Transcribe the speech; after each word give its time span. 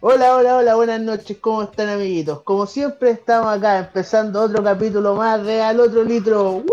Hola, 0.00 0.36
hola, 0.36 0.56
hola, 0.56 0.74
buenas 0.74 1.00
noches, 1.00 1.38
¿cómo 1.40 1.62
están 1.62 1.88
amiguitos? 1.88 2.42
Como 2.42 2.66
siempre 2.66 3.10
estamos 3.10 3.48
acá 3.56 3.78
empezando 3.78 4.42
otro 4.42 4.62
capítulo 4.62 5.14
más 5.14 5.44
de 5.44 5.62
Al 5.62 5.80
Otro 5.80 6.04
Litro. 6.04 6.52
¡Woo! 6.52 6.64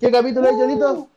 ¿Qué 0.00 0.10
capítulo 0.10 0.48
es, 0.48 0.56
Jonito? 0.56 1.08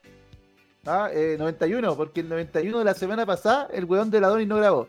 Ah, 0.86 1.10
eh, 1.12 1.36
91, 1.40 1.96
porque 1.96 2.20
el 2.20 2.30
91 2.30 2.80
de 2.80 2.86
la 2.86 2.94
semana 2.94 3.26
pasada 3.26 3.68
el 3.72 3.86
weón 3.86 4.12
de 4.12 4.22
la 4.22 4.28
Doni 4.28 4.46
no 4.46 4.58
grabó. 4.58 4.88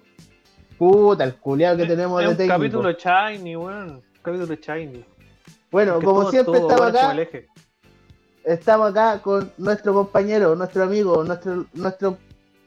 Puta, 0.76 1.24
el 1.24 1.36
culiado 1.36 1.78
que 1.78 1.86
tenemos 1.86 2.20
Es 2.20 2.26
de 2.26 2.30
un 2.32 2.36
técnico. 2.36 2.58
capítulo 2.58 2.90
shiny, 2.92 3.56
weón. 3.56 4.02
Capítulo 4.20 4.54
shiny. 4.54 5.04
Bueno, 5.70 5.94
como 6.02 6.20
todo 6.22 6.30
siempre 6.30 6.58
estamos 6.58 6.86
acá, 6.88 7.16
estamos 8.44 8.90
acá 8.90 9.22
con 9.22 9.50
nuestro 9.56 9.94
compañero, 9.94 10.54
nuestro 10.54 10.82
amigo, 10.82 11.24
nuestro, 11.24 11.66
nuestro 11.72 12.18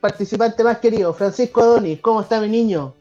participante 0.01 0.63
más 0.63 0.79
querido, 0.79 1.13
Francisco 1.13 1.61
Adonis. 1.61 1.99
¿Cómo 2.01 2.21
está 2.21 2.41
mi 2.41 2.47
niño? 2.47 2.96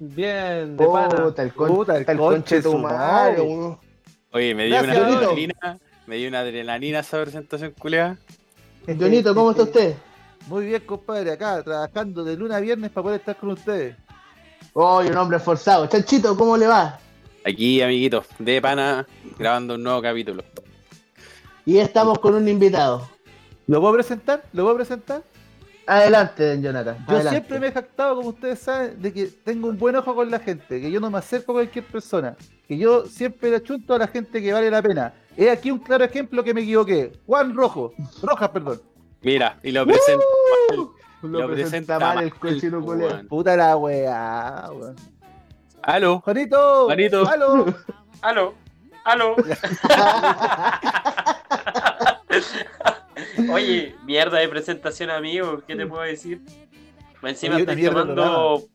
Bien, 0.00 0.76
de 0.76 0.86
pana. 0.86 1.24
Puta, 1.24 1.42
el, 1.42 1.52
con, 1.54 1.68
Puta, 1.74 1.96
el 1.96 2.04
el 2.08 2.16
conche 2.18 2.62
tu 2.62 2.78
madre. 2.78 3.42
Oye, 4.30 4.54
me 4.54 4.66
dio 4.66 4.74
Gracias, 4.76 4.96
una 4.96 5.06
Donito. 5.06 5.30
adrenalina. 5.30 5.78
Me 6.06 6.16
dio 6.16 6.28
una 6.28 6.40
adrenalina 6.40 6.98
esa 7.00 7.20
presentación 7.22 7.72
culiada. 7.72 8.16
Jonito, 8.86 9.34
¿cómo 9.34 9.50
está 9.50 9.64
usted? 9.64 9.94
Muy 10.46 10.66
bien, 10.66 10.80
compadre, 10.86 11.32
acá 11.32 11.62
trabajando 11.62 12.24
de 12.24 12.36
lunes 12.36 12.56
a 12.56 12.60
viernes 12.60 12.90
para 12.90 13.02
poder 13.02 13.20
estar 13.20 13.36
con 13.36 13.50
ustedes. 13.50 13.96
Oh, 14.72 15.00
un 15.00 15.16
hombre 15.16 15.36
esforzado. 15.38 15.86
Chanchito, 15.86 16.36
¿cómo 16.36 16.56
le 16.56 16.66
va? 16.66 16.98
Aquí, 17.44 17.82
amiguitos, 17.82 18.26
de 18.38 18.60
pana, 18.62 19.06
grabando 19.38 19.74
un 19.74 19.82
nuevo 19.82 20.00
capítulo. 20.00 20.42
Y 21.66 21.78
estamos 21.78 22.18
con 22.18 22.34
un 22.34 22.48
invitado. 22.48 23.08
¿Lo 23.66 23.80
puedo 23.80 23.94
presentar? 23.94 24.42
¿Lo 24.52 24.62
puedo 24.64 24.76
presentar? 24.76 25.22
Adelante, 25.88 26.46
don 26.46 26.62
Jonathan. 26.62 26.96
Yo 26.98 27.14
adelante. 27.14 27.30
siempre 27.30 27.58
me 27.60 27.68
he 27.68 27.72
jactado, 27.72 28.16
como 28.16 28.28
ustedes 28.28 28.58
saben, 28.58 29.00
de 29.00 29.10
que 29.10 29.26
tengo 29.42 29.68
un 29.68 29.78
buen 29.78 29.96
ojo 29.96 30.14
con 30.14 30.30
la 30.30 30.38
gente, 30.38 30.82
que 30.82 30.90
yo 30.90 31.00
no 31.00 31.10
me 31.10 31.16
acerco 31.16 31.52
a 31.52 31.54
cualquier 31.54 31.86
persona, 31.86 32.36
que 32.66 32.76
yo 32.76 33.06
siempre 33.06 33.50
le 33.50 33.62
chunto 33.62 33.94
a 33.94 33.98
la 33.98 34.06
gente 34.06 34.42
que 34.42 34.52
vale 34.52 34.70
la 34.70 34.82
pena. 34.82 35.14
He 35.34 35.48
aquí 35.50 35.70
un 35.70 35.78
claro 35.78 36.04
ejemplo 36.04 36.44
que 36.44 36.52
me 36.52 36.60
equivoqué. 36.60 37.12
Juan 37.24 37.54
Rojo, 37.54 37.94
Rojas, 38.22 38.50
perdón. 38.50 38.82
Mira, 39.22 39.58
y 39.62 39.72
lo 39.72 39.86
presento. 39.86 40.24
Lo, 41.22 41.28
Lo 41.28 41.46
presenta 41.48 41.96
presenta 41.96 41.98
mal 41.98 42.16
mal, 42.16 42.24
el 42.24 42.34
cochino. 42.34 42.84
Puta 43.26 43.56
la 43.56 43.74
weá, 43.78 44.68
weón. 44.70 44.94
Aló, 45.82 46.20
Juanito, 46.20 46.84
Juanito. 46.84 47.26
aló. 47.26 47.64
Aló, 48.20 48.52
aló. 49.04 49.36
Oye, 53.50 53.94
mierda 54.04 54.38
de 54.38 54.48
presentación, 54.48 55.10
amigo. 55.10 55.62
¿Qué 55.66 55.76
te 55.76 55.86
puedo 55.86 56.02
decir? 56.02 56.42
Encima 57.22 57.56
Oye, 57.56 57.62
estás 57.62 57.84
tomando 57.84 58.68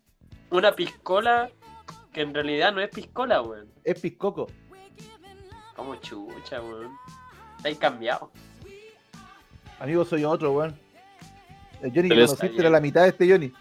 una 0.49 0.75
piscola 0.75 1.49
que 2.11 2.21
en 2.21 2.33
realidad 2.33 2.73
no 2.73 2.81
es 2.81 2.89
piscola, 2.89 3.41
weón. 3.41 3.67
Es 3.83 3.99
Piscoco. 3.99 4.47
Como 5.75 5.95
chucha, 5.95 6.61
weón. 6.61 6.91
Estáis 7.57 7.77
cambiado. 7.77 8.31
Amigo, 9.79 10.05
soy 10.05 10.23
otro, 10.23 10.51
weón. 10.51 10.77
El 11.81 11.91
Johnny 11.91 12.09
que 12.09 12.15
conociste 12.15 12.59
era 12.59 12.69
la 12.69 12.79
mitad 12.79 13.03
de 13.03 13.09
este 13.09 13.29
Johnny. 13.29 13.51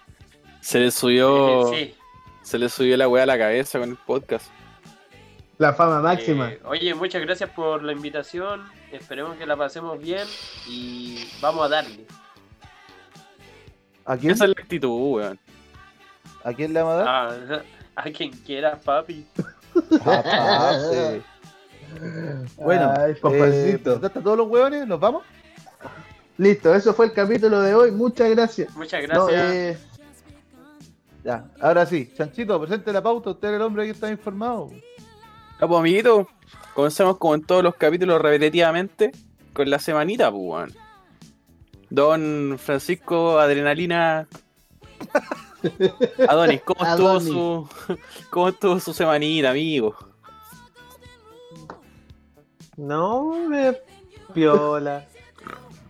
se 0.61 0.81
le 0.81 0.91
subió. 0.91 1.73
Sí. 1.73 1.95
Se 2.43 2.59
le 2.59 2.69
subió 2.69 2.97
la 2.97 3.09
weá 3.09 3.23
a 3.23 3.27
la 3.27 3.39
cabeza 3.39 3.79
con 3.79 3.91
el 3.91 3.97
podcast. 3.97 4.47
La 5.63 5.73
fama 5.73 6.01
máxima. 6.01 6.51
Eh, 6.51 6.61
oye, 6.65 6.93
muchas 6.93 7.23
gracias 7.23 7.49
por 7.51 7.85
la 7.85 7.93
invitación. 7.93 8.65
Esperemos 8.91 9.37
que 9.37 9.47
la 9.47 9.57
pasemos 9.57 9.97
bien 10.01 10.27
y 10.69 11.25
vamos 11.41 11.65
a 11.67 11.69
darle. 11.69 12.05
¿A 14.05 14.17
quién? 14.17 14.33
Esa 14.33 14.45
es 14.47 14.51
la 14.57 14.61
actitud, 14.61 14.89
weón. 15.15 15.39
¿A 16.43 16.53
quién 16.53 16.73
le 16.73 16.83
vamos 16.83 16.95
a 16.95 17.05
dar? 17.05 17.65
A, 17.95 18.03
a 18.03 18.11
quien 18.11 18.33
quiera, 18.33 18.77
papi. 18.77 19.25
Ah. 20.05 21.15
Bueno, 22.57 22.93
Ay, 22.99 23.13
eh, 23.13 23.15
papacito. 23.15 23.85
¿presentaste 23.85 24.19
a 24.19 24.23
todos 24.23 24.37
los 24.39 24.49
hueones? 24.49 24.87
¿Nos 24.87 24.99
vamos? 24.99 25.23
Listo, 26.39 26.75
eso 26.75 26.93
fue 26.93 27.07
el 27.07 27.13
capítulo 27.13 27.61
de 27.61 27.73
hoy. 27.75 27.91
Muchas 27.93 28.31
gracias. 28.31 28.75
Muchas 28.75 29.07
No, 29.09 29.27
gracias. 29.27 29.55
eh, 29.55 29.79
Ya, 31.25 31.45
ahora 31.61 31.87
sí. 31.87 32.13
Chanchito, 32.17 32.61
presente 32.61 32.93
la 32.93 33.03
pauta. 33.03 33.31
Usted 33.31 33.49
es 33.49 33.55
el 33.55 33.63
hombre 33.63 33.85
que 33.85 33.91
está 33.93 34.11
informado. 34.11 34.71
Ya, 35.63 35.69
pues, 35.69 35.79
amiguito, 35.79 36.27
comencemos 36.75 37.19
como 37.19 37.37
en 37.37 37.45
todos 37.45 37.63
los 37.63 37.77
capítulos 37.77 38.21
repetitivamente 38.21 39.13
con 39.53 39.71
la 39.71 39.79
semanita, 39.79 40.29
pues, 40.29 40.43
weón. 40.45 40.75
Don 41.89 42.59
Francisco 42.59 43.39
Adrenalina. 43.39 44.27
Adonis, 46.29 46.63
¿cómo 46.63 46.85
estuvo 46.85 47.09
Adonis. 47.11 47.29
su 47.29 47.69
cómo 48.31 48.49
estuvo 48.49 48.81
su 48.81 48.93
semanita, 48.93 49.51
amigo? 49.51 49.95
No, 52.77 53.33
me 53.49 53.79
piola. 54.35 55.07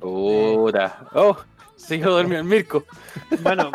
Puta. 0.01 1.09
Oh, 1.15 1.35
sigo 1.77 2.11
dormido 2.11 2.41
el 2.41 2.45
Mirko. 2.45 2.85
Bueno, 3.41 3.71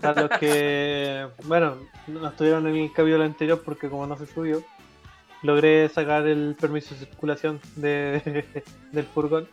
a 0.00 0.12
los 0.12 0.30
que, 0.38 1.28
bueno, 1.44 1.76
no 2.06 2.28
estuvieron 2.28 2.66
en 2.66 2.76
el 2.76 2.92
capítulo 2.94 3.24
anterior 3.24 3.60
porque 3.62 3.90
como 3.90 4.06
no 4.06 4.16
se 4.16 4.26
subió, 4.26 4.62
logré 5.42 5.88
sacar 5.88 6.26
el 6.26 6.56
permiso 6.58 6.94
de 6.94 7.00
circulación 7.06 7.60
de, 7.76 8.44
del 8.92 9.04
furgón. 9.06 9.48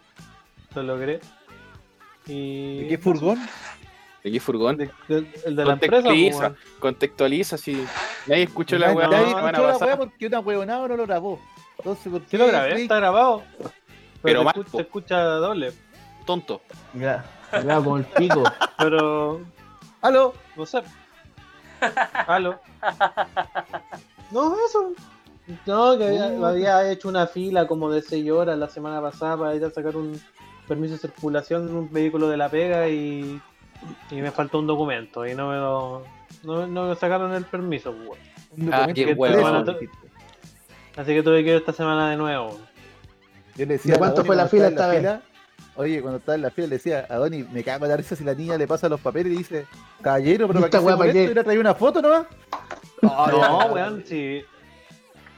Lo 0.75 0.83
logré. 0.83 1.19
Y 2.27 2.81
¿De 2.83 2.87
qué 2.89 2.97
furgón? 2.97 3.39
¿De 4.23 4.31
qué 4.31 4.39
furgón? 4.39 4.77
de- 4.77 4.91
de- 5.07 5.27
el 5.45 5.55
de 5.55 5.65
la 5.65 5.73
empresa. 5.73 6.09
pues, 6.09 6.51
Contextualiza, 6.79 7.57
si 7.57 7.85
nadie 8.27 8.43
escuchó 8.43 8.77
la 8.77 8.91
weá 8.91 9.07
Nadie 9.07 9.27
escuchó 9.29 9.67
la 9.67 9.77
weá 9.77 9.97
porque 9.97 10.27
una 10.27 10.39
huevonada 10.39 10.87
no 10.89 10.97
lo 10.97 11.05
grabó. 11.07 11.39
Entonces, 11.77 12.11
¿por 12.11 12.21
qué? 12.23 12.27
Sí 12.31 12.37
lo 12.37 12.47
grabé, 12.47 12.81
está 12.81 12.97
grabado. 12.97 13.43
Pero 14.21 14.39
se, 14.39 14.45
mal, 14.45 14.53
escucha, 14.55 14.71
se 14.71 14.81
escucha 14.81 15.19
doble. 15.23 15.71
Tonto. 16.25 16.61
ya, 16.93 17.25
ya 17.53 17.75
como 17.77 17.97
el 17.97 18.03
pico. 18.05 18.43
Pero 18.77 19.41
¡Aló! 20.01 20.33
No 20.55 20.65
sé. 20.65 20.83
Aló. 22.27 22.59
No, 24.31 24.53
eso. 24.65 24.91
No, 25.65 25.97
que 25.97 26.05
había, 26.05 26.27
Uh. 26.27 26.45
había 26.45 26.91
hecho 26.91 27.07
una 27.09 27.27
fila 27.27 27.67
como 27.67 27.91
de 27.91 28.01
6 28.01 28.29
horas 28.31 28.57
la 28.57 28.69
semana 28.69 29.01
pasada 29.01 29.37
para 29.37 29.55
ir 29.55 29.63
a 29.65 29.69
sacar 29.71 29.95
un 29.95 30.19
permiso 30.67 30.93
de 30.93 30.99
circulación 30.99 31.67
en 31.67 31.75
un 31.75 31.91
vehículo 31.91 32.29
de 32.29 32.37
la 32.37 32.49
pega 32.49 32.87
y, 32.87 33.41
y 34.11 34.15
me 34.15 34.31
faltó 34.31 34.59
un 34.59 34.67
documento 34.67 35.25
y 35.25 35.33
no 35.33 35.49
me 35.49 35.55
lo, 35.57 36.03
no, 36.43 36.67
no 36.67 36.89
me 36.89 36.95
sacaron 36.95 37.33
el 37.33 37.45
permiso. 37.45 37.91
pues, 37.93 38.09
weón. 38.09 38.67
Un 38.67 38.73
Ah, 38.73 38.87
documento 38.87 39.65
qué 39.73 39.79
dijiste. 39.79 40.07
Así 40.97 41.13
que 41.13 41.23
tuve 41.23 41.43
que 41.43 41.49
ir 41.51 41.55
esta 41.57 41.73
semana 41.73 42.09
de 42.11 42.17
nuevo. 42.17 42.59
Yo 43.55 43.65
le 43.65 43.73
decía 43.73 43.91
¿De 43.93 43.95
a 43.95 43.99
cuánto 43.99 44.17
Donny 44.17 44.27
fue 44.27 44.35
la 44.35 44.47
fila 44.47 44.67
esta 44.67 44.87
vez? 44.87 45.19
Oye, 45.75 46.01
cuando 46.01 46.17
estaba 46.19 46.35
en 46.35 46.41
la 46.41 46.51
fila 46.51 46.67
le 46.67 46.75
decía 46.75 47.05
a 47.09 47.15
Donny, 47.15 47.43
me 47.43 47.63
cago 47.63 47.85
en 47.85 47.91
la 47.91 47.97
risa 47.97 48.15
si 48.15 48.23
la 48.23 48.33
niña 48.33 48.57
le 48.57 48.67
pasa 48.67 48.89
los 48.89 48.99
papeles 48.99 49.31
y 49.33 49.37
dice, 49.37 49.65
caballero, 50.01 50.47
pero 50.47 50.59
para 50.69 51.11
qué 51.11 51.27
se 51.27 51.43
traer 51.43 51.59
una 51.59 51.73
foto 51.73 52.01
nomás? 52.01 52.25
No, 53.01 53.65
weón, 53.73 54.03
sí. 54.05 54.43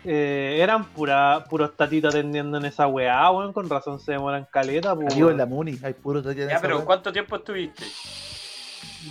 Eh, 0.04 0.58
eran 0.60 0.86
pura, 0.86 1.46
puros 1.50 1.76
tatitos 1.78 2.14
atendiendo 2.14 2.58
en 2.58 2.66
esa 2.66 2.88
weá, 2.88 3.30
weón. 3.32 3.54
Con 3.54 3.70
razón 3.70 4.00
se 4.00 4.14
demoran 4.14 4.48
caleta, 4.52 4.96
pues, 4.96 5.08
Amigo, 5.12 5.28
weón. 5.28 5.32
en 5.34 5.38
la 5.38 5.46
Muni, 5.46 5.78
hay 5.84 5.94
puros 5.94 6.24
de 6.24 6.48
Ya, 6.48 6.60
pero 6.60 6.84
¿cuánto 6.86 7.12
tiempo 7.12 7.36
estuviste? 7.36 7.86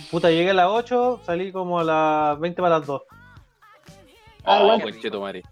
Puta, 0.09 0.29
llegué 0.29 0.51
a 0.51 0.53
las 0.53 0.67
8, 0.67 1.21
salí 1.25 1.51
como 1.51 1.79
a 1.79 1.83
las 1.83 2.39
20 2.39 2.61
para 2.61 2.77
las 2.79 2.87
2. 2.87 3.01
Ah, 4.43 4.59
Oh, 4.61 4.65
bueno. 4.67 4.83
conchetumare. 4.83 5.43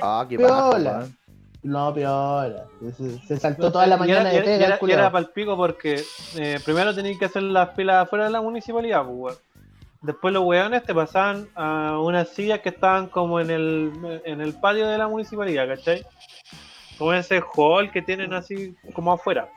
Ah, 0.00 0.24
qué 0.28 0.36
Piola. 0.36 0.98
weón. 0.98 1.16
No, 1.62 1.92
piola. 1.92 2.64
Se, 2.96 3.18
se 3.26 3.36
saltó 3.40 3.72
toda 3.72 3.86
la 3.88 3.96
mañana 3.96 4.32
y 4.32 4.36
de 4.36 4.38
era, 4.38 4.44
y 4.44 4.46
pega, 4.46 4.64
era, 4.66 4.74
el 4.74 4.78
culiao. 4.78 4.98
y 4.98 5.00
era 5.00 5.10
palpico 5.10 5.56
porque 5.56 6.00
eh, 6.36 6.60
primero 6.64 6.94
tenías 6.94 7.18
que 7.18 7.24
hacer 7.24 7.42
las 7.42 7.74
filas 7.74 8.04
afuera 8.04 8.26
de 8.26 8.30
la 8.30 8.40
municipalidad, 8.40 9.02
pues, 9.04 9.16
weón. 9.16 9.34
Después 10.06 10.32
los 10.32 10.44
weones 10.44 10.84
te 10.84 10.94
pasaban 10.94 11.48
a 11.56 11.98
unas 12.00 12.28
sillas 12.28 12.60
que 12.60 12.68
estaban 12.68 13.08
como 13.08 13.40
en 13.40 13.50
el, 13.50 14.22
en 14.24 14.40
el 14.40 14.54
patio 14.54 14.86
de 14.86 14.96
la 14.96 15.08
municipalidad, 15.08 15.66
¿cachai? 15.66 16.06
Como 16.96 17.12
ese 17.12 17.42
hall 17.54 17.90
que 17.90 18.02
tienen 18.02 18.32
así 18.32 18.76
como 18.92 19.12
afuera. 19.12 19.50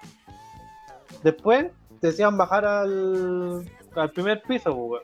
Después 1.22 1.68
te 2.02 2.08
decían 2.08 2.36
bajar 2.36 2.66
al, 2.66 3.70
al 3.96 4.12
primer 4.12 4.42
piso, 4.42 4.76
pues, 4.76 5.04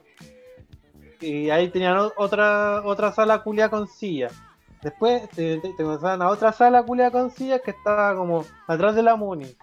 Y 1.20 1.48
ahí 1.50 1.68
tenían 1.68 2.10
otra, 2.16 2.82
otra 2.84 3.12
sala 3.12 3.44
culia 3.44 3.68
con 3.68 3.86
sillas. 3.86 4.34
Después 4.82 5.28
te, 5.30 5.60
pasaban 5.78 6.22
a 6.22 6.28
otra 6.28 6.52
sala 6.52 6.82
culia 6.82 7.12
con 7.12 7.30
sillas 7.30 7.60
que 7.64 7.70
estaba 7.70 8.16
como 8.16 8.44
atrás 8.66 8.96
de 8.96 9.04
la 9.04 9.14
Muni. 9.14 9.56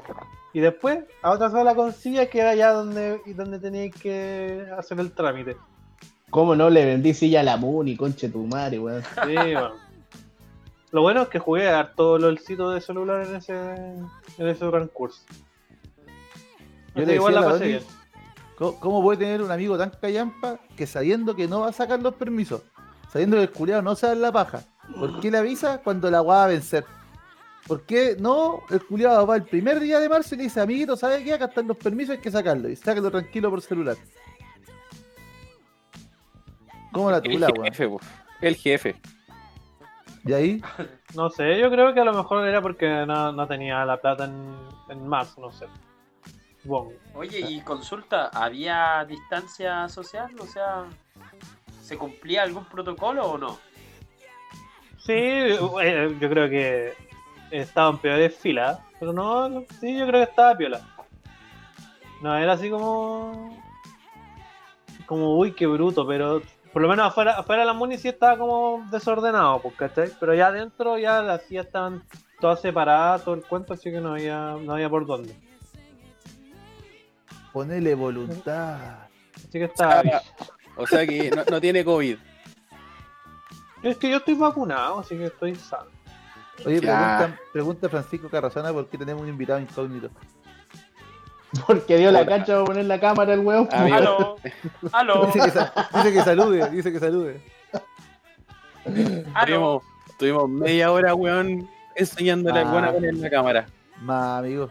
Y 0.53 0.61
después 0.61 0.99
a 1.21 1.31
otra 1.31 1.49
sala 1.49 1.75
con 1.75 1.91
sillas 1.91 2.29
que 2.29 2.39
era 2.39 2.55
ya 2.55 2.71
donde, 2.71 3.21
donde 3.35 3.59
tenías 3.59 3.93
que 3.95 4.65
hacer 4.77 4.97
el 5.01 5.11
trámite. 5.11 5.57
¿Cómo 6.33 6.55
no 6.55 6.71
le 6.71 6.83
vendí 6.83 7.13
silla 7.13 7.41
a 7.41 7.43
la 7.43 7.57
Muni, 7.57 7.95
conche 7.95 8.27
tu 8.27 8.47
madre, 8.47 8.79
weón? 8.79 9.03
Sí, 9.03 9.35
bueno. 9.35 9.73
Lo 10.91 11.01
bueno 11.03 11.21
es 11.21 11.27
que 11.27 11.37
jugué 11.37 11.69
a 11.69 11.77
harto 11.77 12.17
LOLcito 12.17 12.71
de 12.71 12.81
celular 12.81 13.27
en 13.27 13.35
ese, 13.35 13.53
en 13.53 14.47
ese 14.47 14.67
transcurso. 14.67 15.21
Yo 15.27 16.07
Así 16.95 17.01
le 17.01 17.05
que 17.05 17.15
igual 17.17 17.35
la 17.35 17.43
pasé 17.43 17.67
bien. 17.67 17.83
¿Cómo, 18.57 18.79
cómo 18.79 19.03
puede 19.03 19.19
tener 19.19 19.43
un 19.43 19.51
amigo 19.51 19.77
tan 19.77 19.91
callampa 19.91 20.59
que 20.75 20.87
sabiendo 20.87 21.35
que 21.35 21.47
no 21.47 21.59
va 21.59 21.69
a 21.69 21.71
sacar 21.71 22.01
los 22.01 22.15
permisos, 22.15 22.63
sabiendo 23.11 23.37
que 23.37 23.43
el 23.43 23.51
culiado 23.51 23.83
no 23.83 23.95
se 23.95 24.07
da 24.07 24.15
la 24.15 24.31
paja, 24.31 24.63
¿por 24.97 25.19
qué 25.19 25.29
le 25.29 25.37
avisa 25.37 25.83
cuando 25.83 26.09
la 26.09 26.23
va 26.23 26.45
a 26.45 26.47
vencer? 26.47 26.83
¿Por 27.67 27.83
qué 27.83 28.17
no? 28.19 28.61
El 28.71 28.83
culiado 28.83 29.27
va 29.27 29.35
el 29.35 29.43
primer 29.43 29.79
día 29.79 29.99
de 29.99 30.09
marzo 30.09 30.33
y 30.33 30.39
le 30.39 30.45
dice, 30.45 30.61
amiguito, 30.61 30.97
¿sabe 30.97 31.23
qué? 31.23 31.33
Acá 31.33 31.45
están 31.45 31.67
los 31.67 31.77
permisos, 31.77 32.15
hay 32.15 32.21
que 32.21 32.31
sacarlo. 32.31 32.69
Y 32.69 32.75
sácalo 32.75 33.11
tranquilo 33.11 33.51
por 33.51 33.61
celular. 33.61 33.97
¿Cómo 36.93 37.11
la 37.11 37.17
El 37.17 37.23
tula, 37.23 37.47
weón? 37.49 37.65
jefe, 37.65 37.89
po. 37.89 37.99
El 38.41 38.55
jefe. 38.55 38.95
Y 40.25 40.31
ahí, 40.33 40.61
No 41.15 41.29
sé, 41.29 41.59
yo 41.59 41.69
creo 41.69 41.93
que 41.93 41.99
a 41.99 42.05
lo 42.05 42.13
mejor 42.13 42.47
era 42.47 42.61
porque 42.61 42.87
no, 43.05 43.33
no 43.33 43.45
tenía 43.47 43.83
la 43.83 43.97
plata 43.97 44.25
en, 44.25 44.55
en 44.89 45.05
marzo, 45.07 45.41
no 45.41 45.51
sé. 45.51 45.65
Supongo. 46.61 46.93
Oye, 47.13 47.39
y 47.41 47.59
consulta, 47.61 48.29
¿había 48.33 49.03
distancia 49.05 49.89
social? 49.89 50.31
O 50.39 50.45
sea, 50.45 50.85
¿se 51.81 51.97
cumplía 51.97 52.43
algún 52.43 52.63
protocolo 52.65 53.25
o 53.31 53.37
no? 53.37 53.59
Sí, 54.99 55.13
eh, 55.13 56.15
yo 56.17 56.29
creo 56.29 56.49
que 56.49 56.93
estaban 57.51 57.97
peores 57.97 58.33
filas, 58.37 58.79
pero 58.99 59.11
no, 59.11 59.49
no, 59.49 59.65
sí, 59.81 59.97
yo 59.97 60.07
creo 60.07 60.23
que 60.23 60.29
estaba 60.29 60.55
piola. 60.55 60.79
No, 62.21 62.33
era 62.37 62.53
así 62.53 62.69
como. 62.69 63.61
Como, 65.05 65.37
uy, 65.37 65.51
qué 65.51 65.67
bruto, 65.67 66.07
pero 66.07 66.41
por 66.73 66.81
lo 66.81 66.89
menos 66.89 67.05
afuera, 67.07 67.33
afuera 67.33 67.61
de 67.61 67.67
la 67.67 67.73
muni 67.73 67.97
sí 67.99 68.07
estaba 68.07 68.35
como 68.35 68.85
desordenado, 68.91 69.61
pues, 69.61 69.75
¿cachai? 69.75 70.11
Pero 70.19 70.33
ya 70.33 70.47
adentro 70.47 70.97
ya 70.97 71.21
las 71.21 71.43
sillas 71.43 71.67
estaban 71.67 72.03
todas 72.39 72.61
separadas, 72.61 73.23
todo 73.23 73.35
el 73.35 73.43
cuento, 73.43 73.73
así 73.73 73.91
que 73.91 74.01
no 74.01 74.13
había, 74.13 74.57
no 74.59 74.73
había 74.73 74.89
por 74.89 75.05
dónde. 75.05 75.35
ponele 77.53 77.93
voluntad. 77.93 79.07
Así 79.35 79.59
que 79.59 79.65
estaba 79.65 80.01
bien. 80.01 80.17
O 80.75 80.87
sea 80.87 81.05
que 81.05 81.29
no, 81.29 81.43
no 81.45 81.61
tiene 81.61 81.85
COVID. 81.85 82.17
Es 83.83 83.97
que 83.97 84.09
yo 84.09 84.17
estoy 84.17 84.33
vacunado, 84.33 84.99
así 84.99 85.15
que 85.15 85.25
estoy 85.25 85.55
sano. 85.55 85.91
Oye, 86.65 86.79
pregunta, 86.79 87.39
pregunta 87.51 87.89
Francisco 87.89 88.29
Carrasana 88.29 88.71
por 88.73 88.87
qué 88.87 88.97
tenemos 88.97 89.21
un 89.21 89.29
invitado 89.29 89.59
incógnito. 89.59 90.09
Porque 91.67 91.97
dio 91.97 92.11
la 92.11 92.25
cancha 92.25 92.53
para 92.53 92.65
poner 92.65 92.85
la 92.85 92.99
cámara 92.99 93.33
el 93.33 93.39
weón. 93.41 93.69
Amigo. 93.71 93.95
¡Aló! 93.95 94.35
¡Aló! 94.91 95.25
Dice 95.27 95.39
que, 95.45 95.51
sa- 95.51 95.73
dice 95.95 96.13
que 96.13 96.21
salude, 96.23 96.69
dice 96.71 96.91
que 96.91 96.99
salude. 96.99 97.41
Tuvimos, 99.45 99.83
tuvimos 100.17 100.49
media 100.49 100.91
hora, 100.91 101.15
weón, 101.15 101.69
enseñándole 101.95 102.59
al 102.59 102.67
Ah. 102.67 102.71
weón 102.71 102.85
a 102.85 102.91
poner 102.91 103.13
la 103.15 103.29
cámara. 103.29 103.65
Más, 104.01 104.39
amigo. 104.39 104.69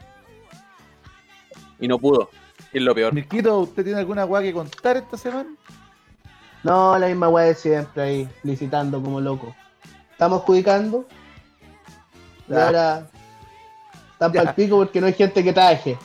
Y 1.81 1.89
no 1.89 1.99
pudo. 1.99 2.31
Es 2.73 2.83
lo 2.83 2.95
peor. 2.95 3.13
Mirquito, 3.13 3.59
¿usted 3.61 3.85
tiene 3.85 3.99
alguna 4.01 4.25
weá 4.25 4.43
que 4.43 4.53
contar 4.53 4.97
esta 4.97 5.17
semana? 5.17 5.51
No, 6.63 6.99
la 6.99 7.07
misma 7.09 7.29
weá 7.29 7.47
de 7.47 7.55
siempre 7.55 8.03
ahí, 8.03 8.29
licitando 8.43 9.03
como 9.03 9.21
loco. 9.21 9.55
Estamos. 10.13 10.43
Y 10.49 10.63
Ya. 10.63 12.67
ahora 12.67 13.07
están 14.13 14.33
para 14.33 14.51
el 14.51 14.55
pico 14.55 14.77
porque 14.77 15.01
no 15.01 15.07
hay 15.07 15.13
gente 15.15 15.43
que 15.43 15.53
traje. 15.53 15.99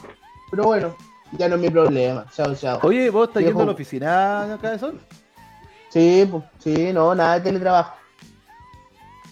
Pero 0.50 0.64
bueno, 0.64 0.96
ya 1.34 1.50
no 1.50 1.56
es 1.56 1.62
mi 1.62 1.70
problema. 1.70 2.26
Chao, 2.34 2.56
chao. 2.56 2.80
Oye, 2.84 3.10
¿vos 3.10 3.28
estás 3.28 3.44
yendo 3.44 3.64
a 3.64 3.66
la 3.66 3.72
oficina 3.72 4.54
acá 4.54 4.72
de 4.72 4.80
Sol? 4.80 5.00
Sí, 5.90 6.28
pues, 6.30 6.44
sí, 6.60 6.94
no, 6.94 7.14
nada 7.16 7.36
de 7.36 7.42
teletrabajo. 7.42 7.96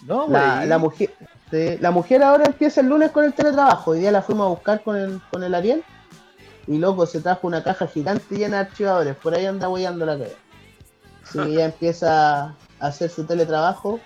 No, 0.06 0.28
La, 0.28 0.64
la 0.66 0.78
mujer, 0.78 1.14
sí, 1.50 1.78
la 1.80 1.90
mujer 1.90 2.22
ahora 2.22 2.44
empieza 2.44 2.80
el 2.80 2.88
lunes 2.88 3.10
con 3.10 3.24
el 3.24 3.32
teletrabajo. 3.32 3.92
Hoy 3.92 4.00
día 4.00 4.12
la 4.12 4.22
fuimos 4.22 4.46
a 4.46 4.50
buscar 4.50 4.82
con 4.82 4.96
el, 4.96 5.20
con 5.30 5.42
el 5.42 5.54
Ariel. 5.54 5.82
Y 6.66 6.78
loco, 6.78 7.06
se 7.06 7.20
trajo 7.20 7.46
una 7.46 7.62
caja 7.62 7.86
gigante 7.86 8.36
llena 8.36 8.56
de 8.58 8.68
archivadores. 8.68 9.16
Por 9.16 9.34
ahí 9.34 9.46
anda 9.46 9.68
huellando 9.68 10.04
la 10.04 10.18
calle. 10.18 10.36
Sí, 11.24 11.38
ella 11.38 11.64
empieza 11.66 12.44
a 12.44 12.56
hacer 12.80 13.10
su 13.10 13.24
teletrabajo 13.24 14.00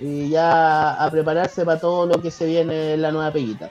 y 0.00 0.30
ya 0.30 0.94
a 0.94 1.10
prepararse 1.10 1.64
para 1.64 1.78
todo 1.78 2.06
lo 2.06 2.20
que 2.20 2.30
se 2.30 2.46
viene 2.46 2.94
en 2.94 3.02
la 3.02 3.12
nueva 3.12 3.32
peguita. 3.32 3.70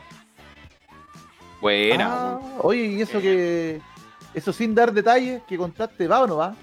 Buena, 1.62 2.08
Ah, 2.10 2.40
oye, 2.62 2.86
y 2.86 3.02
eso 3.02 3.22
que. 3.22 3.80
Eso 4.34 4.52
sin 4.52 4.74
dar 4.74 4.92
detalles, 4.92 5.44
que 5.48 5.58
contaste, 5.58 6.08
¿va 6.08 6.22
o 6.22 6.28
no 6.28 6.38
va? 6.38 6.56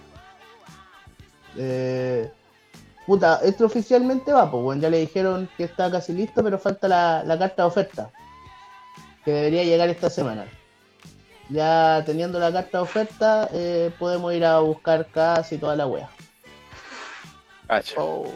Eh, 1.57 2.31
puta, 3.07 3.41
esto 3.45 3.67
oficialmente 3.67 4.33
va, 4.33 4.51
pues 4.51 4.63
bueno, 4.63 4.81
ya 4.83 4.91
le 4.91 5.01
dijeron 5.01 5.49
que 5.57 5.65
está 5.65 5.91
casi 5.91 6.13
listo, 6.13 6.43
pero 6.43 6.59
falta 6.59 6.89
la, 6.89 7.23
la 7.25 7.39
carta 7.39 7.63
de 7.63 7.69
oferta, 7.69 8.11
que 9.25 9.33
debería 9.33 9.65
llegar 9.65 9.89
esta 9.89 10.09
semana. 10.09 10.47
Ya 11.51 12.03
teniendo 12.05 12.39
la 12.39 12.53
carta 12.53 12.79
de 12.79 12.85
oferta, 12.85 13.49
eh, 13.53 13.91
podemos 13.99 14.33
ir 14.35 14.45
a 14.45 14.61
buscar 14.61 15.07
casi 15.07 15.59
toda 15.59 15.77
la 15.77 15.87
wea. 15.87 16.09
Oh. 17.97 18.27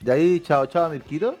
De 0.00 0.12
ahí, 0.12 0.40
chao, 0.40 0.66
chao, 0.66 0.88
Mirquito. 0.90 1.36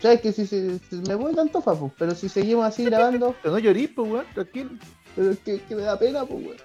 Sabes 0.00 0.20
que 0.20 0.32
si, 0.32 0.46
si- 0.46 0.78
si 0.78 0.96
me 1.08 1.14
voy 1.14 1.34
tanto 1.34 1.60
fa, 1.62 1.74
pues, 1.74 1.92
pero 1.98 2.14
si 2.14 2.28
seguimos 2.28 2.64
así 2.64 2.84
grabando, 2.84 3.34
Pero 3.42 3.52
no 3.54 3.58
llorís, 3.58 3.90
pues, 3.94 4.10
weón, 4.10 4.26
tranquilo. 4.34 4.70
pero 5.14 5.30
es 5.30 5.38
que, 5.40 5.60
que 5.62 5.74
me 5.76 5.82
da 5.82 5.98
pena, 5.98 6.24
pues 6.24 6.44
weón. 6.44 6.56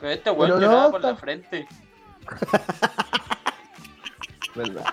Pero 0.00 0.12
este 0.12 0.30
weón 0.30 0.50
Pero 0.50 0.60
lloraba 0.60 0.84
no, 0.84 0.90
por 0.90 1.00
la 1.02 1.10
está- 1.10 1.20
frente. 1.20 1.68
Verdad. 4.54 4.84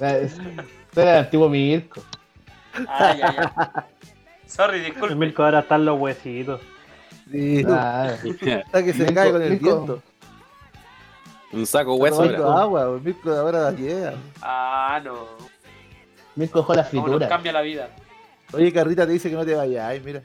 Era 0.00 1.12
el 1.12 1.18
antiguo 1.24 1.48
Mirko. 1.48 2.02
Ay, 2.88 3.20
ay, 3.22 3.36
ay. 3.38 3.82
Sorry, 4.46 4.78
El 4.78 4.84
disculpe. 4.86 5.14
Mirko 5.14 5.42
ahora 5.44 5.60
están 5.60 5.84
los 5.84 5.98
huesitos. 6.00 6.60
Sí, 7.30 7.64
Ah, 7.68 8.14
hasta 8.64 8.84
que 8.84 8.92
se 8.92 8.98
Mirko, 9.00 9.14
cae 9.14 9.32
con 9.32 9.42
el 9.42 9.50
Mirko. 9.50 9.66
viento. 9.76 10.02
Un 11.52 11.66
saco 11.66 11.94
hueso. 11.96 12.16
Tomando 12.22 12.46
ahora. 12.46 12.62
agua, 12.84 13.00
Mirko 13.02 13.30
de 13.32 13.38
ahora 13.38 13.70
llega. 13.72 14.14
Ah, 14.42 15.00
no. 15.04 15.26
Mirko 16.36 16.60
dejó 16.60 16.74
la 16.74 16.82
¿Cómo 16.88 17.02
nos 17.02 17.10
fritura. 17.10 17.28
cambia 17.28 17.52
la 17.52 17.62
vida? 17.62 17.90
Oye, 18.52 18.72
Carrita 18.72 19.06
te 19.06 19.12
dice 19.12 19.30
que 19.30 19.36
no 19.36 19.44
te 19.44 19.54
vayas, 19.54 19.84
ay, 19.84 20.00
mira. 20.04 20.22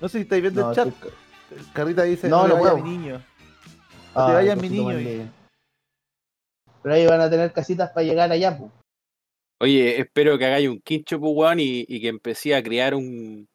No 0.00 0.08
sé 0.08 0.18
si 0.18 0.22
estáis 0.22 0.42
viendo 0.42 0.62
No, 0.62 0.70
el 0.70 0.76
chat. 0.76 0.88
Carrita 1.72 2.02
dice, 2.04 2.28
No, 2.28 2.46
no, 2.46 2.54
no 2.54 2.62
te 2.62 2.68
vayas, 2.68 2.84
mi 2.84 2.90
niño. 2.90 3.22
Ay, 4.14 4.26
te 4.26 4.32
vayas, 4.32 4.60
mi 4.60 4.68
niño. 4.68 5.30
Pero 6.82 6.94
ahí 6.94 7.06
van 7.06 7.20
a 7.20 7.30
tener 7.30 7.52
casitas 7.52 7.90
para 7.90 8.04
llegar 8.04 8.30
allá, 8.30 8.56
pues. 8.56 8.70
Oye, 9.62 10.00
espero 10.00 10.38
que 10.38 10.46
hagáis 10.46 10.68
un 10.68 10.80
quincho, 10.80 11.20
pues, 11.20 11.32
weón, 11.34 11.60
y, 11.60 11.84
y 11.86 12.00
que 12.00 12.08
empecé 12.08 12.54
a 12.54 12.62
criar 12.62 12.94
un, 12.94 13.46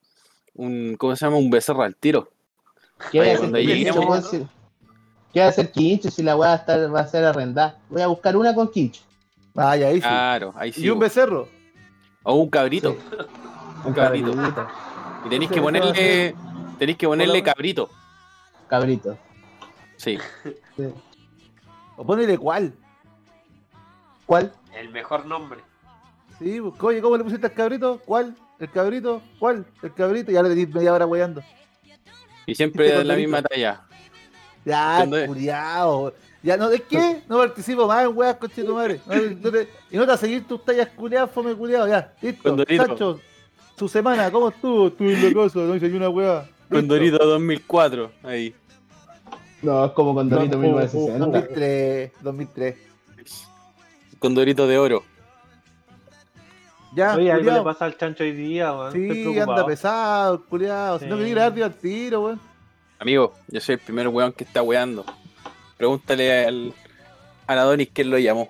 un. 0.53 0.95
¿Cómo 0.97 1.15
se 1.15 1.25
llama? 1.25 1.37
Un 1.37 1.49
becerro 1.49 1.81
al 1.81 1.95
tiro. 1.95 2.29
¿Qué 3.11 3.19
voy 3.19 3.29
a 3.29 3.39
Oye, 3.39 3.47
hacer 3.47 3.51
quincho, 3.51 4.39
¿no? 4.41 4.49
¿Qué 5.33 5.39
va 5.39 5.47
a 5.47 5.49
hacer 5.49 5.71
quincho 5.71 6.11
si 6.11 6.23
la 6.23 6.37
weá 6.37 6.49
va 6.49 6.53
a, 6.53 6.57
estar, 6.57 6.95
va 6.95 6.99
a 7.01 7.07
ser 7.07 7.25
arrendada? 7.25 7.79
Voy 7.89 8.01
a 8.01 8.07
buscar 8.07 8.37
una 8.37 8.53
con 8.53 8.71
quincho. 8.71 9.01
Ay, 9.55 9.83
ahí 9.83 9.95
sí. 9.95 10.01
Claro, 10.01 10.53
ahí 10.55 10.71
sí. 10.71 10.83
y 10.85 10.89
un 10.89 10.99
becerro. 10.99 11.49
O 12.25 12.33
un 12.33 12.49
cabrito. 12.49 12.91
Sí. 12.91 13.17
Un 13.85 13.93
cabrito. 13.93 14.33
Y 15.25 15.29
tenéis 15.29 15.51
que 15.51 15.61
ponerle. 15.61 16.35
Tenéis 16.77 16.97
que 16.97 17.07
ponerle 17.07 17.41
cabrito. 17.43 17.89
Cabrito. 18.67 19.17
Sí. 19.95 20.17
Sí. 20.75 20.89
O 21.95 22.05
ponele 22.05 22.37
cuál. 22.37 22.73
¿Cuál? 24.25 24.51
El 24.75 24.89
mejor 24.89 25.25
nombre. 25.25 25.61
Sí, 26.39 26.59
pues, 26.59 26.73
oye, 26.83 27.01
¿cómo 27.01 27.15
le 27.15 27.23
pusiste 27.23 27.45
al 27.45 27.53
cabrito? 27.53 28.01
¿Cuál? 28.05 28.35
¿El 28.59 28.69
cabrito? 28.71 29.21
¿Cuál? 29.39 29.65
El 29.81 29.93
cabrito. 29.93 30.31
Y 30.31 30.35
ahora 30.35 30.49
tenéis 30.49 30.69
media 30.73 30.93
hora 30.93 31.05
weyando. 31.05 31.41
Y 32.45 32.55
siempre 32.55 33.03
la 33.03 33.15
misma 33.15 33.41
talla. 33.41 33.83
Ya, 34.65 35.05
culiao. 35.27 36.11
Ya, 36.45 36.57
no, 36.57 36.69
¿es 36.69 36.81
qué? 36.81 37.23
No 37.27 37.37
participo 37.39 37.87
más 37.87 38.05
en 38.05 38.15
weas, 38.15 38.35
coche 38.35 38.63
tu 38.63 38.75
madre. 38.75 39.01
No, 39.07 39.15
no 39.15 39.51
te- 39.51 39.67
y 39.89 39.95
no 39.97 40.01
te 40.03 40.07
vas 40.11 40.19
a 40.19 40.25
seguir 40.25 40.47
tus 40.47 40.63
tallas 40.63 40.89
culiadas, 40.95 41.31
fome 41.31 41.55
culiao, 41.55 41.87
ya. 41.87 42.13
Listo. 42.21 42.43
Condorito. 42.49 42.85
Sancho, 42.85 43.19
su 43.75 43.87
semana, 43.89 44.29
¿cómo 44.31 44.49
estuvo? 44.49 44.87
Estuve 44.89 45.15
casa, 45.33 45.59
no 45.59 45.75
hice 45.75 45.89
ni 45.89 45.97
una 45.97 46.09
wea. 46.09 46.47
Condorito 46.69 47.17
2004. 47.17 48.11
Ahí. 48.23 48.53
No, 49.63 49.85
es 49.85 49.91
como 49.93 50.13
con 50.13 50.29
Dorito 50.29 50.55
No, 50.57 50.61
1960. 50.61 51.17
2003, 51.25 52.11
2003. 52.21 52.75
Condorito 54.19 54.67
de 54.67 54.77
oro. 54.77 55.03
Ya, 56.95 57.15
Oye, 57.15 57.31
algo 57.31 57.43
le 57.43 57.49
culiao. 57.49 57.63
pasa 57.63 57.85
al 57.85 57.97
chancho 57.97 58.23
hoy 58.23 58.31
día, 58.33 58.71
weón. 58.71 58.93
Sí, 58.93 59.39
anda 59.39 59.65
pesado, 59.65 60.45
culiao. 60.45 60.99
Si 60.99 61.05
no 61.07 61.15
Sí. 61.17 61.23
quería 61.23 61.49
grabar, 61.49 61.63
al 61.63 61.73
tiro, 61.75 62.21
weón. 62.21 62.39
Amigo, 62.99 63.33
yo 63.47 63.59
soy 63.59 63.73
el 63.73 63.79
primer 63.81 64.07
weón 64.07 64.31
que 64.31 64.43
está 64.43 64.61
weando. 64.61 65.03
Pregúntale 65.77 66.45
al, 66.45 66.73
a 67.47 67.55
la 67.55 67.63
Donis 67.63 67.89
quién 67.93 68.09
lo 68.09 68.17
llamó. 68.17 68.49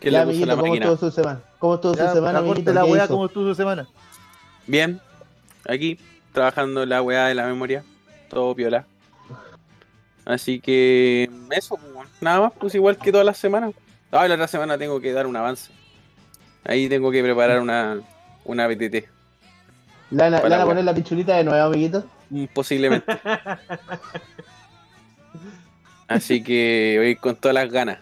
¿Quién 0.00 0.12
Ya, 0.12 0.24
le 0.24 0.32
puso 0.32 0.44
amiguito, 0.44 0.46
la 0.46 0.56
¿cómo 0.56 0.66
máquina? 0.72 0.86
estuvo 0.92 1.10
su 1.10 1.14
semana? 1.14 1.40
¿Cómo 1.58 1.74
estuvo 1.76 1.94
Ya, 1.94 2.08
su 2.08 2.14
semana, 2.14 2.38
amiguito? 2.40 2.72
la 2.72 2.84
¿Qué 2.84 2.92
weá? 2.92 3.08
¿cómo 3.08 3.26
estuvo 3.26 3.48
su 3.48 3.54
semana? 3.54 3.86
Bien, 4.66 5.00
aquí, 5.68 5.98
trabajando 6.32 6.84
la 6.84 7.02
weá 7.02 7.26
de 7.26 7.34
la 7.34 7.46
memoria. 7.46 7.84
Todo 8.28 8.54
piola. 8.54 8.84
Así 10.24 10.60
que 10.60 11.30
eso, 11.50 11.76
pues, 11.76 12.08
nada 12.20 12.40
más, 12.40 12.52
pues 12.58 12.74
igual 12.74 12.98
que 12.98 13.12
todas 13.12 13.24
las 13.26 13.38
semanas. 13.38 13.72
Ah, 14.10 14.26
la 14.26 14.34
otra 14.34 14.48
semana 14.48 14.76
tengo 14.76 15.00
que 15.00 15.12
dar 15.12 15.26
un 15.26 15.36
avance. 15.36 15.70
Ahí 16.64 16.88
tengo 16.88 17.12
que 17.12 17.22
preparar 17.22 17.60
una, 17.60 18.00
una 18.44 18.66
BTT. 18.66 19.06
¿Le 20.10 20.22
van 20.22 20.34
a, 20.34 20.40
Para 20.40 20.48
le 20.48 20.48
van 20.48 20.52
a 20.52 20.58
la 20.58 20.64
poner 20.64 20.84
la 20.84 20.94
pichulita 20.94 21.36
de 21.36 21.44
nuevo, 21.44 21.64
amiguito? 21.66 22.04
mm, 22.30 22.44
posiblemente. 22.52 23.16
Así 26.08 26.42
que 26.42 26.96
voy 26.98 27.16
con 27.16 27.36
todas 27.36 27.54
las 27.54 27.70
ganas. 27.70 27.98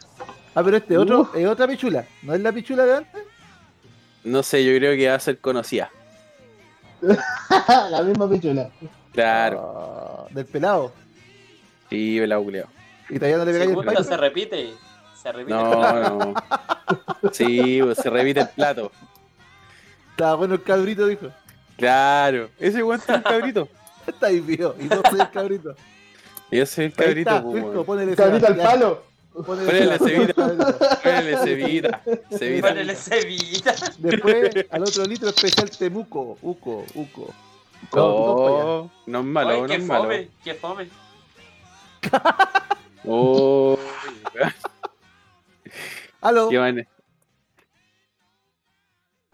Ah, 0.54 0.62
pero 0.62 0.76
este 0.76 0.96
otro 0.99 1.23
Uf. 1.23 1.34
es 1.37 1.46
otra 1.46 1.66
pichula. 1.66 2.04
¿No 2.23 2.34
es 2.34 2.40
la 2.40 2.52
pichula 2.52 2.84
de 2.84 2.96
antes? 2.99 3.23
No 4.25 4.42
sé, 4.42 4.64
yo 4.64 4.76
creo 4.78 4.94
que 4.96 5.08
va 5.08 5.14
a 5.14 5.20
ser 5.20 5.38
conocida. 5.38 5.90
la 7.90 8.02
misma 8.02 8.28
pichula. 8.28 8.70
Claro, 9.12 10.26
Ah, 10.26 10.26
del 10.30 10.46
pelado. 10.46 10.92
sí, 11.90 12.16
me 12.20 12.26
la 12.26 12.38
culeo. 12.38 12.66
Y 13.08 13.14
todavía 13.18 13.37
no 13.38 13.44
le 13.44 13.52
pegáis 13.52 13.70
el 13.70 13.84
paño. 13.84 14.02
se 14.02 14.16
repite. 14.16 14.70
Se 15.23 15.32
repite. 15.32 15.50
No, 15.54 15.92
no. 16.18 16.34
Sí, 17.32 17.80
pues 17.82 17.96
se 17.99 18.11
repite 18.11 18.40
el 18.40 18.49
plato. 18.50 18.92
Estaba 20.11 20.34
bueno 20.34 20.54
el 20.54 20.62
cabrito, 20.62 21.06
dijo. 21.06 21.28
Claro, 21.78 22.50
ese 22.61 22.82
weón 22.82 23.00
es 23.00 23.08
el 23.08 23.23
cabrito. 23.23 23.68
Está 24.06 24.26
ahí. 24.26 24.44
Y 24.78 24.84
no 24.84 25.02
soy 25.11 25.20
el 25.20 25.30
cabrito. 25.30 25.75
Yo 26.54 26.66
soy 26.66 26.84
el 26.84 26.92
cabrito, 26.92 27.30
está, 27.30 27.40
weón. 27.42 27.84
ponele 27.84 28.14
Cabrito 28.14 28.46
al 28.46 28.56
palo. 28.56 29.02
Ponele 29.44 29.99
Sebastián. 29.99 30.32
Ponele 31.02 31.37
cebita, 31.38 32.02
cebita. 32.30 32.68
Ponele 32.68 32.94
cevita. 32.94 33.75
Después, 33.99 34.66
al 34.70 34.82
otro 34.82 35.04
litro 35.04 35.28
especial 35.30 35.68
temuco. 35.70 36.38
Uco, 36.40 36.84
uco. 36.94 37.34
Para. 37.90 38.04
Oh, 38.04 38.90
no 39.06 39.18
es 39.18 39.25
malo, 39.25 39.49
Oye, 39.50 39.61
no 39.62 39.66
qué 39.66 39.75
es 39.75 39.84
malo. 39.84 40.02
fome, 40.04 40.28
qué 40.44 40.54
fome. 40.54 40.88
Oh, 43.06 43.76
Aló. 46.23 46.49
qué 46.49 46.87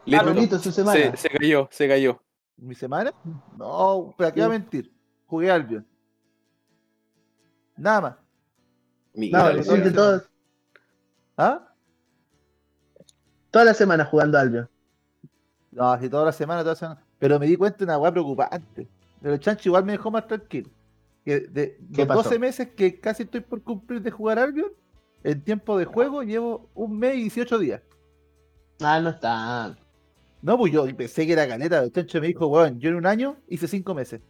Listo. 0.06 0.58
Su 0.58 0.72
semana. 0.72 0.98
Se, 0.98 1.16
se 1.16 1.30
cayó, 1.30 1.68
se 1.70 1.86
cayó. 1.86 2.20
¿Mi 2.56 2.74
semana? 2.74 3.14
No, 3.56 4.12
pero 4.18 4.28
aquí 4.28 4.40
va 4.40 4.46
a 4.46 4.48
mentir. 4.48 4.90
Jugué 5.26 5.50
Albion. 5.52 5.86
Nada 7.80 8.00
más. 8.00 8.12
No, 8.12 8.20
Mira, 9.14 9.48
le 9.48 9.60
mira. 9.60 9.64
siente 9.64 9.90
todo- 9.90 10.22
¿Ah? 11.36 11.66
toda 13.50 13.64
la 13.64 13.74
semana 13.74 14.04
jugando 14.04 14.38
Albion. 14.38 14.68
No, 15.72 15.90
así 15.92 16.08
toda 16.08 16.26
la 16.26 16.32
semana, 16.32 16.60
toda 16.60 16.72
la 16.72 16.78
semana. 16.78 17.04
Pero 17.18 17.38
me 17.38 17.46
di 17.46 17.56
cuenta 17.56 17.78
de 17.78 17.84
una 17.84 17.98
weá 17.98 18.12
preocupante. 18.12 18.88
Pero 19.20 19.34
el 19.34 19.40
chancho 19.40 19.68
igual 19.68 19.84
me 19.84 19.92
dejó 19.92 20.10
más 20.10 20.26
tranquilo. 20.26 20.70
Que 21.24 21.40
de 21.40 21.76
¿Qué 21.92 21.98
los 22.02 22.06
pasó? 22.08 22.22
12 22.24 22.38
meses 22.38 22.68
que 22.76 22.98
casi 23.00 23.24
estoy 23.24 23.40
por 23.40 23.62
cumplir 23.62 24.00
de 24.02 24.10
jugar 24.10 24.38
Albion, 24.38 24.70
en 25.22 25.42
tiempo 25.42 25.76
de 25.78 25.84
juego 25.84 26.22
llevo 26.22 26.68
un 26.74 26.98
mes 26.98 27.16
y 27.16 27.22
18 27.22 27.58
días. 27.58 27.82
Ah, 28.80 29.00
no 29.00 29.10
está. 29.10 29.76
No, 30.42 30.56
pues 30.56 30.72
yo 30.72 30.84
pensé 30.96 31.26
que 31.26 31.32
era 31.34 31.46
caleta. 31.46 31.82
El 31.82 31.92
chancho 31.92 32.20
me 32.20 32.28
dijo, 32.28 32.46
weón, 32.46 32.78
yo 32.80 32.88
en 32.90 32.96
un 32.96 33.06
año 33.06 33.36
hice 33.48 33.68
5 33.68 33.94
meses. 33.94 34.20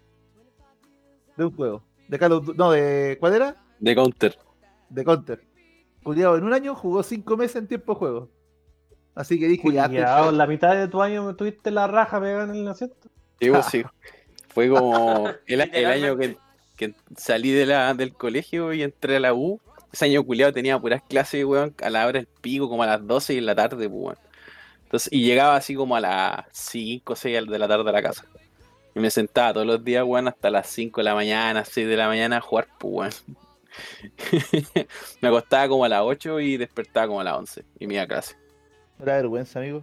De 1.36 1.44
un 1.44 1.54
juego. 1.54 1.84
De 2.10 2.18
Call 2.18 2.32
of 2.32 2.56
No, 2.56 2.72
de. 2.72 3.16
¿Cuál 3.20 3.34
era? 3.34 3.56
De 3.78 3.94
counter. 3.94 4.36
De 4.88 5.04
Counter. 5.04 5.40
Juliado 6.02 6.36
en 6.36 6.42
un 6.42 6.52
año 6.52 6.74
jugó 6.74 7.04
5 7.04 7.36
meses 7.36 7.56
en 7.56 7.68
tiempo 7.68 7.92
de 7.92 7.98
juego. 8.00 8.30
Así 9.14 9.38
que 9.38 9.46
dije, 9.46 9.70
ya. 9.72 10.32
la 10.32 10.46
mitad 10.48 10.74
de 10.74 10.88
tu 10.88 11.00
año 11.02 11.24
me 11.24 11.34
tuviste 11.34 11.70
la 11.70 11.86
raja 11.86 12.20
pegada 12.20 12.44
en 12.44 12.56
el 12.56 12.68
asiento. 12.68 13.08
Sí, 13.38 13.50
pues, 13.50 13.66
sí. 13.70 13.84
Fue 14.48 14.68
como 14.68 15.28
el, 15.46 15.60
el 15.60 15.86
año 15.86 16.16
que, 16.16 16.36
que 16.76 16.94
salí 17.16 17.52
de 17.52 17.66
la, 17.66 17.94
del 17.94 18.12
colegio 18.12 18.72
y 18.72 18.82
entré 18.82 19.16
a 19.16 19.20
la 19.20 19.32
U. 19.32 19.60
Ese 19.92 20.06
año 20.06 20.24
culiado 20.24 20.52
tenía 20.52 20.80
puras 20.80 21.02
clases, 21.08 21.44
weón, 21.44 21.74
a 21.80 21.90
la 21.90 22.06
hora 22.08 22.18
del 22.18 22.28
pico, 22.40 22.68
como 22.68 22.82
a 22.82 22.86
las 22.86 23.06
12 23.06 23.34
y 23.34 23.38
en 23.38 23.46
la 23.46 23.54
tarde, 23.54 23.88
pues, 23.88 24.02
weón. 24.02 24.18
Entonces, 24.82 25.12
y 25.12 25.22
llegaba 25.22 25.54
así 25.54 25.76
como 25.76 25.94
a 25.94 26.00
las 26.00 26.46
5 26.50 27.12
o 27.12 27.16
6 27.16 27.46
de 27.46 27.58
la 27.58 27.68
tarde 27.68 27.88
a 27.88 27.92
la 27.92 28.02
casa. 28.02 28.24
Y 28.94 29.00
me 29.00 29.10
sentaba 29.10 29.52
todos 29.54 29.66
los 29.66 29.84
días, 29.84 30.04
weón, 30.04 30.28
hasta 30.28 30.50
las 30.50 30.66
5 30.68 31.00
de 31.00 31.04
la 31.04 31.14
mañana, 31.14 31.64
6 31.64 31.86
de 31.86 31.96
la 31.96 32.08
mañana 32.08 32.38
a 32.38 32.40
jugar, 32.40 32.68
pues, 32.78 33.24
weón. 33.26 33.36
me 35.20 35.28
acostaba 35.28 35.68
como 35.68 35.84
a 35.84 35.88
las 35.88 36.02
8 36.02 36.40
y 36.40 36.56
despertaba 36.56 37.06
como 37.06 37.20
a 37.20 37.24
las 37.24 37.36
11 37.36 37.64
y 37.78 37.86
me 37.86 37.94
iba 37.94 38.02
a 38.02 38.06
clase. 38.08 38.36
No 38.98 39.04
da 39.06 39.16
vergüenza, 39.16 39.60
amigo. 39.60 39.82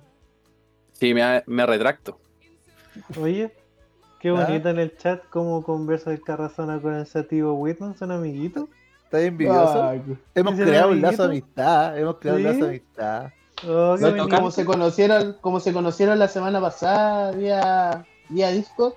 Sí, 0.94 1.14
me, 1.14 1.44
me 1.46 1.66
retracto. 1.66 2.20
Oye, 3.20 3.52
qué 4.20 4.30
¿Ah? 4.30 4.34
bonito 4.46 4.70
en 4.70 4.80
el 4.80 4.98
chat 4.98 5.24
cómo 5.30 5.64
conversa 5.64 6.12
el 6.12 6.22
Carrazona 6.22 6.82
con 6.82 6.96
el 6.96 7.06
Sativo 7.08 7.54
Whitman, 7.54 7.98
son 7.98 8.12
amiguitos. 8.12 8.66
¿Estás 9.04 9.22
envidioso? 9.22 9.84
Ay, 9.84 10.02
Hemos 10.36 10.56
¿Ese 10.56 10.64
creado 10.66 10.90
un 10.90 11.02
lazo 11.02 11.24
de 11.24 11.30
amistad. 11.30 11.98
Hemos 11.98 12.18
creado 12.18 12.40
¿Sí? 12.40 12.46
un 12.46 12.52
lazo 12.52 12.66
de 12.66 12.70
amistad. 12.70 13.32
Oh, 13.66 13.98
No, 13.98 14.30
como 14.30 14.52
se 14.52 14.66
conocieron, 14.66 15.38
como 15.40 15.60
se 15.60 15.72
conocieron 15.74 16.20
la 16.20 16.28
semana 16.28 16.60
pasada 16.60 17.32
vía, 17.32 18.06
vía 18.30 18.50
Discord, 18.50 18.94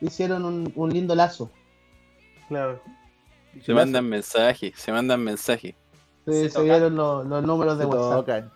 hicieron 0.00 0.44
un, 0.44 0.72
un 0.74 0.90
lindo 0.90 1.14
lazo. 1.14 1.50
Claro. 2.48 2.80
Se 3.64 3.72
mandan 3.72 4.08
mensajes, 4.08 4.72
se 4.76 4.92
mandan 4.92 5.22
mensajes. 5.22 5.74
Se, 6.26 6.50
Se 6.50 6.90
los, 6.90 7.26
los 7.26 7.42
números 7.44 7.78
de 7.78 7.84
Se 7.84 7.90
WhatsApp. 7.90 8.16
tocan. 8.16 8.50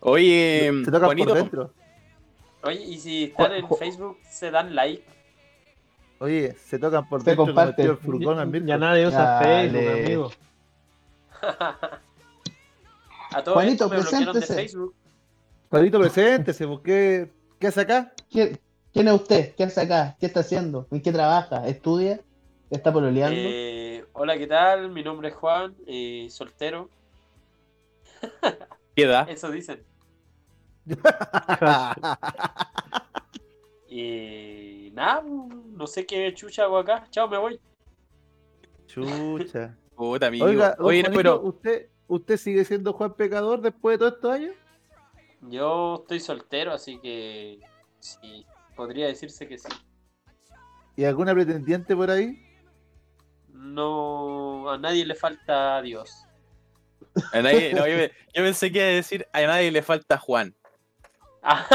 Oye, 0.00 0.72
Se 0.84 0.90
tocan 0.90 1.16
por 1.16 1.34
dentro. 1.34 1.70
Oye, 2.62 2.82
y 2.82 2.98
si 2.98 3.24
están 3.24 3.52
en 3.52 3.68
Facebook, 3.78 4.18
se 4.28 4.50
dan 4.50 4.74
like. 4.74 5.04
Oye, 6.18 6.56
se 6.64 6.78
tocan 6.78 7.08
por 7.08 7.20
Se 7.22 7.30
dentro. 7.30 7.46
comparten. 7.46 7.86
el 7.86 8.66
Ya, 8.66 8.78
nadie 8.78 9.06
usa 9.06 9.40
Dale. 9.40 9.70
Facebook, 9.70 10.04
amigo. 10.04 10.30
A 13.32 13.42
todos 13.42 13.54
Juanito, 13.54 13.84
estos 13.84 13.90
me 13.90 13.96
bloquearon 14.00 14.26
de 14.26 14.32
preséntese. 14.40 14.54
Facebook. 14.54 14.94
Juanito, 15.70 16.00
preséntese. 16.00 16.66
¿por 16.66 16.82
¿Qué, 16.82 17.30
¿Qué 17.58 17.66
hace 17.66 17.80
acá? 17.82 18.12
¿Quién, 18.30 18.58
quién 18.96 19.08
es 19.08 19.14
usted? 19.14 19.54
¿Qué 19.54 19.64
hace 19.64 19.82
acá? 19.82 20.16
¿Qué 20.18 20.24
está 20.24 20.40
haciendo? 20.40 20.86
¿En 20.90 21.02
qué 21.02 21.12
trabaja? 21.12 21.68
¿Estudia? 21.68 22.20
¿Está 22.70 22.90
pololeando? 22.90 23.38
Eh, 23.38 24.06
hola, 24.14 24.38
¿qué 24.38 24.46
tal? 24.46 24.90
Mi 24.90 25.02
nombre 25.02 25.28
es 25.28 25.34
Juan, 25.34 25.76
eh, 25.86 26.28
soltero. 26.30 26.88
¿qué 28.94 29.02
edad? 29.02 29.28
Eso 29.28 29.50
dicen. 29.50 29.84
Y 33.86 34.90
nada, 34.94 35.22
no 35.22 35.86
sé 35.86 36.06
qué 36.06 36.32
chucha 36.32 36.62
hago 36.62 36.78
acá. 36.78 37.06
Chao, 37.10 37.28
me 37.28 37.36
voy. 37.36 37.60
Chucha. 38.86 39.76
Puta, 39.94 40.28
amigo. 40.28 40.46
Oiga, 40.46 40.74
Oye, 40.78 41.02
Juanito, 41.02 41.16
pero 41.16 41.42
¿usted, 41.42 41.88
¿usted 42.06 42.36
sigue 42.38 42.64
siendo 42.64 42.94
Juan 42.94 43.12
Pecador 43.12 43.60
después 43.60 43.94
de 43.94 43.98
todos 43.98 44.14
estos 44.14 44.32
años? 44.32 44.54
Yo 45.42 45.96
estoy 46.00 46.20
soltero, 46.20 46.72
así 46.72 46.98
que 46.98 47.60
sí, 48.00 48.46
podría 48.76 49.06
decirse 49.06 49.48
que 49.48 49.58
sí. 49.58 49.68
¿Y 50.96 51.04
alguna 51.04 51.34
pretendiente 51.34 51.96
por 51.96 52.10
ahí? 52.10 52.42
No, 53.52 54.70
a 54.70 54.78
nadie 54.78 55.04
le 55.04 55.14
falta 55.14 55.80
Dios. 55.82 56.24
a 57.32 57.40
nadie- 57.42 57.72
no, 57.74 57.86
yo, 57.86 57.96
yo 57.98 58.42
pensé 58.44 58.70
que 58.70 58.78
iba 58.78 58.86
a 58.86 58.90
decir 58.90 59.26
a 59.32 59.40
nadie 59.42 59.70
le 59.70 59.82
falta 59.82 60.18
Juan. 60.18 60.54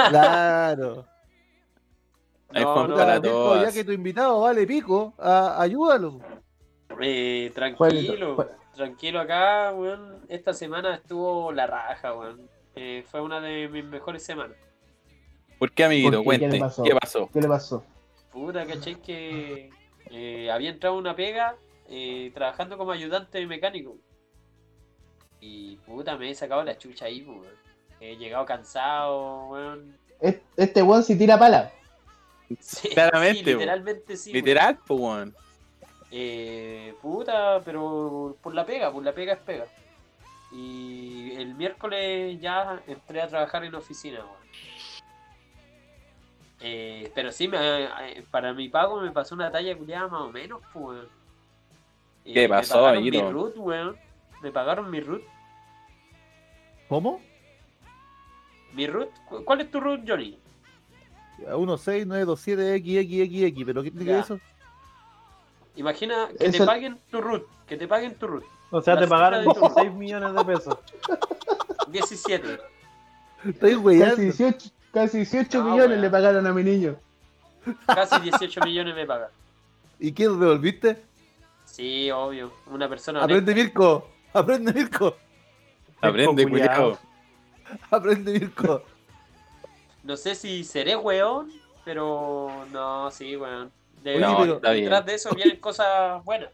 Claro. 0.09 1.05
Hay 2.53 2.63
No, 2.63 2.73
Juan 2.73 2.89
no, 2.89 2.95
para 2.95 3.63
ya 3.63 3.71
que 3.71 3.83
tu 3.85 3.91
invitado 3.93 4.41
vale 4.41 4.67
pico, 4.67 5.13
a- 5.17 5.61
ayúdalo. 5.61 6.19
Eh, 6.99 7.49
tranquilo, 7.55 8.35
tranquilo 8.75 9.19
acá, 9.21 9.71
weón. 9.73 10.19
Esta 10.27 10.53
semana 10.53 10.95
estuvo 10.95 11.51
la 11.53 11.65
raja, 11.67 12.13
weón. 12.13 12.49
Eh, 12.75 13.03
fue 13.07 13.21
una 13.21 13.39
de 13.39 13.69
mis 13.69 13.85
mejores 13.85 14.23
semanas. 14.23 14.57
¿Por 15.61 15.71
qué, 15.73 15.83
amiguito? 15.83 16.23
¿Por 16.23 16.33
qué? 16.33 16.39
¿Qué 16.39 16.39
Cuente. 16.39 16.55
le 16.57 16.59
pasó? 16.59 16.81
¿Qué 16.83 16.95
pasó? 16.95 17.29
¿Qué 17.31 17.39
le 17.39 17.47
pasó? 17.47 17.83
Puta, 18.31 18.65
caché 18.65 18.95
que 18.99 19.69
eh, 20.09 20.49
había 20.49 20.71
entrado 20.71 20.97
una 20.97 21.15
pega 21.15 21.55
eh, 21.87 22.31
trabajando 22.33 22.79
como 22.79 22.91
ayudante 22.91 23.45
mecánico. 23.45 23.95
Y 25.39 25.75
puta, 25.85 26.17
me 26.17 26.31
he 26.31 26.33
sacado 26.33 26.63
la 26.63 26.79
chucha 26.79 27.05
ahí, 27.05 27.21
pues, 27.21 27.41
weón. 27.41 27.53
He 27.99 28.15
llegado 28.17 28.43
cansado, 28.43 29.49
weón. 29.49 29.95
Es- 30.19 30.39
Este 30.57 30.81
weón 30.81 31.03
si 31.03 31.15
tira 31.15 31.37
pala. 31.37 31.71
Sí, 32.59 32.89
Claramente, 32.95 33.43
sí, 33.43 33.51
literalmente 33.53 34.17
sí. 34.17 34.33
Literal, 34.33 34.79
pues, 34.87 34.99
weón. 34.99 35.35
Eh, 36.09 36.95
puta, 37.03 37.61
pero 37.63 38.35
por 38.41 38.55
la 38.55 38.65
pega, 38.65 38.91
por 38.91 39.03
la 39.03 39.13
pega 39.13 39.33
es 39.33 39.39
pega. 39.39 39.65
Y 40.51 41.33
el 41.35 41.53
miércoles 41.53 42.41
ya 42.41 42.81
entré 42.87 43.21
a 43.21 43.27
trabajar 43.27 43.63
en 43.63 43.75
oficina, 43.75 44.21
weón. 44.21 44.41
Eh, 46.63 47.11
pero 47.15 47.31
sí, 47.31 47.47
me, 47.47 47.57
eh, 47.85 48.23
para 48.29 48.53
mi 48.53 48.69
pago 48.69 49.01
me 49.01 49.09
pasó 49.11 49.33
una 49.35 49.51
talla 49.51 49.75
culiada 49.77 50.07
más 50.07 50.21
o 50.21 50.31
menos, 50.31 50.61
pues, 50.73 50.85
weón. 50.85 51.07
Eh, 52.25 52.33
¿Qué 52.33 52.49
pasó, 52.49 52.75
me 52.75 52.81
pagaron 52.81 53.03
mi 53.03 53.21
root, 53.31 53.53
weón. 53.57 53.97
Me 54.43 54.51
pagaron 54.51 54.91
mi 54.91 54.99
root. 55.01 55.23
¿Cómo? 56.87 57.21
Mi 58.73 58.85
root, 58.87 59.09
¿cu- 59.27 59.43
¿cuál 59.43 59.61
es 59.61 59.71
tu 59.71 59.79
root, 59.79 60.01
Johnny? 60.07 60.37
16927XXX, 61.39 63.65
pero 63.65 63.81
¿qué 63.83 63.91
tiene 63.91 64.19
eso? 64.19 64.39
Imagina 65.75 66.27
que 66.29 66.35
te 66.37 66.45
Eso- 66.57 66.65
paguen 66.65 66.99
tu 67.09 67.21
root, 67.21 67.43
que 67.65 67.77
te 67.77 67.87
paguen 67.87 68.15
tu 68.15 68.27
root. 68.27 68.43
O 68.69 68.81
sea, 68.81 68.95
La 68.95 69.01
te 69.01 69.07
pagaron 69.07 69.43
cifra 69.43 69.53
de 69.53 69.59
tu- 69.59 69.65
16 69.75 69.93
millones 69.93 70.33
de 70.35 70.45
pesos. 70.45 70.77
17. 71.87 72.59
Estoy 73.45 73.75
weyando. 73.75 74.15
18, 74.17 74.69
casi 74.93 75.17
18 75.19 75.57
No, 75.59 75.63
millones 75.65 75.89
weón. 75.89 76.01
le 76.01 76.09
pagaron 76.09 76.47
a 76.47 76.53
mi 76.53 76.63
niño. 76.63 76.95
Casi 77.85 78.19
18 78.21 78.61
millones 78.61 78.95
me 78.95 79.05
pagan. 79.05 79.29
¿Y 79.99 80.11
quién 80.13 80.29
lo 80.29 80.37
devolviste? 80.45 81.01
Sí, 81.65 82.09
obvio. 82.11 82.51
Una 82.67 82.89
persona 82.89 83.19
honesta. 83.23 83.33
Aprende 83.41 83.55
Mirko. 83.63 84.09
Aprende 84.33 84.73
Mirko. 84.73 85.17
Aprende, 86.01 86.47
culiao. 86.47 86.97
Aprende 87.91 88.31
Mirko. 88.33 88.83
No 90.03 90.17
sé 90.17 90.33
si 90.35 90.63
seré 90.63 90.95
weón, 90.95 91.51
pero 91.85 92.65
no, 92.71 93.11
sí, 93.11 93.35
weón. 93.35 93.71
De- 94.03 94.15
Oye, 94.15 94.35
pero- 94.39 94.55
está 94.55 94.71
bien. 94.71 94.85
detrás 94.85 95.05
de 95.05 95.13
eso 95.13 95.29
vienen 95.35 95.57
cosas 95.59 96.23
buenas. 96.25 96.49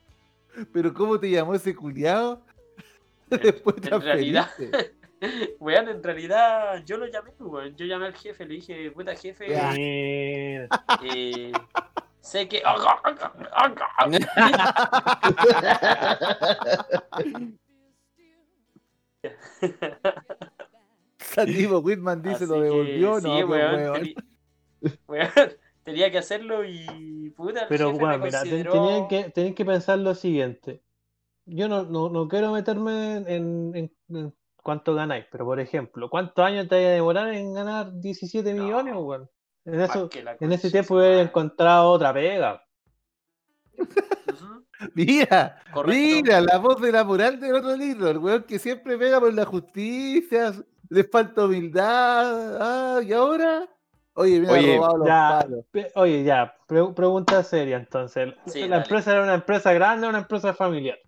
Pero 0.73 0.93
¿cómo 0.93 1.17
te 1.19 1.29
llamó 1.29 1.55
ese 1.55 1.73
culiao? 1.73 2.41
Después 3.29 3.77
te 3.77 3.93
en 3.95 4.01
realidad-. 4.01 4.49
Weón, 5.59 5.89
en 5.89 6.03
realidad 6.03 6.83
yo 6.85 6.97
lo 6.97 7.07
llamé, 7.07 7.31
weón. 7.39 7.75
Yo 7.75 7.85
llamé 7.85 8.05
al 8.07 8.15
jefe, 8.15 8.45
le 8.45 8.55
dije, 8.55 8.91
puta 8.91 9.15
jefe. 9.15 9.47
Mira. 9.47 9.73
eh, 9.75 10.67
sé 12.21 12.47
que. 12.47 12.61
Santiago 21.19 21.79
Whitman 21.79 22.21
dice, 22.21 22.43
Así 22.43 22.47
¿lo 22.47 22.55
que, 22.55 22.61
devolvió? 22.61 23.19
sí, 23.19 23.27
no, 23.27 23.47
pues, 23.47 23.49
weón, 23.49 23.75
weón. 23.75 23.95
teni- 23.95 24.15
weón, 25.07 25.29
tenía 25.83 26.11
que 26.11 26.17
hacerlo 26.19 26.63
y 26.65 27.29
puta, 27.35 27.63
el 27.63 27.67
Pero 27.67 27.87
jefe 27.87 27.99
bueno, 27.99 28.17
me 28.19 28.25
mira, 28.25 28.41
ten- 28.43 28.49
consideró- 28.51 28.71
tenían 28.73 29.07
que, 29.07 29.29
tenían 29.31 29.53
que 29.55 29.65
pensar 29.65 29.99
lo 29.99 30.15
siguiente. 30.15 30.81
Yo 31.45 31.67
no, 31.67 31.83
no, 31.83 32.09
no 32.09 32.27
quiero 32.27 32.51
meterme 32.51 33.17
en, 33.17 33.27
en- 33.75 33.75
en 33.75 33.91
cuánto 34.67 34.93
ganáis, 34.93 35.25
pero 35.31 35.45
por 35.45 35.61
ejemplo, 35.61 36.09
¿cuántos 36.09 36.43
años 36.43 36.67
te 36.67 36.75
vaya 36.75 36.89
a 36.89 36.91
demorar 36.91 37.33
en 37.33 37.53
ganar 37.53 37.89
17 37.93 38.53
No. 38.53 38.61
millones, 38.61 38.95
weón? 38.97 39.29
En 39.63 39.79
eso, 39.79 40.09
en 40.41 40.51
ese 40.51 40.69
tiempo 40.69 40.95
hubiera 40.95 41.21
encontrado 41.21 41.89
otra 41.89 42.13
pega. 42.13 42.61
Mira, 44.93 45.63
Correcto. 45.73 45.97
mira, 45.97 46.41
la 46.41 46.57
voz 46.57 46.81
de 46.81 46.91
la 46.91 47.05
moral 47.05 47.39
del 47.39 47.55
otro 47.55 47.77
libro, 47.77 48.09
el 48.09 48.17
weón 48.17 48.43
que 48.43 48.59
siempre 48.59 48.97
pega 48.97 49.21
por 49.21 49.33
la 49.33 49.45
justicia, 49.45 50.51
le 50.89 51.03
falta 51.05 51.45
humildad, 51.45 52.57
ah, 52.59 53.01
y 53.01 53.13
ahora, 53.13 53.69
oye, 54.15 54.41
me 54.41 54.49
ha 54.49 54.51
Oye, 54.51 54.75
robado 54.75 54.97
los 54.97 55.07
ya. 55.07 55.37
palos. 55.39 55.65
Oye, 55.95 56.23
ya, 56.25 56.57
pre- 56.67 56.93
pregunta 56.93 57.41
seria 57.41 57.77
entonces. 57.77 58.33
Sí, 58.47 58.59
¿La 58.61 58.67
dale. 58.67 58.81
empresa 58.83 59.13
era 59.13 59.23
una 59.23 59.35
empresa 59.35 59.71
grande 59.71 60.07
o 60.07 60.09
una 60.09 60.19
empresa 60.19 60.53
familiar? 60.53 60.99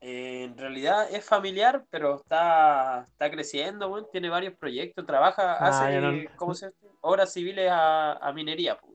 Eh, 0.00 0.31
en 0.44 0.56
realidad 0.56 1.08
es 1.12 1.24
familiar, 1.24 1.84
pero 1.90 2.16
está, 2.16 3.06
está 3.10 3.30
creciendo, 3.30 3.88
weón, 3.90 4.06
tiene 4.10 4.28
varios 4.28 4.54
proyectos, 4.54 5.04
trabaja, 5.06 5.54
Ah, 5.54 5.68
hace 5.68 6.00
no- 6.00 6.30
¿cómo 6.36 6.54
se 6.54 6.66
llama? 6.66 6.76
obras 7.02 7.32
civiles 7.32 7.70
a, 7.70 8.12
a 8.14 8.32
minería. 8.32 8.78
pues. 8.78 8.92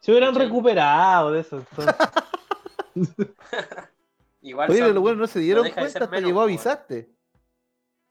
Se 0.00 0.10
hubieran 0.12 0.32
¿Cachai? 0.32 0.46
recuperado 0.48 1.32
de 1.32 1.40
eso. 1.40 1.56
entonces. 1.58 1.94
Igual 4.42 4.70
Oye, 4.70 4.78
son- 4.80 4.98
weones 4.98 5.18
no 5.20 5.26
se 5.26 5.38
dieron 5.40 5.64
de 5.64 5.72
cuenta 5.72 6.00
menos, 6.06 6.20
que 6.28 6.32
vos 6.32 6.40
weón. 6.40 6.44
avisaste. 6.50 7.08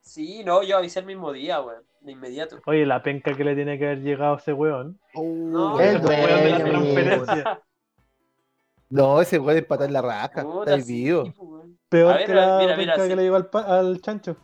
Sí, 0.00 0.42
no, 0.44 0.62
yo 0.62 0.76
avisé 0.76 0.98
el 1.00 1.06
mismo 1.06 1.32
día, 1.32 1.60
weón, 1.60 1.84
de 2.00 2.12
inmediato. 2.12 2.60
Oye, 2.66 2.84
la 2.84 3.02
penca 3.02 3.34
que 3.34 3.44
le 3.44 3.54
tiene 3.54 3.78
que 3.78 3.86
haber 3.86 4.00
llegado 4.02 4.34
a 4.34 4.38
ese 4.38 4.52
weón. 4.52 4.98
No, 5.14 5.76
weón. 5.76 5.80
el 5.80 5.96
Ese 5.96 6.06
weón 6.06 6.26
de 6.26 6.50
la 6.50 6.58
dueño, 6.58 6.70
transferencia. 6.70 7.62
No, 8.94 9.20
ese 9.20 9.40
weón 9.40 9.58
es 9.58 9.64
patar 9.66 9.90
la 9.90 10.00
raja, 10.02 10.42
Puta, 10.44 10.74
está 10.76 10.86
sí, 10.86 11.04
vivo. 11.04 11.24
pues, 11.24 11.36
weón. 11.38 11.78
Peor 11.88 12.12
A 12.12 12.16
ver, 12.18 12.26
que 12.26 12.34
la 12.34 12.58
mira, 12.60 12.76
mira, 12.76 12.94
que 12.94 13.08
sí. 13.08 13.16
le 13.16 13.22
llegó 13.24 13.34
al, 13.36 13.48
al 13.52 14.00
chancho. 14.00 14.36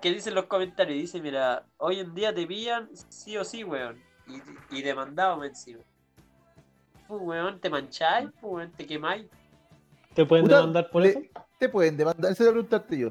¿Qué 0.00 0.10
dicen 0.10 0.34
los 0.34 0.46
comentarios? 0.46 0.98
Dice, 0.98 1.20
mira, 1.22 1.64
hoy 1.76 2.00
en 2.00 2.12
día 2.12 2.34
te 2.34 2.44
pillan 2.44 2.88
sí 3.08 3.36
o 3.36 3.44
sí, 3.44 3.62
weón. 3.62 4.02
Y, 4.26 4.78
y 4.78 4.82
demandado 4.82 5.44
encima. 5.44 5.78
Pues, 7.06 7.20
weón, 7.22 7.60
te 7.60 7.70
mancháis, 7.70 8.30
pues, 8.40 8.52
weón, 8.52 8.72
te 8.72 8.84
quemáis. 8.84 9.26
¿Te 10.12 10.26
pueden 10.26 10.44
Puta, 10.46 10.56
demandar 10.56 10.90
por 10.90 11.02
le- 11.02 11.08
eso? 11.10 11.20
Te 11.58 11.68
pueden 11.68 11.96
demandar, 11.96 12.32
eso 12.32 12.42
le 12.42 12.50
preguntarte 12.50 12.98
yo. 12.98 13.10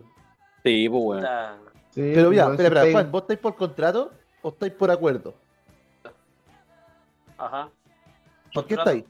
Sí, 0.63 0.89
pues 0.89 1.02
bueno. 1.02 1.21
Puta, 1.21 1.58
Sí, 1.91 2.12
Pero 2.13 2.30
mira, 2.30 2.43
weón, 2.47 2.56
espera, 2.60 2.80
espera, 2.82 2.91
Juan, 2.91 3.12
¿vos 3.12 3.21
estáis 3.21 3.39
por 3.39 3.56
contrato 3.56 4.12
o 4.41 4.49
estáis 4.49 4.73
por 4.73 4.91
acuerdo? 4.91 5.34
Ajá. 7.38 7.69
¿Por 8.54 8.65
qué 8.65 8.73
estáis? 8.75 9.06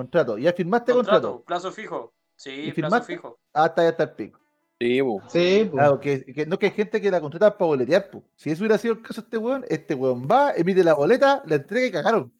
Contrato. 0.00 0.38
¿Ya 0.38 0.52
firmaste 0.52 0.92
Contrato, 0.92 1.28
contrato? 1.28 1.44
plazo 1.44 1.72
fijo. 1.72 2.12
Sí, 2.36 2.50
¿Y 2.50 2.72
plazo 2.72 2.74
firmaste? 2.74 3.06
fijo. 3.14 3.38
Ah, 3.52 3.66
está 3.66 3.82
ya 3.82 3.88
está 3.90 4.02
el 4.04 4.10
pico. 4.12 4.40
Sí, 4.80 5.02
pues. 5.02 5.24
Sí, 5.28 5.68
pues. 5.70 5.70
Claro, 5.72 6.00
que, 6.00 6.24
que 6.24 6.46
no 6.46 6.58
que 6.58 6.66
hay 6.66 6.72
gente 6.72 7.00
que 7.02 7.10
la 7.10 7.20
contrata 7.20 7.56
para 7.58 7.66
boletear, 7.68 8.08
pues. 8.10 8.24
Si 8.36 8.50
eso 8.50 8.62
hubiera 8.62 8.78
sido 8.78 8.94
el 8.94 9.02
caso 9.02 9.20
de 9.20 9.26
este 9.26 9.36
weón, 9.36 9.64
este 9.68 9.94
weón 9.94 10.26
va, 10.26 10.52
emite 10.54 10.82
la 10.82 10.94
boleta, 10.94 11.42
la 11.46 11.56
entrega 11.56 11.86
y 11.86 11.90
cagaron. 11.92 12.32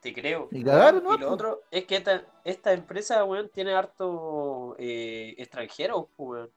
Te 0.00 0.12
creo. 0.12 0.48
Y 0.52 0.62
cagaron. 0.62 1.02
¿no? 1.02 1.14
Y 1.14 1.18
lo 1.18 1.32
otro 1.32 1.62
es 1.72 1.84
que 1.86 1.96
esta, 1.96 2.24
esta 2.44 2.72
empresa, 2.72 3.24
weón, 3.24 3.48
tiene 3.52 3.74
harto 3.74 4.76
eh, 4.78 5.34
extranjeros, 5.38 6.06
pues, 6.16 6.28
weón. 6.28 6.50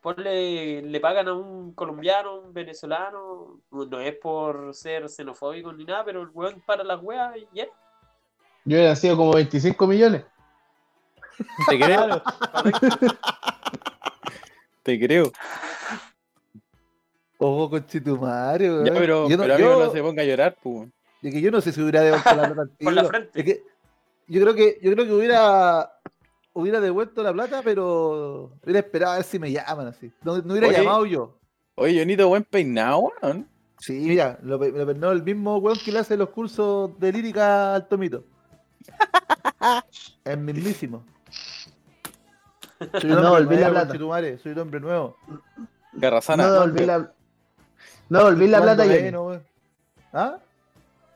Ponle, 0.00 0.82
le 0.82 1.00
pagan 1.00 1.28
a 1.28 1.32
un 1.32 1.72
colombiano, 1.72 2.40
un 2.40 2.52
venezolano, 2.52 3.60
no 3.70 4.00
es 4.00 4.14
por 4.16 4.74
ser 4.74 5.08
xenofóbico 5.08 5.72
ni 5.72 5.84
nada, 5.84 6.04
pero 6.04 6.20
el 6.20 6.28
weón 6.28 6.62
para 6.66 6.84
las 6.84 7.02
weas 7.02 7.36
y 7.36 7.46
ya. 7.54 7.66
Yo 8.64 8.76
hubiera 8.78 8.96
sido 8.96 9.16
como 9.16 9.32
25 9.34 9.86
millones. 9.86 10.24
Te 11.68 11.78
creo, 11.78 12.22
te 14.82 15.00
creo. 15.00 15.32
Ojo 17.38 17.70
con 17.70 17.86
Chitumario, 17.86 18.74
weón. 18.74 18.86
Ya, 18.86 18.92
pero, 18.94 19.28
yo 19.28 19.36
no, 19.36 19.42
pero 19.42 19.54
amigo, 19.54 19.70
yo- 19.70 19.84
no 19.86 19.92
se 19.92 20.02
ponga 20.02 20.22
a 20.22 20.26
llorar, 20.26 20.56
pues. 20.62 20.88
de 21.22 21.30
que 21.30 21.40
yo 21.40 21.50
no 21.50 21.60
sé 21.60 21.72
si 21.72 21.80
hubiera 21.82 22.02
devuelto 22.02 22.34
la 22.34 22.46
plata 22.46 22.62
al 22.62 22.70
Por 22.84 22.92
la 22.92 23.04
frente. 23.04 23.40
Es 23.40 23.44
que 23.44 23.62
yo 24.28 24.40
creo 24.40 24.54
que, 24.54 24.78
yo 24.80 24.92
creo 24.92 25.04
que 25.06 25.12
hubiera, 25.12 25.90
hubiera 26.52 26.80
devuelto 26.80 27.22
la 27.22 27.32
plata, 27.32 27.60
pero 27.62 28.52
hubiera 28.62 28.78
esperado 28.80 29.12
a 29.14 29.16
ver 29.16 29.24
si 29.24 29.38
me 29.38 29.50
llaman 29.50 29.88
así. 29.88 30.12
No, 30.22 30.38
no 30.38 30.52
hubiera 30.52 30.68
Oye. 30.68 30.78
llamado 30.78 31.06
yo. 31.06 31.38
Oye, 31.74 31.98
Jonito, 31.98 32.28
buen 32.28 32.44
peinado, 32.44 33.10
weón. 33.22 33.48
Sí, 33.78 33.92
mira, 33.92 34.38
lo, 34.42 34.56
lo 34.56 34.86
peinó 34.86 35.10
el 35.10 35.22
mismo 35.24 35.56
weón 35.58 35.78
que 35.84 35.90
le 35.92 35.98
hace 35.98 36.16
los 36.16 36.30
cursos 36.30 36.98
de 37.00 37.12
lírica 37.12 37.74
al 37.74 37.88
Tomito. 37.88 38.24
El 40.24 40.38
mismísimo. 40.38 41.04
Soy 43.00 43.10
No, 43.10 43.32
olvidé 43.32 43.62
la 43.62 43.70
plata. 43.70 43.86
conchetumare, 43.88 44.38
soy 44.38 44.52
un 44.52 44.58
hombre 44.58 44.80
nuevo. 44.80 45.16
Garrazana. 45.92 46.46
No 46.46 46.52
devolví 46.52 46.84
la, 46.86 46.98
no 48.08 48.18
devolví 48.18 48.48
la 48.48 48.62
plata, 48.62 48.84
menos, 48.84 49.26
weón. 49.26 49.42
¿Ah? 50.12 50.38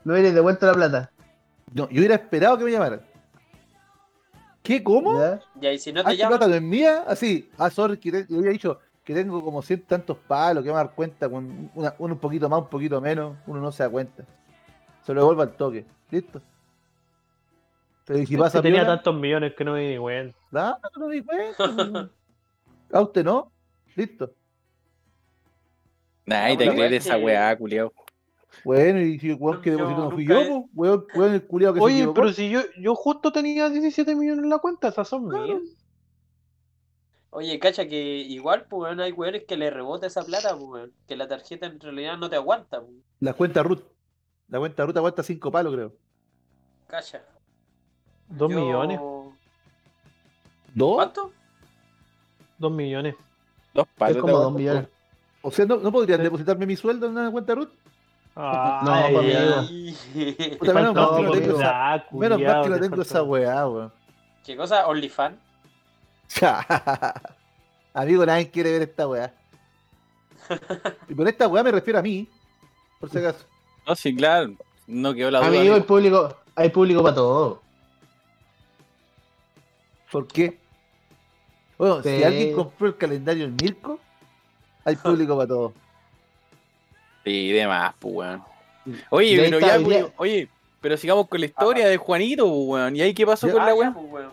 No 0.03 0.13
hubierais 0.13 0.33
devuelto 0.33 0.65
la 0.65 0.73
plata. 0.73 1.11
No, 1.73 1.89
yo 1.89 1.99
hubiera 1.99 2.15
esperado 2.15 2.57
que 2.57 2.63
me 2.63 2.71
llamaran. 2.71 3.01
¿Qué? 4.63 4.83
¿Cómo? 4.83 5.19
¿Ya? 5.19 5.39
Ya, 5.55 5.71
y 5.73 5.79
si 5.79 5.91
no 5.93 6.01
Ah, 6.01 6.05
te 6.09 6.17
llaman, 6.17 6.37
plata 6.37 6.47
no 6.49 6.55
es 6.55 6.61
mía, 6.61 7.03
así. 7.07 7.49
Ah, 7.57 7.69
sorry, 7.69 7.97
que 7.97 8.11
te- 8.11 8.25
yo 8.27 8.39
había 8.39 8.51
dicho 8.51 8.79
que 9.03 9.13
tengo 9.13 9.41
como 9.43 9.61
cien 9.61 9.81
tantos 9.83 10.17
palos, 10.17 10.63
que 10.63 10.69
me 10.69 10.75
dar 10.75 10.91
cuenta 10.93 11.29
con 11.29 11.71
una- 11.75 11.93
uno 11.99 12.13
un 12.15 12.19
poquito 12.19 12.47
más, 12.49 12.59
un 12.61 12.67
poquito 12.69 12.99
menos, 13.01 13.35
uno 13.47 13.61
no 13.61 13.71
se 13.71 13.83
da 13.83 13.89
cuenta. 13.89 14.23
Se 15.05 15.13
lo 15.13 15.21
devuelvo 15.21 15.41
al 15.43 15.51
toque. 15.55 15.85
¿Listo? 16.11 16.41
Pero 18.09 18.21
¿y 18.21 18.25
si 18.25 18.35
pasa 18.37 18.57
Que 18.57 18.63
tenía 18.69 18.87
tantos 18.87 19.13
millones 19.15 19.53
que 19.55 19.63
no 19.63 19.73
me 19.73 19.81
di 19.81 19.89
ni 19.93 19.99
cuenta. 19.99 20.35
Ah, 20.51 20.79
no 20.97 21.05
me 21.07 21.13
di 21.13 21.21
cuenta. 21.21 22.09
¿A 22.91 23.01
usted 23.01 23.23
no? 23.23 23.51
Listo. 23.95 24.33
Nah, 26.25 26.49
y 26.49 26.53
No, 26.53 26.57
te 26.57 26.69
crees 26.71 27.05
esa 27.05 27.17
que- 27.19 27.23
weá, 27.25 27.55
culiao. 27.55 27.93
Bueno, 28.63 28.99
y 28.99 29.19
si 29.19 29.29
el 29.29 29.35
weón 29.39 29.61
que 29.61 29.69
depositó 29.69 30.01
no 30.05 30.09
fui 30.11 30.25
yo, 30.25 30.33
pues, 30.35 30.49
weón, 30.73 31.05
weón, 31.13 31.33
el 31.35 31.45
culiao 31.45 31.71
que 31.71 31.79
se 31.81 31.85
Oye, 31.85 32.07
pero 32.15 32.33
si 32.33 32.49
yo, 32.49 32.61
yo 32.79 32.95
justo 32.95 33.31
tenía 33.31 33.69
17 33.69 34.15
millones 34.15 34.43
en 34.43 34.49
la 34.49 34.57
cuenta, 34.57 34.87
esas 34.87 35.07
son 35.07 35.29
Claro. 35.29 35.45
mías. 35.59 35.61
oye, 37.29 37.59
cacha 37.59 37.87
que 37.87 38.01
igual, 38.21 38.65
pues, 38.67 38.81
weón, 38.81 38.99
hay 39.01 39.11
weones 39.11 39.43
que 39.47 39.55
le 39.55 39.69
rebota 39.69 40.07
esa 40.07 40.23
plata, 40.23 40.55
pues, 40.57 40.63
weón, 40.67 40.93
que 41.07 41.15
la 41.15 41.27
tarjeta 41.27 41.67
en 41.67 41.79
realidad 41.79 42.17
no 42.17 42.27
te 42.27 42.37
aguanta, 42.37 42.81
pues, 42.81 42.91
La 43.19 43.33
cuenta 43.33 43.61
Ruth. 43.61 43.83
La 44.47 44.57
cuenta 44.57 44.83
Ruth 44.83 44.97
aguanta 44.97 45.21
cinco 45.21 45.51
palos, 45.51 45.75
creo. 45.75 45.93
cacha. 46.87 47.23
Dos 48.29 48.51
Yo- 48.51 48.59
millones. 48.59 48.99
¿Dos? 50.73 50.95
¿Cuánto? 50.95 51.31
Dos 52.57 52.71
millones. 52.71 53.15
Dos 53.73 53.87
Es 53.87 53.93
palos. 53.97 54.17
como 54.17 54.27
te- 54.37 54.43
2 54.43 54.53
millones. 54.53 54.87
O 55.41 55.51
sea, 55.51 55.65
¿no, 55.65 55.77
no 55.77 55.91
podrían 55.91 56.19
Sí. 56.19 56.23
depositarme 56.23 56.65
mi 56.65 56.75
sueldo 56.75 57.05
en 57.07 57.13
una 57.13 57.31
cuenta 57.31 57.55
Ruth? 57.55 57.69
Ay, 58.35 59.13
pues, 59.13 59.33
ya. 59.33 59.59
amigo. 59.59 59.67
Y- 60.15 60.55
Puta, 60.57 60.73
menos 60.73 60.95
mal 60.95 61.15
que 61.15 61.21
no 61.23 61.31
tengo 61.31 61.57
esa, 61.59 62.05
menos 62.11 62.41
mal 62.41 62.63
que 62.63 62.69
no 62.69 62.75
te 62.75 62.81
tengo 62.81 63.01
esa 63.01 63.23
weá, 63.23 63.67
weón. 63.67 63.91
¿Qué 64.45 64.55
cosa? 64.57 64.87
¿OnlyFans? 64.87 65.37
Amigo, 67.93 68.25
nadie 68.25 68.49
quiere 68.51 68.71
ver 68.71 68.81
esta 68.83 69.07
weá. 69.07 69.33
Y 71.07 71.13
por 71.15 71.27
esta 71.27 71.47
weá 71.47 71.63
me 71.63 71.71
refiero 71.71 71.99
a 71.99 72.01
mí, 72.01 72.27
por 72.99 73.09
si 73.09 73.17
acaso. 73.17 73.45
No, 73.87 73.95
sí, 73.95 74.15
claro. 74.15 74.53
No 74.87 75.13
quedó 75.13 75.31
la 75.31 75.39
duda. 75.39 75.47
Amigo, 75.47 75.61
amigo. 75.61 75.75
el 75.75 75.83
público, 75.83 76.35
hay 76.55 76.69
público 76.69 77.03
para 77.03 77.15
todo. 77.15 77.61
¿Por 80.11 80.27
qué? 80.27 80.57
Bueno, 81.77 82.01
si 82.03 82.23
alguien 82.23 82.53
compró 82.53 82.87
el 82.87 82.97
calendario 82.97 83.45
en 83.45 83.55
Mirko, 83.55 83.99
hay 84.83 84.95
público 85.27 85.35
para 85.35 85.47
todo. 85.47 85.73
Sí, 87.23 87.51
de 87.51 87.67
más, 87.67 87.93
pues, 87.99 88.13
weón. 88.15 88.43
Oye, 89.09 89.35
pero 89.37 89.57
está, 89.59 89.77
ya, 89.77 89.83
pues, 89.83 89.97
día- 89.97 90.13
oye, 90.17 90.49
Pero 90.81 90.95
sigamos 90.97 91.27
con 91.27 91.39
la 91.41 91.45
historia 91.45 91.87
de 91.89 91.97
Juanito, 91.97 92.45
pues, 92.45 92.67
weón. 92.67 92.95
¿Y 92.95 93.01
ahí 93.01 93.13
qué 93.13 93.25
pasó 93.25 93.47
Ya. 93.47 93.53
con 93.53 93.61
Ah, 93.61 93.65
la 93.65 93.71
ya, 93.71 93.75
weá? 93.75 93.93
pues, 93.93 94.05
weón. 94.11 94.31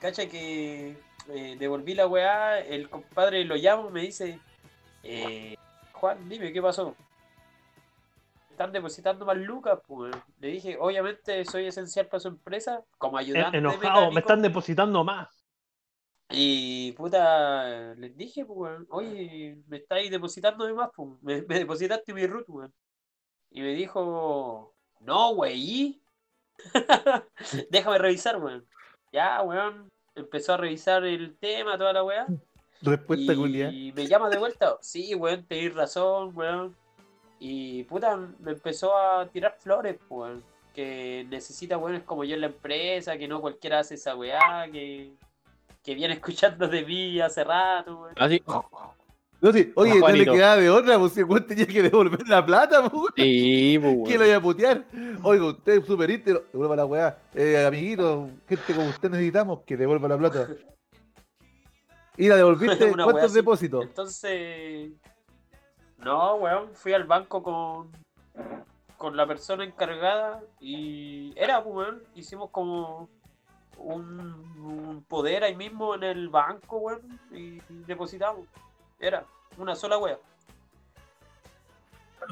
Cacha 0.00 0.26
que 0.26 0.96
eh, 1.30 1.56
devolví 1.58 1.94
la 1.94 2.06
weá, 2.06 2.58
el 2.60 2.88
compadre 2.88 3.44
lo 3.44 3.56
llamo, 3.56 3.90
me 3.90 4.02
dice, 4.02 4.38
eh, 5.02 5.56
Juan, 5.92 6.28
dime, 6.28 6.52
¿qué 6.52 6.60
pasó? 6.62 6.94
Están 8.54 8.70
depositando 8.70 9.26
más 9.26 9.36
lucas, 9.36 9.80
pues. 9.84 10.14
Le 10.38 10.46
dije, 10.46 10.76
obviamente 10.78 11.44
soy 11.44 11.66
esencial 11.66 12.06
para 12.06 12.20
su 12.20 12.28
empresa, 12.28 12.84
como 12.98 13.18
ayudante 13.18 13.58
Enojado, 13.58 13.80
mecánico. 13.80 14.12
me 14.12 14.20
están 14.20 14.42
depositando 14.42 15.02
más. 15.02 15.44
Y 16.30 16.92
puta, 16.92 17.96
les 17.96 18.16
dije, 18.16 18.44
pues, 18.44 18.78
oye, 18.90 19.58
me 19.66 19.78
estáis 19.78 20.08
depositando 20.08 20.66
de 20.66 20.72
más, 20.72 20.90
pues, 20.94 21.20
me, 21.20 21.42
me 21.42 21.58
depositaste 21.58 22.14
mi 22.14 22.28
root, 22.28 22.48
weón. 22.48 22.72
Y 23.50 23.60
me 23.60 23.74
dijo, 23.74 24.72
no, 25.00 25.30
wey, 25.30 26.00
déjame 27.70 27.98
revisar, 27.98 28.36
weón. 28.36 28.64
Ya, 29.12 29.42
weón, 29.42 29.90
empezó 30.14 30.54
a 30.54 30.58
revisar 30.58 31.04
el 31.04 31.36
tema, 31.38 31.76
toda 31.76 31.92
la 31.92 32.04
weá. 32.04 32.28
Respuesta 32.82 33.34
culia. 33.34 33.70
Y 33.72 33.92
me 33.92 34.06
llama 34.06 34.30
de 34.30 34.38
vuelta, 34.38 34.78
sí, 34.80 35.12
weón, 35.16 35.44
tenés 35.44 35.74
razón, 35.74 36.30
weón. 36.36 36.83
Y 37.46 37.84
puta, 37.84 38.16
me 38.16 38.52
empezó 38.52 38.96
a 38.96 39.28
tirar 39.28 39.54
flores, 39.58 39.96
pues, 40.08 40.30
weón. 40.30 40.44
Que 40.74 41.26
necesita 41.28 41.76
weones 41.76 42.02
como 42.04 42.24
yo 42.24 42.36
en 42.36 42.40
la 42.40 42.46
empresa, 42.46 43.18
que 43.18 43.28
no 43.28 43.42
cualquiera 43.42 43.80
hace 43.80 43.96
esa 43.96 44.16
weá, 44.16 44.66
que, 44.72 45.12
que 45.82 45.94
viene 45.94 46.14
escuchando 46.14 46.66
de 46.66 46.82
mí 46.86 47.20
hace 47.20 47.44
rato, 47.44 48.00
weón. 48.00 48.14
Así. 48.16 48.42
No, 48.46 49.52
sí, 49.52 49.70
oye, 49.74 50.00
no 50.00 50.08
le 50.08 50.24
quedaba 50.24 50.56
de 50.56 50.70
otra, 50.70 50.98
pues 50.98 51.12
si 51.12 51.20
el 51.20 51.26
weón 51.26 51.46
tenía 51.46 51.66
que 51.66 51.82
devolver 51.82 52.26
la 52.26 52.46
plata, 52.46 52.88
pues. 52.88 53.12
Sí, 53.14 53.78
pues, 53.78 53.94
¿Quién 54.06 54.20
lo 54.20 54.26
iba 54.26 54.36
a 54.36 54.40
putear? 54.40 54.86
Oiga, 55.22 55.44
usted 55.44 55.80
es 55.80 55.86
súper 55.86 56.08
íntegro. 56.08 56.44
Devuelva 56.50 56.76
la 56.76 56.86
weá. 56.86 57.18
Eh, 57.34 57.62
amiguito, 57.66 58.30
gente 58.48 58.72
como 58.72 58.88
usted 58.88 59.10
necesitamos 59.10 59.60
que 59.66 59.76
devuelva 59.76 60.08
la 60.08 60.16
plata. 60.16 60.48
¿Y 62.16 62.26
la 62.26 62.36
devolviste? 62.36 62.90
¿Cuántos 62.90 63.34
depósitos? 63.34 63.84
Entonces, 63.84 64.92
no, 66.04 66.34
weón, 66.36 66.70
fui 66.74 66.92
al 66.92 67.04
banco 67.04 67.42
con, 67.42 67.90
con 68.96 69.16
la 69.16 69.26
persona 69.26 69.64
encargada 69.64 70.42
y 70.60 71.32
era, 71.36 71.62
pues, 71.62 71.74
weón, 71.76 72.02
hicimos 72.14 72.50
como 72.50 73.08
un, 73.78 74.10
un 74.58 75.04
poder 75.08 75.42
ahí 75.44 75.56
mismo 75.56 75.94
en 75.94 76.04
el 76.04 76.28
banco, 76.28 76.76
weón, 76.78 77.20
y 77.32 77.58
depositamos. 77.86 78.46
Era 79.00 79.24
una 79.58 79.74
sola 79.74 79.98
wea. 79.98 80.18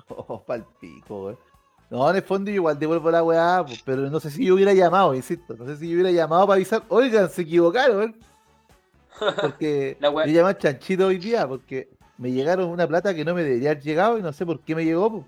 Oh, 0.08 0.42
pal 0.42 0.64
pico, 0.80 1.24
weón. 1.26 1.38
No, 1.90 2.08
en 2.08 2.16
el 2.16 2.22
fondo 2.22 2.50
yo 2.50 2.54
igual 2.54 2.78
devuelvo 2.78 3.10
la 3.10 3.22
weá, 3.22 3.62
pues, 3.66 3.82
pero 3.82 4.08
no 4.08 4.18
sé 4.18 4.30
si 4.30 4.46
yo 4.46 4.54
hubiera 4.54 4.72
llamado, 4.72 5.14
insisto. 5.14 5.54
No 5.54 5.66
sé 5.66 5.76
si 5.76 5.88
yo 5.90 5.94
hubiera 5.96 6.10
llamado 6.10 6.46
para 6.46 6.54
avisar. 6.56 6.82
Oigan, 6.88 7.28
se 7.28 7.42
equivocaron. 7.42 8.16
Porque 9.42 9.98
La 10.00 10.10
weá- 10.10 10.24
yo 10.26 10.32
llamé 10.32 10.50
a 10.50 10.56
Chanchito 10.58 11.08
hoy 11.08 11.18
día 11.18 11.46
porque 11.46 11.90
me 12.18 12.30
llegaron 12.30 12.68
una 12.68 12.86
plata 12.86 13.14
que 13.14 13.24
no 13.24 13.34
me 13.34 13.42
debería 13.42 13.70
haber 13.72 13.82
llegado 13.82 14.18
y 14.18 14.22
no 14.22 14.32
sé 14.32 14.44
por 14.46 14.60
qué 14.60 14.74
me 14.74 14.84
llegó. 14.84 15.24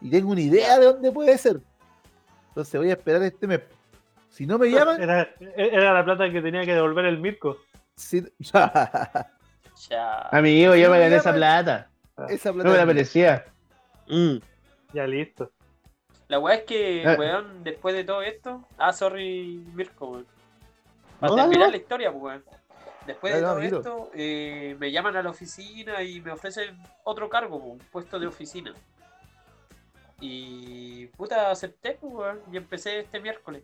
Y 0.00 0.10
tengo 0.10 0.30
una 0.32 0.40
idea 0.40 0.78
de 0.78 0.86
dónde 0.86 1.12
puede 1.12 1.36
ser. 1.38 1.60
Entonces 2.48 2.80
voy 2.80 2.90
a 2.90 2.94
esperar 2.94 3.22
este 3.22 3.46
mes. 3.46 3.60
Si 4.28 4.46
no 4.46 4.58
me 4.58 4.70
llaman, 4.70 5.00
Era, 5.02 5.28
era 5.56 5.92
la 5.92 6.04
plata 6.04 6.30
que 6.30 6.40
tenía 6.40 6.64
que 6.64 6.74
devolver 6.74 7.04
el 7.04 7.18
Mirko. 7.18 7.58
si- 7.96 8.24
Ya. 9.88 10.28
Amigo, 10.30 10.74
yo 10.74 10.88
No 10.88 10.92
me 10.92 10.98
me 10.98 11.04
gané 11.04 11.16
esa 11.16 11.32
plata. 11.32 11.90
esa 12.28 12.50
No 12.50 12.54
plata 12.62 12.70
me 12.70 12.74
la 12.76 12.80
es 12.82 12.86
mía. 12.86 12.94
merecía. 12.94 13.44
Mm. 14.08 14.36
Ya 14.92 15.06
listo. 15.06 15.50
La 16.28 16.38
weá 16.38 16.56
es 16.56 16.62
que, 16.64 17.02
Eh. 17.02 17.16
weón, 17.18 17.64
después 17.64 17.94
de 17.94 18.04
todo 18.04 18.22
esto. 18.22 18.66
Ah, 18.78 18.92
sorry, 18.92 19.64
Mirko, 19.74 20.08
weón. 20.10 20.26
Para 21.18 21.30
No, 21.30 21.36
terminar 21.36 21.70
la 21.70 21.76
historia, 21.78 22.10
pues, 22.12 22.22
weón. 22.22 22.44
Después 23.06 23.34
de 23.34 23.40
todo 23.40 23.56
miro. 23.56 23.78
esto, 23.78 24.10
eh, 24.14 24.76
me 24.78 24.92
llaman 24.92 25.16
a 25.16 25.22
la 25.22 25.30
oficina 25.30 26.02
y 26.02 26.20
me 26.20 26.32
ofrecen 26.32 26.78
otro 27.04 27.28
cargo, 27.28 27.56
un 27.56 27.78
puesto 27.78 28.18
de 28.18 28.26
oficina. 28.26 28.74
Y 30.20 31.06
puta, 31.16 31.50
acepté, 31.50 31.96
pues, 32.00 32.12
weón, 32.12 32.40
y 32.52 32.56
empecé 32.58 33.00
este 33.00 33.20
miércoles. 33.20 33.62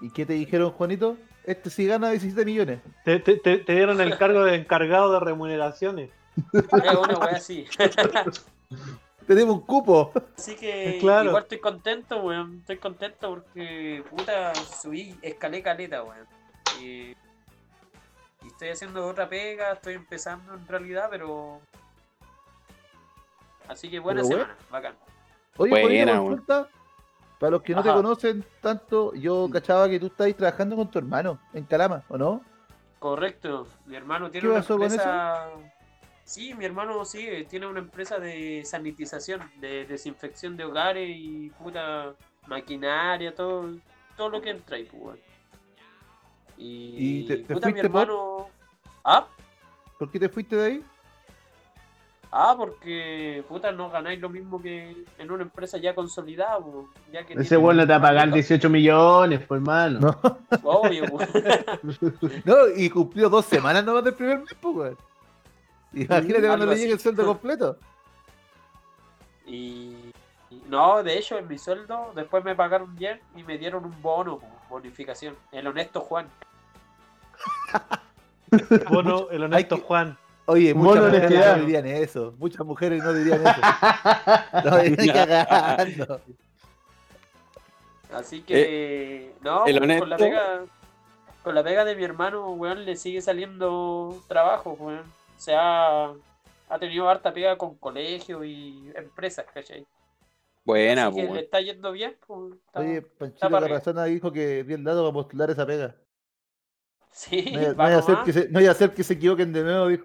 ¿Y 0.00 0.10
qué 0.10 0.24
te 0.24 0.32
dijeron, 0.32 0.70
Juanito? 0.72 1.16
Este 1.44 1.68
sí 1.68 1.86
gana 1.86 2.10
17 2.10 2.44
millones. 2.46 2.80
Te, 3.04 3.18
te- 3.18 3.36
te- 3.36 3.58
te 3.58 3.72
dieron 3.74 4.00
el 4.00 4.16
cargo 4.16 4.44
de 4.44 4.54
encargado 4.56 5.12
de 5.12 5.20
remuneraciones. 5.20 6.10
Es 6.54 6.72
una 6.72 7.18
weá 7.18 7.36
así. 7.36 7.66
Tenemos 9.26 9.56
un 9.56 9.60
cupo. 9.66 10.12
Así 10.36 10.56
que 10.56 10.96
Claro. 11.00 11.28
igual 11.28 11.42
estoy 11.42 11.58
contento, 11.58 12.22
weón. 12.22 12.58
Estoy 12.60 12.78
contento 12.78 13.28
porque, 13.28 14.02
puta, 14.08 14.54
subí, 14.54 15.14
escalé 15.20 15.62
caleta, 15.62 16.02
weón. 16.02 16.26
Y, 16.80 17.14
y 18.42 18.48
estoy 18.48 18.68
haciendo 18.68 19.06
otra 19.06 19.28
pega, 19.28 19.72
estoy 19.72 19.94
empezando 19.94 20.54
en 20.54 20.66
realidad, 20.66 21.08
pero... 21.10 21.60
Así 23.68 23.88
que 23.88 24.00
buena 24.00 24.22
Pero, 24.22 24.34
semana, 24.34 24.56
bacán. 24.70 24.94
Oye, 25.56 25.70
Buena, 25.70 26.18
consulta. 26.18 26.68
Para 27.38 27.52
los 27.52 27.62
que 27.62 27.74
no 27.74 27.82
te 27.82 27.88
conocen 27.88 28.44
tanto, 28.60 29.14
yo 29.14 29.48
cachaba 29.50 29.88
que 29.88 30.00
tú 30.00 30.06
estabas 30.06 30.34
trabajando 30.36 30.76
con 30.76 30.90
tu 30.90 30.98
hermano 30.98 31.38
en 31.54 31.64
Calama, 31.64 32.02
¿o 32.08 32.18
no? 32.18 32.42
Correcto, 32.98 33.66
mi 33.86 33.96
hermano 33.96 34.30
tiene 34.30 34.46
¿Qué 34.46 34.50
una 34.50 34.60
pasó 34.60 34.76
con 34.76 34.90
empresa... 34.90 35.48
Sí, 36.24 36.54
mi 36.54 36.64
hermano 36.64 37.04
sí, 37.04 37.46
tiene 37.48 37.66
una 37.66 37.80
empresa 37.80 38.18
de 38.18 38.62
sanitización, 38.64 39.50
de 39.56 39.86
desinfección 39.86 40.56
de 40.56 40.64
hogares 40.64 41.08
y 41.10 41.50
puta 41.50 42.14
maquinaria, 42.46 43.34
todo, 43.34 43.70
todo 44.16 44.28
lo 44.28 44.40
que 44.40 44.50
entra 44.50 44.76
ahí, 44.76 44.84
pues. 44.84 45.18
Y, 46.60 47.20
¿Y 47.22 47.26
te- 47.26 47.36
te 47.38 47.54
puta, 47.54 47.66
mi 47.68 47.72
fuiste 47.72 47.88
por? 47.90 48.00
hermano... 48.02 48.46
¿Ah? 49.04 49.26
¿Por 49.98 50.10
qué 50.10 50.18
te 50.20 50.28
fuiste 50.28 50.56
de 50.56 50.64
ahí? 50.66 50.84
Ah, 52.32 52.54
porque 52.56 53.42
puta 53.48 53.72
no 53.72 53.90
ganáis 53.90 54.20
lo 54.20 54.28
mismo 54.28 54.62
que 54.62 55.04
en 55.18 55.30
una 55.32 55.42
empresa 55.42 55.78
ya 55.78 55.94
consolidada, 55.94 56.58
ya 57.12 57.24
que 57.26 57.32
Ese 57.32 57.42
tiene 57.48 57.64
weón 57.64 57.76
no 57.78 57.82
te 57.86 57.90
va 57.92 57.96
a 57.96 58.02
pagar 58.02 58.26
más 58.28 58.34
18 58.34 58.70
millones, 58.70 59.40
pues 59.48 59.58
hermano. 59.60 59.98
No. 60.00 60.38
Obvio. 60.62 61.04
No, 62.44 62.54
y 62.76 62.88
cumplió 62.90 63.28
dos 63.28 63.46
semanas 63.46 63.84
nomás 63.84 64.04
del 64.04 64.14
primer 64.14 64.38
mes, 64.40 64.54
pues, 64.60 64.76
weón. 64.76 64.96
Imagínate 65.92 66.46
cuando 66.46 66.66
le 66.66 66.76
llegue 66.76 66.92
el 66.92 67.00
sueldo 67.00 67.24
completo. 67.26 67.76
y 69.46 69.96
y 70.50 70.62
no, 70.68 71.02
de 71.02 71.16
hecho 71.16 71.38
en 71.38 71.46
mi 71.46 71.58
sueldo 71.58 72.12
después 72.14 72.44
me 72.44 72.56
pagaron 72.56 72.94
bien 72.96 73.20
y 73.36 73.44
me 73.44 73.56
dieron 73.56 73.84
un 73.84 74.02
bono, 74.02 74.40
bonificación. 74.68 75.36
El 75.52 75.66
honesto 75.68 76.00
Juan. 76.00 76.26
Bono, 78.90 79.30
el 79.30 79.44
honesto 79.44 79.76
que- 79.76 79.82
Juan. 79.82 80.18
Oye, 80.46 80.74
Mono 80.74 80.88
muchas 81.02 81.12
mujeres 81.12 81.46
no 81.46 81.54
dirían 81.64 81.86
eso. 81.86 82.34
Muchas 82.38 82.66
mujeres 82.66 83.04
no 83.04 83.12
dirían 83.12 83.40
eso. 83.46 83.60
No, 84.64 84.78
dirían 84.78 85.26
cagando. 85.28 86.20
Así 88.12 88.42
que 88.42 89.32
no, 89.42 89.66
el 89.66 89.78
po, 89.78 89.98
con 90.00 90.10
la 90.10 90.16
pega 90.16 90.60
con 91.44 91.54
la 91.54 91.62
pega 91.62 91.84
de 91.84 91.94
mi 91.94 92.02
hermano, 92.04 92.50
weón, 92.52 92.84
le 92.84 92.96
sigue 92.96 93.22
saliendo 93.22 94.20
trabajo, 94.28 94.72
weón. 94.78 95.00
O 95.00 95.40
sea, 95.40 96.06
ha 96.68 96.78
tenido 96.80 97.08
harta 97.08 97.32
pega 97.32 97.56
con 97.56 97.76
colegios 97.76 98.44
y 98.44 98.90
empresas, 98.96 99.46
¿cachai? 99.54 99.86
Buena, 100.64 101.06
Así 101.06 101.16
que 101.16 101.22
pues. 101.26 101.34
le 101.36 101.40
está 101.44 101.60
yendo 101.60 101.92
bien, 101.92 102.16
pues. 102.26 102.54
está- 102.66 102.80
Oye, 102.80 103.00
Panchito 103.02 103.48
Carrazana 103.50 104.04
dijo 104.04 104.32
que 104.32 104.64
bien 104.64 104.82
dado 104.84 105.02
para 105.04 105.14
postular 105.14 105.50
esa 105.50 105.64
pega. 105.64 105.94
Sí, 107.12 107.50
No, 107.52 107.60
iba- 107.62 107.70
no 107.72 107.76
va 107.76 107.88
iba 107.88 107.96
a 107.96 107.98
hacer 108.00 108.16
que 108.24 108.32
se, 108.32 108.48
no 108.48 108.70
hacer 108.70 108.94
que 108.94 109.02
se 109.04 109.14
equivoquen 109.14 109.52
de 109.52 109.62
nuevo, 109.64 109.88
dijo. 109.88 110.04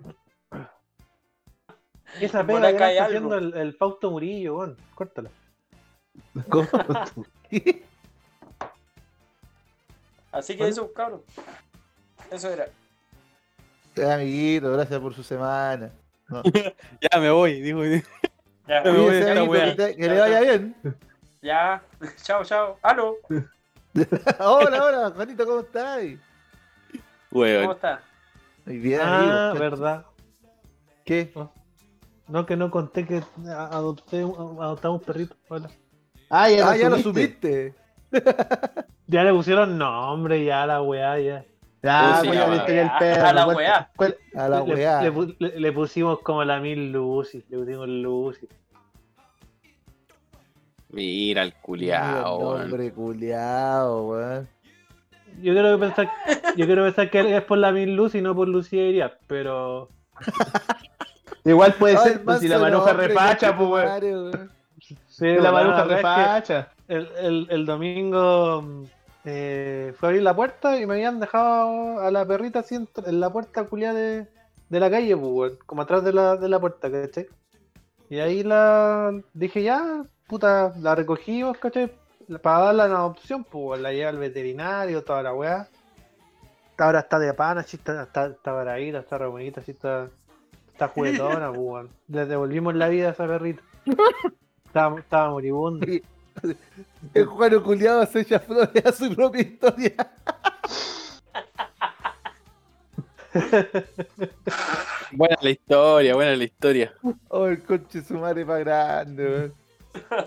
Esa 2.20 2.46
pega 2.46 2.60
bola 2.60 2.72
que 2.72 2.78
cae 2.78 2.94
está 2.94 3.06
haciendo 3.06 3.36
el, 3.38 3.54
el 3.56 3.74
Fausto 3.74 4.10
Murillo, 4.12 4.58
weón. 4.58 4.78
Córtala. 4.96 5.30
¿Cómo? 6.50 6.68
Así 10.32 10.54
que 10.54 10.60
Bueno. 10.64 10.72
eso, 10.72 10.94
cabrón. 10.94 11.22
Eso 12.32 12.50
era. 12.50 12.68
Eh, 13.96 14.12
Amiguito, 14.12 14.72
gracias 14.74 15.00
por 15.00 15.14
su 15.14 15.24
semana. 15.24 15.92
No. 16.28 16.42
Ya 17.12 17.20
me 17.20 17.30
voy, 17.30 17.62
dijo. 17.62 17.84
Ya, 18.68 18.82
Me 18.82 18.92
voy 18.92 19.22
amiguito, 19.22 19.52
que, 19.66 19.72
te- 19.76 19.96
que 19.96 20.08
le 20.10 20.20
vaya 20.20 20.42
bien. 20.42 20.76
ya. 21.42 21.84
chao, 22.24 22.44
chao. 22.44 22.80
Aló, 22.82 23.18
hola, 24.40 24.84
hola, 24.84 25.12
Juanito, 25.16 25.46
¿cómo 25.46 25.60
estás? 25.62 26.02
¿Cómo 27.62 27.72
estás? 27.74 28.00
Muy 28.66 28.78
bien, 28.80 29.02
Ah, 29.04 29.50
amigo. 29.52 29.60
verdad. 29.60 30.06
¿Qué? 31.04 31.32
No, 32.28 32.46
que 32.46 32.56
no 32.56 32.72
conté 32.72 33.06
que 33.06 33.22
adopté, 33.48 34.24
un- 34.26 34.62
adoptamos 34.62 35.02
un 35.02 35.06
perrito. 35.06 35.36
Hola. 35.50 35.70
Ah, 36.30 36.50
ya, 36.50 36.70
Ah, 36.72 36.78
ya 36.78 36.90
lo 36.90 36.98
subiste. 36.98 37.74
subiste. 38.12 38.12
Ya 39.08 39.24
le 39.24 39.32
pusieron 39.34 39.78
nombre, 39.78 40.44
ya 40.44 40.66
la 40.66 40.82
weá, 40.82 41.20
ya. 41.20 41.46
Ya, 41.84 42.18
Sí, 42.24 42.28
pues 42.28 42.40
a 42.40 42.48
ya 42.48 42.50
viste 42.54 42.82
el 42.82 42.90
perro. 42.98 43.28
a 43.28 43.34
la 43.34 43.48
weá. 43.48 43.92
A 44.36 44.50
la 44.50 44.62
le, 44.64 44.74
weá. 44.74 45.02
le 45.04 45.14
pu- 45.14 45.36
le- 45.38 45.60
le 45.60 45.72
pusimos 45.72 46.20
como 46.22 46.44
la 46.44 46.60
mil 46.60 46.92
Lucy. 46.92 47.46
Le 47.50 47.58
pusimos 47.60 47.88
Lucy. 47.88 48.48
Mira 50.90 51.44
el 51.44 51.54
culiao, 51.54 52.38
weón. 52.40 52.62
Hombre, 52.64 52.92
culiao, 52.94 54.08
weón. 54.08 54.50
Yo 55.42 55.54
quiero 55.54 55.80
pensar, 55.80 56.12
yo 56.56 56.66
quiero 56.66 56.84
pensar 56.84 57.10
que 57.10 57.38
es 57.38 57.44
por 57.44 57.58
la 57.58 57.72
Miss 57.72 57.88
Luz 57.90 58.16
y 58.16 58.22
no 58.22 58.36
por 58.36 58.48
Lucía 58.48 58.88
Iriart, 58.88 59.20
pero 59.28 59.90
Igual 61.44 61.74
puede 61.76 61.98
Ay, 61.98 62.04
ser, 62.04 62.24
pues, 62.24 62.40
si 62.40 62.48
la 62.48 62.58
maruja 62.58 62.92
hombre, 62.92 63.08
refacha, 63.08 63.56
pues, 63.58 63.90
sí, 65.08 65.34
La 65.36 65.52
maruja 65.52 65.84
verdad 65.84 65.84
es 65.84 65.88
que 65.88 65.96
refacha. 65.96 66.72
el, 66.88 67.10
el, 67.20 67.48
el 67.50 67.66
domingo 67.66 68.64
eh, 69.24 69.94
fue 69.98 70.08
a 70.08 70.10
abrir 70.10 70.24
la 70.24 70.36
puerta 70.36 70.80
y 70.80 70.86
me 70.86 70.96
habían 70.96 71.20
dejado 71.20 72.00
a 72.00 72.12
la 72.12 72.26
perrita 72.26 72.60
así 72.60 72.76
en, 72.76 72.88
en 73.06 73.20
la 73.20 73.30
puerta 73.32 73.64
culiada 73.66 73.94
de, 74.00 74.28
de 74.70 74.80
la 74.80 74.90
calle, 74.90 75.16
pues, 75.18 75.54
como 75.66 75.82
atrás 75.84 76.04
de 76.04 76.14
la, 76.14 76.36
de 76.38 76.50
la 76.50 76.60
puerta, 76.60 76.90
¿cachai? 76.92 77.28
Y 78.10 78.20
ahí 78.20 78.44
la 78.44 79.12
dije 79.34 79.64
ya, 79.64 80.04
puta, 80.28 80.74
la 80.80 80.96
recogí, 80.96 81.44
vos, 81.44 81.58
¿cachai? 81.58 81.92
Para 82.42 82.66
darla 82.66 82.86
en 82.86 82.92
adopción, 82.94 83.44
pues, 83.44 83.80
la 83.80 83.92
llevé 83.92 84.08
al 84.08 84.18
veterinario, 84.18 85.04
toda 85.04 85.22
la 85.22 85.34
weá. 85.34 85.68
Ahora 86.78 87.00
está 87.00 87.20
de 87.20 87.34
pana, 87.34 87.64
sí, 87.64 87.78
está, 87.78 88.04
está, 88.04 88.28
está 88.28 88.52
paradita, 88.52 89.00
está 89.00 89.18
re 89.18 89.28
bonita, 89.28 89.62
sí, 89.62 89.72
está, 89.72 90.10
está 90.72 90.88
juguetona, 90.88 91.50
pues, 91.54 91.60
weón. 91.60 91.90
Le 92.08 92.26
devolvimos 92.26 92.76
la 92.76 92.90
vida 92.90 93.10
a 93.10 93.12
esa 93.12 93.28
perrita. 93.28 93.62
Estaba, 94.66 95.00
estaba 95.00 95.30
moribunda. 95.30 95.88
El 97.14 97.26
Juano 97.26 97.64
culiado 97.64 98.06
se 98.06 98.22
echa 98.22 98.40
flores 98.40 98.86
a 98.86 98.92
su 98.92 99.16
propia 99.16 99.42
historia. 99.42 99.94
Buena 105.12 105.38
la 105.42 105.50
historia, 105.50 106.16
buena 106.16 106.36
la 106.36 106.44
historia. 106.44 106.94
Oh, 107.28 107.48
el 107.48 107.62
coche 107.64 108.02
su 108.02 108.18
madre 108.18 108.46
más 108.46 108.60
grande, 108.60 109.26
weón. 109.26 109.65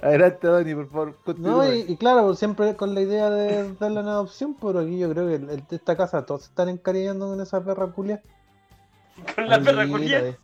Adelante, 0.02 0.46
Donny, 0.46 0.74
por 0.74 0.88
favor, 0.90 1.38
No, 1.38 1.72
y, 1.72 1.85
y 1.88 1.96
claro, 1.96 2.35
siempre 2.35 2.74
con 2.76 2.94
la 2.94 3.00
idea 3.00 3.31
de 3.31 3.72
darle 3.74 4.00
una 4.00 4.12
adopción, 4.12 4.57
pero 4.61 4.81
aquí 4.81 4.98
yo 4.98 5.11
creo 5.11 5.26
que 5.28 5.35
el- 5.37 5.50
el- 5.50 5.64
esta 5.70 5.96
casa 5.96 6.24
todos 6.24 6.42
se 6.42 6.48
están 6.48 6.68
encariñando 6.68 7.28
con 7.28 7.40
esa 7.40 7.62
perra 7.64 7.87
culia. 7.88 8.22
Con 9.35 9.48
la 9.48 9.61
perra 9.61 9.85
eh. 9.85 10.37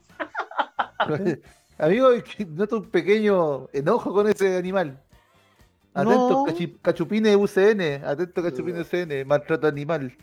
Amigo, 1.78 2.08
noto 2.50 2.76
un 2.78 2.90
pequeño 2.90 3.68
enojo 3.72 4.12
con 4.12 4.28
ese 4.28 4.56
animal. 4.56 5.00
Atento, 5.92 6.30
No. 6.30 6.44
cachi- 6.46 6.78
cachupines 6.80 7.37
UCN. 7.37 8.04
Atento, 8.04 8.42
cachupines 8.42 8.87
UCN. 8.92 9.24
Maltrato 9.26 9.66
animal. 9.66 10.16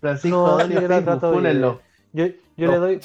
Francisco 0.00 0.58
No, 0.58 0.60
sí, 0.66 0.72
yo. 0.74 1.80
Yo, 2.12 2.26
yo 2.56 2.66
No. 2.66 2.72
le 2.72 2.78
doy 2.78 3.00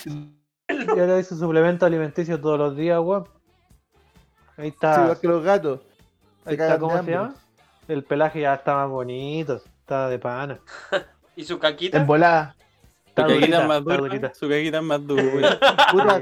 yo 0.69 0.95
le 0.95 1.07
doy 1.07 1.23
su 1.23 1.37
suplemento 1.37 1.85
alimenticio 1.85 2.39
todos 2.39 2.57
los 2.57 2.75
días, 2.75 2.99
weón. 3.01 3.25
Ahí 4.61 4.69
Sí, 4.69 4.73
está, 4.75 5.01
igual 5.03 5.19
que 5.19 5.27
los 5.27 5.43
gatos. 5.43 5.79
ahí 6.45 6.53
está, 6.53 6.77
¿cómo 6.77 7.03
se 7.03 7.11
llama? 7.11 7.33
El 7.87 8.03
pelaje 8.03 8.41
ya 8.41 8.53
está 8.53 8.75
más 8.75 8.89
bonito, 8.89 9.55
está 9.55 10.07
de 10.07 10.19
pana. 10.19 10.59
¿Y 11.35 11.43
su 11.43 11.57
caquita? 11.57 11.97
En 11.97 12.05
volada. 12.05 12.55
Su 13.07 13.15
caquita 13.15 13.67
más 13.67 13.83
dura. 13.83 14.33
Su 14.35 14.47
caquita 14.47 14.81
más 14.81 15.05
dura. 15.07 15.59
Puta, 15.91 16.21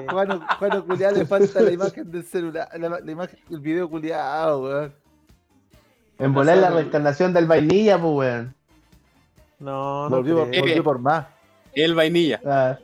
Juano 0.57 0.85
culiado 0.85 1.17
le 1.17 1.25
falta 1.25 1.61
la 1.61 1.71
imagen 1.79 2.09
del 2.11 2.23
celular, 2.23 2.69
la, 2.79 2.99
la 3.01 3.11
imagen, 3.11 3.37
el 3.49 3.59
video 3.59 3.89
culiado, 3.89 4.63
weón. 4.63 4.93
En 6.17 6.33
volada 6.33 6.55
es 6.55 6.61
la 6.61 6.69
reencarnación 6.69 7.33
del 7.33 7.45
vainilla, 7.45 7.99
pues, 7.99 8.13
weón. 8.13 8.55
No, 9.59 10.09
no 10.09 10.15
Volvió, 10.17 10.37
por- 10.45 10.59
volvió 10.59 10.83
por 10.83 10.99
más. 10.99 11.27
El 11.73 11.93
vainilla. 11.93 12.39
Ah, 12.45 12.77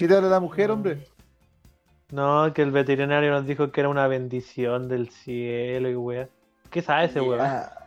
a 0.00 0.20
la 0.20 0.40
mujer, 0.40 0.70
hombre. 0.70 1.06
No, 2.10 2.52
que 2.52 2.62
el 2.62 2.70
veterinario 2.72 3.30
nos 3.30 3.46
dijo 3.46 3.70
que 3.70 3.80
era 3.80 3.88
una 3.88 4.08
bendición 4.08 4.88
del 4.88 5.10
cielo 5.10 5.88
y 5.88 5.96
weón. 5.96 6.28
¿Qué 6.70 6.82
sabe 6.82 7.06
ese 7.06 7.20
weón? 7.20 7.40
ah, 7.40 7.80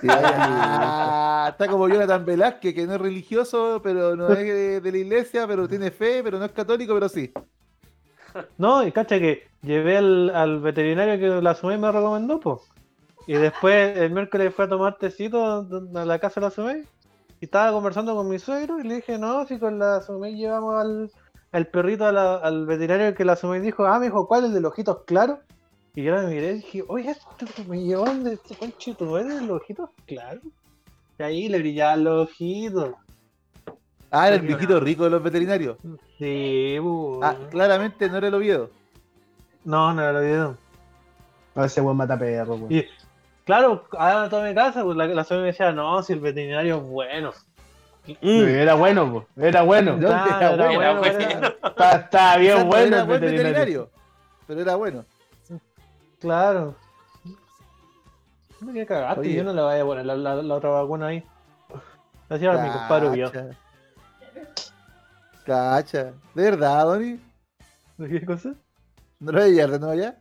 Sí, 0.00 0.06
ah, 0.10 1.48
está 1.50 1.68
como 1.68 1.86
Jonathan 1.86 2.24
Velázquez, 2.24 2.74
que 2.74 2.86
no 2.86 2.94
es 2.94 3.00
religioso, 3.00 3.80
pero 3.82 4.16
no 4.16 4.30
es 4.30 4.38
de, 4.38 4.80
de 4.80 4.92
la 4.92 4.98
iglesia, 4.98 5.46
pero 5.46 5.68
tiene 5.68 5.90
fe, 5.90 6.22
pero 6.22 6.38
no 6.38 6.46
es 6.46 6.52
católico, 6.52 6.94
pero 6.94 7.08
sí. 7.08 7.30
No, 8.56 8.86
y 8.86 8.92
cacha 8.92 9.18
que 9.18 9.48
llevé 9.62 9.98
al, 9.98 10.30
al 10.30 10.60
veterinario 10.60 11.18
que 11.18 11.42
la 11.42 11.54
Sumey 11.54 11.76
me 11.76 11.92
recomendó, 11.92 12.40
pues. 12.40 12.60
Y 13.26 13.34
después 13.34 13.96
el 13.98 14.10
miércoles 14.12 14.54
fue 14.54 14.64
a 14.64 14.68
tomar 14.68 14.96
tecito 14.96 15.44
a 15.44 16.04
la 16.04 16.18
casa 16.18 16.40
de 16.40 16.46
la 16.46 16.50
Sumey. 16.50 16.84
Y 17.40 17.44
estaba 17.44 17.72
conversando 17.72 18.14
con 18.14 18.28
mi 18.28 18.38
suegro 18.38 18.80
y 18.80 18.84
le 18.84 18.96
dije, 18.96 19.18
no, 19.18 19.46
si 19.46 19.58
con 19.58 19.78
la 19.78 20.00
Sumey 20.00 20.34
llevamos 20.34 20.80
al, 20.80 21.10
al 21.52 21.66
perrito 21.66 22.06
a 22.06 22.12
la- 22.12 22.36
al 22.36 22.66
veterinario 22.66 23.14
que 23.14 23.24
la 23.24 23.36
Sumey 23.36 23.60
dijo, 23.60 23.84
ah, 23.86 23.98
me 23.98 24.06
dijo, 24.06 24.26
¿cuál? 24.28 24.44
El 24.46 24.54
de 24.54 24.60
los 24.60 24.72
ojitos 24.72 24.98
claros. 25.06 25.38
Y 25.94 26.04
yo 26.04 26.14
me 26.14 26.26
miré 26.26 26.52
y 26.52 26.54
dije, 26.56 26.84
oye, 26.86 27.10
esto 27.10 27.46
me 27.66 27.82
llevó 27.82 28.04
de 28.04 28.34
este 28.34 28.54
conchito, 28.54 29.04
¿no 29.04 29.18
es 29.18 29.26
de 29.26 29.40
los 29.40 29.60
ojitos 29.60 29.90
claros? 30.06 30.44
Y 31.18 31.22
ahí 31.22 31.48
le 31.48 31.58
brillaban 31.58 32.04
los 32.04 32.28
ojitos. 32.30 32.94
Ah, 34.12 34.26
era 34.28 34.36
el 34.36 34.42
viejito 34.42 34.78
rico 34.80 35.04
de 35.04 35.10
los 35.10 35.22
veterinarios. 35.22 35.76
Sí, 36.18 36.78
bu. 36.80 37.20
Ah, 37.22 37.36
claramente 37.50 38.08
no 38.08 38.16
era 38.18 38.28
el 38.28 38.34
Oviedo. 38.34 38.70
No, 39.64 39.92
no 39.92 40.00
era 40.02 40.12
lo 40.12 40.20
video. 40.20 40.56
no, 41.54 41.64
ese 41.64 41.80
weón 41.80 41.96
mata 41.96 42.18
perro. 42.18 42.58
Y 42.68 42.84
claro, 43.44 43.84
ahora 43.98 44.28
toda 44.28 44.48
mi 44.48 44.54
casa, 44.54 44.82
pues 44.82 44.96
la, 44.96 45.06
la 45.06 45.26
me 45.30 45.36
decía, 45.42 45.72
no, 45.72 46.02
si 46.02 46.12
el 46.12 46.20
veterinario 46.20 46.78
es 46.78 46.82
bueno. 46.82 47.32
Mm. 48.06 48.28
Era 48.48 48.74
bueno. 48.74 49.26
Era 49.36 49.62
bueno. 49.62 49.96
No, 49.96 50.08
era 50.08 50.52
era 50.54 50.66
bueno. 50.76 50.98
bueno, 51.00 51.48
Estaba, 51.64 51.92
estaba 51.92 52.36
bien 52.38 52.58
no 52.58 52.64
bueno 52.64 52.96
el 52.96 53.04
buen 53.06 53.20
veterinario. 53.20 53.44
veterinario, 53.52 53.90
pero 54.46 54.60
era 54.60 54.74
bueno. 54.76 55.04
Claro. 56.20 56.74
No 58.60 58.72
que 58.74 58.84
cagaste, 58.84 59.20
Oye. 59.20 59.34
yo 59.34 59.44
no 59.44 59.52
le 59.54 59.62
voy 59.62 59.78
a 59.78 59.84
poner 59.84 60.06
la, 60.06 60.16
la- 60.16 60.42
la 60.42 60.54
otra 60.54 60.70
vacuna 60.70 61.06
ahí. 61.08 61.24
La 62.28 62.36
hacía 62.36 62.52
mi 62.52 62.68
compadre 62.70 63.08
vio. 63.10 63.32
Cacha. 65.44 66.12
¿De 66.34 66.42
verdad, 66.42 66.84
Donny? 66.84 67.20
¿Qué 67.98 68.24
cosa? 68.24 68.50
¿No 69.18 69.32
lo 69.32 69.40
voy 69.40 69.48
a 69.50 69.52
llevar 69.52 69.70
de 69.70 69.78
nuevo 69.78 69.94
ya? 69.94 70.16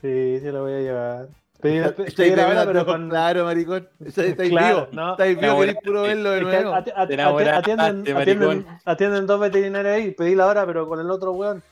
Sí, 0.00 0.38
sí 0.40 0.50
la 0.50 0.60
voy 0.60 0.72
a 0.72 0.80
llevar. 0.80 1.28
Pedí, 1.64 1.78
Estoy 1.78 2.04
pedí 2.14 2.36
la 2.36 2.42
hora, 2.46 2.46
bebiendo, 2.66 2.72
pero 2.72 2.84
con... 2.84 3.08
Claro, 3.08 3.44
maricón. 3.46 3.88
Estáis 4.04 4.34
Claro, 4.50 4.76
vivo. 4.76 4.88
no. 4.92 5.12
Estáis 5.12 5.40
vivo, 5.40 5.58
queréis 5.60 5.78
puro 5.82 6.02
verlo 6.02 6.30
de 6.32 6.40
nuevo. 6.42 6.74
atienden, 6.74 8.66
atienden, 8.84 9.26
dos 9.26 9.40
veterinarios 9.40 9.94
ahí, 9.94 10.10
pedí 10.10 10.34
la 10.34 10.46
hora, 10.46 10.66
pero 10.66 10.86
con 10.86 11.00
el 11.00 11.10
otro 11.10 11.32
weón. 11.32 11.62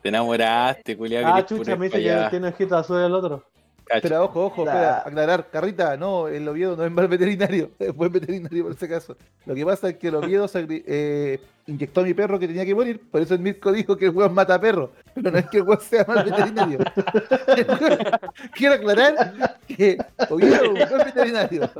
Te 0.00 0.08
enamoraste, 0.08 0.96
culiao. 0.96 1.30
Ah, 1.34 1.44
chucha, 1.44 1.76
me 1.76 1.90
dice 1.90 2.02
que 2.02 2.26
tiene 2.30 2.48
ojitos 2.48 2.80
azules 2.80 3.04
el 3.04 3.14
otro. 3.14 3.44
Espera, 3.88 4.22
ojo, 4.22 4.46
ojo, 4.46 4.62
espera, 4.64 5.02
aclarar, 5.04 5.48
Carrita, 5.50 5.96
no, 5.96 6.28
el 6.28 6.46
Oviedo 6.48 6.76
no 6.76 6.84
es 6.84 6.90
mal 6.92 7.08
veterinario, 7.08 7.70
es 7.78 7.94
buen 7.94 8.12
veterinario 8.12 8.64
por 8.64 8.72
ese 8.72 8.88
caso. 8.88 9.16
Lo 9.46 9.54
que 9.54 9.64
pasa 9.64 9.88
es 9.90 9.96
que 9.96 10.08
el 10.08 10.14
Oviedo 10.14 10.46
eh, 10.54 11.40
inyectó 11.66 12.00
a 12.00 12.04
mi 12.04 12.14
perro 12.14 12.38
que 12.38 12.46
tenía 12.46 12.64
que 12.64 12.74
morir, 12.74 13.00
por 13.10 13.20
eso 13.20 13.34
el 13.34 13.40
Mirko 13.40 13.72
dijo 13.72 13.96
que 13.96 14.06
el 14.06 14.10
weón 14.12 14.34
mata 14.34 14.60
perros, 14.60 14.90
pero 15.14 15.30
no 15.30 15.38
es 15.38 15.46
que 15.48 15.58
el 15.58 15.62
weón 15.64 15.80
sea 15.80 16.04
mal 16.06 16.24
veterinario. 16.24 16.78
Quiero 18.54 18.74
aclarar 18.74 19.58
que 19.66 19.98
Oviedo 20.30 20.54
es 20.54 20.68
un 20.68 20.74
buen 20.88 21.04
veterinario. 21.04 21.70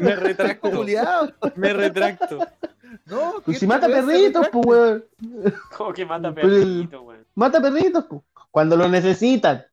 Me 0.00 0.16
retracto. 0.16 0.84
Me 1.56 1.72
retracto. 1.72 2.38
No, 3.06 3.34
Pues 3.44 3.58
si 3.58 3.66
mata 3.66 3.86
perritos, 3.88 4.48
pues, 4.50 4.66
weón. 4.66 5.04
Como 5.76 5.92
que 5.92 6.04
mata 6.04 6.32
Pero- 6.34 6.48
perrito, 6.48 7.02
weón. 7.02 7.24
Mata 7.34 7.60
perritos, 7.62 8.04
pues. 8.08 8.20
Cuando 8.50 8.76
lo 8.76 8.88
necesitan. 8.88 9.64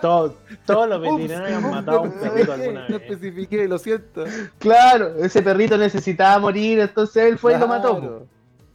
Todos, 0.00 0.34
todos 0.66 0.88
los 0.88 1.00
veterinarios 1.00 1.62
han 1.64 1.70
matado 1.70 2.00
a 2.00 2.06
no 2.06 2.12
un 2.12 2.20
perrito 2.20 2.52
alguna 2.52 2.88
No 2.88 2.98
vez. 2.98 3.02
especifiqué, 3.10 3.68
lo 3.68 3.78
siento. 3.78 4.24
Claro, 4.58 5.14
ese 5.22 5.40
perrito 5.42 5.78
necesitaba 5.78 6.38
morir, 6.40 6.80
entonces 6.80 7.24
él 7.24 7.38
fue 7.38 7.54
y 7.54 7.58
lo 7.58 7.68
mató. 7.68 8.26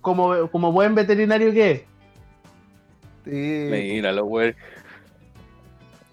Como, 0.02 0.50
como 0.50 0.72
buen 0.72 0.96
veterinario 0.96 1.52
que 1.52 1.72
es. 1.72 1.82
Sí. 3.26 3.68
Míralo, 3.92 4.24
güey. 4.26 4.56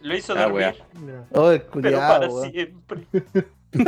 Lo 0.00 0.16
hizo 0.16 0.34
Ah, 0.36 0.48
wea. 0.48 0.74
Mira. 1.00 1.24
Oh, 1.32 1.50
el 1.52 1.62
pero 1.80 1.98
para 1.98 2.28
siempre. 2.50 3.06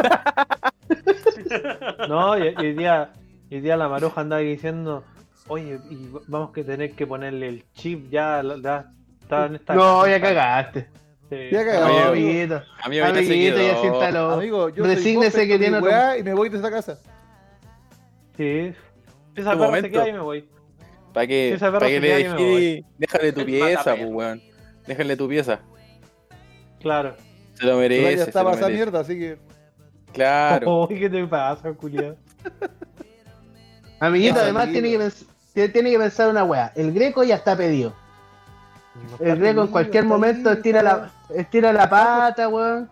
No, 2.09 2.39
y, 2.39 2.49
y 2.49 2.57
hoy 2.57 2.73
día, 2.75 3.13
y 3.51 3.57
hoy 3.57 3.61
día 3.61 3.77
la 3.77 3.89
maruja 3.89 4.21
andaba 4.21 4.41
diciendo, 4.43 5.05
oye, 5.49 5.79
y 5.91 6.09
vamos 6.29 6.53
que 6.53 6.65
tener 6.65 6.93
que 6.93 7.07
ponerle 7.07 7.49
el 7.49 7.65
chip 7.75 8.09
ya, 8.11 8.43
la- 8.43 8.57
ya 8.59 8.93
está 9.27 9.47
esta 9.55 9.75
No, 9.75 10.07
ya 10.07 10.21
cagaste. 10.21 10.89
Sí. 11.29 11.37
Ya 11.51 11.61
amigo. 11.61 12.09
amiguito. 12.09 12.63
Amiguito, 12.83 13.59
ya 13.61 13.77
siéntalo. 13.81 14.31
Amigo, 14.33 14.69
yo 14.69 14.85
Resígnese 14.85 15.39
soy 15.39 15.47
que 15.49 15.55
que 15.55 15.59
tiene 15.59 15.79
otro- 15.79 15.91
weá 15.91 16.19
y 16.19 16.23
me 16.23 16.35
voy 16.35 16.49
de 16.49 16.59
esa 16.59 16.71
casa. 16.71 16.99
Sí. 18.37 18.73
Esa 19.35 19.53
Tu 19.53 19.59
perra 19.59 19.67
momento. 19.67 19.89
se 19.89 19.93
queda 19.93 20.09
y 20.09 20.13
me 20.13 20.21
voy. 20.21 20.49
Para 21.13 21.27
que, 21.27 21.55
Esa 21.55 21.67
perra 21.67 21.81
pa' 21.81 21.87
que 21.87 22.01
le 22.01 22.09
dejes, 22.09 22.85
déjale 22.99 23.33
tu 23.33 23.45
pieza, 23.47 23.97
pues, 23.97 24.09
weón. 24.11 24.43
Déjale 24.87 25.17
tu 25.17 25.29
pieza. 25.29 25.61
Claro. 26.81 27.17
Se 27.55 27.67
lo 27.67 27.79
merece. 27.79 28.17
ya 28.19 28.23
esa 28.25 28.45
merece. 28.45 28.71
mierda, 28.71 29.01
así 29.01 29.19
que. 29.19 29.39
Claro. 30.13 30.87
Uy, 30.89 30.99
¿qué 31.01 31.11
te 31.11 31.27
pasa, 31.27 31.73
culiado? 31.73 32.17
Amiguito, 34.01 34.39
además 34.41 34.71
tiene 34.71 34.97
que, 35.55 35.69
tiene 35.71 35.91
que 35.91 35.99
pensar 35.99 36.29
una 36.29 36.45
weá. 36.45 36.71
El 36.77 36.93
greco 36.93 37.25
ya 37.25 37.37
está 37.37 37.57
pedido. 37.57 37.95
El 39.21 39.39
Greco 39.39 39.63
en 39.63 39.69
cualquier 39.69 40.05
momento 40.05 40.51
estira 40.53 40.83
la, 40.83 41.13
estira 41.35 41.73
la 41.73 41.89
pata, 41.89 42.49
weón. 42.49 42.89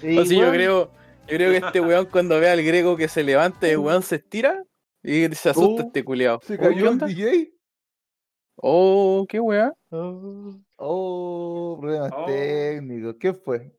Sea, 0.00 0.22
yo 0.24 0.50
creo, 0.50 0.90
yo 1.26 1.36
creo 1.36 1.50
que 1.50 1.56
este 1.58 1.80
weón 1.80 2.06
cuando 2.06 2.38
ve 2.40 2.50
al 2.50 2.62
greco 2.62 2.96
que 2.96 3.08
se 3.08 3.22
levanta, 3.22 3.68
el 3.68 3.78
weón 3.78 4.02
se 4.02 4.16
estira 4.16 4.62
y 5.02 5.26
se 5.34 5.50
asusta 5.50 5.82
Uh, 5.82 5.86
este 5.86 6.04
culiao. 6.04 6.40
¿Se 6.42 6.54
Oh, 6.54 6.56
¿qué 6.58 6.62
cayó 6.68 6.78
el 6.80 6.88
onda? 6.88 7.06
DJ? 7.06 7.52
Oh, 8.56 9.26
qué 9.28 9.38
weá. 9.40 9.72
Oh, 9.90 11.78
problemas 11.80 12.12
Oh. 12.16 12.24
técnicos. 12.26 13.16
¿Qué 13.20 13.32
fue? 13.32 13.72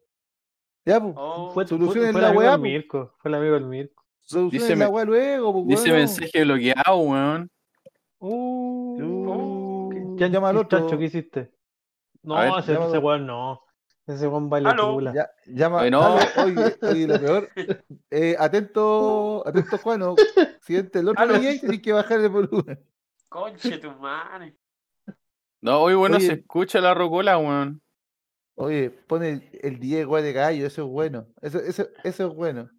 Ya, 0.85 0.99
pues. 1.01 1.13
Oh, 1.17 1.51
Fue, 1.53 1.67
Solucionen 1.67 2.11
fue, 2.13 2.21
fue 2.21 2.31
la 2.31 2.31
weá. 2.37 2.57
Mirko. 2.57 3.13
Fue 3.19 3.29
el 3.29 3.35
amigo 3.35 3.53
del 3.55 3.65
Mirko. 3.65 4.03
Solucionen 4.21 4.67
Dice 4.69 4.75
la 4.77 4.89
weá 4.89 5.05
luego, 5.05 5.53
pues, 5.53 5.67
Dice 5.67 5.83
weón. 5.89 5.97
mensaje 5.97 6.43
bloqueado, 6.43 6.97
weón. 6.97 7.51
Uh, 8.19 8.97
¿Qué, 10.19 10.29
llama 10.29 10.49
al 10.49 10.57
otro. 10.57 10.79
Chacho, 10.79 10.97
¿qué 10.97 11.05
hiciste? 11.05 11.51
No, 12.23 12.57
ese, 12.59 12.73
ese 12.73 12.97
weón 12.97 13.25
no. 13.25 13.61
Ese 14.05 14.27
weón 14.27 14.49
baila. 14.49 14.75
Ya, 15.13 15.29
llama. 15.47 15.81
Ay, 15.81 15.91
no. 15.91 16.15
oye, 16.15 16.77
oye, 16.81 17.07
lo 17.07 17.19
peor. 17.19 17.49
Eh, 18.11 18.35
atento, 18.39 19.43
atento, 19.47 19.77
Juano. 19.77 20.15
Siguiente, 20.61 20.99
el 20.99 21.09
otro. 21.09 21.27
DJ 21.27 21.59
tenés 21.59 21.81
que 21.81 21.93
bajar 21.93 22.19
el 22.19 22.29
volumen. 22.29 22.79
Conche 23.29 23.77
tu 23.77 23.91
madre. 23.91 24.55
No, 25.61 25.81
hoy 25.81 25.93
bueno 25.93 26.17
Oye. 26.17 26.25
se 26.25 26.33
escucha 26.33 26.79
la 26.81 26.93
rocola, 26.93 27.37
weón. 27.37 27.81
Oye, 28.55 28.89
pone 28.89 29.29
el, 29.61 29.79
el 29.81 30.05
guay 30.05 30.23
de 30.23 30.33
gallo, 30.33 30.65
eso 30.65 30.83
es 30.83 30.89
bueno. 30.89 31.27
Eso, 31.41 31.59
eso, 31.59 31.87
eso 32.03 32.27
es 32.27 32.35
bueno. 32.35 32.69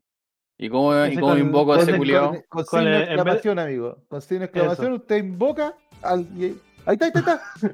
¿Y 0.59 0.69
cómo, 0.69 0.93
y 1.07 1.15
cómo 1.15 1.29
con- 1.29 1.39
invoco 1.39 1.73
a 1.73 1.79
ese 1.81 1.97
culiao? 1.97 2.31
Con, 2.33 2.43
con 2.49 2.65
Con 2.65 2.81
signo 2.81 2.85
de 2.85 2.91
en 2.97 3.01
vez- 3.01 3.09
exclamación, 3.15 3.59
amigo. 3.59 4.05
Con 4.09 4.21
signo 4.21 4.41
de 4.41 4.45
exclamación, 4.47 4.87
Eso. 4.93 5.03
usted 5.03 5.17
invoca 5.17 5.75
al. 6.03 6.27
Ahí 6.91 6.95
está, 6.95 7.07
ahí 7.07 7.13
está, 7.15 7.43
ahí 7.63 7.71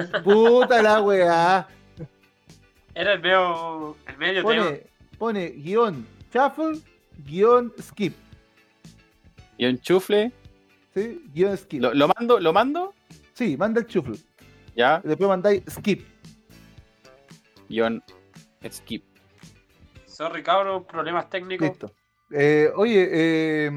está. 0.00 0.22
Puta 0.22 0.80
la 0.80 1.02
weá. 1.02 1.68
Era 2.94 3.12
el 3.12 3.20
medio, 3.20 3.94
el 4.06 4.16
medio 4.16 4.42
tema. 4.42 4.64
Pone, 4.64 4.86
pone 5.18 5.48
guion 5.50 6.06
shuffle, 6.32 6.80
guion 7.26 7.70
skip. 7.78 8.14
Un 9.58 9.78
chufle. 9.80 10.32
¿Sí? 10.94 11.22
Guión 11.34 11.58
skip. 11.58 11.82
¿Lo, 11.82 11.92
lo 11.92 12.08
mando? 12.08 12.40
¿Lo 12.40 12.54
mando? 12.54 12.94
Sí, 13.34 13.54
manda 13.58 13.82
el 13.82 13.86
shuffle. 13.86 14.16
Ya. 14.74 15.02
Y 15.04 15.08
después 15.08 15.28
mandáis 15.28 15.62
skip. 15.68 16.06
Guión 17.68 18.02
skip. 18.66 19.04
Sorry, 20.06 20.42
cabros, 20.42 20.84
problemas 20.86 21.28
técnicos. 21.28 21.68
Listo. 21.68 21.92
Eh, 22.30 22.70
oye, 22.74 23.10
eh, 23.12 23.70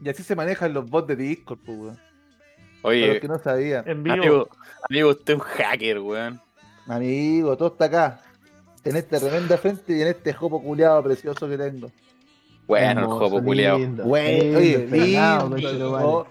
y 0.00 0.08
así 0.08 0.22
se 0.22 0.36
manejan 0.36 0.72
los 0.72 0.88
bots 0.88 1.08
de 1.08 1.16
Discord, 1.16 1.58
pues, 1.64 1.78
weón. 1.78 2.11
Para 2.82 2.94
los 2.96 3.08
Oye, 3.08 3.20
que 3.20 3.28
no 3.28 3.38
sabían. 3.38 3.88
En 3.88 4.02
vivo. 4.02 4.16
amigo, 4.16 4.48
amigo, 4.90 5.10
usted 5.10 5.34
es 5.34 5.40
un 5.40 5.44
hacker, 5.46 5.98
weón. 6.00 6.40
Amigo, 6.86 7.56
todo 7.56 7.68
está 7.68 7.84
acá. 7.84 8.20
En 8.84 8.96
esta 8.96 9.20
tremenda 9.20 9.56
frente 9.56 9.96
y 9.96 10.02
en 10.02 10.08
este 10.08 10.32
jopo 10.32 10.60
culiado 10.60 11.02
precioso 11.02 11.48
que 11.48 11.56
tengo. 11.56 11.90
Bueno, 12.66 13.00
el 13.00 13.06
jopo 13.06 13.40
Güey, 13.40 13.56
lindo, 13.78 14.04
oye, 14.06 14.88
lindo, 14.90 15.92
oh, 15.92 16.26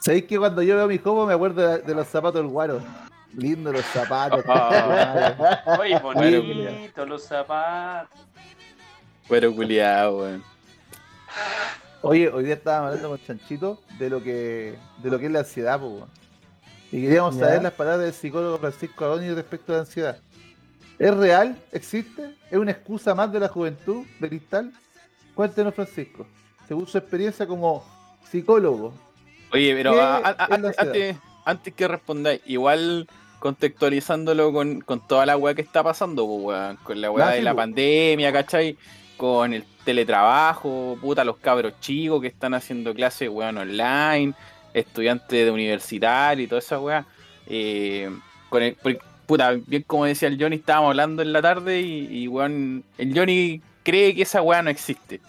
¿Sabéis 0.00 0.24
que 0.24 0.38
cuando 0.38 0.62
yo 0.62 0.76
veo 0.76 0.88
mi 0.88 0.98
jopo 0.98 1.26
me 1.26 1.34
acuerdo 1.34 1.66
de, 1.66 1.78
de 1.78 1.94
los 1.94 2.06
zapatos 2.06 2.42
del 2.42 2.50
guaro? 2.50 2.80
Lindo 3.34 3.72
los 3.72 3.84
zapatos. 3.86 4.42
Conchetumare. 4.44 5.36
Oye, 5.80 5.98
Bueno, 6.00 6.42
bonito 6.42 7.06
los 7.06 7.22
zapatos. 7.22 8.20
Pero 9.28 9.54
culiao, 9.54 10.18
weón. 10.18 10.44
Oye, 12.08 12.28
hoy 12.28 12.44
día 12.44 12.54
estábamos 12.54 12.88
hablando 12.88 13.08
con 13.10 13.20
Chanchito 13.26 13.80
de 13.98 14.10
lo 14.10 14.22
que 14.22 14.74
de 15.02 15.10
lo 15.10 15.18
que 15.18 15.26
es 15.26 15.32
la 15.32 15.40
ansiedad, 15.40 15.80
pues. 15.80 16.04
Y 16.92 17.02
queríamos 17.02 17.34
Ya. 17.36 17.46
saber 17.46 17.62
las 17.64 17.72
palabras 17.72 18.04
del 18.04 18.12
psicólogo 18.12 18.58
Francisco 18.58 19.04
Adoni 19.04 19.30
respecto 19.30 19.72
a 19.72 19.76
la 19.76 19.80
ansiedad. 19.82 20.18
¿Es 20.98 21.14
real? 21.14 21.58
¿Existe? 21.72 22.34
¿Es 22.50 22.56
una 22.58 22.70
excusa 22.70 23.14
más 23.14 23.32
de 23.32 23.40
la 23.40 23.48
juventud 23.48 24.04
de 24.20 24.28
cristal? 24.28 24.72
Cuéntenos, 25.34 25.74
Francisco, 25.74 26.26
según 26.68 26.86
su 26.86 26.96
experiencia 26.96 27.46
como 27.46 27.84
psicólogo. 28.30 28.94
Oye, 29.52 29.74
pero 29.74 29.92
¿Qué 29.92 30.00
a- 30.00 30.16
a- 30.16 30.44
es 30.54 30.60
la 30.60 31.20
antes, 31.44 31.74
que 31.74 31.88
respondáis, 31.88 32.40
igual 32.46 33.08
contextualizándolo 33.40 34.52
con, 34.52 34.80
con 34.80 35.06
toda 35.06 35.26
la 35.26 35.36
weá 35.36 35.54
que 35.54 35.62
está 35.62 35.82
pasando, 35.82 36.26
pues, 36.26 36.40
weón, 36.44 36.76
con 36.82 37.00
la 37.00 37.10
weá 37.10 37.28
de 37.30 37.42
la 37.42 37.54
pandemia, 37.54 38.32
¿cachai? 38.32 38.78
Con 39.16 39.54
el 39.54 39.64
teletrabajo, 39.84 40.98
puta, 41.00 41.24
los 41.24 41.38
cabros 41.38 41.74
chicos 41.80 42.20
que 42.20 42.26
están 42.26 42.54
haciendo 42.54 42.94
clases, 42.94 43.28
weón, 43.28 43.56
online, 43.56 44.34
estudiantes 44.74 45.44
de 45.44 45.50
universitario 45.50 46.44
y 46.44 46.48
toda 46.48 46.58
esa 46.58 46.78
weá. 46.78 47.06
Eh, 47.46 48.10
puta, 49.26 49.52
bien 49.66 49.82
como 49.86 50.04
decía 50.04 50.28
el 50.28 50.40
Johnny, 50.40 50.56
estábamos 50.56 50.90
hablando 50.90 51.22
en 51.22 51.32
la 51.32 51.40
tarde 51.40 51.80
y, 51.80 52.24
y 52.24 52.28
weón, 52.28 52.84
el 52.98 53.16
Johnny 53.16 53.62
cree 53.82 54.14
que 54.14 54.22
esa 54.22 54.42
weá 54.42 54.62
no 54.62 54.70
existe. 54.70 55.20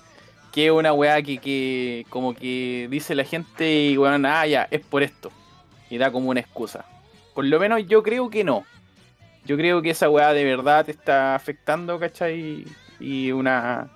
Que 0.52 0.66
es 0.68 0.72
una 0.72 0.92
weá 0.92 1.22
que, 1.22 1.38
que 1.38 2.06
como 2.10 2.34
que 2.34 2.88
dice 2.90 3.14
la 3.14 3.24
gente 3.24 3.92
y 3.92 3.98
weón, 3.98 4.26
ah, 4.26 4.46
ya, 4.48 4.68
es 4.72 4.82
por 4.82 5.04
esto. 5.04 5.32
Y 5.90 5.98
da 5.98 6.12
como 6.12 6.30
una 6.30 6.40
excusa. 6.40 6.86
Por 7.36 7.46
lo 7.46 7.60
menos 7.60 7.86
yo 7.88 8.02
creo 8.02 8.30
que 8.30 8.44
no. 8.44 8.66
Yo 9.46 9.56
creo 9.56 9.82
que 9.82 9.92
esa 9.92 10.10
weá 10.10 10.34
de 10.34 10.44
verdad 10.44 10.86
te 10.86 10.92
está 10.92 11.36
afectando, 11.36 12.00
¿cachai? 12.00 12.66
Y 13.00 13.32
una, 13.32 13.90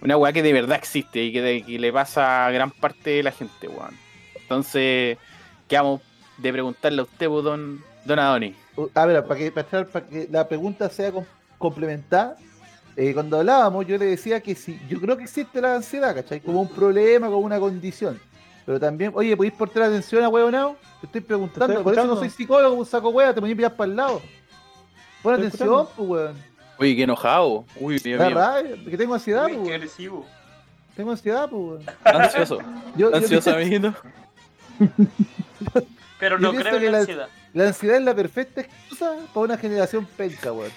una 0.00 0.16
weá 0.16 0.32
que 0.32 0.42
de 0.42 0.52
verdad 0.52 0.76
existe 0.78 1.22
y 1.24 1.32
que, 1.32 1.42
de- 1.42 1.62
que 1.62 1.78
le 1.78 1.92
pasa 1.92 2.46
a 2.46 2.50
gran 2.50 2.70
parte 2.70 3.10
de 3.10 3.22
la 3.22 3.32
gente, 3.32 3.68
weón. 3.68 3.96
Entonces, 4.34 5.18
quedamos 5.68 6.00
de 6.38 6.52
preguntarle 6.52 7.00
a 7.00 7.04
usted, 7.04 7.28
pues, 7.28 7.44
don, 7.44 7.82
don 8.04 8.18
Adoni. 8.18 8.54
Uh, 8.76 8.88
A 8.94 9.06
ver, 9.06 9.24
para 9.24 9.38
que, 9.38 9.52
para, 9.52 9.86
que 10.08 10.28
la 10.30 10.46
pregunta 10.48 10.88
sea 10.88 11.10
com- 11.12 11.24
complementada, 11.58 12.36
eh, 12.96 13.12
cuando 13.14 13.38
hablábamos 13.38 13.86
yo 13.86 13.96
le 13.96 14.04
decía 14.06 14.40
que 14.40 14.54
sí, 14.54 14.78
yo 14.88 15.00
creo 15.00 15.16
que 15.16 15.22
existe 15.24 15.60
la 15.60 15.76
ansiedad, 15.76 16.14
¿cachai? 16.14 16.40
Como 16.40 16.60
un 16.60 16.68
problema, 16.68 17.26
como 17.28 17.38
una 17.40 17.58
condición. 17.58 18.20
Pero 18.66 18.78
también, 18.78 19.12
oye, 19.14 19.36
¿podéis 19.36 19.54
prestar 19.54 19.84
atención 19.84 20.22
a 20.22 20.28
huevonao? 20.28 20.76
Te 21.00 21.06
estoy 21.06 21.20
preguntando, 21.22 21.66
Estoy 21.66 21.82
por 21.84 21.92
eso 21.94 22.06
no 22.06 22.16
soy 22.16 22.30
psicólogo, 22.30 22.74
un 22.76 22.86
saco 22.86 23.08
hueá, 23.10 23.34
te 23.34 23.40
ponía 23.40 23.54
a 23.54 23.56
pillar 23.56 23.76
para 23.76 23.90
el 23.90 23.96
lado. 23.96 24.22
Pon 25.22 25.34
atención, 25.34 25.86
pues, 25.96 26.08
weón. 26.08 26.51
Uy, 26.82 26.96
qué 26.96 27.02
enojado. 27.04 27.64
Uy, 27.80 27.98
Dios 27.98 28.20
mío. 28.20 28.38
que 28.90 28.96
tengo 28.96 29.14
ansiedad, 29.14 29.46
Uy, 29.46 29.52
pues, 29.52 29.62
qué 29.62 29.68
weón. 29.70 29.74
agresivo. 29.74 30.26
Tengo 30.96 31.10
ansiedad, 31.12 31.48
pues. 31.50 31.86
Ansioso. 32.04 32.58
Yo- 32.96 33.10
yo 33.10 33.16
Ansioso, 33.16 33.54
pienso- 33.54 33.54
amiguito. 33.54 33.94
Pero 36.18 36.38
Yo 36.38 36.52
no 36.52 36.58
creo 36.60 36.78
que 36.78 36.86
en 36.86 36.92
la 36.92 36.98
ansiedad. 36.98 37.28
La 37.54 37.66
ansiedad 37.68 37.96
es 37.98 38.02
la 38.04 38.14
perfecta 38.14 38.60
excusa 38.62 39.16
para 39.34 39.44
una 39.44 39.56
generación 39.58 40.06
penca, 40.16 40.52
weón. 40.52 40.70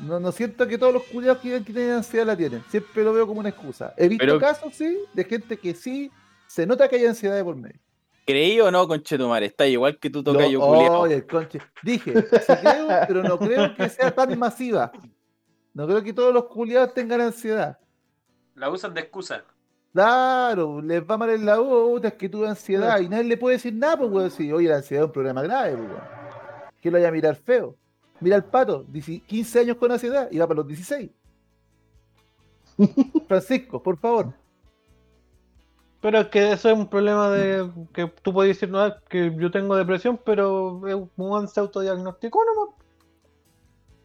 No, 0.00 0.18
no 0.18 0.32
siento 0.32 0.66
que 0.66 0.78
todos 0.78 0.94
los 0.94 1.02
culiados 1.04 1.38
que 1.42 1.60
tienen 1.60 1.90
ansiedad 1.92 2.24
la 2.26 2.36
tienen. 2.36 2.62
Siempre 2.70 3.02
lo 3.04 3.12
veo 3.12 3.26
como 3.26 3.40
una 3.40 3.50
excusa. 3.50 3.92
He 3.96 4.08
visto 4.08 4.22
Pero- 4.24 4.38
casos, 4.38 4.74
sí, 4.74 4.98
de 5.12 5.24
gente 5.24 5.56
que 5.58 5.74
sí 5.74 6.10
se 6.46 6.66
nota 6.66 6.88
que 6.88 6.96
hay 6.96 7.06
ansiedad 7.06 7.36
de 7.36 7.44
por 7.44 7.56
medio. 7.56 7.78
¿Creí 8.26 8.60
o 8.60 8.70
no, 8.70 8.86
conchetumare? 8.86 9.46
Está 9.46 9.66
igual 9.66 9.98
que 9.98 10.08
tú 10.08 10.22
tocas 10.22 10.48
yo. 10.50 10.60
Dije, 11.82 12.14
sí 12.14 12.52
creo, 12.62 12.88
pero 13.08 13.22
no 13.24 13.38
creo 13.38 13.74
que 13.74 13.88
sea 13.88 14.10
tan 14.12 14.38
masiva. 14.38 14.92
No 15.74 15.86
creo 15.86 16.02
que 16.02 16.12
todos 16.12 16.34
los 16.34 16.44
culiados 16.46 16.94
tengan 16.94 17.20
ansiedad. 17.20 17.78
La 18.54 18.70
usan 18.70 18.92
de 18.94 19.00
excusa. 19.00 19.44
Claro, 19.92 20.80
les 20.80 21.02
va 21.02 21.16
mal 21.16 21.30
en 21.30 21.46
la 21.46 21.56
puta, 21.56 22.08
es 22.08 22.14
que 22.14 22.28
tuve 22.28 22.48
ansiedad 22.48 23.00
y 23.00 23.08
nadie 23.08 23.24
le 23.24 23.36
puede 23.36 23.56
decir 23.56 23.74
nada, 23.74 23.96
pues, 23.96 24.10
weón. 24.10 24.30
Si, 24.30 24.52
oye, 24.52 24.68
la 24.68 24.76
ansiedad 24.76 25.04
es 25.04 25.06
un 25.08 25.12
problema 25.12 25.42
grave, 25.42 25.76
pues, 25.76 25.88
weón. 25.88 26.02
Que 26.80 26.90
lo 26.90 26.96
vaya 26.96 27.08
a 27.08 27.12
mirar 27.12 27.36
feo. 27.36 27.76
Mira 28.20 28.36
al 28.36 28.44
pato, 28.44 28.84
10 28.88 29.22
15 29.22 29.60
años 29.60 29.76
con 29.76 29.90
ansiedad 29.90 30.28
y 30.30 30.38
va 30.38 30.46
para 30.46 30.58
los 30.58 30.68
16. 30.68 31.10
Francisco, 33.28 33.82
por 33.82 33.96
favor. 33.98 34.32
Pero 36.00 36.18
es 36.20 36.28
que 36.28 36.52
eso 36.52 36.70
es 36.70 36.78
un 36.78 36.88
problema 36.88 37.30
de 37.30 37.70
que 37.92 38.06
tú 38.22 38.32
puedes 38.32 38.56
decir, 38.56 38.70
no, 38.70 38.86
es 38.86 38.94
que 39.08 39.34
yo 39.36 39.50
tengo 39.50 39.76
depresión, 39.76 40.18
pero 40.24 40.86
es 40.86 40.96
un 41.16 41.48
se 41.48 41.60
autodiagnosticó 41.60 42.42
nomás. 42.44 42.74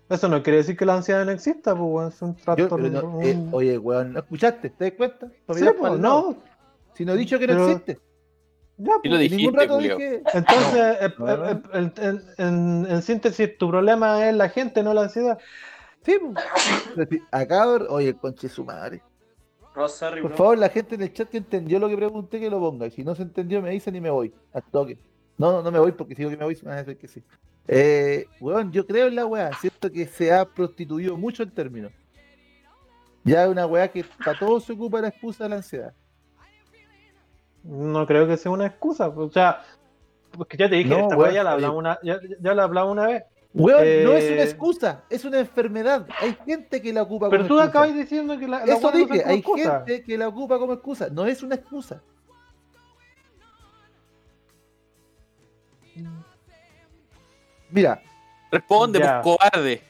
Eso 0.10 0.28
no 0.28 0.44
quiere 0.44 0.58
decir 0.58 0.78
que 0.78 0.86
la 0.86 0.96
ansiedad 0.96 1.26
no 1.26 1.32
exista, 1.32 1.72
pues 1.76 1.90
weón, 1.92 2.10
es 2.10 2.22
un 2.22 2.36
trastorno. 2.36 2.90
no, 3.02 3.22
eh, 3.22 3.38
oye, 3.52 3.78
weón, 3.78 4.14
¿no 4.14 4.20
escuchaste? 4.20 4.70
¿Te 4.70 4.86
das 4.86 4.94
cuenta? 4.98 5.28
Sí, 5.54 5.66
pues, 5.78 6.00
no, 6.00 6.38
Si 6.94 7.06
no 7.06 7.14
he 7.14 7.18
dicho 7.18 7.40
que 7.40 7.48
no 7.48 7.66
existe. 7.70 8.00
ya, 8.78 8.94
pues. 9.02 9.12
lo 9.14 9.20
En 9.20 9.36
ningún 9.36 9.54
rato 9.56 9.78
dije. 9.80 10.22
Entonces, 10.34 10.76
eh, 10.76 10.98
eh, 11.02 11.62
eh, 11.74 11.92
en, 11.98 12.22
en- 12.38 12.88
en 12.92 13.02
síntesis, 13.02 13.58
tu 13.58 13.70
problema 13.70 14.30
es 14.30 14.36
la 14.36 14.50
gente, 14.50 14.84
no 14.84 14.94
la 14.94 15.04
ansiedad. 15.04 15.40
Sí, 16.04 16.18
pues. 16.22 17.10
Acá, 17.32 17.68
oye, 17.90 18.14
conche 18.14 18.48
su 18.48 18.64
madre. 18.64 19.02
Sorry, 19.88 20.22
Por 20.22 20.34
favor, 20.36 20.58
la 20.58 20.70
gente 20.70 20.96
en 20.96 21.02
el 21.02 21.12
chat 21.12 21.28
que 21.30 21.38
entendió 21.38 21.80
lo 21.80 21.90
que 21.90 21.98
pregunté, 21.98 22.40
que 22.40 22.50
lo 22.50 22.60
ponga. 22.60 22.86
Y 22.88 22.92
si 22.92 23.04
no 23.04 23.14
se 23.16 23.24
entendió, 23.24 23.62
me 23.62 23.72
dicen 23.72 23.94
y 23.96 24.00
me 24.02 24.10
voy. 24.10 24.34
Al 24.54 24.64
toque. 24.64 24.98
No, 25.38 25.52
no, 25.52 25.64
no 25.64 25.72
me 25.72 25.80
voy 25.80 25.92
porque 25.92 26.16
si 26.16 26.20
digo 26.22 26.30
que 26.32 26.38
me 26.38 26.46
voy, 26.46 26.56
me 26.62 26.70
van 26.70 26.78
a 26.78 26.84
decir 26.84 26.98
que 26.98 27.08
sí. 27.10 27.22
Eh, 27.68 28.28
weón, 28.40 28.72
yo 28.72 28.86
creo 28.86 29.08
en 29.08 29.16
la 29.16 29.26
weá. 29.26 29.52
Siento 29.60 29.92
que 29.92 30.06
se 30.06 30.32
ha 30.32 30.46
prostituido 30.46 31.18
mucho 31.18 31.44
el 31.44 31.52
término. 31.52 31.90
Ya 33.24 33.44
es 33.44 33.50
una 33.50 33.66
weá 33.66 33.88
que 33.88 34.04
para 34.24 34.38
todo 34.38 34.60
se 34.60 34.74
ocupa 34.74 35.02
la 35.02 35.08
excusa 35.08 35.46
de 35.46 35.50
la 35.50 35.56
ansiedad. 35.58 35.94
No 37.64 38.06
creo 38.06 38.28
que 38.28 38.38
sea 38.38 38.52
una 38.52 38.68
excusa. 38.68 39.08
O 39.10 39.32
sea, 39.32 39.64
Porque 40.38 40.58
ya 40.58 40.70
te 40.70 40.76
dije, 40.76 40.90
No, 40.90 41.00
esta 41.04 41.18
weá 41.18 41.32
ya 41.32 41.44
la 41.44 41.52
hablamos 41.54 41.78
una, 41.78 41.98
ya, 42.04 42.20
ya 42.40 42.54
la 42.54 42.64
hablamos 42.64 42.92
una 42.92 43.08
vez. 43.08 43.24
Weón, 43.54 43.80
no 44.04 44.12
es 44.14 44.24
Eh, 44.26 44.34
una 44.34 44.44
excusa, 44.44 45.04
es 45.10 45.24
una 45.26 45.40
enfermedad. 45.40 46.06
Hay 46.20 46.38
gente 46.46 46.82
que 46.82 46.92
la 46.92 47.04
ocupa 47.04 47.30
Pero 47.30 47.44
como 47.44 47.48
tú 47.48 47.54
excusa. 47.62 47.70
acabas 47.70 47.96
diciendo 47.96 48.38
que 48.38 48.48
la, 48.48 48.66
la 48.66 48.74
Eso 48.76 48.92
dije, 48.92 49.24
hay 49.26 49.38
excusa. 49.40 49.84
gente 49.86 50.04
que 50.04 50.18
la 50.18 50.28
ocupa 50.28 50.60
como 50.60 50.74
excusa. 50.74 51.08
No 51.10 51.26
es 51.26 51.42
una 51.42 51.56
excusa. 51.56 52.02
Mira, 57.70 58.02
Responde, 58.52 59.00
Ya. 59.00 59.22
pues 59.22 59.38
cobarde. 59.38 59.82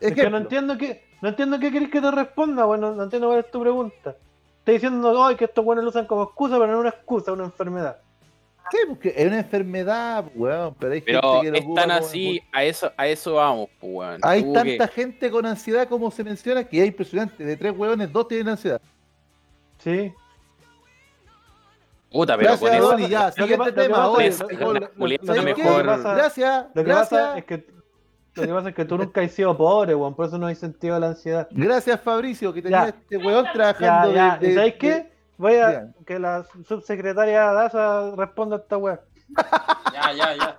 Es 0.00 0.12
que 0.14 0.30
no 0.30 0.38
entiendo 0.38 0.78
que 0.78 1.02
no 1.20 1.28
entiendo 1.30 1.58
qué 1.58 1.70
querés 1.72 1.90
que 1.90 2.00
te 2.00 2.10
responda, 2.10 2.64
bueno, 2.64 2.94
no 2.94 3.02
entiendo 3.02 3.28
cuál 3.28 3.40
es 3.40 3.50
tu 3.50 3.60
pregunta. 3.60 4.16
Estás 4.60 4.74
diciendo 4.74 5.24
ay, 5.24 5.34
que 5.36 5.44
estos 5.46 5.64
buenos 5.64 5.82
lo 5.84 5.90
usan 5.90 6.06
como 6.06 6.22
excusa, 6.22 6.54
pero 6.58 6.68
no 6.68 6.74
es 6.74 6.80
una 6.80 6.88
excusa, 6.90 7.30
es 7.32 7.34
una 7.36 7.44
enfermedad. 7.46 7.98
Sí, 8.70 8.78
porque 8.86 9.14
es 9.16 9.26
una 9.26 9.38
enfermedad, 9.40 10.24
weón, 10.34 10.74
pero 10.78 10.92
hay 10.92 11.00
Pero 11.00 11.20
gente 11.40 11.44
que 11.44 11.50
lo 11.50 11.56
están 11.56 11.88
como 11.88 12.06
así, 12.06 12.40
a 12.52 12.64
eso, 12.64 12.92
a 12.96 13.06
eso 13.08 13.34
vamos, 13.34 13.68
pues, 13.80 13.92
weón. 13.92 14.20
Hay 14.22 14.42
Tú 14.44 14.52
tanta 14.52 14.86
que- 14.88 14.94
gente 14.94 15.30
con 15.30 15.46
ansiedad 15.46 15.88
como 15.88 16.10
se 16.10 16.22
menciona 16.22 16.62
que 16.64 16.80
es 16.80 16.86
impresionante. 16.86 17.44
De 17.44 17.56
tres 17.56 17.72
hueones, 17.76 18.12
dos 18.12 18.28
tienen 18.28 18.48
ansiedad. 18.50 18.80
Sí. 19.78 20.12
Puta, 22.10 22.36
pero 22.36 22.48
Gracias, 22.50 22.70
con. 22.80 22.90
Donny, 22.90 23.08
ya, 23.08 23.26
Lo 23.28 23.34
que 23.34 23.42
siguiente 23.42 23.72
tema. 23.72 23.96
¿sabes 23.96 24.38
Gracias, 24.40 26.66
Lo 26.74 26.84
que 26.84 26.90
gracias, 26.90 27.20
pasa 27.22 27.38
es 27.38 27.44
que 27.44 27.78
lo 28.34 28.42
que 28.46 28.52
pasa 28.52 28.68
es 28.68 28.74
que 28.76 28.84
tú 28.84 28.98
nunca 28.98 29.20
has 29.20 29.32
sido 29.32 29.56
pobre, 29.56 29.94
weón, 29.96 30.14
por 30.14 30.26
eso 30.26 30.38
no 30.38 30.46
hay 30.46 30.54
sentido 30.54 30.94
de 30.94 31.00
la 31.00 31.08
ansiedad. 31.08 31.48
gracias 31.50 32.00
Fabricio, 32.00 32.52
que 32.52 32.62
tenía 32.62 32.82
Ya. 32.84 32.88
este 32.90 33.16
hueón 33.16 33.44
Ya, 33.46 33.52
trabajando 33.52 34.12
ya, 34.14 34.36
de, 34.38 34.46
¿y 34.46 34.48
de- 34.50 34.54
¿sabéis 34.54 34.72
de- 34.74 34.78
qué? 34.78 35.12
Voy 35.38 35.54
a 35.56 35.88
que 36.06 36.18
la 36.18 36.44
subsecretaria 36.66 37.52
Daza 37.52 38.12
responda 38.16 38.56
a 38.56 38.58
esta 38.60 38.76
weá. 38.76 39.00
Ya, 39.92 40.12
ya, 40.12 40.36
ya. 40.36 40.56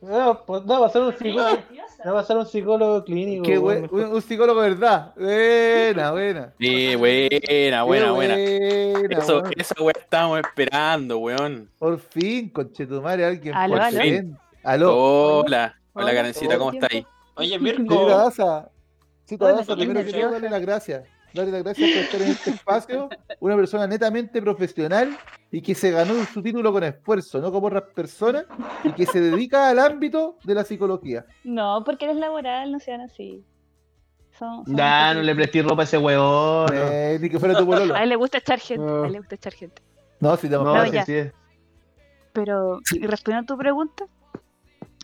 No, 0.00 0.42
pues 0.46 0.64
no, 0.64 0.80
va 0.80 0.86
a 0.86 0.90
ser 0.90 1.02
un 1.02 1.12
psicólogo, 1.16 1.58
no, 2.04 2.14
va 2.14 2.20
a 2.20 2.24
ser 2.24 2.36
un 2.36 2.46
psicólogo 2.46 3.04
clínico. 3.04 3.42
Qué 3.44 3.58
un, 3.58 3.88
un 3.92 4.22
psicólogo 4.22 4.62
de 4.62 4.70
verdad. 4.70 5.12
Buena, 5.16 6.10
buena. 6.12 6.54
Sí, 6.58 6.94
buena, 6.96 7.82
buena, 7.82 8.12
buena. 8.12 8.34
buena, 8.34 9.18
Eso, 9.18 9.40
weón. 9.40 9.52
esa 9.56 9.74
weá 9.82 9.92
estábamos 9.98 10.40
esperando, 10.40 11.18
weón. 11.18 11.70
Por 11.78 11.98
fin, 11.98 12.50
conchetumare, 12.50 13.24
alguien 13.24 13.54
Aló, 13.54 13.74
por 13.74 13.82
aló. 13.82 14.00
fin. 14.00 14.38
Aló. 14.62 14.96
Hola, 14.96 15.74
hola, 15.92 16.04
Hola, 16.04 16.14
Karencita, 16.14 16.58
¿cómo 16.58 16.70
¿todo 16.72 16.80
está 16.82 16.94
ahí? 16.96 17.06
Oye, 17.34 17.58
Mirko. 17.58 18.06
Daza, 18.08 18.70
señorita 19.24 19.44
Hola, 19.46 19.56
Daza, 19.58 19.76
primero 19.76 20.00
que 20.04 20.12
todo, 20.12 20.22
Roja. 20.22 20.32
darle 20.34 20.50
las 20.50 20.60
gracias. 20.62 21.04
Darle 21.34 21.52
las 21.52 21.62
gracias 21.62 21.90
por 21.90 22.02
estar 22.04 22.22
en 22.22 22.28
este 22.28 22.50
espacio. 22.50 23.08
Una 23.40 23.56
persona 23.56 23.86
netamente 23.86 24.40
profesional 24.40 25.16
y 25.50 25.60
que 25.60 25.74
se 25.74 25.90
ganó 25.90 26.14
su 26.24 26.42
título 26.42 26.72
con 26.72 26.82
esfuerzo, 26.84 27.40
no 27.40 27.52
como 27.52 27.66
otras 27.68 27.84
personas, 27.94 28.44
y 28.84 28.92
que 28.92 29.06
se 29.06 29.20
dedica 29.20 29.68
al 29.68 29.78
ámbito 29.78 30.38
de 30.44 30.54
la 30.54 30.64
psicología. 30.64 31.24
No, 31.44 31.82
porque 31.84 32.06
eres 32.06 32.16
laboral, 32.16 32.72
no 32.72 32.80
sean 32.80 33.02
así. 33.02 33.44
Son, 34.38 34.62
no 34.66 35.22
le 35.22 35.34
presté 35.34 35.62
ropa 35.62 35.82
a 35.82 35.84
ese 35.84 35.98
huevón. 35.98 36.66
no. 36.66 36.88
Eh, 36.92 37.18
ni 37.20 37.28
que 37.28 37.38
fuera 37.38 37.56
tu 37.58 37.66
pololo. 37.66 37.94
A 37.94 38.02
él 38.04 38.08
le 38.08 38.16
gusta 38.16 38.38
echar 38.38 38.58
gente, 38.60 38.82
a 38.84 38.86
No. 38.86 39.04
él 39.04 39.12
le 39.12 39.18
gusta 39.18 39.34
echar 39.34 39.52
gente. 39.52 39.82
No, 40.20 40.36
si 40.36 40.48
te 40.48 40.54
No, 40.56 40.64
No, 40.64 40.84
sí, 40.86 40.98
sí. 41.06 41.30
Pero, 42.32 42.78
y 42.92 43.06
respondiendo 43.06 43.52
a 43.52 43.56
tu 43.56 43.58
pregunta. 43.58 44.04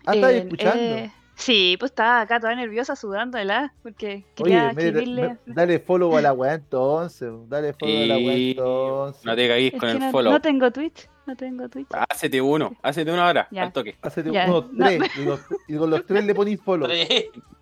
Ah, 0.07 0.15
estás 0.15 0.31
eh, 0.33 0.39
escuchando. 0.39 0.83
eh, 0.83 1.13
sí, 1.37 1.77
pues 1.79 1.91
estaba 1.93 2.21
acá 2.23 2.39
toda 2.41 2.55
nerviosa 2.55 2.95
sudando 2.97 3.39
de 3.39 3.45
la 3.45 3.73
porque 3.83 4.07
Oye, 4.09 4.25
quería 4.35 4.69
mire, 4.75 4.89
escribirle. 4.89 5.29
me- 5.47 5.55
dale 5.55 5.79
follow 5.81 6.17
a 6.17 6.21
la 6.23 6.33
weá 6.33 6.55
entonces. 6.55 7.31
Dale 7.49 7.73
follow 7.75 8.03
a 8.03 8.07
la 8.07 8.17
weá 8.17 8.35
entonces. 8.35 9.25
no 9.25 9.37
te 9.37 9.49
caguís 9.49 9.73
con 9.79 9.89
el 9.89 9.99
no, 9.99 10.11
follow. 10.11 10.33
no 10.33 10.41
tengo 10.41 10.71
Twitch, 10.71 11.09
no 11.27 11.37
tengo 11.37 11.69
Twitch. 11.69 11.89
Hácete 12.11 12.41
uno, 12.41 12.77
hácete 12.83 13.11
uno 13.13 13.23
ahora, 13.23 13.49
Ya. 13.51 13.63
al 13.65 13.73
toque. 13.73 13.97
Hacete 14.03 14.31
Ya, 14.31 14.47
unos 14.47 14.73
no. 14.73 14.87
tres. 14.87 15.01
Y, 15.19 15.25
los- 15.25 15.41
y 15.69 15.77
con 15.77 15.91
los 15.91 16.07
tres 16.07 16.25
le 16.25 16.35
ponís 16.35 16.61
follow. 16.61 16.89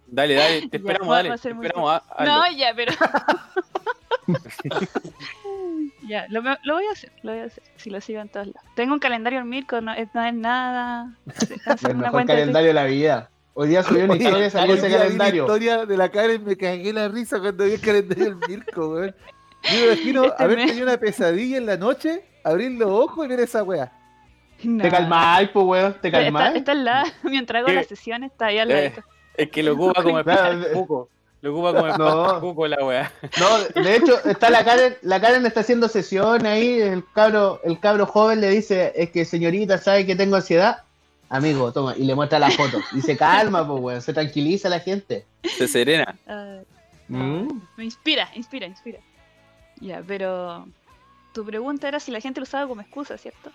Dale, 0.06 0.34
dale, 0.34 0.68
te 0.68 0.76
esperamos, 0.76 1.08
dale. 1.08 1.30
Te 1.38 1.48
esperamos. 1.48 2.02
No, 2.22 2.42
ya, 2.54 2.74
pero. 2.76 2.92
ya, 6.08 6.26
lo, 6.28 6.42
lo 6.42 6.74
voy 6.74 6.84
a 6.86 6.92
hacer, 6.92 7.12
lo 7.22 7.32
voy 7.32 7.40
a 7.40 7.44
hacer. 7.46 7.62
Si 7.76 7.90
lo 7.90 8.00
sigo 8.00 8.20
en 8.20 8.28
todos 8.28 8.46
lados. 8.48 8.62
Tengo 8.76 8.92
un 8.94 9.00
calendario 9.00 9.40
en 9.40 9.48
Mirko, 9.48 9.80
no 9.80 9.92
es, 9.92 10.08
no 10.14 10.22
es 10.24 10.34
nada. 10.34 11.14
El 11.88 11.96
mejor 11.96 12.26
calendario 12.26 12.68
de 12.68 12.74
la 12.74 12.84
vida. 12.84 13.30
Hoy 13.54 13.68
día 13.68 13.82
subió 13.82 14.04
una 14.04 14.16
historia, 14.16 14.50
salió 14.50 14.74
ese 14.74 14.86
vi 14.86 14.92
la 14.94 14.98
calendario. 15.00 15.42
historia 15.44 15.84
de 15.86 15.96
la 15.96 16.08
Karen 16.10 16.44
me 16.44 16.56
cagué 16.56 16.92
la 16.92 17.08
risa 17.08 17.38
cuando 17.38 17.64
vi 17.64 17.72
el 17.72 17.80
calendario 17.80 18.24
del 18.24 18.36
Mirko, 18.48 18.88
weón. 18.88 19.14
Yo 19.64 19.78
me 19.78 19.86
imagino 19.92 20.24
Este 20.26 20.42
haber 20.42 20.56
mes. 20.56 20.66
tenido 20.68 20.86
una 20.86 20.96
pesadilla 20.96 21.56
en 21.58 21.66
la 21.66 21.76
noche, 21.76 22.24
abrir 22.44 22.70
los 22.72 22.88
ojos 22.90 23.26
y 23.26 23.28
ver 23.28 23.40
esa 23.40 23.62
weá. 23.62 23.92
No. 24.64 24.82
Te 24.82 24.90
calmáis, 24.90 25.50
pues, 25.50 25.66
weón. 25.66 25.92
Te 26.00 26.08
Está, 26.08 26.22
calmáis. 26.22 26.56
está 26.56 26.72
al 26.72 26.84
lado, 26.84 27.10
mientras 27.24 27.58
hago 27.60 27.66
¿Qué? 27.68 27.74
las 27.74 27.86
sesiones, 27.86 28.30
está 28.32 28.46
ahí 28.46 28.58
al 28.58 28.70
Eh, 28.70 28.90
lado. 28.90 29.06
Es 29.36 29.50
que 29.50 29.62
lo 29.62 29.72
ocupa 29.74 30.02
como 30.02 30.22
Claro, 30.24 30.52
el 30.52 30.62
de- 30.62 30.70
cuco. 30.70 31.08
Lo 31.42 31.52
ocupa 31.52 31.74
como 31.74 31.86
el 31.88 31.98
No. 31.98 32.40
cuco 32.40 32.66
la 32.68 32.84
weá. 32.84 33.12
No, 33.74 33.82
de 33.82 33.96
hecho, 33.96 34.14
está 34.24 34.48
la 34.48 34.64
Karen, 34.64 34.96
la 35.02 35.20
Karen 35.20 35.44
está 35.44 35.60
haciendo 35.60 35.88
sesión 35.88 36.46
ahí, 36.46 36.80
el 36.80 37.04
cabro, 37.12 37.60
el 37.64 37.78
cabro 37.80 38.06
joven 38.06 38.40
le 38.40 38.48
dice, 38.48 38.92
es 38.96 39.10
que 39.10 39.24
señorita, 39.26 39.76
¿sabe 39.78 40.06
que 40.06 40.16
tengo 40.16 40.36
ansiedad? 40.36 40.84
Amigo, 41.32 41.72
toma, 41.72 41.96
y 41.96 42.04
le 42.04 42.14
muestra 42.14 42.38
la 42.38 42.50
foto. 42.50 42.78
Y 42.94 43.00
se 43.00 43.16
calma, 43.16 43.66
pues, 43.66 43.80
weón, 43.80 44.02
se 44.02 44.12
tranquiliza 44.12 44.68
la 44.68 44.80
gente. 44.80 45.24
Se 45.56 45.66
serena. 45.66 46.14
Ah, 46.26 46.60
Mm. 47.08 47.60
me 47.76 47.84
inspira, 47.84 48.28
inspira, 48.34 48.66
inspira. 48.66 48.98
Ya, 49.80 50.02
pero 50.06 50.66
tu 51.32 51.42
pregunta 51.44 51.88
era 51.88 51.98
si 52.00 52.10
la 52.10 52.20
gente 52.20 52.38
lo 52.40 52.44
usaba 52.44 52.68
como 52.68 52.80
excusa, 52.82 53.16
¿cierto? 53.16 53.50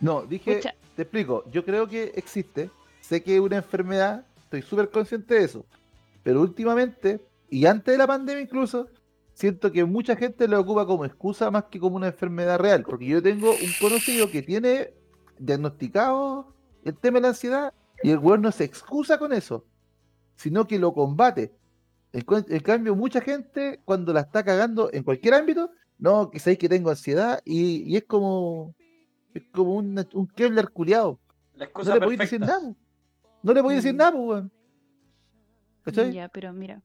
No, 0.00 0.22
dije, 0.22 0.60
te 0.96 1.02
explico, 1.02 1.44
yo 1.50 1.64
creo 1.64 1.88
que 1.88 2.12
existe, 2.16 2.68
sé 3.00 3.22
que 3.22 3.36
es 3.36 3.40
una 3.40 3.56
enfermedad, 3.56 4.26
estoy 4.42 4.62
súper 4.62 4.90
consciente 4.90 5.34
de 5.34 5.44
eso, 5.44 5.64
pero 6.24 6.40
últimamente, 6.40 7.20
y 7.48 7.66
antes 7.66 7.92
de 7.94 7.98
la 7.98 8.06
pandemia 8.08 8.42
incluso, 8.42 8.88
siento 9.34 9.70
que 9.72 9.84
mucha 9.84 10.16
gente 10.16 10.46
lo 10.48 10.60
ocupa 10.60 10.84
como 10.84 11.04
excusa 11.04 11.50
más 11.50 11.64
que 11.64 11.78
como 11.80 11.96
una 11.96 12.08
enfermedad 12.08 12.58
real, 12.58 12.82
porque 12.82 13.06
yo 13.06 13.22
tengo 13.22 13.50
un 13.52 13.72
conocido 13.80 14.30
que 14.30 14.42
tiene 14.42 14.90
diagnosticado 15.38 16.52
el 16.84 16.96
tema 16.96 17.18
de 17.18 17.22
la 17.22 17.28
ansiedad 17.28 17.72
y 18.02 18.10
el 18.10 18.18
weón 18.18 18.42
no 18.42 18.52
se 18.52 18.64
excusa 18.64 19.18
con 19.18 19.32
eso, 19.32 19.64
sino 20.36 20.66
que 20.66 20.78
lo 20.78 20.92
combate. 20.92 21.52
En, 22.12 22.60
cambio, 22.60 22.94
mucha 22.94 23.20
gente 23.20 23.80
cuando 23.84 24.12
la 24.12 24.20
está 24.20 24.44
cagando 24.44 24.90
en 24.92 25.02
cualquier 25.02 25.34
ámbito, 25.34 25.70
no, 25.98 26.30
que 26.30 26.38
sabéis 26.38 26.58
que 26.58 26.68
tengo 26.68 26.90
ansiedad 26.90 27.40
y, 27.44 27.90
y 27.90 27.96
es 27.96 28.04
como 28.04 28.74
es 29.34 29.44
como 29.52 29.76
un, 29.76 30.06
un 30.12 30.26
Kevlar 30.28 30.70
culiado. 30.70 31.18
La 31.54 31.68
No 31.74 31.94
le 31.94 32.00
podéis 32.00 32.20
decir 32.20 32.40
nada. 32.40 32.74
No 33.42 33.52
le 33.52 33.62
podéis 33.62 33.82
decir 33.82 33.94
Mm. 33.94 33.96
nada, 33.96 34.12
pues, 34.12 34.24
weón. 34.24 34.52
¿Cachai? 35.84 36.12
Ya, 36.12 36.28
pero 36.28 36.52
mira, 36.52 36.82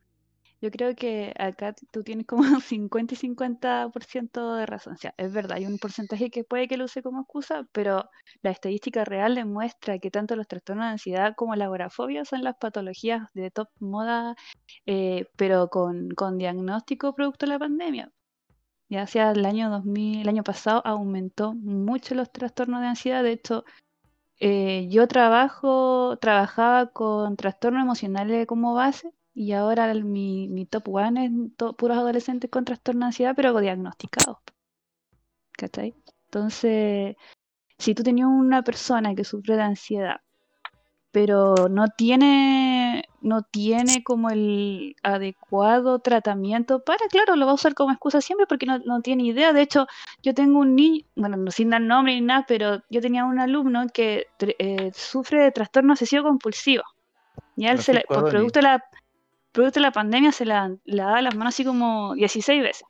yo 0.61 0.71
creo 0.71 0.95
que 0.95 1.33
acá 1.37 1.75
tú 1.91 2.03
tienes 2.03 2.25
como 2.25 2.41
un 2.57 2.61
50 2.61 3.13
y 3.13 3.17
50% 3.17 4.55
de 4.55 4.65
razón. 4.65 4.93
O 4.93 4.97
sea, 4.97 5.13
es 5.17 5.31
verdad, 5.33 5.57
hay 5.57 5.65
un 5.65 5.77
porcentaje 5.77 6.29
que 6.29 6.43
puede 6.43 6.67
que 6.67 6.77
lo 6.77 6.85
use 6.85 7.03
como 7.03 7.21
excusa, 7.21 7.67
pero 7.71 8.09
la 8.41 8.51
estadística 8.51 9.05
real 9.05 9.35
demuestra 9.35 9.99
que 9.99 10.11
tanto 10.11 10.35
los 10.35 10.47
trastornos 10.47 10.85
de 10.85 10.91
ansiedad 10.91 11.35
como 11.35 11.55
la 11.55 11.65
agorafobia 11.65 12.25
son 12.25 12.43
las 12.43 12.55
patologías 12.57 13.29
de 13.33 13.51
top 13.51 13.69
moda, 13.79 14.35
eh, 14.85 15.27
pero 15.35 15.69
con, 15.69 16.09
con 16.11 16.37
diagnóstico 16.37 17.13
producto 17.13 17.45
de 17.45 17.51
la 17.53 17.59
pandemia. 17.59 18.11
Ya 18.89 19.03
hacia 19.03 19.31
el 19.31 19.45
año 19.45 19.69
2000, 19.69 20.21
el 20.21 20.29
año 20.29 20.43
pasado 20.43 20.81
aumentó 20.85 21.53
mucho 21.53 22.15
los 22.15 22.31
trastornos 22.31 22.81
de 22.81 22.87
ansiedad. 22.87 23.21
De 23.23 23.33
hecho, 23.33 23.65
eh, 24.39 24.87
yo 24.89 25.07
trabajo, 25.07 26.17
trabajaba 26.19 26.87
con 26.87 27.35
trastornos 27.37 27.83
emocionales 27.83 28.47
como 28.47 28.73
base 28.73 29.11
y 29.39 29.51
ahora 29.53 29.91
el- 29.91 30.03
mi, 30.03 30.47
mi 30.47 30.65
top 30.65 30.87
one 30.89 31.25
es 31.25 31.31
to- 31.57 31.73
puros 31.73 31.97
adolescentes 31.97 32.49
con 32.49 32.65
trastorno 32.65 33.01
de 33.01 33.05
ansiedad, 33.07 33.33
pero 33.35 33.57
diagnosticados. 33.59 34.37
¿Cachai? 35.51 35.93
Entonces, 36.25 37.15
si 37.77 37.93
tú 37.93 38.01
tenías 38.03 38.27
una 38.27 38.63
persona 38.63 39.13
que 39.15 39.23
sufre 39.23 39.55
de 39.55 39.61
ansiedad, 39.61 40.21
pero 41.11 41.69
no 41.69 41.87
tiene, 41.87 43.05
no 43.21 43.41
tiene 43.43 44.03
como 44.03 44.29
el 44.29 44.95
adecuado 45.03 45.99
tratamiento 45.99 46.83
para, 46.83 47.05
claro, 47.09 47.35
lo 47.35 47.45
va 47.45 47.51
a 47.51 47.55
usar 47.55 47.73
como 47.73 47.91
excusa 47.91 48.21
siempre 48.21 48.45
porque 48.47 48.65
no, 48.65 48.79
no 48.79 49.01
tiene 49.01 49.23
idea. 49.23 49.53
De 49.53 49.61
hecho, 49.61 49.87
yo 50.21 50.33
tengo 50.33 50.59
un 50.59 50.75
niño, 50.75 51.05
bueno, 51.15 51.37
no 51.37 51.49
sin 51.51 51.69
dar 51.69 51.81
nombre 51.81 52.13
ni 52.15 52.21
nada, 52.21 52.45
pero 52.47 52.81
yo 52.89 53.01
tenía 53.01 53.25
un 53.25 53.39
alumno 53.39 53.85
que 53.93 54.27
eh, 54.39 54.91
sufre 54.93 55.43
de 55.43 55.51
trastorno 55.51 55.93
obsesivo 55.93 56.23
compulsivo. 56.23 56.83
Y 57.55 57.65
él 57.67 57.79
se 57.79 57.93
le- 57.93 58.01
Francisco 58.01 58.13
por 58.13 58.31
producto 58.31 58.59
de 58.59 58.63
la, 58.63 58.83
producto 59.57 59.79
de 59.79 59.85
la 59.87 59.91
pandemia 59.91 60.31
se 60.31 60.45
la, 60.45 60.71
daba 60.85 61.21
las 61.21 61.35
manos 61.35 61.53
así 61.55 61.65
como 61.65 62.13
16 62.15 62.61
veces. 62.61 62.83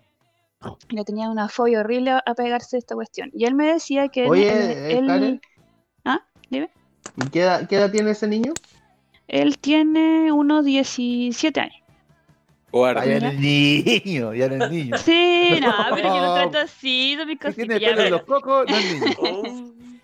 Y 0.90 0.96
le 0.96 1.04
tenía 1.06 1.30
una 1.30 1.48
fobia 1.48 1.80
horrible 1.80 2.12
a, 2.12 2.34
pegarse 2.36 2.76
a 2.76 2.80
esta 2.80 2.94
cuestión. 2.96 3.30
Y 3.34 3.46
él 3.46 3.56
me 3.56 3.68
decía 3.68 4.10
que 4.10 4.24
él- 4.26 4.30
Oye, 4.30 4.50
él, 4.50 4.72
eh, 4.72 4.98
él- 4.98 5.08
Karen. 5.08 5.42
¿Ah? 6.04 6.22
Dime. 6.50 6.70
¿Y 7.16 7.30
qué 7.30 7.42
edad, 7.42 7.68
qué 7.70 7.76
edad 7.78 7.92
tiene 7.92 8.12
ese 8.12 8.28
niño? 8.28 8.54
él 9.30 9.58
tiene 9.60 10.32
unos 10.32 10.64
17 10.66 11.60
años. 11.60 11.76
Cobarde. 12.72 13.02
Ah, 13.02 13.06
ya 13.06 13.20
no 13.20 13.28
es 13.28 13.40
niño, 13.40 14.34
ya 14.34 14.48
no 14.50 14.66
es 14.66 14.72
niño. 14.72 14.98
Sí, 14.98 15.60
no, 15.62 15.74
pero 15.96 16.08
yo 16.16 16.22
lo 16.22 16.28
No. 16.28 16.34
trato 16.36 16.58
así, 16.60 17.16
de 17.16 17.26
mi 17.26 17.34
Si 17.34 17.38
cosita. 17.40 17.78
tiene 17.78 17.80
pelo 17.80 17.90
en 17.92 17.98
pero- 17.98 18.10
los 18.18 18.22
cocos, 18.26 18.66
no 18.70 18.76
es 18.76 18.94
niño. 19.02 19.16
Oh, 19.20 19.44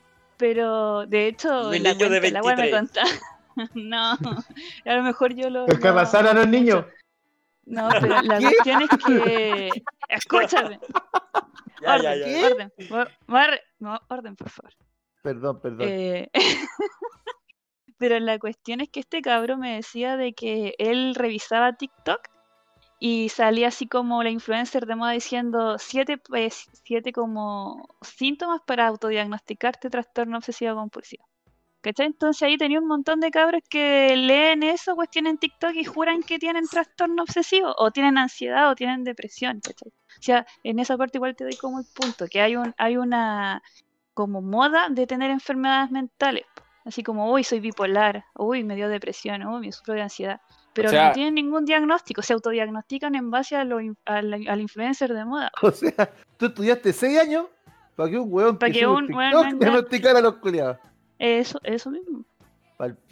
Pero 0.38 1.05
de 1.05 1.28
hecho, 1.28 1.70
Mi 1.72 1.80
la 1.80 1.93
niño 1.93 2.09
de 2.09 2.20
cuenta, 2.20 2.39
la 2.39 2.41
wea 2.41 2.55
me 2.55 2.61
23. 2.64 2.80
contaba. 2.80 3.09
no, 3.76 4.12
a 4.12 4.93
lo 4.95 5.04
mejor 5.04 5.34
yo 5.34 5.49
lo. 5.49 5.66
Es 5.68 5.80
que 5.80 5.88
lo- 5.89 5.95
pasaron 5.95 6.38
a 6.38 6.39
los 6.41 6.47
niños. 6.47 6.86
No, 7.66 7.88
pero 8.01 8.22
la 8.22 8.39
cuestión 8.39 8.82
es 8.82 8.89
que. 9.06 9.70
Escúchame. 10.10 10.80
Ya, 11.82 11.95
orden, 11.95 12.20
ya, 12.20 12.28
ya. 12.28 12.47
orden. 12.47 12.74
Or- 12.91 13.12
mar- 13.28 13.62
no, 13.80 13.99
orden, 14.08 14.38
por 14.38 14.49
favor. 14.49 14.72
Perdón, 15.22 15.60
perdón. 15.60 15.82
Eh, 15.89 16.30
Pero 17.97 18.20
la 18.20 18.39
cuestión 18.39 18.82
es 18.82 18.89
que 18.89 18.99
este 19.01 19.22
cabro 19.22 19.58
me 19.58 19.76
decía 19.76 20.18
de 20.18 20.34
que 20.34 20.76
él 20.78 21.14
revisaba 21.16 21.74
TikTok 21.74 22.22
y 22.99 23.30
salía 23.30 23.68
así 23.68 23.88
como 23.88 24.24
la 24.24 24.30
influencer 24.30 24.86
de 24.86 24.95
moda 24.95 25.12
diciendo 25.12 25.78
siete, 25.78 26.18
pues, 26.18 26.70
siete 26.84 27.12
como 27.12 27.89
síntomas 28.01 28.62
para 28.66 28.88
autodiagnosticarte 28.88 29.89
trastorno 29.89 30.38
obsesivo 30.38 30.76
compulsivo. 30.76 31.26
¿Cachai? 31.84 32.06
Entonces 32.08 32.42
ahí 32.44 32.58
tenía 32.58 32.80
un 32.80 32.88
montón 32.88 33.20
de 33.20 33.30
cabros 33.30 33.62
que 33.70 34.16
leen 34.16 34.64
eso, 34.64 34.96
cuestionan 34.96 35.32
en 35.32 35.38
TikTok 35.38 35.74
y 35.76 35.84
juran 35.84 36.24
que 36.24 36.40
tienen 36.40 36.66
trastorno 36.66 37.24
obsesivo, 37.24 37.76
o 37.78 37.92
tienen 37.92 38.18
ansiedad, 38.18 38.72
o 38.72 38.76
tienen 38.76 39.04
depresión, 39.04 39.60
¿cachai? 39.60 39.90
O 39.90 40.22
sea, 40.22 40.46
en 40.64 40.80
esa 40.80 40.96
parte 40.98 41.18
igual 41.18 41.36
te 41.36 41.44
doy 41.44 41.58
como 41.58 41.80
el 41.80 41.86
punto, 41.94 42.26
que 42.28 42.40
hay 42.40 42.56
un, 42.56 42.74
hay 42.78 42.96
una 42.96 43.62
como 44.14 44.42
moda 44.42 44.88
de 44.90 45.06
tener 45.08 45.30
enfermedades 45.30 45.92
mentales. 45.92 46.46
Así 46.86 47.04
como, 47.04 47.32
uy, 47.32 47.44
soy 47.44 47.60
bipolar, 47.60 48.26
uy, 48.36 48.64
me 48.64 48.76
dio 48.76 48.88
depresión, 48.88 49.46
uy, 49.46 49.60
me 49.68 49.72
sufro 49.74 49.94
de 49.94 50.04
ansiedad. 50.04 50.40
Pero 50.74 50.90
sea- 50.90 51.08
no 51.10 51.14
tienen 51.14 51.36
ningún 51.36 51.66
diagnóstico, 51.66 52.22
se 52.22 52.32
autodiagnostican 52.34 53.14
en 53.16 53.30
base 53.30 53.56
a 53.58 53.64
lo 53.66 53.82
in- 53.82 53.98
al, 54.06 54.34
al 54.48 54.62
influencer 54.62 55.14
de 55.14 55.26
moda. 55.26 55.52
O 55.62 55.72
sea, 55.72 56.10
tú 56.38 56.46
estudiaste 56.46 56.94
6 56.94 57.20
años 57.20 57.48
para 57.98 58.10
que 58.10 58.18
un 58.18 58.32
weón 58.32 58.58
Pa' 58.58 58.68
que 58.68 58.74
que 58.74 58.80
sube 58.86 58.94
un 58.94 59.08
TikTok 59.08 59.18
weón 59.18 59.44
venga- 59.50 59.58
diagnosticara 59.66 60.20
a 60.20 60.22
los 60.22 60.36
culiados. 60.38 60.78
Eso, 61.24 61.59
eso 61.63 61.89
mismo. 61.89 62.26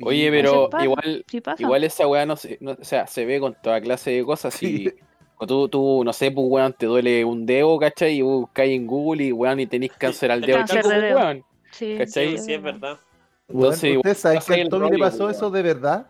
Oye, 0.04 0.30
pero 0.32 0.70
pasa. 0.70 0.84
igual, 0.84 1.26
Sí 1.30 1.42
igual 1.60 1.84
esa 1.86 2.06
weá 2.08 2.26
no 2.26 2.36
se, 2.36 2.58
no- 2.60 2.72
o 2.72 2.84
sea, 2.84 3.08
se 3.08 3.26
ve 3.26 3.40
con 3.40 3.56
toda 3.64 3.80
clase 3.80 4.12
de 4.12 4.26
cosas. 4.26 4.54
Sí. 4.54 4.92
Y 5.40 5.46
tú, 5.46 5.70
tú, 5.70 6.04
no 6.04 6.12
sé, 6.12 6.30
pues 6.30 6.46
weón, 6.50 6.74
te 6.74 6.88
duele 6.88 7.24
un 7.24 7.46
dedo, 7.46 7.80
¿cachai? 7.80 8.18
Y 8.18 8.22
buscáis 8.22 8.76
en 8.76 8.86
Google 8.86 9.24
y 9.24 9.32
weón, 9.32 9.62
y 9.62 9.68
tenéis 9.68 9.94
cáncer 9.98 10.30
al 10.32 10.42
dedo. 10.42 10.58
Cáncer 10.58 10.78
chico, 10.82 10.90
de 10.90 11.02
dedo. 11.02 11.18
weón. 11.20 11.46
Sí, 11.72 11.96
¿cachai? 11.98 12.38
Sí, 12.38 12.44
sí, 12.44 12.54
es 12.54 12.62
verdad. 12.62 13.00
Entonces, 13.48 13.96
¿Ustedes 13.98 14.18
saben 14.18 14.38
pasa 14.40 14.56
que 14.56 14.62
a 14.62 14.70
Tommy 14.70 14.92
le 14.92 14.98
pasó 14.98 15.24
weón. 15.24 15.32
eso 15.36 15.50
de 15.50 15.62
verdad? 15.62 16.08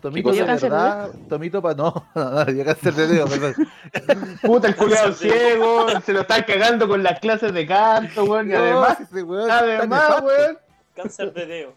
Tomito 0.00 0.28
de 0.30 0.36
¿Dio 0.36 0.46
cáncer 0.46 0.70
de 0.70 0.76
verdad, 0.76 1.10
Tomito 1.28 1.62
pa... 1.62 1.74
No, 1.74 2.06
no, 2.14 2.30
no, 2.30 2.44
dio 2.44 2.64
cáncer 2.64 2.94
de 2.94 3.06
dedo, 3.06 3.26
perdón. 3.26 3.54
Puta, 4.42 4.68
el 4.68 4.76
culiado 4.76 5.12
ciego, 5.12 5.86
se 6.00 6.12
lo 6.12 6.20
están 6.20 6.44
cagando 6.44 6.86
con 6.86 7.02
las 7.02 7.18
clases 7.18 7.52
de 7.52 7.66
canto, 7.66 8.24
weón. 8.24 8.48
Y 8.48 8.52
No, 8.52 8.58
además, 8.58 9.00
ese 9.00 9.22
weón 9.22 9.50
además, 9.50 10.22
weón. 10.22 10.58
Cáncer 10.94 11.32
de 11.32 11.46
dedo. 11.46 11.74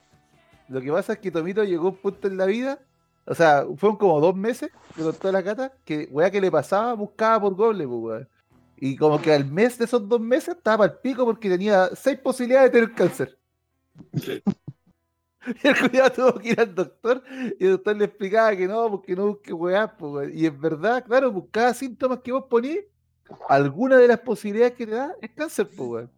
Lo 0.67 0.82
que 0.82 0.91
pasa 0.91 1.13
es 1.13 1.20
que 1.20 1.32
Tomito 1.32 1.63
llegó 1.63 1.88
a 1.88 1.91
un 1.91 1.97
punto 1.97 2.28
en 2.28 2.38
la 2.38 2.45
vida, 2.45 2.80
o 3.26 3.34
sea, 3.34 3.65
fueron 3.78 3.97
como 3.97 4.20
dos 4.20 4.36
meses, 4.36 4.70
me 4.95 5.03
contó 5.03 5.32
la 5.32 5.41
cata, 5.41 5.72
que 5.86 6.07
weá 6.11 6.30
que 6.30 6.41
le 6.41 6.51
pasaba, 6.51 6.93
buscaba 6.93 7.41
por 7.41 7.55
Google, 7.55 7.88
pues, 7.88 7.99
weón. 8.01 8.30
Y 8.82 8.95
como 8.95 9.22
que 9.22 9.34
al 9.34 9.45
mes 9.45 9.78
de 9.78 9.86
esos 9.86 10.07
dos 10.07 10.22
meses 10.22 10.55
estaba 10.55 10.86
al 10.86 10.99
pico 10.99 11.26
porque 11.26 11.49
tenía 11.49 11.89
seis 11.95 12.20
posibilidades 12.20 12.72
de 12.72 12.80
tener 12.80 12.95
cáncer. 12.95 13.38
Y 15.45 15.67
el 15.67 15.89
cuidado 15.89 16.11
tuvo 16.11 16.39
que 16.39 16.49
ir 16.49 16.59
al 16.59 16.75
doctor 16.75 17.23
y 17.59 17.65
el 17.65 17.71
doctor 17.71 17.95
le 17.95 18.05
explicaba 18.05 18.55
que 18.55 18.67
no, 18.67 18.89
porque 18.89 19.15
no 19.15 19.27
busque 19.27 19.53
weá, 19.53 19.95
pues. 19.95 20.33
Y 20.35 20.45
es 20.45 20.59
verdad, 20.59 21.03
claro, 21.05 21.31
pues 21.33 21.45
cada 21.51 21.73
síntoma 21.73 22.21
que 22.21 22.31
vos 22.31 22.45
ponís, 22.49 22.79
alguna 23.47 23.97
de 23.97 24.07
las 24.07 24.19
posibilidades 24.19 24.73
que 24.73 24.85
te 24.85 24.93
da 24.93 25.13
es 25.21 25.31
cáncer, 25.31 25.67
pues, 25.67 25.89
weón. 25.89 26.11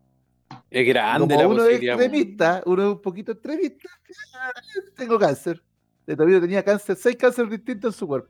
Es 0.70 0.88
grande 0.88 1.36
Como 1.36 1.42
la 1.42 1.48
uno 1.48 1.64
es 1.66 1.80
pues. 1.80 1.84
extremista, 1.84 2.64
uno 2.66 2.84
es 2.84 2.90
un 2.90 3.02
poquito 3.02 3.32
extremista, 3.32 3.90
tengo 4.98 5.18
cáncer. 5.20 5.62
De 6.06 6.16
Tomito 6.16 6.42
tenía 6.42 6.64
cáncer, 6.64 6.96
seis 6.98 7.16
cánceres 7.16 7.52
distintos 7.52 7.94
en 7.94 8.00
su 8.00 8.08
cuerpo. 8.08 8.30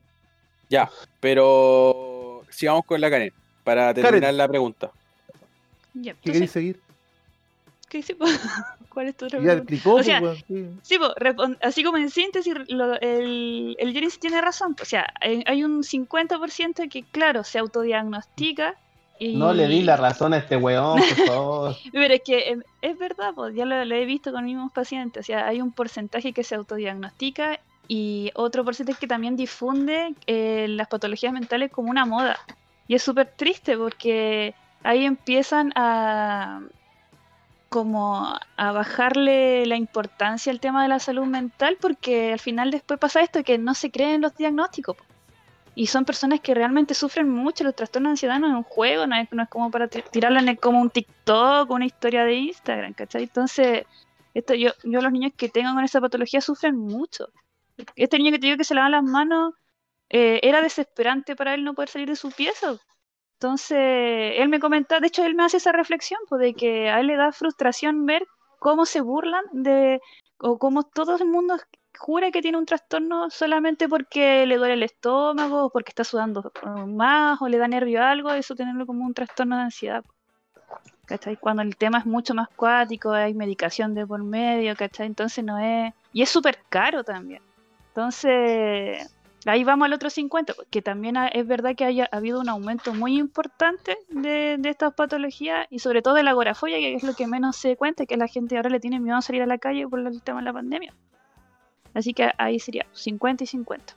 Pero 1.20 2.44
sigamos 2.50 2.86
con 2.86 3.02
la 3.02 3.10
Karen, 3.10 3.34
para 3.64 3.94
terminar 3.94 4.22
Karen. 4.22 4.38
la 4.38 4.48
pregunta. 4.48 4.92
Ya, 5.94 6.14
¿Qué 6.22 6.32
queréis 6.32 6.52
seguir? 6.52 6.80
¿Qué 7.92 7.98
hice? 8.00 8.16
¿Cuál 8.90 9.08
es 9.08 9.18
tu 9.18 9.26
otra 9.26 9.40
Ya 9.40 9.44
pregunta? 9.44 9.74
explicó, 9.74 9.96
O 9.96 10.04
sea, 10.04 10.20
pues, 10.22 10.44
weón, 10.50 10.76
sí. 10.82 10.96
Sí, 10.96 10.98
respon- 11.18 11.58
así 11.62 11.84
como 11.84 11.98
en 11.98 12.10
síntesis, 12.10 12.54
lo- 12.70 13.00
el, 13.02 13.76
el 13.78 13.94
tiene 14.20 14.40
razón. 14.42 14.76
O 14.82 14.86
sea, 14.86 15.06
hay, 15.20 15.44
un 15.64 15.84
50% 15.84 16.90
que, 16.90 17.04
claro, 17.04 17.44
se 17.44 17.60
autodiagnostica. 17.60 18.76
Y... 19.20 19.36
No 19.36 19.54
le 19.54 19.68
di 19.68 19.84
la 19.84 19.98
razón 19.98 20.34
a 20.34 20.38
este 20.38 20.56
weón, 20.58 21.00
por 21.00 21.04
favor. 21.28 21.76
Pero 21.92 22.14
es 22.14 22.22
que 22.26 22.50
em, 22.50 22.64
es 22.82 22.98
verdad, 22.98 23.34
pues 23.36 23.54
ya 23.54 23.66
lo, 23.66 23.84
lo 23.86 23.96
he 23.96 24.06
visto 24.06 24.32
con 24.32 24.46
mismos 24.46 24.72
pacientes. 24.72 25.22
O 25.22 25.28
sea, 25.28 25.46
hay 25.48 25.62
un 25.62 25.74
porcentaje 25.74 26.32
que 26.34 26.44
se 26.44 26.56
autodiagnostica 26.56 27.60
y 27.88 28.32
otro 28.36 28.64
porcentaje 28.64 29.00
que 29.00 29.08
también 29.08 29.36
difunde 29.36 30.16
eh, 30.28 30.66
las 30.70 30.88
patologías 30.88 31.34
mentales 31.34 31.72
como 31.72 31.90
una 31.92 32.06
moda. 32.06 32.38
Y 32.88 32.96
es 32.96 33.04
súper 33.04 33.28
triste 33.36 33.78
porque 33.78 34.56
ahí 34.84 35.06
empiezan 35.06 35.72
a 35.76 36.62
como 37.72 38.28
a 38.58 38.72
bajarle 38.74 39.66
la 39.66 39.78
importancia 39.78 40.52
al 40.52 40.60
tema 40.60 40.84
de 40.84 40.90
la 40.90 41.00
salud 41.00 41.26
mental 41.26 41.78
porque 41.80 42.34
al 42.34 42.40
final 42.40 42.70
después 42.70 43.00
pasa 43.00 43.22
esto 43.22 43.46
que 43.46 43.58
no 43.58 43.74
se 43.76 43.90
creen 43.92 44.20
los 44.22 44.36
diagnósticos. 44.36 44.98
Y 45.74 45.88
son 45.88 46.04
personas 46.04 46.42
que 46.42 46.54
realmente 46.54 46.94
sufren 46.94 47.30
mucho. 47.30 47.64
Los 47.64 47.74
trastornos 47.76 48.10
de 48.10 48.14
ansiedad 48.16 48.40
no 48.40 48.48
es 48.48 48.54
un 48.54 48.64
juego, 48.64 49.08
no 49.08 49.16
es, 49.16 49.30
como 49.50 49.72
para 49.72 49.88
ti- 49.88 50.04
tirarlo 50.12 50.40
en 50.42 50.58
como 50.58 50.82
un 50.82 50.90
TikTok, 50.90 51.72
una 51.72 51.86
historia 51.86 52.26
de 52.26 52.34
Instagram, 52.36 52.94
¿cachai? 52.94 53.24
Entonces, 53.24 53.86
esto 54.34 54.54
yo, 54.54 54.72
yo 54.84 55.02
los 55.02 55.12
niños 55.14 55.32
que 55.38 55.48
tengan 55.48 55.76
con 55.76 55.86
esa 55.86 56.02
patología 56.02 56.42
sufren 56.42 56.76
mucho. 56.78 57.30
Este 57.96 58.18
niño 58.18 58.32
que 58.34 58.40
te 58.40 58.48
digo 58.48 58.58
que 58.58 58.66
se 58.66 58.76
lava 58.76 58.90
las 58.90 59.04
manos, 59.04 59.54
eh, 60.10 60.42
era 60.44 60.62
desesperante 60.62 61.38
para 61.38 61.54
él 61.54 61.64
no 61.64 61.74
poder 61.74 61.88
salir 61.88 62.10
de 62.10 62.18
su 62.18 62.32
pieza. 62.32 62.76
Entonces, 63.42 64.36
él 64.38 64.50
me 64.50 64.60
comenta, 64.60 65.00
de 65.00 65.08
hecho, 65.08 65.26
él 65.26 65.34
me 65.34 65.44
hace 65.44 65.58
esa 65.58 65.72
reflexión, 65.72 66.20
pues, 66.30 66.40
de 66.42 66.54
que 66.54 66.92
a 66.92 67.00
él 67.00 67.08
le 67.08 67.16
da 67.16 67.32
frustración 67.32 68.06
ver 68.06 68.28
cómo 68.60 68.86
se 68.86 69.02
burlan 69.02 69.44
de, 69.52 70.00
o 70.38 70.60
cómo 70.60 70.84
todo 70.84 71.18
el 71.18 71.26
mundo 71.26 71.58
jura 71.98 72.30
que 72.30 72.44
tiene 72.44 72.60
un 72.60 72.68
trastorno 72.68 73.32
solamente 73.32 73.90
porque 73.90 74.46
le 74.46 74.58
duele 74.58 74.76
el 74.76 74.84
estómago, 74.84 75.66
o 75.66 75.70
porque 75.72 75.90
está 75.90 76.04
sudando 76.04 76.52
eh, 76.62 76.86
más, 76.86 77.42
o 77.42 77.48
le 77.48 77.58
da 77.58 77.68
nervio 77.68 78.04
a 78.04 78.12
algo, 78.12 78.32
eso 78.32 78.54
tenerlo 78.54 78.86
como 78.86 79.08
un 79.08 79.16
trastorno 79.16 79.56
de 79.56 79.64
ansiedad. 79.64 80.06
¿Cachai? 81.06 81.36
Cuando 81.36 81.64
el 81.64 81.76
tema 81.78 81.98
es 81.98 82.06
mucho 82.06 82.36
más 82.36 82.48
cuático, 82.50 83.12
hay 83.12 83.34
medicación 83.34 83.96
de 83.96 84.06
por 84.06 84.24
medio, 84.24 84.76
¿cachai? 84.76 85.08
Entonces 85.08 85.44
no 85.44 85.58
es... 85.58 85.92
Y 86.14 86.22
es 86.22 86.30
súper 86.30 86.60
caro 86.70 87.04
también. 87.04 87.42
Entonces, 87.88 89.12
ahí 89.46 89.64
vamos 89.64 89.86
al 89.86 89.94
otro 89.94 90.10
50, 90.10 90.54
que 90.70 90.82
también 90.82 91.18
ha- 91.18 91.28
es 91.28 91.48
verdad 91.48 91.76
que 91.76 91.86
haya 91.86 92.08
habido 92.12 92.40
un 92.40 92.50
aumento 92.50 92.94
muy 92.94 93.18
importante 93.18 93.98
de, 94.10 94.58
de 94.60 94.70
estas 94.70 94.94
patologías 94.94 95.68
y 95.70 95.80
sobre 95.80 96.02
todo 96.02 96.14
de 96.16 96.24
la 96.24 96.32
agorafobia, 96.32 96.78
que 96.78 96.94
es 96.96 97.04
lo 97.04 97.14
que 97.14 97.28
menos 97.28 97.56
se 97.56 97.76
cuenta, 97.76 98.06
que 98.06 98.18
la 98.18 98.28
gente 98.28 98.56
ahora 98.58 98.70
le 98.70 98.80
tiene 98.80 99.00
miedo 99.00 99.18
a 99.18 99.22
salir 99.22 99.42
a 99.42 99.46
la 99.48 99.58
calle 99.58 99.88
por 99.88 100.00
el 100.00 100.22
tema 100.22 100.40
de 100.40 100.46
la 100.46 100.54
pandemia. 100.54 100.94
Así 101.94 102.14
que 102.14 102.32
ahí 102.38 102.60
sería 102.60 102.86
50 102.94 103.44
y 103.44 103.48
50. 103.48 103.94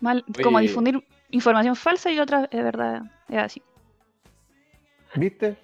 Mal, 0.00 0.24
como 0.42 0.58
difundir 0.60 1.04
información 1.30 1.76
falsa 1.76 2.10
y 2.10 2.18
otra 2.18 2.48
es 2.50 2.62
verdad, 2.64 3.02
es 3.28 3.38
así. 3.38 3.62
¿Viste? 5.14 5.56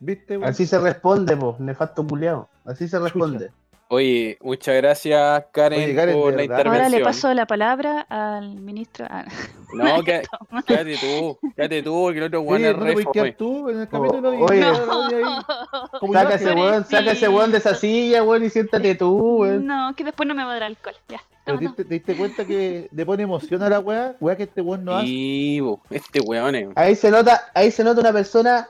¿Viste? 0.00 0.38
Así 0.42 0.66
se 0.66 0.78
responde, 0.78 1.36
po, 1.36 1.56
nefasto 1.58 2.06
culiao. 2.06 2.48
Así 2.64 2.88
se 2.88 2.98
responde. 2.98 3.50
Oye, 3.90 4.36
muchas 4.42 4.76
gracias 4.76 5.44
Karen, 5.50 5.82
Oye, 5.82 5.94
Karen, 5.94 6.14
por 6.14 6.34
la 6.36 6.42
intervención. 6.42 6.74
Ahora 6.74 6.88
le 6.90 7.00
paso 7.02 7.32
la 7.32 7.46
palabra 7.46 8.02
al 8.10 8.56
ministro. 8.60 9.06
ah, 9.08 9.24
No, 9.72 10.02
que- 10.04 10.22
quédate 10.66 10.96
tú, 10.98 11.38
quédate 11.56 11.82
tú, 11.82 12.02
porque 12.02 12.18
el 12.18 12.24
otro 12.24 12.40
weón 12.42 12.64
es 12.66 12.76
no 12.76 12.84
te 12.84 12.94
re 12.94 13.02
fome. 13.02 13.32
tú 13.32 13.70
en 13.70 13.80
el 13.80 13.88
capítulo 13.88 14.34
y 14.34 14.42
oye. 14.42 14.62
Saca 16.12 16.34
ese 16.34 16.52
weón, 16.52 16.84
saca 16.84 17.12
ese 17.12 17.28
weón 17.30 17.50
de 17.50 17.58
esa 17.58 17.74
silla, 17.74 18.22
weón, 18.22 18.44
y 18.44 18.50
siéntate 18.50 18.94
tú, 18.94 19.38
weón. 19.38 19.66
No, 19.66 19.94
que 19.96 20.04
después 20.04 20.26
no 20.28 20.34
me 20.34 20.44
va 20.44 20.50
a 20.50 20.54
dar 20.54 20.62
alcohol. 20.64 20.94
Ya. 21.08 21.22
Pero 21.46 21.58
No, 21.58 21.68
no. 21.70 21.74
¿Te, 21.74 21.84
te 21.84 21.94
diste 21.94 22.14
cuenta 22.14 22.44
que 22.44 22.90
le 22.92 23.06
pone 23.06 23.22
emoción 23.22 23.62
a 23.62 23.70
la 23.70 23.80
weá? 23.80 24.14
Weá 24.20 24.36
que 24.36 24.42
este 24.42 24.60
weón 24.60 24.84
no 24.84 24.96
hace. 24.96 25.06
Sí, 25.06 25.60
bo, 25.60 25.80
este 25.88 26.20
weón 26.20 26.54
es. 26.54 26.68
Ahí 26.76 26.94
se 26.94 27.10
nota, 27.10 27.46
ahí 27.54 27.70
se 27.70 27.82
nota 27.84 28.02
una 28.02 28.12
persona 28.12 28.68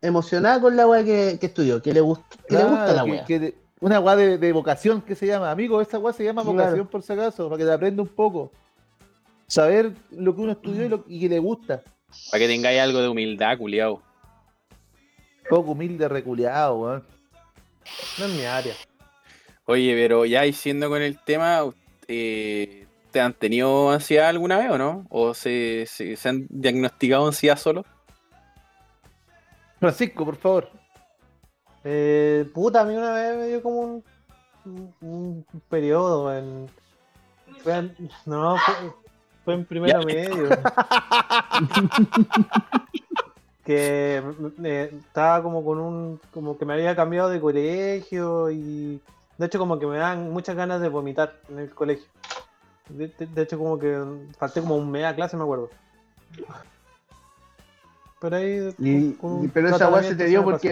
emocionada 0.00 0.60
con 0.60 0.76
la 0.76 0.86
weá 0.86 1.02
que, 1.04 1.38
que 1.40 1.46
estudió, 1.46 1.82
que 1.82 1.92
le 1.92 2.00
gusta, 2.02 2.36
que 2.48 2.54
le 2.54 2.64
gusta 2.64 2.92
la 2.92 3.02
weá. 3.04 3.24
que 3.24 3.54
una 3.80 3.98
weá 4.00 4.16
de, 4.16 4.38
de 4.38 4.52
vocación 4.52 5.00
que 5.02 5.14
se 5.14 5.26
llama. 5.26 5.50
Amigo, 5.50 5.80
esa 5.80 5.98
weá 5.98 6.12
se 6.12 6.24
llama 6.24 6.42
Claro. 6.42 6.56
vocación 6.56 6.86
por 6.86 7.02
si 7.02 7.12
acaso, 7.12 7.48
para 7.48 7.58
que 7.58 7.64
te 7.64 7.72
aprenda 7.72 8.02
un 8.02 8.08
poco. 8.08 8.52
Saber 9.46 9.92
lo 10.10 10.34
que 10.34 10.40
uno 10.42 10.52
estudió 10.52 10.84
y, 10.84 10.88
lo, 10.88 11.04
y 11.08 11.20
que 11.20 11.28
le 11.28 11.38
gusta. 11.38 11.82
Para 12.30 12.40
que 12.40 12.48
tengáis 12.48 12.80
algo 12.80 13.00
de 13.00 13.08
humildad, 13.08 13.58
culiao. 13.58 14.02
Poco 15.48 15.72
humilde, 15.72 16.08
reculeado, 16.08 16.78
weón. 16.78 17.04
No 18.18 18.24
es 18.26 18.32
mi 18.34 18.44
área. 18.44 18.74
Oye, 19.64 19.94
pero 19.94 20.24
ya 20.24 20.42
diciendo 20.42 20.88
con 20.88 21.00
el 21.02 21.18
tema, 21.18 21.62
eh, 22.06 22.86
¿te 23.10 23.20
han 23.20 23.32
tenido 23.34 23.90
ansiedad 23.90 24.28
alguna 24.28 24.58
vez 24.58 24.70
o 24.70 24.78
no? 24.78 25.06
¿O 25.08 25.34
se, 25.34 25.84
se, 25.86 26.16
se 26.16 26.28
han 26.28 26.46
diagnosticado 26.48 27.26
ansiedad 27.26 27.56
solo? 27.56 27.84
Francisco, 29.78 30.24
por 30.24 30.36
favor. 30.36 30.70
Eh, 31.84 32.48
puta, 32.52 32.82
a 32.82 32.84
mí 32.84 32.94
una 32.94 33.12
vez 33.12 33.36
me 33.38 33.46
dio 33.46 33.62
como 33.62 33.80
un, 33.80 34.04
un, 34.66 34.94
un 35.00 35.44
periodo 35.68 36.34
en. 36.36 36.68
fue 37.62 37.74
en- 37.76 37.96
no, 38.26 38.56
fue, 38.58 38.74
fue 39.44 39.54
en 39.54 39.64
primero 39.64 40.02
medio. 40.04 40.48
que 43.64 44.22
eh, 44.64 44.90
estaba 44.98 45.42
como 45.42 45.64
con 45.64 45.78
un. 45.78 46.20
como 46.32 46.58
que 46.58 46.64
me 46.64 46.74
había 46.74 46.94
cambiado 46.96 47.28
de 47.30 47.40
colegio 47.40 48.50
y. 48.50 49.00
De 49.38 49.46
hecho, 49.46 49.58
como 49.58 49.78
que 49.78 49.86
me 49.86 49.96
dan 49.96 50.30
muchas 50.32 50.54
ganas 50.56 50.80
de 50.82 50.88
vomitar 50.88 51.34
en 51.48 51.60
el 51.60 51.70
colegio. 51.70 52.04
De, 52.88 53.08
de- 53.08 53.26
de 53.26 53.42
hecho, 53.42 53.56
como 53.58 53.78
que 53.78 53.98
falté 54.38 54.60
como 54.60 54.76
un 54.76 54.90
mes 54.90 55.04
a 55.06 55.14
clase, 55.14 55.36
me 55.36 55.44
acuerdo. 55.44 55.70
Pero 58.20 58.36
ahí. 58.36 58.74
Y, 58.78 59.12
con 59.12 59.32
un 59.32 59.44
y- 59.44 59.48
pero 59.48 59.68
esa 59.68 59.88
weá 59.88 60.02
se 60.02 60.14
te 60.14 60.26
dio 60.26 60.42
me 60.42 60.52
pasó. 60.52 60.68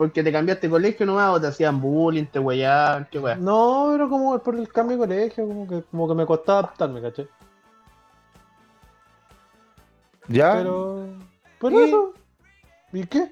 Porque 0.00 0.22
te 0.22 0.32
cambiaste 0.32 0.66
de 0.66 0.70
colegio 0.70 1.04
nomás 1.04 1.28
o 1.28 1.38
te 1.38 1.46
hacían 1.48 1.78
bullying, 1.78 2.24
te 2.24 2.38
weyaban, 2.38 3.06
qué 3.10 3.18
weá. 3.18 3.34
No, 3.34 3.94
era 3.94 4.08
como 4.08 4.38
por 4.38 4.56
el 4.56 4.66
cambio 4.66 4.96
de 4.96 5.06
colegio, 5.06 5.46
como 5.46 5.68
que, 5.68 5.82
como 5.90 6.08
que 6.08 6.14
me 6.14 6.24
costaba 6.24 6.60
adaptarme, 6.60 7.02
¿caché? 7.02 7.28
¿Ya? 10.26 10.54
Pero. 10.54 11.06
Por 11.58 11.74
¿Y? 11.74 11.76
eso. 11.76 12.14
¿Y 12.94 13.04
qué? 13.04 13.30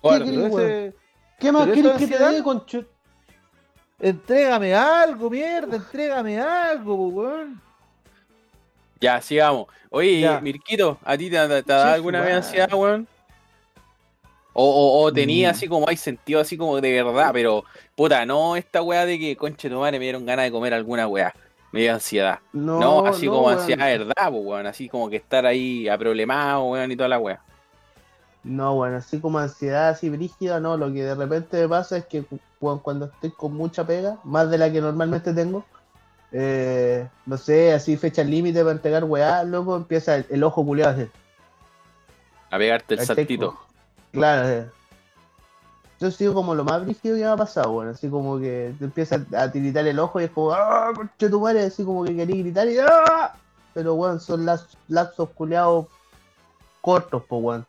Bueno, 0.00 0.24
¿Qué 0.24 0.30
Pero 0.32 0.48
querés, 0.48 0.52
ese- 0.54 0.96
¿Qué 1.38 1.52
más 1.52 1.68
quieres 1.68 1.92
que 1.98 2.06
te 2.06 2.18
dé, 2.18 2.42
conchu? 2.42 2.86
Entrégame 4.00 4.74
algo, 4.74 5.28
mierda, 5.28 5.76
entrégame 5.76 6.40
algo, 6.40 7.08
weón. 7.08 7.60
Ya, 8.98 9.20
sigamos. 9.20 9.66
Oye, 9.90 10.22
Ya. 10.22 10.40
Mirquito, 10.40 10.96
¿a 11.04 11.18
ti 11.18 11.28
te, 11.28 11.36
te, 11.36 11.62
te 11.62 11.70
ha 11.70 11.76
dado 11.76 11.88
Sí, 11.88 11.94
alguna 11.96 12.22
vez 12.22 12.34
ansiedad, 12.34 12.72
weón? 12.72 13.06
O, 14.60 14.64
o, 14.64 15.02
o 15.04 15.12
tenía 15.12 15.48
Mm. 15.48 15.50
así 15.52 15.68
como 15.68 15.88
hay 15.88 15.96
sentido 15.96 16.40
así 16.40 16.56
como 16.56 16.80
de 16.80 17.00
verdad, 17.02 17.30
pero 17.32 17.62
puta, 17.94 18.26
no 18.26 18.56
esta 18.56 18.82
weá 18.82 19.06
de 19.06 19.16
que 19.16 19.36
conche 19.36 19.70
tu 19.70 19.78
madre 19.78 20.00
me 20.00 20.04
dieron 20.06 20.26
ganas 20.26 20.46
de 20.46 20.50
comer 20.50 20.74
alguna 20.74 21.06
weá. 21.06 21.32
Me 21.70 21.82
dio 21.82 21.94
ansiedad. 21.94 22.40
No, 22.52 22.80
No, 22.80 23.06
así 23.06 23.26
no, 23.26 23.32
como 23.32 23.46
weón. 23.46 23.58
ansiedad 23.60 23.86
de 23.86 23.98
verdad, 23.98 24.14
pues 24.30 24.42
weón. 24.44 24.66
Así 24.66 24.88
como 24.88 25.08
que 25.08 25.14
estar 25.16 25.46
ahí 25.46 25.86
aproblemado, 25.88 26.64
weón, 26.64 26.90
y 26.90 26.96
toda 26.96 27.08
la 27.08 27.20
weá. 27.20 27.40
No, 28.42 28.74
bueno, 28.74 28.96
así 28.96 29.20
como 29.20 29.38
ansiedad, 29.38 29.90
así 29.90 30.08
brígida, 30.08 30.58
no. 30.58 30.76
Lo 30.76 30.92
que 30.92 31.04
de 31.04 31.14
repente 31.14 31.60
me 31.60 31.68
pasa 31.68 31.98
es 31.98 32.06
que 32.06 32.22
cu- 32.24 32.40
cuando 32.82 33.04
estoy 33.06 33.30
con 33.30 33.54
mucha 33.54 33.86
pega, 33.86 34.16
más 34.24 34.50
de 34.50 34.58
la 34.58 34.72
que 34.72 34.80
normalmente 34.80 35.32
tengo, 35.34 35.64
eh, 36.32 37.06
no 37.26 37.36
sé, 37.36 37.72
así 37.74 37.96
fecha 37.96 38.24
límite 38.24 38.60
para 38.60 38.72
entregar 38.72 39.04
weá, 39.04 39.44
luego 39.44 39.76
empieza 39.76 40.16
el, 40.16 40.26
el 40.30 40.42
ojo 40.42 40.64
culeado 40.64 40.94
así. 41.00 41.08
A 42.50 42.58
pegarte 42.58 42.94
el 42.94 43.00
saltito. 43.06 43.56
Claro, 44.12 44.48
eh. 44.48 44.70
Yo 46.00 46.10
sigo 46.12 46.32
como 46.32 46.54
lo 46.54 46.62
más 46.64 46.84
brígido 46.84 47.16
que 47.16 47.22
me 47.22 47.26
ha 47.28 47.36
pasado, 47.36 47.72
bueno, 47.72 47.90
así 47.90 48.08
como 48.08 48.38
que 48.38 48.72
te 48.78 48.84
empieza 48.84 49.20
a 49.36 49.50
tiritar 49.50 49.84
el 49.86 49.98
ojo 49.98 50.20
y 50.20 50.24
es 50.24 50.30
como, 50.30 50.52
¡ah, 50.52 50.92
conche 50.94 51.28
tu 51.28 51.40
madre! 51.40 51.64
Así 51.64 51.84
como 51.84 52.04
que 52.04 52.14
quería 52.14 52.36
gritar 52.36 52.68
y 52.68 52.78
¡ah! 52.78 53.34
Pero, 53.74 53.94
weón, 53.94 54.20
son 54.20 54.46
las 54.46 54.76
lapsos 54.86 55.28
culeados 55.30 55.86
cortos, 56.80 57.24
po, 57.24 57.38
weón. 57.38 57.66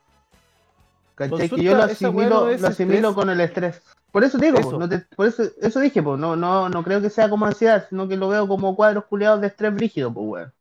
¿Cachai? 1.15 1.49
Que 1.49 1.63
yo 1.63 1.75
lo 1.75 1.83
asimilo, 1.83 2.55
lo 2.55 2.67
asimilo 2.67 2.97
estrés. 3.09 3.15
con 3.15 3.29
el 3.31 3.41
estrés. 3.41 3.81
Por 4.11 4.23
eso 4.23 4.37
digo, 4.37 4.59
Eso. 4.59 4.71
po, 4.71 4.77
no 4.79 4.87
te- 4.89 4.99
por 5.15 5.27
eso, 5.27 5.43
eso 5.61 5.79
dije, 5.79 6.01
pues, 6.01 6.19
no, 6.19 6.35
no, 6.35 6.69
no 6.69 6.83
creo 6.83 7.01
que 7.01 7.09
sea 7.09 7.29
como 7.29 7.45
ansiedad, 7.47 7.85
sino 7.89 8.07
que 8.07 8.15
lo 8.15 8.29
veo 8.29 8.47
como 8.47 8.75
cuadros 8.75 9.05
culeados 9.05 9.41
de 9.41 9.47
estrés 9.47 9.73
brígido, 9.73 10.13
pues, 10.13 10.27
weón. 10.27 10.53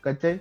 ¿Cachai? 0.00 0.40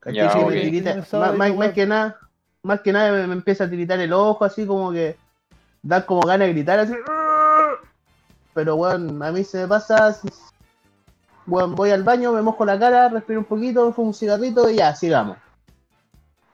¿Cachai? 0.00 0.16
Ya, 0.16 0.32
Que 0.32 0.44
me 0.46 0.60
tirita- 0.62 1.06
más, 1.36 1.54
más- 1.54 1.72
que 1.72 1.86
nada, 1.86 2.18
más 2.64 2.80
que 2.80 2.92
nada 2.92 3.12
me, 3.12 3.26
me 3.26 3.34
empieza 3.34 3.64
a 3.64 3.70
tiritar 3.70 4.00
el 4.00 4.12
ojo, 4.12 4.44
así 4.44 4.66
como 4.66 4.90
que 4.90 5.16
da 5.82 6.04
como 6.04 6.22
ganas 6.22 6.48
de 6.48 6.54
gritar, 6.54 6.78
así. 6.80 6.94
Pero, 8.54 8.76
weón, 8.76 9.22
a 9.22 9.30
mí 9.32 9.44
se 9.44 9.58
me 9.62 9.68
pasa, 9.68 10.16
weón, 11.46 11.74
voy 11.74 11.90
al 11.90 12.02
baño, 12.02 12.32
me 12.32 12.42
mojo 12.42 12.64
la 12.64 12.78
cara, 12.78 13.08
respiro 13.08 13.40
un 13.40 13.44
poquito, 13.46 13.92
fumo 13.92 14.08
un 14.08 14.14
cigarrito 14.14 14.68
y 14.70 14.76
ya, 14.76 14.94
sigamos. 14.94 15.36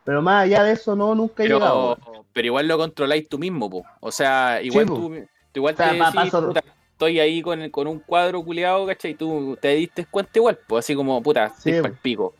Pero 0.04 0.20
más 0.22 0.44
allá 0.44 0.64
de 0.64 0.72
eso, 0.72 0.96
no, 0.96 1.14
nunca 1.14 1.44
he 1.44 1.48
llegado. 1.48 1.96
Pero, 1.96 2.10
weón. 2.12 2.26
pero 2.32 2.46
igual 2.46 2.68
lo 2.68 2.78
controláis 2.78 3.28
tú 3.28 3.38
mismo, 3.38 3.70
po. 3.70 3.84
O 4.00 4.10
sea, 4.10 4.60
igual 4.62 4.86
po. 4.86 4.94
tú, 4.94 5.08
tú 5.52 5.60
igual 5.60 5.74
O 5.74 5.76
sea, 5.76 5.90
te 5.90 5.96
decís, 5.98 6.14
paso- 6.14 6.46
puta, 6.48 6.64
estoy 6.92 7.20
ahí 7.20 7.42
con, 7.42 7.60
el- 7.60 7.70
con 7.70 7.86
un 7.86 8.00
cuadro 8.00 8.42
culeado, 8.42 8.86
¿cachai? 8.86 9.14
Tú 9.14 9.56
te 9.60 9.68
diste 9.68 10.06
cuenta 10.06 10.32
igual, 10.34 10.58
pues 10.66 10.84
así 10.84 10.96
como, 10.96 11.22
puta, 11.22 11.50
Sí, 11.50 11.70
estoy 11.70 11.82
pa'l 11.82 11.98
pico. 12.00 12.34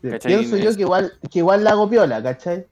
Sí. 0.00 0.08
Pienso 0.22 0.56
yo 0.56 0.74
que 0.76 0.82
igual, 0.82 1.12
que 1.28 1.40
igual 1.40 1.64
la 1.64 1.70
hago 1.70 1.90
piola, 1.90 2.22
¿cachai? 2.22 2.64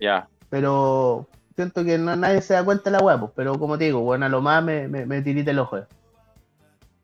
Ya. 0.00 0.28
Pero 0.50 1.26
siento 1.54 1.84
que 1.84 1.98
no, 1.98 2.14
nadie 2.16 2.42
se 2.42 2.54
da 2.54 2.64
cuenta 2.64 2.90
de 2.90 2.98
la 2.98 3.04
weá, 3.04 3.18
pues, 3.18 3.32
pero 3.34 3.58
como 3.58 3.78
te 3.78 3.84
digo, 3.84 4.00
bueno, 4.00 4.26
a 4.26 4.28
lo 4.28 4.40
más 4.40 4.62
me, 4.62 4.88
me, 4.88 5.06
me 5.06 5.22
tirita 5.22 5.50
el 5.50 5.58
ojo. 5.58 5.78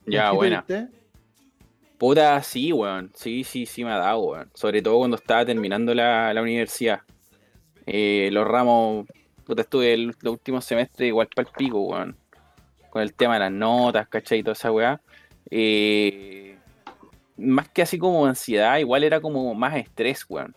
Ya, 0.07 0.30
¿Qué 0.30 0.36
buena. 0.36 0.64
Puta, 1.99 2.43
sí, 2.43 2.72
weón. 2.72 3.12
Sí, 3.14 3.45
sí, 3.45 3.64
sí 3.64 3.84
me 3.84 3.93
ha 3.93 3.99
dado, 3.99 4.20
weón. 4.20 4.51
Sobre 4.55 4.82
todo 4.82 4.99
cuando 4.99 5.16
estaba 5.16 5.45
terminando 5.45 5.95
la, 5.95 6.34
la 6.34 6.43
universidad. 6.43 7.01
Eh, 7.86 8.28
los 8.32 8.47
ramos, 8.47 9.07
puta, 9.45 9.62
estuve 9.62 9.95
el, 9.95 10.07
los 10.20 10.32
últimos 10.32 10.64
semestres 10.64 11.09
igual 11.09 11.28
para 11.34 11.49
el 11.49 11.55
pico, 11.55 11.80
weón. 11.80 12.16
Con 12.90 13.03
el 13.03 13.14
tema 13.14 13.34
de 13.34 13.40
las 13.40 13.53
notas, 13.53 14.09
¿cachai? 14.09 14.40
Y 14.40 14.43
toda 14.43 14.55
esa 14.55 14.72
weá. 14.72 15.01
Eh, 15.49 16.59
más 17.36 17.68
que 17.68 17.82
así 17.82 17.99
como 17.99 18.26
ansiedad, 18.26 18.78
igual 18.78 19.05
era 19.05 19.20
como 19.20 19.55
más 19.55 19.76
estrés, 19.76 20.26
weón. 20.28 20.55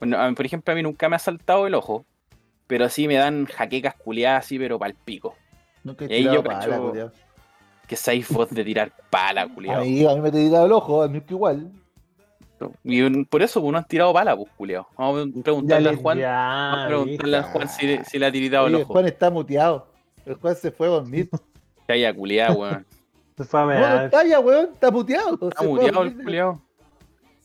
Bueno, 0.00 0.18
a 0.18 0.28
mí, 0.28 0.34
por 0.34 0.44
ejemplo, 0.46 0.72
a 0.72 0.74
mí 0.74 0.82
nunca 0.82 1.08
me 1.08 1.16
ha 1.16 1.20
saltado 1.20 1.66
el 1.66 1.74
ojo. 1.74 2.04
Pero 2.66 2.88
sí 2.88 3.08
me 3.08 3.14
dan 3.16 3.46
jaquecas 3.46 3.94
culiadas 3.96 4.44
así, 4.46 4.58
pero 4.58 4.78
para 4.78 4.90
el 4.90 4.96
pico. 4.96 5.34
Nunca 5.84 6.04
he 6.04 6.08
Y 6.08 6.12
ahí 6.14 6.20
tirado 6.20 6.36
yo 6.36 6.44
pala, 6.44 6.60
cacho- 6.60 6.88
culiao. 6.88 7.12
Que 7.88 7.96
seis 7.96 8.28
vos 8.30 8.48
de 8.50 8.64
tirar 8.64 8.92
pala, 9.10 9.42
A 9.42 9.48
culiado. 9.48 9.84
mí, 9.84 10.04
a 10.06 10.14
mí 10.14 10.20
me 10.20 10.30
te 10.30 10.38
tirado 10.38 10.66
el 10.66 10.72
ojo, 10.72 11.02
a 11.02 11.08
mí 11.08 11.20
que 11.20 11.34
igual. 11.34 11.72
Y 12.84 13.00
un- 13.00 13.24
por 13.24 13.42
eso 13.42 13.60
pues, 13.60 13.72
no 13.72 13.78
han 13.78 13.84
tirado 13.86 14.12
bala, 14.12 14.36
pues, 14.36 14.48
culiao. 14.56 14.86
Vamos 14.96 15.28
a 15.36 15.42
preguntarle 15.42 15.90
a 15.90 15.96
Juan. 15.96 16.20
Vamos 16.20 16.78
a 16.78 16.86
preguntarle 16.86 17.36
a 17.38 17.42
Juan 17.42 17.68
si, 17.68 17.86
le- 17.86 18.04
si 18.04 18.18
le 18.18 18.26
ha 18.26 18.32
tiritado 18.32 18.66
el 18.68 18.74
ojo. 18.76 18.92
Juan 18.92 19.06
está 19.06 19.30
muteado. 19.30 19.88
El 20.24 20.34
Juan 20.34 20.54
se 20.54 20.70
fue 20.70 20.86
a 20.86 20.90
dormir. 20.90 21.28
Que 21.88 21.94
haya 21.94 22.14
culiado, 22.14 22.54
weón. 22.60 22.86
Se 23.36 23.42
fue 23.44 23.58
a 23.60 23.64
No, 23.64 23.72
no 23.72 23.78
mear. 23.80 24.04
está 24.04 24.24
ya, 24.24 24.38
weón, 24.38 24.68
está 24.74 24.90
muteado. 24.92 25.32
Está 25.48 25.62
muteado 25.64 26.02
el 26.04 26.14
culiao. 26.22 26.62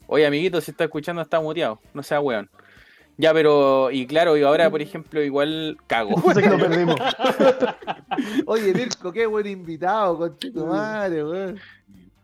Oye, 0.08 0.26
amiguito, 0.26 0.62
si 0.62 0.72
está 0.72 0.84
escuchando, 0.84 1.22
está 1.22 1.40
muteado. 1.40 1.80
No 1.94 2.04
sea 2.04 2.20
weón. 2.20 2.50
Ya, 3.18 3.34
pero, 3.34 3.92
y 3.92 4.06
claro, 4.08 4.36
y 4.36 4.44
ahora, 4.44 4.70
por 4.70 4.82
ejemplo, 4.82 5.24
igual 5.24 5.78
cago. 5.88 6.22
Sé 6.34 6.42
que 6.42 6.50
lo 6.50 6.58
perdimos. 6.58 7.00
Oye, 8.46 8.74
Mirko, 8.74 9.12
qué 9.12 9.26
buen 9.26 9.48
invitado, 9.48 10.18
con 10.18 10.38
tu 10.38 10.66
madre, 10.66 11.24
weón. 11.24 11.60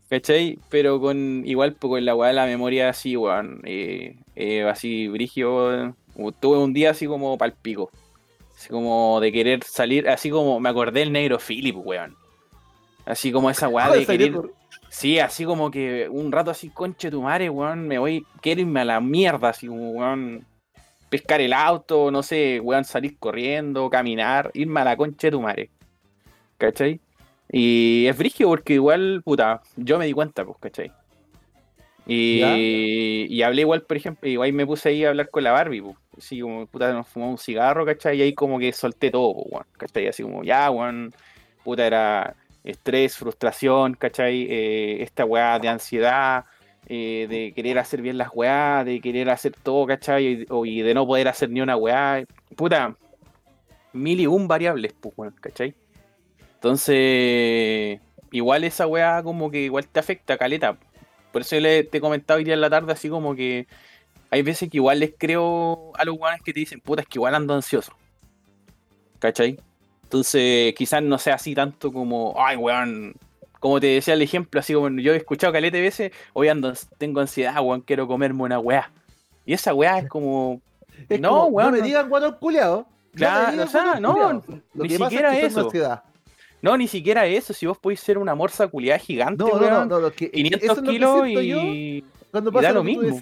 ¿Cachai? 0.09 0.59
Pero 0.69 0.99
con 0.99 1.43
igual 1.45 1.73
pues, 1.73 1.89
con 1.89 2.05
la 2.05 2.13
weá 2.13 2.29
de 2.29 2.33
la 2.35 2.45
memoria 2.45 2.89
así, 2.89 3.15
weón. 3.15 3.61
eh, 3.63 4.17
eh, 4.35 4.63
así, 4.63 5.07
brigio. 5.07 5.67
weón. 5.67 5.95
Tuve 6.41 6.57
un 6.57 6.73
día 6.73 6.91
así 6.91 7.07
como 7.07 7.37
pal 7.37 7.53
pico. 7.53 7.89
Así 8.57 8.69
como 8.69 9.19
de 9.21 9.31
querer 9.31 9.63
salir, 9.63 10.09
así 10.09 10.29
como 10.29 10.59
me 10.59 10.69
acordé 10.69 10.99
del 10.99 11.13
negro 11.13 11.39
Philip, 11.39 11.77
weón. 11.77 12.15
Así 13.05 13.31
como 13.31 13.49
esa 13.49 13.69
weá 13.69 13.89
de 13.89 14.05
Salió 14.05 14.41
querer. 14.41 14.51
Sí, 14.91 15.19
así 15.19 15.45
como 15.45 15.71
que 15.71 16.09
un 16.09 16.33
rato 16.33 16.51
así, 16.51 16.69
conche 16.69 17.09
tu 17.09 17.21
madre, 17.21 17.49
weón, 17.49 17.87
me 17.87 17.97
voy, 17.97 18.25
quiero 18.41 18.59
irme 18.59 18.81
a 18.81 18.85
la 18.85 18.99
mierda, 18.99 19.47
así 19.47 19.67
como, 19.67 19.91
weón, 19.91 20.45
pescar 21.09 21.39
el 21.39 21.53
auto, 21.53 22.11
no 22.11 22.21
sé, 22.21 22.59
weón, 22.59 22.83
salir 22.83 23.17
corriendo, 23.17 23.89
caminar, 23.89 24.51
irme 24.53 24.81
a 24.81 24.83
la 24.83 24.97
concha 24.97 25.27
de 25.27 25.31
tu 25.31 25.41
madre. 25.41 25.69
¿Cachai? 26.57 26.99
Y 27.49 28.05
es 28.05 28.17
brígido 28.17 28.49
porque 28.49 28.73
igual, 28.73 29.21
puta, 29.23 29.61
yo 29.77 29.97
me 29.97 30.05
di 30.07 30.11
cuenta, 30.11 30.43
pues, 30.43 30.57
¿cachai? 30.59 30.91
Y, 32.05 32.39
¿Ya? 32.39 32.57
y 32.57 33.41
hablé 33.43 33.61
igual, 33.61 33.83
por 33.83 33.95
ejemplo, 33.95 34.27
igual 34.27 34.51
me 34.51 34.65
puse 34.65 34.89
ahí 34.89 35.05
a 35.05 35.09
hablar 35.09 35.29
con 35.29 35.45
la 35.45 35.53
Barbie, 35.53 35.81
pues. 35.81 35.95
Así 36.17 36.41
como, 36.41 36.67
puta, 36.67 36.91
nos 36.91 37.07
fumamos 37.07 37.39
un 37.39 37.43
cigarro, 37.45 37.85
¿cachai? 37.85 38.17
Y 38.17 38.23
ahí 38.23 38.33
como 38.33 38.59
que 38.59 38.73
solté 38.73 39.09
todo, 39.09 39.35
pues, 39.35 39.45
weón, 39.51 39.65
¿cachai? 39.77 40.07
Así 40.07 40.21
como, 40.21 40.43
ya, 40.43 40.69
weón, 40.69 41.13
puta, 41.63 41.87
era 41.87 42.35
estrés, 42.63 43.17
frustración, 43.17 43.95
¿cachai? 43.95 44.47
Eh, 44.49 45.03
esta 45.03 45.25
weá 45.25 45.59
de 45.59 45.69
ansiedad, 45.69 46.45
eh, 46.87 47.27
de 47.29 47.53
querer 47.53 47.79
hacer 47.79 48.01
bien 48.01 48.17
las 48.17 48.29
weá, 48.33 48.83
de 48.83 48.99
querer 49.01 49.29
hacer 49.29 49.53
todo, 49.63 49.85
¿cachai? 49.87 50.45
Y, 50.49 50.81
de 50.81 50.93
no 50.93 51.05
poder 51.05 51.27
hacer 51.27 51.49
ni 51.49 51.61
una 51.61 51.75
weá. 51.75 52.23
Puta, 52.55 52.95
mil 53.93 54.19
y 54.19 54.27
un 54.27 54.47
variables, 54.47 54.93
pues, 54.93 55.33
¿cachai? 55.39 55.75
Entonces, 56.55 57.99
igual 58.31 58.63
esa 58.63 58.87
weá 58.87 59.23
como 59.23 59.49
que 59.51 59.61
igual 59.61 59.87
te 59.87 59.99
afecta, 59.99 60.37
caleta. 60.37 60.77
Por 61.31 61.41
eso 61.41 61.59
le, 61.59 61.83
te 61.83 61.97
he 61.97 62.01
comentado 62.01 62.37
hoy 62.37 62.43
día 62.43 62.53
en 62.53 62.61
la 62.61 62.69
tarde, 62.69 62.91
así 62.91 63.09
como 63.09 63.35
que 63.35 63.67
hay 64.29 64.41
veces 64.43 64.69
que 64.69 64.77
igual 64.77 64.99
les 64.99 65.13
creo 65.17 65.91
a 65.95 66.05
los 66.05 66.17
weones 66.17 66.41
que 66.41 66.53
te 66.53 66.59
dicen, 66.61 66.79
puta, 66.81 67.01
es 67.01 67.07
que 67.07 67.17
igual 67.17 67.35
ando 67.35 67.53
ansioso. 67.53 67.93
¿Cachai? 69.19 69.57
Entonces, 70.15 70.73
quizás 70.75 71.01
no 71.01 71.17
sea 71.17 71.35
así 71.35 71.55
tanto 71.55 71.89
como, 71.93 72.35
ay, 72.37 72.57
weón, 72.57 73.15
como 73.61 73.79
te 73.79 73.87
decía 73.87 74.13
el 74.13 74.21
ejemplo, 74.21 74.59
así 74.59 74.73
como 74.73 74.89
yo 74.99 75.13
he 75.13 75.15
escuchado 75.15 75.53
caleta 75.53 75.77
de 75.77 75.83
veces, 75.83 76.11
hoy 76.33 76.49
ando, 76.49 76.73
tengo 76.97 77.21
ansiedad, 77.21 77.55
weón, 77.63 77.79
quiero 77.79 78.07
comerme 78.09 78.43
una 78.43 78.59
weá. 78.59 78.91
Y 79.45 79.53
esa 79.53 79.73
weá 79.73 79.99
es 79.99 80.09
como, 80.09 80.59
Es 81.09 81.21
No, 81.21 81.29
como, 81.29 81.45
weón, 81.45 81.69
no 81.69 81.71
me 81.75 81.79
no. 81.79 81.85
digan 81.85 82.09
guatón 82.09 82.35
culiao. 82.41 82.85
Claro, 83.15 83.51
digan 83.53 83.67
o 83.67 83.71
sea, 83.71 83.99
no. 84.01 84.43
Lo 84.73 84.83
ni 84.83 84.89
que 84.89 84.97
siquiera 84.97 85.33
es 85.33 85.39
que 85.39 85.45
eso. 85.45 85.61
ansiedad. 85.61 86.03
No, 86.61 86.75
ni 86.75 86.89
siquiera 86.89 87.25
eso. 87.25 87.53
Si 87.53 87.65
vos 87.65 87.77
podéis 87.77 88.01
ser 88.01 88.17
una 88.17 88.35
morsa 88.35 88.67
culiada 88.67 88.99
gigante, 88.99 89.41
No, 89.45 89.49
no, 89.51 89.55
no, 89.61 89.65
weón, 89.65 89.87
no, 89.87 89.99
lo 90.01 90.11
que- 90.11 90.25
es 90.25 90.31
que 90.31 90.37
500 90.43 90.63
eso 90.63 90.71
es 90.73 90.77
lo 90.77 90.83
que 90.83 90.91
kilos 90.91 91.21
siento 91.23 91.41
yo 91.41 91.57
y. 91.63 92.05
cuando 92.31 92.49
y 92.49 92.53
pasa 92.53 92.67
da 92.67 92.73
lo, 92.73 92.79
lo 92.79 92.83
mismo. 92.83 93.17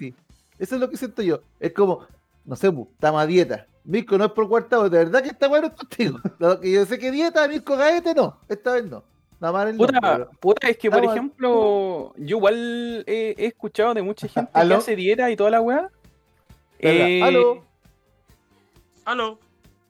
Eso 0.58 0.74
es 0.74 0.80
lo 0.80 0.90
que 0.90 0.96
siento 0.96 1.22
yo. 1.22 1.40
Es 1.60 1.72
como, 1.72 2.04
no 2.44 2.56
sé, 2.56 2.66
estamos 2.66 3.22
a 3.22 3.26
dieta. 3.26 3.66
Mirko 3.84 4.18
no 4.18 4.26
es 4.26 4.32
por 4.32 4.48
cuartavo, 4.48 4.88
de 4.90 4.98
verdad 4.98 5.22
que 5.22 5.30
está 5.30 5.48
bueno 5.48 5.68
es 5.68 5.72
contigo. 5.74 6.18
Lo 6.38 6.60
que 6.60 6.70
yo 6.72 6.84
sé 6.86 6.98
que 6.98 7.10
dieta, 7.10 7.46
Mirko 7.48 7.76
Gaete 7.76 8.14
no. 8.14 8.38
Esta 8.48 8.72
vez 8.72 8.84
no. 8.84 9.02
Nada 9.40 9.52
más 9.54 9.66
el 9.68 9.76
Puta, 9.76 9.98
pero- 10.02 10.30
puta, 10.38 10.68
es 10.68 10.76
que 10.76 10.90
por 10.90 11.02
ejemplo, 11.04 12.12
yo 12.18 12.36
igual 12.36 13.04
he, 13.06 13.34
he 13.38 13.46
escuchado 13.46 13.94
de 13.94 14.02
mucha 14.02 14.28
gente 14.28 14.50
que 14.52 14.58
¿Aló? 14.60 14.76
hace 14.76 14.94
dieta 14.96 15.30
y 15.30 15.36
toda 15.36 15.50
la 15.50 15.60
weá. 15.62 15.88
Eh, 16.78 17.22
Aló, 17.22 17.64
Aló. 19.06 19.38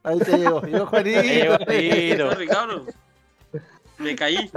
ahí 0.04 0.18
te 0.20 0.38
llegó. 0.38 0.60
Llegó 0.66 0.86
Juanito. 0.86 1.20
eh. 1.20 2.16
Me 3.98 4.14
caí. 4.16 4.50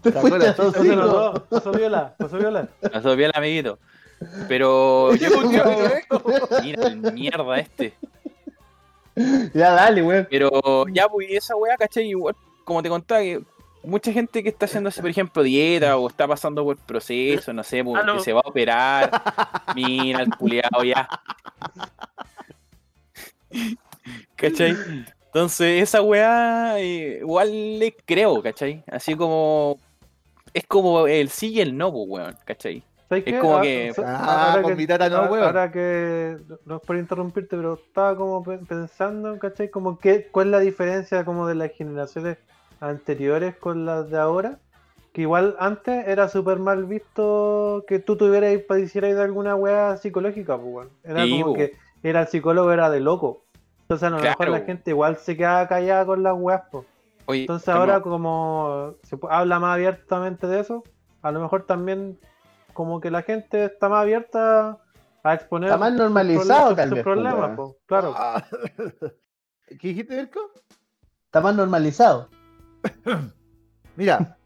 Te 0.00 0.10
Sacó 0.10 0.20
fuiste 0.28 0.38
la 0.38 0.50
a 0.50 0.54
chucha, 0.56 0.72
Pasó 0.72 0.94
dos, 1.06 1.40
pasó 1.50 1.72
viola, 1.72 2.14
pasó 2.18 2.38
viola. 2.38 2.68
Pasó 2.92 3.16
bien, 3.16 3.30
amiguito. 3.34 3.78
Pero 4.48 5.14
yo. 5.16 5.28
Mira 6.62 6.86
el 6.88 7.12
mierda 7.12 7.58
este. 7.58 7.94
Ya 9.54 9.72
dale, 9.72 10.02
weón. 10.02 10.26
Pero 10.30 10.86
ya, 10.88 11.08
pues, 11.08 11.30
y 11.30 11.36
esa 11.36 11.56
weá, 11.56 11.76
¿cachai? 11.76 12.08
Igual, 12.08 12.34
como 12.64 12.82
te 12.82 12.88
contaba, 12.88 13.20
que 13.20 13.42
mucha 13.84 14.12
gente 14.12 14.42
que 14.42 14.48
está 14.48 14.66
haciendo 14.66 14.90
por 14.90 15.10
ejemplo, 15.10 15.42
dieta 15.42 15.96
o 15.96 16.08
está 16.08 16.26
pasando 16.28 16.64
por 16.64 16.76
proceso, 16.78 17.52
no 17.52 17.62
sé, 17.62 17.84
pues, 17.84 18.02
Aló. 18.02 18.16
que 18.16 18.22
se 18.22 18.32
va 18.32 18.40
a 18.44 18.48
operar. 18.48 19.10
Mira 19.74 20.22
el 20.22 20.30
culiado 20.36 20.84
ya. 20.84 21.08
¿Cachai? 24.36 24.76
Entonces, 25.26 25.82
esa 25.82 26.02
weá, 26.02 26.78
eh, 26.78 27.18
igual 27.20 27.78
le 27.78 27.92
creo, 27.92 28.42
¿cachai? 28.42 28.84
Así 28.90 29.14
como. 29.14 29.78
Es 30.54 30.66
como 30.66 31.06
el 31.06 31.30
sí 31.30 31.48
y 31.48 31.60
el 31.60 31.76
no, 31.76 31.90
pues, 31.90 32.04
weón, 32.08 32.36
¿cachai? 32.44 32.84
¿Sabes 33.12 33.24
Es 33.26 33.34
qué? 33.34 33.40
como 33.40 33.58
Ah, 33.58 33.60
que- 33.60 33.92
Ah, 34.06 34.48
ahora 34.52 34.62
con 34.62 34.70
que- 34.72 34.76
mi 34.78 34.86
tata 34.86 35.10
no, 35.10 35.16
ahora- 35.18 35.30
weón. 35.30 35.44
Ahora 35.44 35.70
que, 35.70 36.38
no 36.64 36.76
es 36.76 36.82
por 36.82 36.96
interrumpirte, 36.96 37.56
pero 37.58 37.74
estaba 37.74 38.16
como 38.16 38.42
pe- 38.42 38.56
pensando, 38.56 39.38
¿cachai? 39.38 39.68
Como 39.68 39.98
que, 39.98 40.28
¿cuál 40.28 40.46
es 40.46 40.50
la 40.52 40.60
diferencia 40.60 41.22
como 41.26 41.46
de 41.46 41.54
las 41.56 41.72
generaciones 41.72 42.38
anteriores 42.80 43.54
con 43.56 43.84
las 43.84 44.08
de 44.10 44.18
ahora? 44.18 44.58
Que 45.12 45.20
igual 45.22 45.56
antes 45.58 46.08
era 46.08 46.28
súper 46.28 46.58
mal 46.58 46.86
visto 46.86 47.84
que 47.86 47.98
tú 47.98 48.16
tuvieras, 48.16 48.58
padecieras 48.66 49.14
de 49.14 49.22
alguna 49.22 49.56
weá 49.56 49.98
psicológica, 49.98 50.56
pues, 50.56 50.74
weón. 50.74 50.88
Era 51.04 51.24
Sí, 51.24 51.38
como 51.42 51.52
que 51.54 51.74
era 52.02 52.22
el 52.22 52.28
psicólogo, 52.28 52.72
era 52.72 52.88
de 52.88 53.00
loco. 53.00 53.42
Entonces 53.82 54.06
a 54.06 54.10
lo 54.10 54.20
mejor 54.20 54.48
la 54.48 54.60
gente 54.60 54.90
igual 54.90 55.18
se 55.18 55.36
quedaba 55.36 55.68
callada 55.68 56.06
con 56.06 56.22
las 56.22 56.32
weas, 56.34 56.62
pues. 56.70 56.86
Oye, 57.26 57.42
Entonces 57.42 57.68
ahora 57.68 58.00
como 58.00 58.94
se 59.02 59.18
habla 59.28 59.58
más 59.60 59.74
abiertamente 59.74 60.46
de 60.46 60.60
eso, 60.60 60.82
a 61.20 61.30
lo 61.30 61.40
mejor 61.40 61.66
también 61.66 62.18
como 62.72 63.00
que 63.00 63.10
la 63.10 63.22
gente 63.22 63.64
está 63.66 63.88
más 63.88 64.02
abierta 64.02 64.78
a 65.22 65.34
exponer 65.34 65.68
Está 65.68 65.78
más 65.78 65.92
normalizado, 65.92 66.74
tal 66.74 66.88
sus 66.88 66.96
vez, 66.96 67.04
problemas, 67.04 67.56
pues, 67.56 67.70
claro. 67.86 68.14
Ah. 68.16 68.44
¿Qué 69.80 69.88
dijiste, 69.88 70.16
Mirko? 70.16 70.40
Está 71.26 71.40
más 71.40 71.54
normalizado. 71.54 72.28
Mira, 73.96 74.36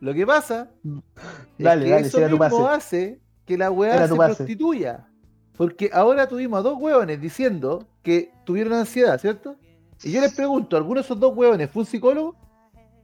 lo 0.00 0.12
que 0.14 0.26
pasa 0.26 0.70
es 0.84 1.64
Dale, 1.64 1.84
que 1.84 1.90
dale, 1.90 2.06
eso 2.06 2.18
tu 2.18 2.24
mismo 2.24 2.38
pase. 2.38 2.62
hace 2.68 3.20
que 3.46 3.56
la 3.58 3.70
weá 3.70 3.94
Era 3.94 4.04
se 4.06 4.12
tu 4.12 4.16
pase. 4.16 4.36
prostituya. 4.36 5.08
Porque 5.56 5.88
ahora 5.92 6.26
tuvimos 6.28 6.58
a 6.58 6.62
dos 6.62 6.76
hueones 6.78 7.20
diciendo 7.20 7.86
que 8.02 8.32
tuvieron 8.44 8.72
ansiedad, 8.72 9.18
¿cierto? 9.20 9.56
Y 10.02 10.10
yo 10.10 10.20
les 10.20 10.34
pregunto, 10.34 10.76
¿alguno 10.76 11.00
de 11.00 11.04
esos 11.04 11.18
dos 11.20 11.32
hueones 11.36 11.70
fue 11.70 11.82
un 11.82 11.86
psicólogo? 11.86 12.36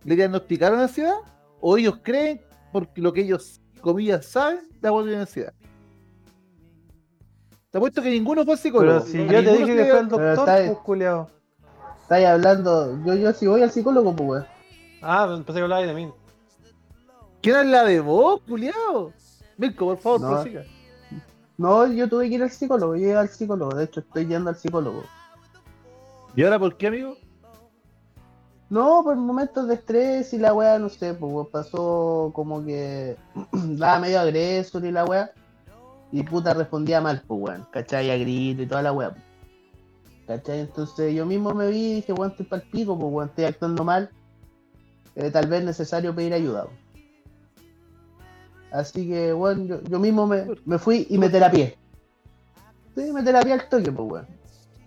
¿Le 0.05 0.17
diagnosticaron 0.17 0.81
ansiedad? 0.81 1.15
¿O 1.61 1.77
ellos 1.79 2.01
creen, 2.03 2.41
porque 2.73 3.01
lo 3.01 3.13
que 3.13 3.21
ellos, 3.21 3.61
comillas, 3.81 4.27
saben, 4.27 4.61
la 4.81 4.93
hueá 4.93 5.05
tiene 5.05 5.21
ansiedad? 5.21 5.53
Te 7.71 7.79
apuesto 7.79 8.03
que 8.03 8.11
ninguno 8.11 8.45
fue 8.45 8.57
psicólogo. 8.57 9.01
Pero 9.01 9.07
si 9.07 9.19
yo 9.19 9.45
te 9.45 9.53
dije 9.59 9.77
que 9.77 9.85
fue 9.91 10.01
el 10.01 10.09
doctor, 10.09 10.31
está- 10.39 10.57
pues 10.67 10.79
culiao. 10.79 11.31
Estáis 12.03 12.27
hablando. 12.27 12.99
Yo, 13.05 13.15
yo 13.15 13.33
si 13.33 13.47
voy 13.47 13.63
al 13.63 13.71
psicólogo, 13.71 14.15
pues, 14.17 14.29
weón. 14.29 14.47
Ah, 15.03 15.33
empecé 15.33 15.61
a 15.61 15.63
hablar 15.63 15.87
de 15.87 15.95
mí. 15.95 16.13
¿Quién 17.41 17.57
es 17.57 17.67
la 17.67 17.85
de 17.85 18.01
vos, 18.01 18.41
culiao? 18.49 19.13
Mirko, 19.57 19.87
por 19.87 19.99
favor, 19.99 20.21
No. 20.21 20.29
prosiga. 20.31 20.65
No, 21.57 21.87
yo 21.87 22.09
tuve 22.09 22.29
que 22.29 22.35
ir 22.35 22.43
al 22.43 22.51
psicólogo. 22.51 22.95
Yo 22.97 23.01
llegué 23.03 23.17
al 23.17 23.29
psicólogo. 23.29 23.75
De 23.77 23.85
hecho, 23.85 24.01
estoy 24.01 24.27
yendo 24.27 24.51
al 24.51 24.57
psicólogo. 24.57 25.05
¿Y 26.35 26.43
ahora 26.43 26.59
por 26.59 26.77
qué, 26.77 26.89
amigo? 26.89 27.17
No, 28.71 29.03
por 29.03 29.17
momentos 29.17 29.67
de 29.67 29.75
estrés 29.75 30.33
y 30.33 30.39
la 30.39 30.55
weá, 30.55 30.79
no 30.79 30.89
sé, 30.89 31.13
pues 31.15 31.49
pasó 31.49 32.31
como 32.33 32.65
que 32.65 33.17
daba 33.53 33.99
medio 33.99 34.21
agresor 34.21 34.85
y 34.85 34.93
la 34.93 35.05
weá. 35.05 35.33
Y 36.13 36.23
puta 36.23 36.55
respondía 36.55 37.01
mal, 37.01 37.23
pues 37.27 37.41
weón, 37.41 37.67
¿cachai? 37.73 38.11
A 38.11 38.17
grito 38.17 38.63
y 38.63 38.67
toda 38.67 38.83
la 38.83 38.93
weá. 38.93 39.15
¿Cachai? 40.27 40.61
Entonces 40.61 41.15
yo 41.15 41.27
mismo 41.27 41.53
me 41.53 41.69
vi 41.69 41.79
y 41.79 41.95
dije, 41.97 42.13
weón, 42.13 42.31
estoy 42.31 42.47
pa'l 42.47 42.63
pico, 42.63 42.97
pues 42.97 43.13
weón, 43.13 43.29
estoy 43.29 43.45
actuando 43.45 43.85
mal. 43.85 44.09
Eh, 45.17 45.31
tal 45.33 45.49
vez 45.49 45.61
es 45.61 45.67
necesario 45.67 46.15
pedir 46.15 46.33
ayuda. 46.33 46.65
weón. 46.65 46.79
Así 48.71 49.09
que, 49.09 49.35
weón, 49.35 49.67
yo, 49.67 49.83
yo 49.83 49.99
mismo 49.99 50.29
me, 50.29 50.47
me 50.65 50.79
fui 50.79 51.09
y 51.11 51.19
me 51.19 51.29
terapié. 51.29 51.77
Sí, 52.95 53.13
me 53.13 53.25
terapié 53.25 53.53
al 53.53 53.69
toque, 53.69 53.91
pues 53.91 54.11
weón. 54.11 54.27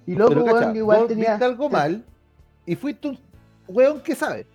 Y 0.06 0.16
luego, 0.16 0.42
weón, 0.42 0.74
igual 0.74 1.08
tenía. 1.08 1.36
algo 1.36 1.70
mal 1.70 2.06
y 2.66 2.76
fuiste 2.76 3.10
un 3.10 3.33
weón 3.68 4.02
que 4.02 4.16
sabe. 4.16 4.48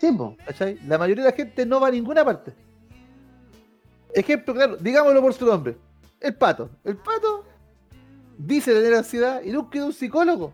Pues. 0.00 0.36
¿cachai? 0.46 0.78
La 0.86 0.96
mayoría 0.98 1.24
de 1.24 1.30
la 1.30 1.36
gente 1.36 1.66
no 1.66 1.80
va 1.80 1.88
a 1.88 1.90
ninguna 1.90 2.24
parte. 2.24 2.54
Ejemplo, 4.14 4.54
claro, 4.54 4.76
digámoslo 4.76 5.20
por 5.20 5.34
su 5.34 5.44
nombre. 5.44 5.76
El 6.18 6.34
pato. 6.34 6.70
El 6.84 6.96
pato 6.96 7.44
dice 8.38 8.72
tener 8.72 8.94
ansiedad 8.94 9.42
y 9.42 9.50
nunca 9.50 9.80
a 9.80 9.84
un 9.84 9.92
psicólogo. 9.92 10.52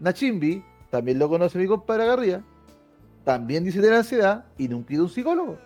Nachimbi, 0.00 0.64
también 0.90 1.18
lo 1.18 1.28
conoce 1.28 1.58
mi 1.58 1.66
compadre 1.66 2.06
Garría, 2.06 2.44
también 3.24 3.64
dice 3.64 3.80
tener 3.80 3.96
ansiedad 3.96 4.46
y 4.58 4.68
nunca 4.68 4.96
a 4.96 5.02
un 5.02 5.08
psicólogo. 5.08 5.58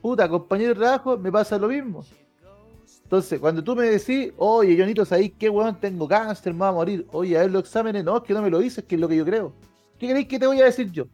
Puta, 0.00 0.28
compañero 0.28 0.74
de 0.74 0.80
trabajo, 0.80 1.16
me 1.16 1.30
pasa 1.30 1.58
lo 1.58 1.68
mismo. 1.68 2.04
Entonces, 3.06 3.38
cuando 3.38 3.62
tú 3.62 3.76
me 3.76 3.84
decís, 3.84 4.32
oye, 4.36 4.76
Jonito, 4.76 5.04
¿sabéis 5.04 5.32
qué 5.38 5.48
weón? 5.48 5.78
Tengo 5.78 6.08
cáncer, 6.08 6.52
me 6.52 6.58
voy 6.58 6.68
a 6.68 6.72
morir. 6.72 7.06
Oye, 7.12 7.38
a 7.38 7.42
ver 7.42 7.52
los 7.52 7.62
exámenes, 7.62 8.02
no, 8.02 8.16
es 8.16 8.24
que 8.24 8.34
no 8.34 8.42
me 8.42 8.50
lo 8.50 8.58
dices, 8.58 8.82
que 8.82 8.96
es 8.96 9.00
lo 9.00 9.06
que 9.06 9.14
yo 9.14 9.24
creo. 9.24 9.52
¿Qué 9.96 10.08
queréis 10.08 10.26
que 10.26 10.40
te 10.40 10.46
voy 10.48 10.60
a 10.60 10.64
decir 10.64 10.90
yo? 10.90 11.04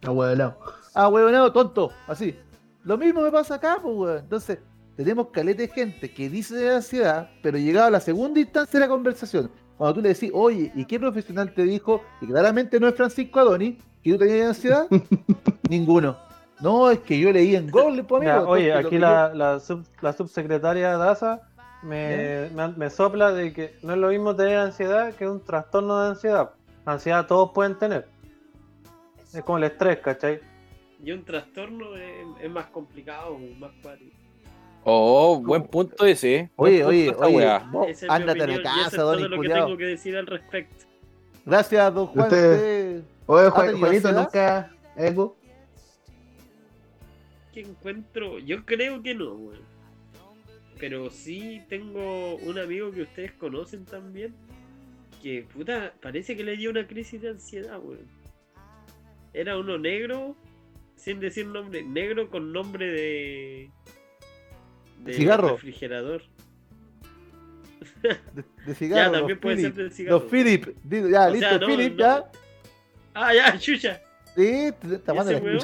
No, 0.00 0.12
weón, 0.12 0.38
no. 0.38 0.56
Ah, 0.94 1.08
weonado, 1.08 1.52
tonto, 1.52 1.92
así. 2.06 2.34
Lo 2.82 2.96
mismo 2.96 3.20
me 3.20 3.30
pasa 3.30 3.56
acá, 3.56 3.78
pues, 3.82 3.94
weón. 3.94 4.18
Entonces, 4.20 4.58
tenemos 4.96 5.28
caleta 5.28 5.60
de 5.60 5.68
gente 5.68 6.10
que 6.10 6.30
dice 6.30 6.56
de 6.56 6.76
ansiedad, 6.76 7.28
pero 7.42 7.58
llegado 7.58 7.88
a 7.88 7.90
la 7.90 8.00
segunda 8.00 8.40
instancia 8.40 8.80
de 8.80 8.86
la 8.86 8.90
conversación, 8.90 9.50
cuando 9.76 9.96
tú 9.96 10.00
le 10.00 10.14
decís, 10.14 10.30
oye, 10.32 10.72
¿y 10.74 10.86
qué 10.86 10.98
profesional 10.98 11.52
te 11.52 11.64
dijo? 11.64 12.00
Y 12.22 12.26
claramente 12.26 12.80
no 12.80 12.88
es 12.88 12.94
Francisco 12.94 13.38
Adoni, 13.38 13.76
que 14.02 14.12
tú 14.12 14.16
tenías 14.16 14.48
ansiedad, 14.48 14.86
ninguno. 15.68 16.25
No, 16.60 16.90
es 16.90 17.00
que 17.00 17.18
yo 17.18 17.32
leí 17.32 17.54
en 17.54 17.70
Google, 17.70 18.02
pues, 18.04 18.22
amigo. 18.22 18.40
Mira, 18.40 18.48
oye, 18.48 18.72
aquí 18.72 18.98
la, 18.98 19.32
la, 19.34 19.60
sub- 19.60 19.86
la 20.00 20.12
subsecretaria 20.12 20.96
Daza 20.96 21.42
me, 21.82 22.48
me, 22.54 22.68
me 22.68 22.90
sopla 22.90 23.32
de 23.32 23.52
que 23.52 23.76
no 23.82 23.92
es 23.92 23.98
lo 23.98 24.08
mismo 24.08 24.34
tener 24.34 24.58
ansiedad 24.58 25.12
que 25.14 25.28
un 25.28 25.44
trastorno 25.44 26.00
de 26.02 26.08
ansiedad. 26.10 26.50
Ansiedad 26.86 27.26
todos 27.26 27.50
pueden 27.52 27.78
tener. 27.78 28.06
Es 29.34 29.42
como 29.42 29.58
el 29.58 29.64
estrés, 29.64 29.98
¿cachai? 29.98 30.40
Y 31.04 31.12
un 31.12 31.24
trastorno 31.24 31.94
es, 31.96 32.26
es 32.42 32.50
más 32.50 32.66
complicado, 32.66 33.36
más 33.58 33.70
cuático. 33.82 34.16
Oh, 34.84 35.40
buen 35.44 35.64
punto 35.64 36.06
ese, 36.06 36.34
¿eh? 36.36 36.50
Oye, 36.56 36.84
oye, 36.84 37.12
oye, 37.18 37.56
es 37.90 38.02
mi 38.02 38.08
ándate 38.08 38.42
a 38.42 38.46
la 38.46 38.54
opinión, 38.54 38.60
y 38.62 38.62
eso 38.62 38.62
casa, 38.62 38.84
es 38.86 38.92
todo 38.96 39.12
Don 39.18 39.30
lo 39.30 39.40
que 39.40 39.48
tengo 39.48 39.76
que 39.76 39.84
decir 39.84 40.16
al 40.16 40.26
respecto. 40.26 40.86
Gracias, 41.44 41.92
don 41.94 42.06
Juan. 42.06 42.26
Usted- 42.28 43.02
Oye, 43.26 43.46
¿Ha 43.46 43.50
Juan- 43.50 43.78
Juanito, 43.80 44.12
nunca. 44.12 44.70
Ego. 44.96 45.36
Que 47.56 47.62
encuentro, 47.62 48.38
yo 48.38 48.66
creo 48.66 49.02
que 49.02 49.14
no, 49.14 49.32
weón. 49.32 49.60
Pero 50.78 51.08
sí 51.10 51.62
tengo 51.70 52.36
un 52.36 52.58
amigo 52.58 52.90
que 52.90 53.00
ustedes 53.02 53.32
conocen 53.32 53.86
también, 53.86 54.34
que 55.22 55.46
puta, 55.54 55.94
parece 56.02 56.36
que 56.36 56.44
le 56.44 56.58
dio 56.58 56.68
una 56.70 56.86
crisis 56.86 57.22
de 57.22 57.30
ansiedad, 57.30 57.80
weón. 57.82 58.06
Era 59.32 59.56
uno 59.56 59.78
negro, 59.78 60.36
sin 60.96 61.18
decir 61.18 61.46
nombre, 61.46 61.82
negro 61.82 62.28
con 62.28 62.52
nombre 62.52 62.90
de... 62.92 63.70
de 65.04 65.12
Cigarro. 65.14 65.52
refrigerador. 65.52 66.22
de, 68.02 68.44
de 68.66 68.74
cigarro, 68.74 69.12
ya, 69.12 69.18
también 69.18 69.40
puede 69.40 69.56
ser 69.56 69.72
Philip, 69.72 69.76
del 69.82 69.92
cigarro. 69.92 70.18
Los 70.18 70.30
Philip, 70.30 70.66
di- 70.84 71.10
ya, 71.10 71.26
O 71.28 71.30
listo, 71.30 71.48
sea, 71.48 71.58
no, 71.58 71.66
Philip, 71.66 71.92
no. 71.92 71.98
ya. 71.98 72.30
Ah, 73.14 73.34
ya, 73.34 73.58
chucha. 73.58 74.02
Sí, 74.34 74.70
te 74.82 74.94
está 74.96 75.14
Y 75.14 75.16
mandando 75.16 75.58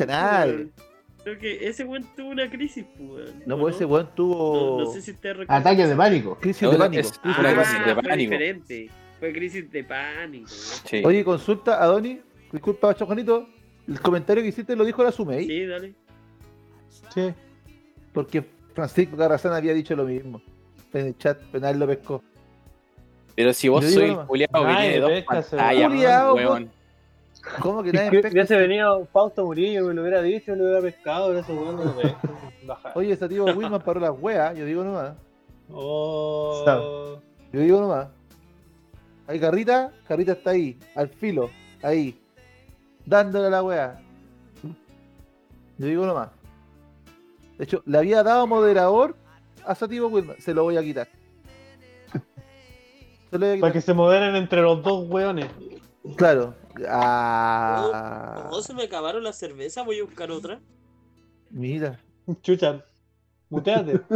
Creo 1.24 1.38
que 1.38 1.68
ese 1.68 1.84
weón 1.84 2.04
tuvo 2.16 2.30
una 2.30 2.50
crisis, 2.50 2.84
pues, 2.96 3.08
weón. 3.10 3.42
No, 3.46 3.54
¿o 3.56 3.58
pues 3.60 3.76
ese 3.76 3.84
weón 3.84 4.08
tuvo 4.14 4.80
no 4.80 4.86
sé 4.90 5.00
si 5.02 5.12
te 5.14 5.30
Ataque 5.48 5.86
de 5.86 5.94
pánico. 5.96 6.36
crisis 6.40 6.62
No, 6.62 6.70
de 6.72 6.78
pánico. 6.78 7.00
es- 7.00 7.18
crisis 7.18 7.38
una 7.38 7.48
de 7.50 7.54
crisis 7.54 7.72
pánico. 7.72 7.88
de 7.88 7.94
fue 7.94 8.02
pánico. 8.02 8.30
diferente. 8.32 8.90
Fue 9.20 9.32
crisis 9.32 9.70
de 9.70 9.84
pánico. 9.84 10.48
Sí. 10.48 11.02
Oye, 11.04 11.24
consulta 11.24 11.82
a 11.82 11.86
Donny. 11.86 12.20
Disculpa, 12.50 12.94
Chojonito. 12.94 13.48
El 13.88 14.00
comentario 14.00 14.42
que 14.42 14.48
hiciste 14.48 14.74
lo 14.76 14.84
dijo 14.84 15.02
la 15.04 15.12
Sumei. 15.12 15.46
Sí, 15.46 15.66
dale. 15.66 15.94
Sí. 17.14 17.32
Porque 18.12 18.44
Francisco 18.74 19.16
Carrazán 19.16 19.52
había 19.52 19.74
dicho 19.74 19.94
lo 19.96 20.04
mismo. 20.04 20.42
En 20.92 21.06
el 21.06 21.18
chat, 21.18 21.38
penal 21.50 21.78
lo 21.78 21.86
pescó. 21.86 22.22
Pero 23.34 23.52
si 23.54 23.68
vos 23.68 23.84
sois 23.84 24.10
el 24.10 24.16
culiado 24.26 24.66
tiene 24.66 24.98
dos 24.98 25.22
pantallas, 25.22 26.32
weón. 26.34 26.70
¿Cómo 27.60 27.82
que 27.82 27.92
nadie 27.92 28.10
que- 28.10 28.20
pesca? 28.22 28.30
hubiese 28.32 28.56
venido 28.56 29.06
Fausto 29.12 29.44
Murillo, 29.44 29.86
me 29.86 29.94
lo 29.94 30.02
hubiera 30.02 30.22
dicho, 30.22 30.54
lo 30.54 30.64
hubiera 30.64 30.80
pescado, 30.80 31.28
pero 31.28 31.40
ese 31.40 31.52
weón 31.52 31.76
no 31.76 31.84
lo 31.84 31.96
pesca. 31.96 32.20
Baja. 32.66 32.92
Oye, 32.94 33.12
ese 33.12 33.28
tío 33.28 33.44
Wilman 33.44 33.82
paró 33.82 33.98
las 34.00 34.12
weas, 34.18 34.56
yo 34.56 34.64
digo 34.64 34.84
nomás. 34.84 35.14
Oh. 35.70 37.18
Yo 37.52 37.60
digo 37.60 37.80
nomás. 37.80 38.08
Hay 39.26 39.40
Carrita, 39.40 39.92
Carrita 40.06 40.32
está 40.32 40.50
ahí, 40.50 40.78
al 40.94 41.08
filo, 41.08 41.50
ahí, 41.82 42.20
dándole 43.06 43.46
a 43.46 43.50
la 43.50 43.62
wea. 43.62 44.00
Yo 45.78 45.86
digo 45.86 46.06
nomás. 46.06 46.28
De 47.58 47.64
hecho, 47.64 47.82
le 47.86 47.98
había 47.98 48.22
dado 48.22 48.46
moderador 48.46 49.16
a 49.64 49.74
Sativo 49.74 50.08
Wilman, 50.08 50.36
se 50.40 50.54
lo 50.54 50.62
voy 50.64 50.76
a 50.76 50.82
quitar. 50.82 51.08
Se 53.30 53.38
Para 53.58 53.72
que 53.72 53.80
se 53.80 53.94
moderen 53.94 54.36
entre 54.36 54.60
los 54.60 54.82
dos 54.82 55.08
weones. 55.08 55.46
Claro. 56.16 56.54
Ah, 56.88 58.48
Oh, 58.50 58.60
se 58.62 58.74
me 58.74 58.84
acabaron 58.84 59.22
las 59.24 59.38
cervezas, 59.38 59.84
voy 59.84 59.98
a 60.00 60.04
buscar 60.04 60.30
otra. 60.30 60.60
mira. 61.50 61.98
Chucha. 62.42 62.84
Muteate. 63.50 64.00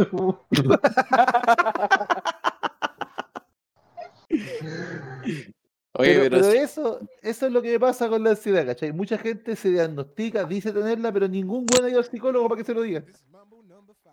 Oye, 5.99 6.13
pero, 6.13 6.21
pero, 6.21 6.29
pero 6.41 6.51
sí- 6.51 6.57
eso, 6.57 6.99
eso 7.23 7.47
es 7.47 7.51
lo 7.51 7.61
que 7.61 7.71
me 7.71 7.79
pasa 7.79 8.07
con 8.07 8.23
la 8.23 8.31
ansiedad, 8.31 8.65
¿cachai? 8.65 8.91
Mucha 8.91 9.17
gente 9.17 9.55
se 9.55 9.69
diagnostica, 9.71 10.43
dice 10.43 10.71
tenerla, 10.71 11.11
pero 11.11 11.27
ningún 11.27 11.65
buen 11.65 11.85
ha 11.85 11.89
ido 11.89 11.99
al 11.99 12.05
psicólogo 12.05 12.47
para 12.47 12.59
que 12.59 12.65
se 12.65 12.73
lo 12.73 12.81
diga. 12.83 13.03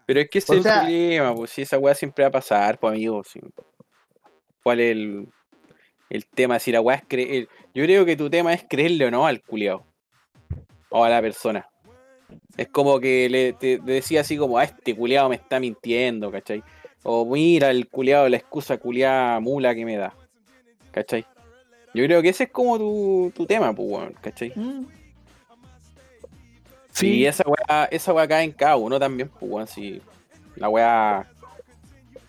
pero 0.06 0.20
es 0.20 0.30
que 0.30 0.38
ese 0.38 0.52
O 0.52 0.54
es 0.58 0.64
el 0.66 0.72
problema, 0.72 1.34
pues 1.34 1.50
si 1.50 1.62
esa 1.62 1.78
weá 1.78 1.94
siempre 1.94 2.24
va 2.24 2.28
a 2.28 2.32
pasar, 2.32 2.78
pues 2.78 2.92
amigos. 2.92 3.28
¿Cuál 4.62 4.80
es 4.80 4.92
el, 4.92 5.28
el 6.08 6.26
tema? 6.26 6.58
Si 6.58 6.72
la 6.72 6.80
weá 6.80 6.96
es 6.96 7.04
creer. 7.06 7.48
Yo 7.74 7.82
creo 7.82 8.06
que 8.06 8.16
tu 8.16 8.30
tema 8.30 8.54
es 8.54 8.64
creerle 8.68 9.06
o 9.06 9.10
no 9.10 9.26
al 9.26 9.42
culiao. 9.42 9.84
O 10.90 11.02
a 11.04 11.08
la 11.08 11.20
persona. 11.20 11.68
Es 12.56 12.68
como 12.68 13.00
que 13.00 13.28
le 13.28 13.52
te, 13.52 13.78
te 13.78 13.92
decía 13.92 14.20
así 14.20 14.36
como, 14.36 14.58
ah, 14.58 14.64
este 14.64 14.94
culiao 14.94 15.28
me 15.28 15.34
está 15.34 15.58
mintiendo, 15.58 16.30
¿cachai? 16.30 16.62
O 17.02 17.26
mira 17.26 17.70
el 17.70 17.88
culiao, 17.88 18.28
la 18.28 18.36
excusa 18.36 18.78
culiada 18.78 19.40
mula 19.40 19.74
que 19.74 19.84
me 19.84 19.96
da. 19.96 20.14
¿Cachai? 20.92 21.26
Yo 21.92 22.04
creo 22.04 22.22
que 22.22 22.28
ese 22.28 22.44
es 22.44 22.50
como 22.50 22.78
tu, 22.78 23.32
tu 23.34 23.44
tema, 23.44 23.72
pues, 23.74 23.88
weón, 23.88 24.14
¿cachai? 24.20 24.52
Sí, 26.90 27.26
esa 27.26 27.44
weá, 27.44 27.86
esa 27.86 28.12
weá 28.12 28.28
cae 28.28 28.44
en 28.44 28.52
cada 28.52 28.76
uno 28.76 29.00
también, 29.00 29.28
pues 29.28 29.50
weón, 29.50 29.66
si 29.66 30.00
la 30.54 30.68
weá 30.68 31.28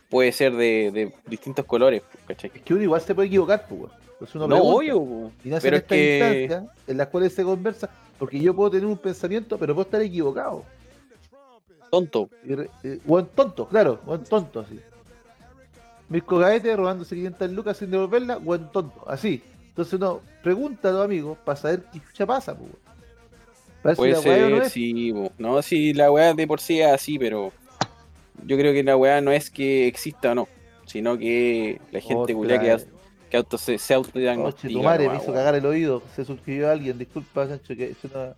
puede 0.09 0.31
ser 0.31 0.53
de, 0.53 0.91
de 0.91 1.13
distintos 1.27 1.65
colores, 1.65 2.01
¿cachai? 2.27 2.51
Es 2.53 2.61
que 2.63 2.73
uno 2.73 2.81
igual 2.81 3.01
se 3.01 3.13
puede 3.13 3.27
equivocar, 3.27 3.67
pues, 3.67 3.81
weón. 3.81 4.04
Entonces 4.15 4.35
uno 4.35 4.47
No, 4.47 4.57
obvio. 4.63 5.31
Y 5.43 5.49
nace 5.49 5.67
pero 5.67 5.77
en 5.77 5.79
es 5.79 5.83
esta 5.83 5.95
que 5.95 6.11
instancia 6.13 6.73
en 6.87 6.97
las 6.97 7.07
cuales 7.07 7.33
se 7.33 7.43
conversa, 7.43 7.89
porque 8.17 8.39
yo 8.39 8.55
puedo 8.55 8.71
tener 8.71 8.85
un 8.85 8.97
pensamiento, 8.97 9.57
pero 9.57 9.73
puedo 9.75 9.85
estar 9.85 10.01
equivocado. 10.01 10.63
tonto. 11.91 12.29
Y 12.43 12.55
re- 12.55 12.69
eh, 12.83 12.99
Buen 13.05 13.25
tonto, 13.27 13.67
claro, 13.67 13.99
buen 14.05 14.23
tonto, 14.23 14.61
así. 14.61 14.79
Mirko 16.09 16.37
Gaete 16.37 16.75
robándose 16.75 17.15
500 17.15 17.51
lucas 17.51 17.77
sin 17.77 17.89
devolverla, 17.91 18.37
buen 18.37 18.69
tonto, 18.71 19.03
así. 19.07 19.41
Entonces 19.69 19.93
uno 19.95 20.21
pregunta 20.43 20.89
a 20.89 20.91
los 20.93 21.05
amigos 21.05 21.37
para 21.43 21.55
saber 21.55 21.83
qué 21.91 21.99
chucha 21.99 22.25
pasa, 22.25 22.55
pues. 22.55 22.71
si 23.91 23.95
Puede 23.95 24.11
no 24.13 24.21
ser, 24.21 24.53
es. 24.53 24.71
sí, 24.71 25.11
po. 25.13 25.31
no, 25.37 25.61
si 25.61 25.93
la 25.93 26.11
weá 26.11 26.33
de 26.33 26.47
por 26.47 26.59
sí 26.61 26.79
es 26.79 26.87
así, 26.87 27.17
pero 27.19 27.51
yo 28.45 28.57
creo 28.57 28.71
que 28.73 28.83
la 28.83 28.95
weá 28.97 29.19
no 29.21 29.31
es 29.31 29.49
que 29.49 29.87
exista 29.87 30.31
o 30.31 30.35
no, 30.35 30.47
sino 30.85 31.17
que 31.17 31.81
la 31.91 31.99
gente 31.99 32.15
Otra, 32.15 32.35
culia 32.35 32.59
que, 32.59 32.85
que 33.35 33.37
auto, 33.39 33.57
se, 33.57 33.77
se 33.77 33.93
Oche, 33.95 34.07
autodiagnostica. 34.07 34.73
tu 34.73 34.81
madre 34.81 35.09
me 35.09 35.17
hizo 35.17 35.33
cagar 35.33 35.55
el 35.55 35.65
oído, 35.65 36.01
se 36.15 36.23
suscribió 36.23 36.71
alguien, 36.71 36.97
disculpa, 36.97 37.47
Sancho, 37.47 37.75
que 37.75 37.91
eso 37.91 38.07
no... 38.13 38.33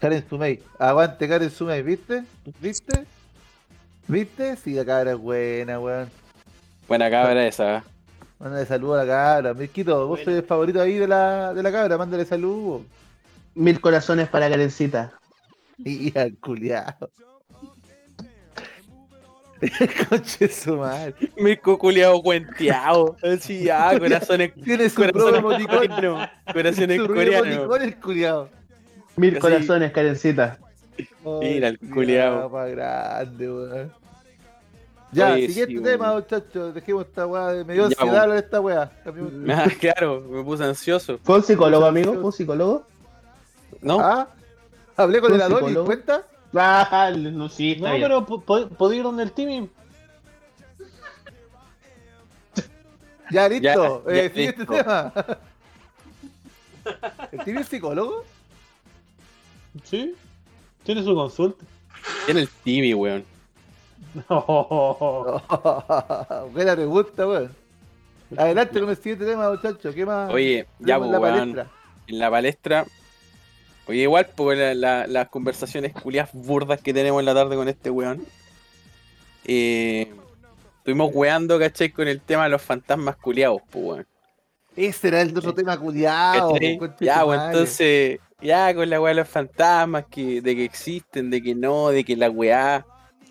Karen 0.00 0.24
Sumey, 0.28 0.62
aguante 0.78 1.28
Karen 1.28 1.50
Sumey, 1.50 1.82
¿viste? 1.82 2.24
¿Viste? 2.60 3.04
¿Viste? 4.06 4.56
Sí, 4.56 4.72
la 4.72 4.84
cabra 4.84 5.12
es 5.12 5.18
buena, 5.18 5.78
weón. 5.78 6.08
Buena 6.86 7.10
cabra 7.10 7.46
esa. 7.46 7.84
Mándale 8.38 8.64
saludos 8.64 9.00
a 9.00 9.04
la 9.04 9.12
cabra, 9.12 9.54
Mirquito, 9.54 10.06
vos 10.06 10.08
Buena. 10.08 10.24
sois 10.24 10.36
el 10.38 10.44
favorito 10.44 10.80
ahí 10.80 10.94
de 10.94 11.08
la, 11.08 11.52
de 11.52 11.62
la 11.62 11.70
cabra, 11.72 11.98
mándale 11.98 12.24
saludos. 12.24 12.82
Mil 13.54 13.80
corazones 13.80 14.28
para 14.28 14.48
Karencita. 14.48 15.12
Y 15.84 16.16
al 16.18 16.36
culiado. 16.38 17.10
Conche 20.08 20.48
su 20.48 20.76
madre. 20.76 21.14
Mirko 21.36 21.78
culiao 21.78 22.22
cuenteado. 22.22 23.16
Así 23.22 23.64
ya, 23.64 23.98
corazones. 23.98 24.52
Tiene 24.54 24.88
su 24.88 24.96
propio 25.02 25.24
corazones 25.24 25.66
emoticón. 25.66 26.28
Corazones 26.52 27.00
coreanos. 27.06 28.48
Mil 29.16 29.32
Así. 29.32 29.40
corazones, 29.40 29.92
Karencita. 29.92 30.58
Mira 31.24 31.68
el 31.68 31.78
culiao. 31.78 32.48
Grande, 32.50 33.50
weón. 33.50 33.92
Ya, 35.10 35.32
Oye, 35.32 35.48
siguiente 35.48 35.74
sí, 35.78 35.82
tema, 35.82 36.14
muchachos. 36.14 36.74
Dejemos 36.74 37.06
esta 37.06 37.26
weá. 37.26 37.46
de- 37.52 37.64
Me 37.64 37.72
dio 37.74 37.86
ansiedad 37.86 38.08
hablar 38.08 38.30
de 38.30 38.38
esta 38.38 38.60
weá. 38.60 38.90
Ah, 39.48 39.66
claro, 39.80 40.20
me 40.20 40.44
puse 40.44 40.64
ansioso. 40.64 41.18
¿Fue 41.22 41.36
un 41.36 41.42
psicólogo, 41.42 41.86
amigo? 41.86 42.12
¿Fue 42.14 42.24
un 42.24 42.32
psicólogo? 42.32 42.86
¿No? 43.80 44.00
¿Ah? 44.00 44.28
Hablé 44.96 45.20
con 45.20 45.30
¿Un 45.32 45.36
el 45.36 45.42
Adoni, 45.42 45.56
psicólogo? 45.68 45.86
¿cuenta? 45.86 46.22
Ah, 46.54 47.10
no, 47.16 47.48
sí, 47.48 47.72
está 47.72 47.88
No, 47.88 47.94
bien. 47.94 48.02
pero 48.08 48.24
¿puedo 48.68 48.92
ir 48.94 49.02
donde 49.02 49.22
el 49.24 49.32
Timmy? 49.32 49.68
Ya, 53.30 53.46
listo. 53.48 54.04
Ya, 54.06 54.12
eh, 54.12 54.22
ya, 54.28 54.34
siguiente 54.34 54.58
listo. 54.60 54.74
tema. 54.74 55.12
¿El 57.32 57.44
tío 57.44 57.60
es 57.60 57.68
psicólogo? 57.68 58.24
Sí. 59.84 60.14
Tiene 60.82 61.02
su 61.02 61.14
consulta. 61.14 61.62
Tiene 62.24 62.40
el 62.40 62.48
Timmy, 62.64 62.94
weón. 62.94 63.22
Buena 66.52 66.74
pregunta, 66.74 67.28
weón. 67.28 67.54
Adelante 68.36 68.80
con 68.80 68.88
el 68.88 68.96
siguiente 68.96 69.26
tema, 69.26 69.50
muchachos. 69.50 69.94
¿Qué 69.94 70.06
más? 70.06 70.32
Oye, 70.32 70.66
ya, 70.78 70.98
pues, 70.98 71.10
la 71.10 71.20
weón. 71.20 71.38
palestra? 71.54 71.66
En 72.06 72.18
la 72.18 72.30
palestra. 72.30 72.86
Oye, 73.88 74.02
igual, 74.02 74.28
pues 74.36 74.58
la- 74.58 74.74
la- 74.74 75.06
las 75.06 75.28
conversaciones 75.28 75.92
culias 75.94 76.28
burdas 76.32 76.80
que 76.80 76.92
tenemos 76.94 77.20
en 77.20 77.26
la 77.26 77.34
tarde 77.34 77.56
con 77.56 77.68
este 77.68 77.90
weón. 77.90 78.24
Eh, 79.44 80.12
estuvimos 80.78 81.10
weando, 81.14 81.58
¿cachai? 81.58 81.90
Con 81.90 82.06
el 82.06 82.20
tema 82.20 82.44
de 82.44 82.50
los 82.50 82.62
fantasmas 82.62 83.16
culiados, 83.16 83.62
pues 83.70 83.84
weón. 83.84 84.06
Ese 84.76 85.08
era 85.08 85.22
el 85.22 85.36
otro 85.36 85.54
tema 85.54 85.76
culiado. 85.78 86.52
¿Cachai? 86.52 86.78
Ya, 87.00 87.24
pues 87.24 87.40
entonces, 87.46 88.20
ya 88.40 88.74
con 88.74 88.88
la 88.90 89.00
weá 89.00 89.14
de 89.14 89.20
los 89.20 89.28
fantasmas, 89.28 90.04
que, 90.10 90.40
de 90.42 90.54
que 90.54 90.64
existen, 90.64 91.30
de 91.30 91.42
que 91.42 91.54
no, 91.54 91.88
de 91.88 92.04
que 92.04 92.14
la 92.16 92.30
weá. 92.30 92.86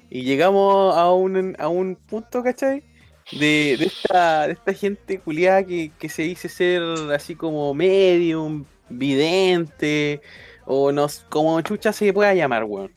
Y 0.10 0.24
llegamos 0.24 0.96
a 0.96 1.12
un, 1.12 1.56
a 1.60 1.68
un 1.68 1.96
punto, 1.96 2.42
¿cachai? 2.44 2.84
De, 3.32 3.76
de 3.78 3.86
esta, 3.86 4.48
de 4.48 4.54
esta 4.54 4.74
gente 4.74 5.20
culiada 5.20 5.64
que, 5.64 5.92
que 6.00 6.10
se 6.10 6.24
dice 6.24 6.48
ser 6.50 6.82
así 7.14 7.36
como 7.36 7.74
medium, 7.74 8.66
vidente, 8.90 10.22
o 10.68 10.92
nos, 10.92 11.22
como 11.30 11.60
chucha 11.62 11.92
se 11.94 12.14
pueda 12.14 12.34
llamar, 12.36 12.66
weón. 12.66 12.92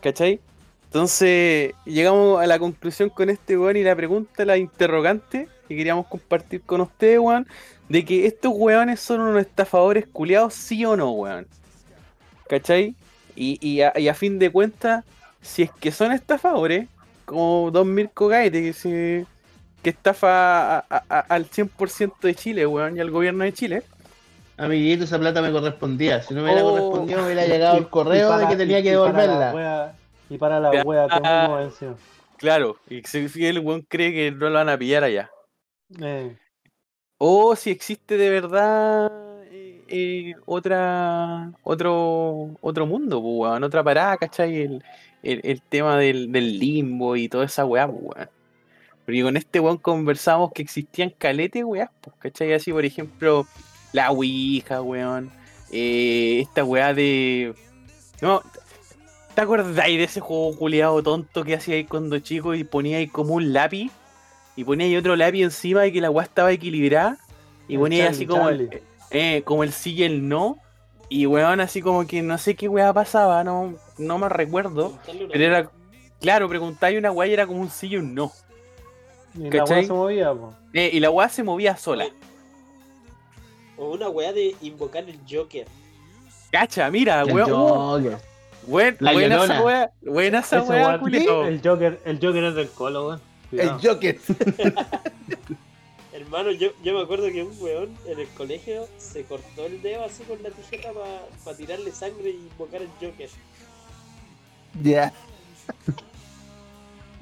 ¿Cachai? 0.00 0.40
Entonces, 0.86 1.72
llegamos 1.84 2.42
a 2.42 2.46
la 2.46 2.58
conclusión 2.58 3.08
con 3.10 3.30
este 3.30 3.56
weón 3.56 3.76
y 3.76 3.82
la 3.84 3.94
pregunta, 3.96 4.44
la 4.44 4.56
interrogante 4.58 5.48
que 5.68 5.76
queríamos 5.76 6.06
compartir 6.06 6.62
con 6.62 6.80
ustedes, 6.80 7.18
weón, 7.18 7.46
de 7.88 8.04
que 8.04 8.26
estos 8.26 8.52
weones 8.54 9.00
son 9.00 9.20
unos 9.20 9.40
estafadores 9.42 10.06
culiados, 10.06 10.54
sí 10.54 10.84
o 10.84 10.96
no, 10.96 11.10
weón. 11.12 11.46
¿Cachai? 12.48 12.94
Y, 13.36 13.58
y, 13.66 13.80
a, 13.82 14.14
fin 14.14 14.38
de 14.38 14.50
cuentas, 14.50 15.04
si 15.40 15.62
es 15.62 15.70
que 15.80 15.90
son 15.92 16.12
estafadores, 16.12 16.88
como 17.24 17.70
Don 17.70 17.94
Mirko 17.94 18.28
Gaete, 18.28 18.60
que, 18.62 18.72
se, 18.74 19.26
que 19.82 19.90
estafa 19.90 20.78
a- 20.80 20.84
a- 20.90 21.20
al 21.28 21.46
100% 21.48 22.26
de 22.26 22.34
Chile, 22.34 22.66
weón, 22.66 22.96
y 22.96 23.00
al 23.00 23.10
gobierno 23.10 23.44
de 23.44 23.52
Chile. 23.54 23.82
Amiguito, 24.56 25.04
esa 25.04 25.18
plata 25.18 25.40
me 25.42 25.50
correspondía. 25.50 26.22
Si 26.22 26.34
no 26.34 26.42
me 26.42 26.52
hubiera 26.52 26.64
Oh. 26.64 26.70
correspondido, 26.70 27.20
me 27.20 27.26
hubiera 27.26 27.46
llegado 27.46 27.78
el 27.78 27.88
correo 27.90 28.36
de 28.38 28.46
que 28.48 28.56
tenía 28.56 28.82
que 28.82 28.90
devolverla. 28.90 29.94
y 30.28 30.38
para 30.38 30.60
la 30.60 30.70
wea, 30.84 31.06
una 31.06 31.46
convención. 31.48 31.96
Claro, 32.38 32.76
y 32.88 33.02
si 33.02 33.28
si 33.28 33.46
el 33.46 33.60
weón 33.60 33.82
cree 33.88 34.12
que 34.12 34.30
no 34.32 34.48
lo 34.48 34.54
van 34.54 34.68
a 34.68 34.76
pillar 34.78 35.04
allá. 35.04 35.30
Eh, 36.00 36.36
O 37.18 37.54
si 37.54 37.70
existe 37.70 38.16
de 38.16 38.30
verdad 38.30 39.10
eh, 39.52 39.84
eh, 39.88 40.34
otra, 40.46 41.52
otro, 41.62 42.50
otro 42.60 42.86
mundo, 42.86 43.20
pues, 43.22 43.34
weón, 43.36 43.62
otra 43.64 43.82
parada, 43.84 44.16
¿cachai? 44.16 44.62
El, 44.62 44.84
el, 45.22 45.40
el 45.44 45.62
tema 45.62 45.96
del, 45.98 46.32
del 46.32 46.58
limbo 46.58 47.14
y 47.16 47.28
toda 47.28 47.44
esa 47.44 47.64
weá, 47.64 47.86
pues, 47.86 48.00
weón. 48.02 48.28
Porque 49.04 49.22
con 49.22 49.36
este 49.36 49.60
weón 49.60 49.78
conversamos 49.78 50.50
que 50.52 50.62
existían 50.62 51.10
caletes, 51.10 51.62
weá, 51.64 51.90
pues, 52.00 52.16
¿cachai? 52.18 52.52
Así, 52.54 52.72
por 52.72 52.84
ejemplo, 52.84 53.46
la 53.92 54.10
Ouija, 54.10 54.82
weón. 54.82 55.30
eh, 55.70 56.40
esta 56.42 56.64
weá 56.64 56.92
de. 56.94 57.54
No, 58.20 58.42
¿te 59.34 59.40
acordáis 59.40 59.98
de 59.98 60.04
ese 60.04 60.20
juego 60.20 60.56
culiado 60.56 61.02
tonto 61.02 61.44
que 61.44 61.54
hacíais 61.54 61.86
cuando 61.88 62.18
chico 62.18 62.54
y 62.54 62.64
poníais 62.64 63.10
como 63.10 63.34
un 63.34 63.52
lápiz? 63.52 63.90
Y 64.54 64.64
poníais 64.64 64.98
otro 64.98 65.16
lápiz 65.16 65.42
encima 65.42 65.86
y 65.86 65.92
que 65.92 66.00
la 66.00 66.10
weá 66.10 66.24
estaba 66.24 66.52
equilibrada. 66.52 67.16
Y 67.68 67.74
El 67.74 67.80
poníais 67.80 68.04
Charlie, 68.04 68.16
así 68.16 68.26
como 68.26 68.48
el, 68.50 68.82
eh, 69.10 69.42
como 69.44 69.64
el 69.64 69.72
sí 69.72 69.94
y 69.94 70.02
el 70.02 70.28
no. 70.28 70.58
Y 71.08 71.26
weón, 71.26 71.60
así 71.60 71.80
como 71.82 72.06
que 72.06 72.22
no 72.22 72.38
sé 72.38 72.54
qué 72.54 72.68
weá 72.68 72.92
pasaba, 72.92 73.44
no, 73.44 73.74
no 73.98 74.18
me 74.18 74.28
recuerdo. 74.28 74.98
Pero 75.06 75.44
era, 75.44 75.70
claro, 76.20 76.48
preguntáis 76.48 76.98
una 76.98 77.10
weá 77.12 77.28
y 77.28 77.32
era 77.34 77.46
como 77.46 77.60
un 77.60 77.70
sí 77.70 77.88
y 77.88 77.96
un 77.96 78.14
no. 78.14 78.32
Y 79.34 79.44
la 79.44 79.50
¿Cachai? 79.50 79.78
weá 79.78 79.86
se 79.86 79.92
movía, 79.92 80.34
po. 80.34 80.54
Eh, 80.74 80.90
y 80.92 81.00
la 81.00 81.10
weá 81.10 81.28
se 81.28 81.42
movía 81.42 81.76
sola. 81.76 82.06
O 83.82 83.90
una 83.94 84.08
weá 84.08 84.32
de 84.32 84.54
invocar 84.62 85.02
el 85.08 85.18
Joker. 85.28 85.66
Cacha, 86.52 86.88
mira, 86.90 87.22
El 87.22 87.32
weón. 87.32 87.50
Joker. 87.50 88.18
buen- 88.66 88.96
buena 89.00 89.12
Llorona. 89.36 89.44
esa 89.54 89.62
weá, 89.64 89.90
buena 90.02 90.38
esa 90.38 90.62
weá, 90.62 90.94
el 90.94 91.60
Joker, 91.64 92.00
el 92.04 92.18
Joker 92.22 92.44
es 92.44 92.54
del 92.54 92.68
colo, 92.70 93.08
weón. 93.08 93.20
El. 93.50 93.70
Joker. 93.82 94.18
Hermano, 96.12 96.52
yo, 96.52 96.68
yo 96.84 96.94
me 96.94 97.02
acuerdo 97.02 97.26
que 97.26 97.42
un 97.42 97.56
weón 97.60 97.96
en 98.06 98.20
el 98.20 98.28
colegio 98.28 98.86
se 98.98 99.24
cortó 99.24 99.66
el 99.66 99.82
dedo 99.82 100.04
así 100.04 100.22
con 100.22 100.40
la 100.42 100.50
tijera 100.50 100.90
para 101.44 101.56
tirarle 101.56 101.90
sangre 101.90 102.30
y 102.30 102.34
invocar 102.36 102.82
el 102.82 102.88
Joker. 103.00 103.30
Ya. 104.80 105.12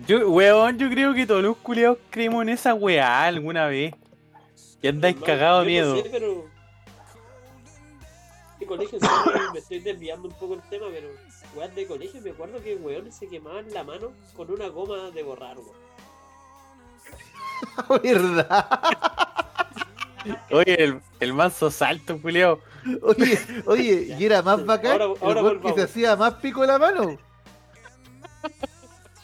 Yo, 0.06 0.28
weón, 0.30 0.76
yo 0.78 0.90
creo 0.90 1.14
que 1.14 1.26
todos 1.26 1.42
los 1.42 1.56
culiados 1.56 1.96
creemos 2.11 2.42
en 2.42 2.50
esa 2.50 2.74
weá 2.74 3.24
alguna 3.24 3.66
vez. 3.66 3.94
Y 4.82 4.88
andáis 4.88 5.16
cagados 5.16 5.64
de 5.66 5.80
no 5.80 5.92
miedo. 5.94 6.02
sé, 6.02 6.08
pero... 6.11 6.49
Este 8.61 8.66
colegio, 8.66 8.98
me 9.54 9.58
estoy 9.58 9.80
desviando 9.80 10.28
un 10.28 10.34
poco 10.34 10.52
el 10.54 10.61
tema, 10.68 10.86
pero... 10.92 11.08
Weón 11.56 11.74
de 11.74 11.86
colegio, 11.86 12.20
me 12.20 12.30
acuerdo 12.30 12.62
que 12.62 12.76
weones 12.76 13.16
se 13.16 13.26
quemaban 13.26 13.72
la 13.72 13.84
mano 13.84 14.12
con 14.36 14.50
una 14.52 14.68
goma 14.68 15.11
de 15.12 15.22
borrar, 15.22 15.56
weón. 15.58 15.78
¿Verdad? 18.02 18.80
Oye, 20.50 20.84
el, 20.84 21.00
el 21.20 21.32
manso 21.32 21.70
salto, 21.70 22.20
culiao. 22.20 22.61
Oye, 23.02 23.38
oye, 23.64 24.14
y 24.18 24.24
era 24.26 24.42
más 24.42 24.64
bacán 24.66 24.92
Ahora- 25.00 25.04
el 25.06 25.22
ahora 25.22 25.42
weón 25.42 25.61
que 25.62 25.72
se 25.72 25.82
hacía 25.82 26.14
más 26.16 26.34
pico 26.34 26.61
de 26.61 26.66
la 26.66 26.78
mano. 26.78 27.16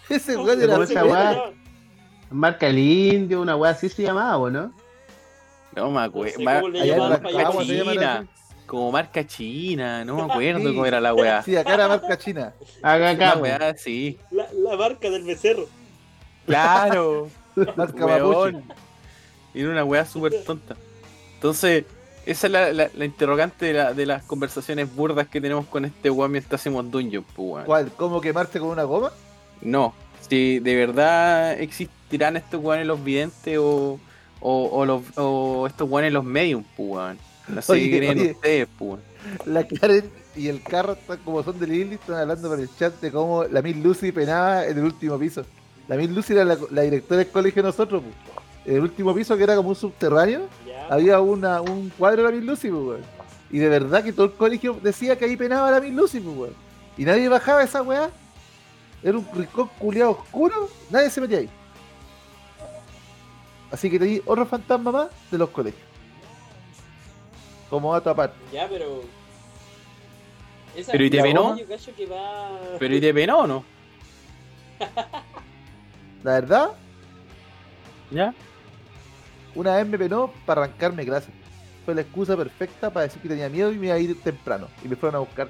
Ese 0.08 0.38
weón 0.38 0.62
era 0.62 0.72
¿Cómo 0.72 0.84
esa 0.84 1.04
weá? 1.04 1.52
Marca 2.30 2.68
el 2.68 2.78
indio, 2.78 3.42
una 3.42 3.54
weá 3.54 3.72
así 3.72 3.90
se 3.90 4.02
llamaba, 4.02 4.38
¿o 4.38 4.48
no? 4.48 4.72
No 5.74 5.88
me 5.88 5.92
No 5.92 6.00
acuerdo. 6.00 6.36
sé 6.38 6.48
allá 6.48 6.96
en 6.96 7.00
allá. 7.02 7.16
Rancagua 7.18 7.64
se 7.66 7.80
así. 7.82 8.28
Como 8.66 8.90
marca 8.92 9.24
china, 9.26 10.04
no 10.04 10.16
me 10.16 10.22
acuerdo 10.32 10.58
Sí. 10.60 10.66
cómo 10.66 10.86
era 10.86 11.00
la 11.00 11.14
weá. 11.14 11.42
Sí, 11.42 11.56
acá 11.56 11.74
era 11.74 11.86
marca 11.88 12.18
china. 12.18 12.52
La 12.82 13.10
acá, 13.10 13.36
weá, 13.38 13.74
sí. 13.76 14.18
La, 14.30 14.46
la 14.52 14.76
marca 14.76 15.08
del 15.08 15.22
becerro. 15.24 15.66
Claro. 16.46 17.28
Marca 17.76 18.04
weón. 18.06 18.64
era 19.54 19.70
una 19.70 19.84
weá 19.84 20.04
súper 20.04 20.44
tonta. 20.44 20.76
Entonces, 21.34 21.84
esa 22.26 22.46
es 22.46 22.52
la, 22.52 22.72
la- 22.72 22.90
la 22.94 23.04
interrogante 23.04 23.66
de, 23.66 23.72
la- 23.72 23.94
de 23.94 24.04
las 24.06 24.22
conversaciones 24.24 24.94
burdas 24.94 25.28
que 25.28 25.40
tenemos 25.40 25.66
con 25.66 25.84
este 25.84 26.10
weón 26.10 26.32
mientras 26.32 26.60
hacemos 26.60 26.90
Dungeon, 26.90 27.24
pues. 27.34 27.64
¿Cuál? 27.64 27.90
¿Cómo 27.96 28.20
quemarse 28.20 28.58
con 28.60 28.68
una 28.70 28.82
goma? 28.84 29.10
No, 29.62 29.94
si 30.28 30.58
de 30.58 30.74
verdad 30.76 31.52
existirán 31.60 32.36
estos 32.36 32.62
weones 32.62 32.86
los 32.86 33.02
videntes 33.02 33.56
o, 33.58 33.98
o, 34.40 34.64
o 34.66 34.84
los, 34.84 35.02
o 35.16 35.66
estos 35.66 35.88
weones 35.88 36.12
los 36.12 36.24
medium, 36.24 36.62
pues, 36.76 37.16
creen 37.46 38.18
oye. 38.18 38.30
ustedes, 38.32 38.68
pues. 38.78 38.90
weón. 38.90 39.00
La 39.46 39.66
Karen 39.66 40.10
y 40.36 40.48
el 40.48 40.62
carro, 40.62 40.92
están 40.92 41.18
como 41.24 41.42
son 41.42 41.58
de 41.58 41.66
Lily, 41.66 41.94
están 41.94 42.16
hablando 42.16 42.48
por 42.48 42.60
el 42.60 42.68
chat 42.78 42.94
de 43.00 43.10
cómo 43.10 43.44
la 43.44 43.62
Miss 43.62 43.76
Lucy 43.76 44.12
penaba 44.12 44.66
en 44.66 44.78
el 44.78 44.84
último 44.84 45.18
piso. 45.18 45.44
La 45.88 45.96
Miss 45.96 46.10
Lucy 46.10 46.32
era 46.34 46.44
la, 46.44 46.58
la 46.70 46.82
directora 46.82 47.18
del 47.18 47.28
colegio 47.28 47.62
de 47.62 47.68
nosotros, 47.68 48.02
pues. 48.02 48.14
En 48.66 48.76
el 48.76 48.82
último 48.82 49.14
piso, 49.14 49.36
que 49.36 49.44
era 49.44 49.54
como 49.56 49.68
un 49.70 49.76
subterráneo, 49.76 50.48
Ya. 50.66 50.86
había 50.88 51.20
una, 51.20 51.60
un 51.60 51.90
cuadro 51.96 52.24
de 52.24 52.30
la 52.30 52.36
Miss 52.36 52.44
Lucy, 52.44 52.68
pues, 52.68 52.82
weón. 52.82 53.00
Y 53.50 53.58
de 53.58 53.68
verdad 53.68 54.02
que 54.02 54.12
todo 54.12 54.26
el 54.26 54.32
colegio 54.32 54.78
decía 54.82 55.16
que 55.16 55.24
ahí 55.24 55.36
penaba 55.36 55.70
la 55.70 55.80
Miss 55.80 55.94
Lucy, 55.94 56.20
pues, 56.20 56.36
weón. 56.36 56.54
Y 56.98 57.04
nadie 57.04 57.28
bajaba 57.28 57.62
esa 57.62 57.82
weá. 57.82 58.10
Era 59.02 59.18
un 59.18 59.26
rincón 59.34 59.70
culiado 59.78 60.12
oscuro, 60.12 60.68
nadie 60.90 61.10
se 61.10 61.20
metía 61.20 61.38
ahí. 61.38 61.48
Así 63.70 63.90
que 63.90 63.98
tenéis 63.98 64.22
otro 64.26 64.46
fantasma 64.46 64.90
más 64.92 65.08
de 65.30 65.38
los 65.38 65.50
colegios. 65.50 65.85
Como 67.76 67.92
dato 67.92 68.08
aparte. 68.08 68.34
Ya, 68.50 68.66
pero. 68.70 69.02
Esa 70.74 70.92
Pero 70.92 71.04
¿y 71.04 71.10
te 71.10 71.18
esa 71.18 71.24
penó? 71.26 71.58
yo 71.58 71.66
cacho 71.68 71.94
que 71.94 72.06
va. 72.06 72.58
Pero 72.78 72.94
¿y 72.96 73.00
te 73.02 73.12
penó 73.12 73.40
o 73.40 73.46
no? 73.46 73.64
La 76.24 76.32
verdad, 76.32 76.70
¿Ya? 78.10 78.32
una 79.54 79.76
vez 79.76 79.86
me 79.86 79.98
penó 79.98 80.32
para 80.46 80.62
arrancarme 80.64 81.04
clases. 81.04 81.28
Fue 81.84 81.94
la 81.94 82.00
excusa 82.00 82.34
perfecta 82.34 82.88
para 82.90 83.04
decir 83.04 83.20
que 83.20 83.28
tenía 83.28 83.50
miedo 83.50 83.70
y 83.70 83.76
me 83.76 83.86
iba 83.88 83.94
a 83.94 83.98
ir 83.98 84.22
temprano. 84.22 84.68
Y 84.82 84.88
me 84.88 84.96
fueron 84.96 85.16
a 85.16 85.18
buscar. 85.18 85.48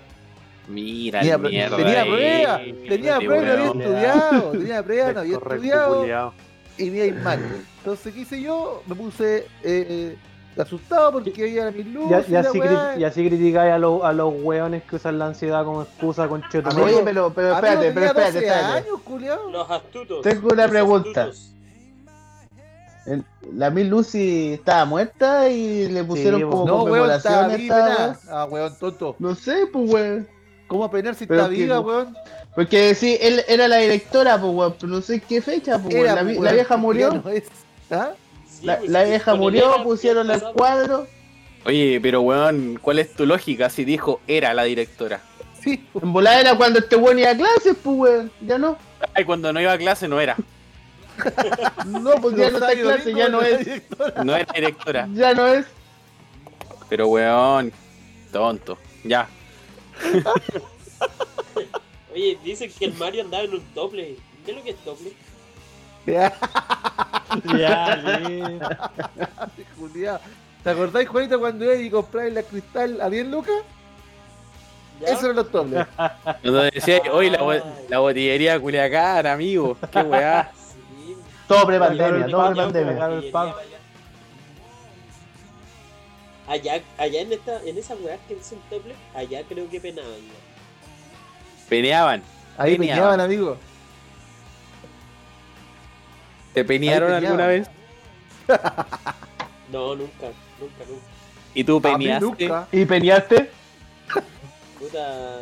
Mira, 0.66 1.20
Tenía, 1.20 1.38
mierda. 1.38 1.76
tenía 1.76 2.02
ahí. 2.02 2.10
prueba, 2.10 2.58
tenía 2.88 3.12
Este 3.18 3.24
prueba, 3.24 3.44
no 3.46 3.52
había 3.52 3.66
estudiado, 3.66 4.50
tenía 4.50 4.82
prueba, 4.84 5.12
no 5.12 5.20
había 5.20 5.36
estudiado 5.36 6.34
y 6.76 6.90
me 6.90 6.96
iba 6.96 7.04
a 7.04 7.06
ir 7.06 7.14
mal. 7.22 7.40
Entonces, 7.78 8.12
¿qué 8.12 8.20
hice 8.22 8.42
yo? 8.42 8.82
Me 8.88 8.96
puse 8.96 9.36
eh, 9.38 9.46
eh, 9.62 10.16
asustado 10.62 11.12
porque 11.12 11.30
había 11.42 11.70
mis 11.70 11.86
Y, 11.86 11.90
luces. 11.90 12.28
y 12.28 12.32
la 12.32 12.40
así, 12.40 12.60
y 12.98 13.04
así 13.04 13.28
criticáis 13.28 13.72
a, 13.72 13.78
los 13.78 14.02
a 14.04 14.12
los 14.12 14.32
weones 14.42 14.82
que 14.84 14.96
usan 14.96 15.18
la 15.18 15.26
ansiedad 15.26 15.64
como 15.64 15.82
excusa 15.82 16.28
con 16.28 16.42
cheto. 16.48 16.68
Oye, 16.82 17.00
pero, 17.04 17.32
pero 17.34 17.54
espérate, 17.54 17.90
pero 17.92 18.06
espérate, 18.06 18.32
12 18.32 18.46
espérate. 18.46 18.72
años. 18.72 19.52
Los 19.52 19.70
astutos. 19.70 20.22
Tengo 20.22 20.48
una 20.52 20.68
pregunta. 20.68 21.30
El- 23.06 23.24
La 23.54 23.70
Miss 23.70 23.86
Lucy 23.88 24.54
estaba 24.54 24.84
muerta 24.84 25.48
y 25.48 25.88
le 25.88 26.02
pusieron 26.02 26.40
Sí, 26.40 26.46
como 26.46 26.66
No, 26.66 27.06
estaba 27.08 27.42
conmemoración. 27.46 28.16
Ah, 28.30 28.44
weón, 28.50 28.76
tonto. 28.78 29.14
No 29.20 29.34
sé, 29.36 29.66
pues 29.72 29.90
weón. 29.92 30.28
¿Cómo 30.66 30.90
penar 30.90 31.14
si 31.14 31.26
Pero 31.26 31.42
está 31.42 31.50
que- 31.54 31.62
viva, 31.62 31.78
weón? 31.80 32.16
Porque 32.56 32.94
sí, 32.96 33.16
él 33.20 33.42
era 33.46 33.68
la 33.68 33.76
directora, 33.76 34.40
pues 34.40 34.52
weón, 34.52 34.74
pero 34.80 34.92
no 34.92 35.00
sé 35.00 35.20
qué 35.20 35.40
fecha, 35.40 35.78
pues 35.78 35.94
weón. 35.94 36.06
La, 36.06 36.22
la 36.24 36.52
vieja 36.52 36.76
murió. 36.76 37.22
¿Ah? 37.90 38.10
Sí, 38.60 38.66
La, 38.66 38.78
pues, 38.78 38.90
la 38.90 39.04
vieja 39.04 39.34
murió, 39.34 39.82
pusieron 39.82 40.28
¿qué 40.28 40.34
el 40.34 40.40
cuadro. 40.52 41.06
Oye, 41.64 41.98
pero 42.00 42.20
weón, 42.22 42.78
¿cuál 42.80 43.00
es 43.00 43.12
tu 43.12 43.26
lógica? 43.26 43.68
Si 43.70 43.84
dijo 43.84 44.20
era 44.26 44.54
la 44.54 44.64
directora. 44.64 45.20
Sí, 45.60 45.84
En 46.00 46.12
volada 46.12 46.40
era 46.40 46.56
cuando 46.56 46.78
este 46.78 46.96
weón 46.96 47.18
iba 47.18 47.30
a 47.30 47.36
clases, 47.36 47.76
pues 47.82 47.96
weón. 47.96 48.32
Ya 48.40 48.56
no. 48.56 48.78
Ay, 49.14 49.24
cuando 49.24 49.52
no 49.52 49.60
iba 49.60 49.72
a 49.72 49.78
clase 49.78 50.08
no 50.08 50.20
era. 50.20 50.36
No, 51.86 52.12
pues 52.20 52.36
ya 52.36 52.50
no 52.50 52.58
está 52.58 52.72
en 52.72 52.80
clase, 52.80 53.14
ya 53.14 53.28
no 53.28 53.42
es. 53.42 53.66
No 54.24 54.36
era 54.36 54.52
directora. 54.54 55.08
Ya 55.14 55.34
no 55.34 55.46
es. 55.46 55.66
Pero 56.88 57.08
weón, 57.08 57.72
tonto. 58.32 58.78
Ya. 59.02 59.28
Oye, 62.14 62.38
dicen 62.44 62.70
que 62.78 62.84
el 62.86 62.94
Mario 62.94 63.22
andaba 63.22 63.44
en 63.44 63.54
un 63.54 63.74
doble. 63.74 64.16
¿Qué 64.44 64.52
es 64.52 64.56
lo 64.56 64.62
que 64.62 64.70
es 64.70 64.84
doble? 64.84 65.12
Ya, 66.06 66.32
sí. 68.26 68.42
Julián. 69.78 70.18
¿Te 70.62 70.70
acordáis, 70.70 71.08
Juanito, 71.08 71.38
cuando 71.38 71.64
iba 71.64 71.74
y 71.74 71.90
compráis 71.90 72.32
la 72.32 72.42
cristal 72.42 73.00
a 73.00 73.08
10 73.10 73.26
lucas? 73.26 73.54
¿Ya? 75.00 75.08
Eso 75.08 75.26
eran 75.26 75.36
los 75.36 75.52
dobles. 75.52 75.86
Cuando 76.42 76.62
decía, 76.62 77.02
hoy 77.12 77.28
la, 77.28 77.42
bo- 77.42 77.52
la 77.88 77.98
botillería 77.98 78.58
Culiacán, 78.58 79.26
amigo. 79.26 79.76
Qué 79.92 80.00
weá. 80.00 80.50
Sí. 81.06 81.14
Todo 81.46 81.66
prepandemia, 81.66 82.26
Ya, 82.26 82.30
todo 82.32 82.54
ya, 82.54 82.68
prepandemia. 82.72 83.20
ya. 83.32 83.54
Allá, 86.48 86.80
allá 86.98 87.20
en 87.20 87.32
esta, 87.32 87.60
en 87.64 87.76
esas 87.78 88.00
weas 88.00 88.18
que 88.28 88.34
dicen 88.36 88.58
doble, 88.70 88.94
allá 89.14 89.42
creo 89.48 89.68
que 89.68 89.80
penaban. 89.80 90.10
ya. 90.12 91.68
Peneaban. 91.68 92.22
Ahí 92.56 92.76
Peneaban. 92.78 92.96
peñaban, 93.02 93.20
amigo. 93.20 93.58
¿Te 96.56 96.64
penearon 96.64 97.12
Ahí 97.12 97.26
alguna 97.26 97.46
vez? 97.46 97.68
No, 99.70 99.96
nunca, 99.96 100.28
nunca, 100.60 100.84
nunca. 100.88 101.04
¿Y 101.52 101.64
tú 101.64 101.82
nunca. 102.20 102.68
¿Y 102.70 102.84
peñaste? 102.86 103.50
Puta, 104.78 105.40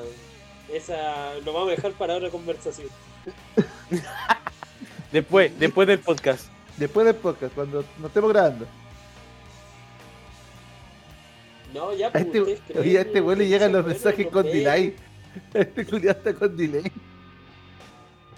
esa 0.72 1.34
lo 1.44 1.52
vamos 1.52 1.68
a 1.68 1.70
dejar 1.72 1.92
para 1.92 2.16
otra 2.16 2.30
conversación. 2.30 2.88
Después, 5.12 5.56
después 5.60 5.86
del 5.86 6.00
podcast. 6.00 6.48
Después 6.78 7.06
del 7.06 7.14
podcast, 7.14 7.54
cuando 7.54 7.84
nos 7.98 8.08
estemos 8.08 8.32
grabando. 8.32 8.66
No, 11.72 11.94
ya, 11.94 12.10
pues, 12.10 12.24
este, 12.24 12.42
creen 12.72 12.78
oye, 12.78 12.98
a 12.98 13.02
este 13.02 13.20
güey 13.20 13.38
le 13.38 13.46
llegan 13.46 13.72
los 13.72 13.86
mensajes 13.86 14.26
con 14.28 14.46
delay. 14.46 14.96
Este 15.52 15.84
culiado 15.84 16.18
está 16.18 16.34
con 16.34 16.56
delay. 16.56 16.90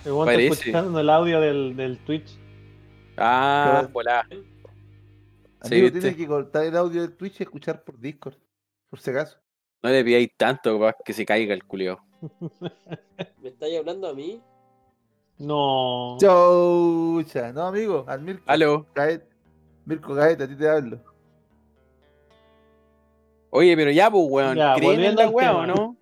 Parece. 0.04 0.46
escuchando 0.48 1.00
el 1.00 1.08
audio 1.08 1.40
del, 1.40 1.76
del 1.76 1.96
Twitch. 1.98 2.38
Ah, 3.16 3.88
volá. 3.92 4.26
Sí, 4.30 4.36
Amigo, 5.60 5.84
¿viste? 5.84 6.00
tiene 6.00 6.16
que 6.16 6.26
cortar 6.26 6.64
el 6.64 6.76
audio 6.76 7.02
de 7.02 7.08
Twitch 7.08 7.40
y 7.40 7.42
escuchar 7.44 7.82
por 7.82 7.98
Discord. 7.98 8.36
Por 8.90 9.00
si 9.00 9.10
acaso. 9.10 9.38
No 9.82 9.90
le 9.90 10.04
pidáis 10.04 10.30
tanto 10.36 10.78
para 10.78 10.96
que 11.04 11.12
se 11.12 11.24
caiga 11.24 11.54
el 11.54 11.64
culio. 11.64 12.00
¿Me 13.42 13.48
estáis 13.48 13.78
hablando 13.78 14.08
a 14.08 14.14
mí? 14.14 14.40
No. 15.38 16.16
Chaucha. 16.18 17.52
No, 17.52 17.66
amigo, 17.66 18.04
al 18.06 18.22
Mirko. 18.22 18.42
Aló. 18.46 18.86
Mirko 19.84 20.14
Gaet, 20.14 20.40
a 20.40 20.48
ti 20.48 20.56
te 20.56 20.68
hablo. 20.68 21.00
Oye, 23.50 23.76
pero 23.76 23.90
ya, 23.90 24.10
pues, 24.10 24.24
weón. 24.28 24.56
Ya, 24.56 24.74
¿Creen 24.74 24.90
en 24.90 25.14
volviendo 25.14 25.40
la 25.40 25.56
o 25.56 25.66
no? 25.66 25.96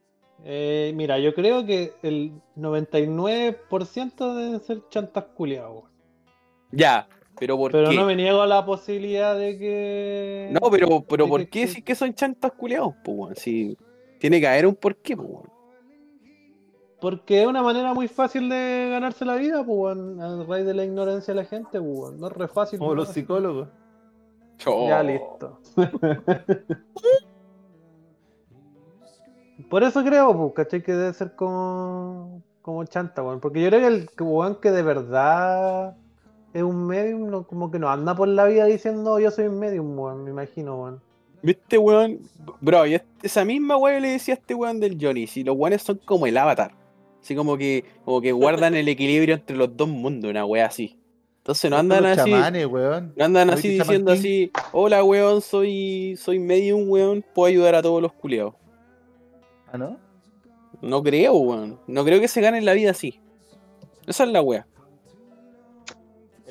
Eh, 0.44 0.92
mira, 0.94 1.18
yo 1.18 1.34
creo 1.34 1.64
que 1.64 1.92
el 2.02 2.32
99% 2.56 4.34
deben 4.34 4.60
ser 4.60 4.88
chantas 4.88 5.24
culiados, 5.34 5.82
weón. 5.82 5.93
Ya, 6.76 7.08
pero 7.38 7.56
¿por 7.56 7.72
Pero 7.72 7.90
qué? 7.90 7.96
no 7.96 8.06
me 8.06 8.16
niego 8.16 8.42
a 8.42 8.46
la 8.46 8.64
posibilidad 8.64 9.36
de 9.36 9.58
que. 9.58 10.48
No, 10.52 10.70
pero, 10.70 11.02
pero 11.02 11.28
¿por 11.28 11.40
que 11.40 11.50
qué 11.50 11.60
decir 11.60 11.84
que 11.84 11.94
son 11.94 12.14
chantas 12.14 12.52
culiados, 12.52 12.94
pues? 13.04 13.38
Si 13.38 13.76
tiene 14.18 14.40
que 14.40 14.46
haber 14.46 14.66
un 14.66 14.76
porqué, 14.76 15.16
pues. 15.16 15.48
Porque 17.00 17.42
es 17.42 17.46
una 17.46 17.62
manera 17.62 17.92
muy 17.92 18.08
fácil 18.08 18.48
de 18.48 18.88
ganarse 18.90 19.24
la 19.24 19.36
vida, 19.36 19.64
pues, 19.64 19.96
a 19.96 20.44
raíz 20.44 20.64
de 20.64 20.74
la 20.74 20.84
ignorancia 20.84 21.34
de 21.34 21.42
la 21.42 21.46
gente, 21.46 21.80
pues. 21.80 22.12
No 22.14 22.28
es 22.28 22.32
re 22.32 22.48
fácil. 22.48 22.78
Como 22.78 22.94
los 22.94 23.08
psicólogos. 23.08 23.68
Ya 24.64 25.02
listo. 25.02 25.60
Por 29.68 29.82
eso 29.82 30.04
creo, 30.04 30.36
pues, 30.36 30.52
¿cachai? 30.54 30.82
Que 30.82 30.92
debe 30.92 31.12
ser 31.12 31.34
como, 31.34 32.42
como 32.62 32.84
chanta, 32.84 33.22
weón. 33.22 33.40
Porque 33.40 33.60
yo 33.60 33.68
creo 33.68 33.80
que 33.80 33.86
el 33.88 34.08
weón 34.20 34.60
que 34.60 34.70
de 34.70 34.82
verdad 34.82 35.96
es 36.54 36.62
un 36.62 36.86
medium, 36.86 37.28
no, 37.28 37.42
como 37.42 37.70
que 37.70 37.80
no 37.80 37.90
anda 37.90 38.14
por 38.14 38.28
la 38.28 38.46
vida 38.46 38.64
diciendo 38.64 39.18
yo 39.18 39.30
soy 39.32 39.46
un 39.48 39.58
medium, 39.58 39.98
weón, 39.98 40.22
me 40.22 40.30
imagino, 40.30 40.80
weón. 40.80 41.00
¿Viste, 41.42 41.76
weón? 41.76 42.20
Bro, 42.60 42.86
yo 42.86 42.98
esa 43.22 43.44
misma 43.44 43.76
weón 43.76 44.02
le 44.02 44.10
decía 44.10 44.34
a 44.34 44.36
este 44.38 44.54
weón 44.54 44.78
del 44.78 44.96
Johnny, 44.98 45.26
si 45.26 45.42
los 45.42 45.56
weones 45.56 45.82
son 45.82 46.00
como 46.04 46.26
el 46.26 46.38
avatar. 46.38 46.72
Así 47.20 47.34
como 47.34 47.58
que, 47.58 47.84
como 48.04 48.20
que 48.20 48.32
guardan 48.32 48.74
el 48.74 48.86
equilibrio 48.86 49.34
entre 49.34 49.56
los 49.56 49.76
dos 49.76 49.88
mundos, 49.88 50.30
una 50.30 50.46
wea 50.46 50.66
así. 50.66 50.96
Entonces 51.38 51.70
no 51.70 51.76
andan 51.76 52.06
así, 52.06 52.30
chamanes, 52.30 52.66
weón. 52.66 53.12
no 53.16 53.24
andan 53.24 53.48
¿No 53.48 53.54
así 53.54 53.68
diciendo 53.70 54.12
así, 54.12 54.52
hola 54.72 55.02
weón, 55.02 55.42
soy, 55.42 56.16
soy 56.16 56.38
medium 56.38 56.88
weón, 56.88 57.24
puedo 57.34 57.48
ayudar 57.48 57.74
a 57.74 57.82
todos 57.82 58.00
los 58.00 58.12
culeados. 58.12 58.54
¿Ah, 59.72 59.76
no? 59.76 59.98
No 60.80 61.02
creo, 61.02 61.34
weón. 61.34 61.80
No 61.88 62.04
creo 62.04 62.20
que 62.20 62.28
se 62.28 62.40
ganen 62.40 62.64
la 62.64 62.74
vida 62.74 62.92
así. 62.92 63.18
Esa 64.06 64.24
es 64.24 64.30
la 64.30 64.40
wea. 64.40 64.66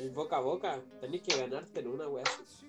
El 0.04 0.10
boca 0.10 0.36
a 0.36 0.40
boca. 0.40 0.76
Tenés 1.00 1.22
que 1.22 1.34
ganarte 1.40 1.80
en 1.80 1.88
una 1.88 2.08
wea 2.08 2.22
así. 2.24 2.66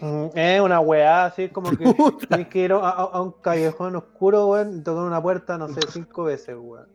Mm, 0.00 0.30
Es 0.34 0.60
una 0.60 0.80
weá 0.80 1.26
así 1.26 1.48
como 1.48 1.70
que 1.70 1.84
Puta. 1.94 2.26
tienes 2.26 2.48
que 2.48 2.58
ir 2.60 2.72
a, 2.72 2.76
a- 2.88 2.90
a 3.04 3.22
un 3.22 3.32
callejón 3.32 3.96
oscuro, 3.96 4.48
weón, 4.48 4.78
y 4.78 4.82
tocar 4.82 5.04
una 5.04 5.22
puerta, 5.22 5.58
no 5.58 5.68
sé, 5.68 5.80
cinco 5.90 6.24
veces, 6.24 6.56
weón. 6.58 6.88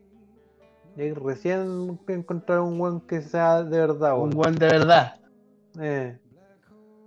Y 0.98 1.12
recién 1.14 2.00
encontrar 2.08 2.60
un 2.62 2.80
weón 2.80 3.02
que 3.02 3.22
sea 3.22 3.64
de 3.64 3.80
verdad, 3.80 4.14
Un 4.16 4.30
weón. 4.30 4.38
weón 4.38 4.56
de 4.56 4.68
verdad. 4.68 5.16
Eh. 5.80 6.18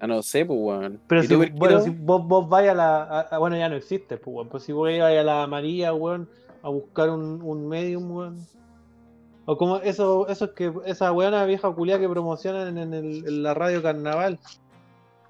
Ah, 0.00 0.06
no 0.06 0.22
sé, 0.22 0.44
pues 0.44 0.58
weón. 0.60 1.00
Pero 1.08 1.22
¿Y 1.22 1.26
si, 1.28 1.34
bueno, 1.50 1.80
vos, 2.00 2.26
vos 2.26 2.48
vais 2.48 2.68
a 2.70 2.74
la. 2.74 3.02
a- 3.04 3.20
a- 3.20 3.38
bueno, 3.38 3.56
ya 3.56 3.68
no 3.68 3.76
existe, 3.76 4.16
pues, 4.16 4.34
weón. 4.34 4.48
Pero 4.48 4.58
si 4.60 4.72
vos 4.72 4.88
vais 4.88 5.00
a 5.20 5.22
la 5.22 5.46
María, 5.46 5.94
weón, 5.94 6.28
a 6.62 6.68
buscar 6.68 7.10
un, 7.10 7.40
un 7.42 7.68
medium, 7.68 8.10
weón. 8.10 8.36
O 9.44 9.56
como 9.56 9.78
eso, 9.78 10.28
eso 10.28 10.44
es 10.46 10.50
que 10.52 10.72
esa 10.86 11.10
weona 11.12 11.44
vieja 11.44 11.70
culia 11.72 11.98
que 11.98 12.08
promocionan 12.08 12.78
en, 12.78 12.94
el- 12.94 13.26
en 13.26 13.42
la 13.42 13.54
radio 13.54 13.82
carnaval. 13.82 14.38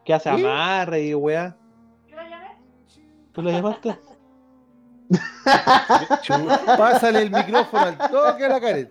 Que 0.04 0.12
hace 0.14 0.34
¿Sí? 0.34 0.40
amarre 0.44 1.02
y 1.04 1.14
weá. 1.14 1.56
¿Tú 3.32 3.40
la 3.42 3.52
llamaste? 3.52 3.96
Pásale 6.76 7.22
el 7.22 7.30
micrófono 7.30 7.82
al 7.84 7.98
toque 8.10 8.44
a 8.44 8.48
la 8.48 8.60
Karen. 8.60 8.90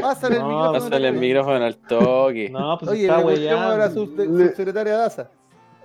Pásale 0.00 0.36
el 0.36 0.42
No, 0.42 0.48
micrófono. 0.48 0.72
la 0.72 0.78
Pásale 0.80 1.08
el 1.08 1.14
micrófono 1.14 1.64
al 1.64 1.76
toque. 1.76 2.50
No, 2.50 2.78
pues 2.78 2.90
Oye, 2.90 3.02
está 3.06 3.22
le 3.22 3.50
a 3.50 3.76
la 3.76 3.90
subsecretaria 3.90 4.96
Daza. 4.96 5.30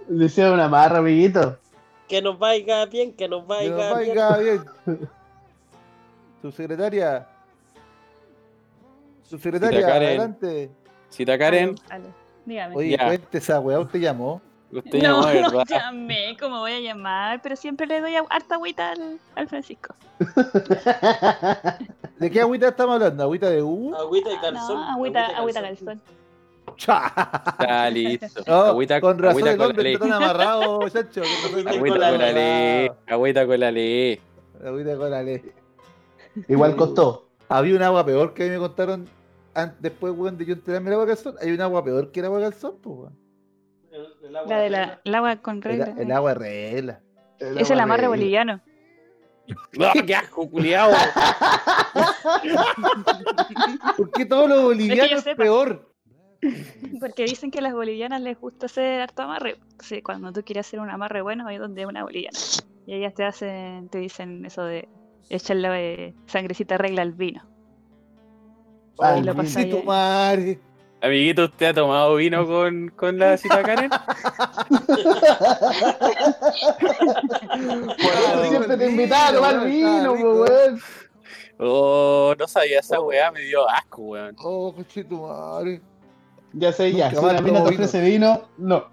Le 0.09 0.25
hicieron 0.25 0.53
una 0.53 0.67
marra, 0.67 0.99
amiguito. 0.99 1.57
Que 2.07 2.21
nos 2.21 2.37
vaya 2.37 2.85
bien, 2.87 3.13
que 3.13 3.27
nos 3.27 3.41
Que 3.43 3.47
vaya 3.47 3.89
nos 3.89 3.99
bien. 3.99 4.15
vaya 4.15 4.37
bien. 4.37 4.63
Subsecretaria. 6.41 7.27
Karen. 9.39 10.09
adelante. 10.09 10.71
Cita 11.09 11.37
Karen. 11.37 11.75
Dígame. 12.45 12.75
Oye, 12.75 12.97
Ya. 12.97 13.05
cuente 13.05 13.37
esa 13.37 13.59
weá, 13.59 13.79
usted 13.79 13.99
llamó. 13.99 14.41
usted 14.71 15.01
no, 15.03 15.31
llamó, 15.31 15.51
no 15.59 15.63
llamé, 15.65 16.35
¿cómo 16.39 16.59
voy 16.59 16.73
a 16.73 16.79
llamar? 16.79 17.41
Pero 17.41 17.55
siempre 17.55 17.87
le 17.87 18.01
doy 18.01 18.15
harta 18.29 18.55
agüita 18.55 18.91
al, 18.91 19.19
al 19.35 19.47
Francisco. 19.47 19.95
¿De 22.19 22.31
qué 22.31 22.41
agüita 22.41 22.69
estamos 22.69 22.95
hablando? 22.95 23.23
¿Agüita 23.23 23.49
de 23.49 23.61
U? 23.61 23.95
Agüita 23.95 24.29
de 24.29 24.35
Ah, 24.35 24.39
calzón. 24.41 24.75
no, 24.79 24.89
agüita, 24.91 25.25
agüita 25.37 25.61
calzón. 25.61 26.01
Está 26.77 27.89
listo. 27.89 28.41
No, 28.47 28.53
agüita, 28.63 29.01
con 29.01 29.17
razón 29.19 29.31
agüita 29.47 29.51
el 29.51 29.57
con 29.57 29.65
la 29.65 29.69
hombre 29.69 29.83
ley. 29.83 29.93
está 29.93 30.05
tan 30.05 30.13
amarrado, 30.23 30.89
chacho. 30.89 31.21
con 31.21 31.31
razón 31.43 31.59
el 31.59 31.67
Agüita 31.67 32.09
con 32.09 32.19
la 32.19 32.31
ley. 32.31 32.91
Agüita 33.07 33.45
con 33.45 33.59
la 33.59 33.71
ley. 33.71 34.21
Agüita 34.65 34.97
con 34.97 35.11
la 35.11 35.23
ley. 35.23 35.41
Igual 36.47 36.75
costó. 36.75 37.27
Había 37.49 37.75
un 37.75 37.83
agua 37.83 38.05
peor 38.05 38.33
que 38.33 38.43
a 38.43 38.45
mí 38.47 38.51
me 38.53 38.59
contaron 38.59 39.07
después, 39.79 40.13
weón, 40.15 40.37
de 40.37 40.45
yo 40.45 40.53
enterarme 40.53 40.89
el 40.89 40.93
agua 40.95 41.07
calzón. 41.07 41.35
Hay 41.41 41.51
un 41.51 41.61
agua 41.61 41.83
peor 41.83 42.11
que 42.11 42.19
el 42.19 42.25
agua 42.27 42.41
calzón, 42.41 42.75
pues, 42.81 42.95
weón. 42.97 43.17
El- 43.91 44.27
el 44.27 44.35
agua 44.35 44.49
La 44.55 44.61
de 44.61 44.69
la, 44.69 45.01
el 45.03 45.15
agua 45.15 45.35
con 45.37 45.61
regla. 45.61 45.93
el 45.97 46.11
agua 46.11 46.33
regla. 46.33 47.01
Es 47.39 47.69
el 47.69 47.79
amarre 47.79 48.07
boliviano. 48.07 48.61
¡Ah, 49.81 49.93
¡Qué 50.05 50.15
asco, 50.15 50.49
culiao! 50.49 50.91
¿Por 53.97 54.11
qué 54.11 54.25
todo 54.25 54.47
lo 54.47 54.63
boliviano 54.63 55.17
es 55.17 55.23
peor? 55.35 55.89
Porque 56.99 57.23
dicen 57.23 57.51
que 57.51 57.59
a 57.59 57.61
las 57.61 57.73
bolivianas 57.73 58.21
les 58.21 58.39
gusta 58.39 58.65
hacer 58.65 59.01
harto 59.01 59.21
amarre. 59.23 59.57
Entonces, 59.71 60.01
cuando 60.03 60.31
tú 60.33 60.43
quieres 60.43 60.67
hacer 60.67 60.79
un 60.79 60.89
amarre 60.89 61.21
bueno, 61.21 61.47
ahí 61.47 61.57
donde 61.57 61.81
es 61.83 61.87
una 61.87 62.03
boliviana. 62.03 62.37
Y 62.85 62.95
ellas 62.95 63.13
te 63.13 63.23
hacen, 63.23 63.87
te 63.89 63.99
dicen 63.99 64.45
eso 64.45 64.63
de 64.63 64.89
echarle 65.29 66.07
eh, 66.07 66.13
sangrecita 66.25 66.77
regla 66.77 67.01
al 67.01 67.13
vino. 67.13 67.43
Y 68.99 69.21
lo 69.21 69.31
sí, 69.33 69.37
pasa 69.37 69.61
Sí, 69.61 69.69
tu 69.69 69.83
madre. 69.83 70.59
Amiguito, 71.01 71.45
¿usted 71.45 71.65
ha 71.67 71.73
tomado 71.73 72.15
vino 72.15 72.45
con, 72.47 72.89
con 72.95 73.19
la 73.19 73.35
cita 73.37 73.61
Karen? 73.61 73.89
Eso 77.99 78.45
siempre 78.49 78.77
te 78.77 78.89
invitaba 78.89 79.27
a 79.27 79.33
tomar 79.33 79.65
vino, 79.65 80.13
weón. 80.13 80.79
Oh, 81.59 82.33
no 82.37 82.47
sabía 82.47 82.79
esa 82.79 82.99
weá, 82.99 83.31
me 83.31 83.41
dio 83.41 83.69
asco, 83.69 84.01
weón. 84.01 84.35
Oh, 84.39 84.73
coche 84.73 85.03
tu 85.03 85.21
madre. 85.21 85.81
Ya 86.53 86.71
sé, 86.71 86.91
ya. 86.93 87.09
Si 87.09 87.17
una 87.17 87.41
mina 87.41 87.63
te 87.63 87.71
ofrece 87.73 88.01
vino, 88.01 88.43
no. 88.57 88.85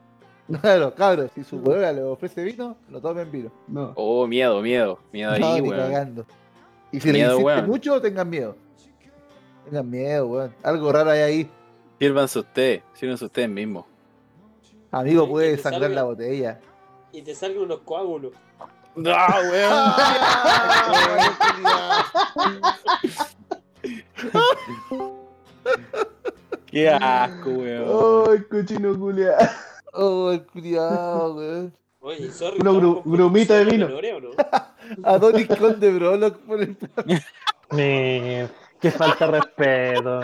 Claro, 0.61 0.93
cabros, 0.95 1.31
si 1.35 1.45
su 1.45 1.59
weona 1.59 1.93
le 1.93 2.03
ofrece 2.03 2.43
vino, 2.43 2.77
lo 2.91 3.01
tomen 3.01 3.31
vino. 3.31 3.53
No. 3.69 3.93
Oh, 3.95 4.27
miedo, 4.27 4.61
miedo. 4.63 4.99
Miedo 5.13 5.39
No, 5.39 5.47
ahí, 5.53 5.61
ni 5.63 5.69
weón. 5.69 5.81
cagando. 5.81 6.27
Y 6.91 6.99
si 7.01 7.13
Miedo, 7.13 7.29
le 7.29 7.35
insiste 7.35 7.45
weón. 7.45 7.67
mucho, 7.69 8.01
tengan 8.01 8.29
miedo. 8.29 8.57
Tengan 9.65 9.91
miedo, 9.91 10.27
weón. 10.27 10.55
Algo 10.62 10.93
raro 10.93 11.11
hay 11.11 11.20
ahí. 11.20 11.51
Sírvanse 11.99 12.39
ustedes, 12.39 12.82
sírvanse 12.95 13.24
ustedes 13.27 13.49
mismos. 13.49 13.85
Amigo, 14.91 15.28
puede 15.28 15.57
sangrar 15.59 15.82
salga. 15.82 15.95
la 15.97 16.03
botella. 16.05 16.61
Y 17.12 17.23
te 17.23 17.35
salgan 17.35 17.62
unos 17.62 17.81
coágulos. 17.81 18.32
No, 18.97 19.11
weón. 19.51 19.81
Qué 26.66 26.89
asco, 26.89 27.51
weón. 27.51 28.28
Ay, 28.31 28.43
cochino 28.45 28.99
culia. 28.99 29.35
Oh, 29.93 30.31
el 30.31 30.47
culiao, 30.47 31.35
weón. 31.35 31.74
Oye, 32.01 32.31
sorry. 32.31 32.59
Uno 32.61 32.70
¿estamos 32.70 32.82
gru- 32.82 33.03
con 33.03 33.12
grumito 33.12 33.55
de 33.55 33.65
vino. 33.65 33.87
menores 33.89 34.15
o 34.15 34.20
no? 34.20 34.31
Adonis 35.09 35.49
Conde 35.49 35.93
Brolock 35.93 36.37
por 36.39 36.62
el 36.62 36.77
Me... 37.73 38.49
Qué 38.81 38.90
falta 38.90 39.27
de 39.27 39.32
respeto. 39.32 40.20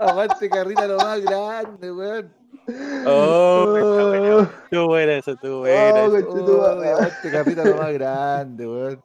Aguante 0.00 0.48
carrita 0.48 0.86
lo 0.86 0.96
más 0.96 1.20
grande, 1.20 1.92
weón. 1.92 2.32
Oh, 3.06 3.76
estuvo 4.64 4.86
buena 4.86 5.14
eso, 5.14 5.36
buena. 5.42 6.04
Oh, 6.04 6.22
tu 6.22 6.52
Oh, 6.52 6.64
aguante 6.64 7.30
carrita 7.30 7.64
lo 7.64 7.76
más 7.76 7.92
grande, 7.92 8.66
weón. 8.66 9.02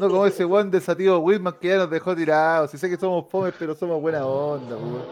No 0.00 0.08
como 0.08 0.26
ese 0.26 0.44
weón 0.44 0.70
desativo 0.70 1.18
Whitman 1.18 1.54
que 1.60 1.68
ya 1.68 1.76
nos 1.76 1.90
dejó 1.90 2.16
tirados. 2.16 2.70
Si 2.70 2.78
sé 2.78 2.88
que 2.88 2.96
somos 2.96 3.26
fomes, 3.30 3.54
pero 3.58 3.74
somos 3.74 4.00
buena 4.00 4.26
onda, 4.26 4.76
weón. 4.76 5.04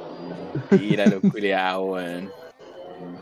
Mira 0.71 1.07
los 1.07 1.21
culiados, 1.31 1.85
weón. 1.87 2.42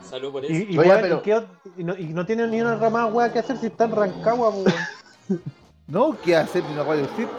Salud 0.02 0.32
por 0.32 0.44
eso. 0.44 0.52
Y, 0.52 0.74
y, 0.74 0.78
Oye, 0.78 0.88
weón, 0.88 1.00
pero- 1.02 1.16
¿y 1.18 1.20
qué 1.20 1.42
y 1.76 1.84
no, 1.84 1.96
y 1.96 2.04
no 2.06 2.26
tienen 2.26 2.50
ni 2.50 2.60
una 2.60 2.76
ramada 2.76 3.06
weá 3.06 3.32
que 3.32 3.38
hacer 3.38 3.56
si 3.58 3.66
están 3.66 3.92
Rancagua, 3.92 4.50
po, 4.50 4.58
weón. 4.62 5.42
No, 5.86 6.16
¿qué 6.22 6.36
hacer 6.36 6.62
ni 6.64 6.72
una 6.72 6.82
guay 6.82 6.98
del 7.00 7.08
circo? 7.16 7.32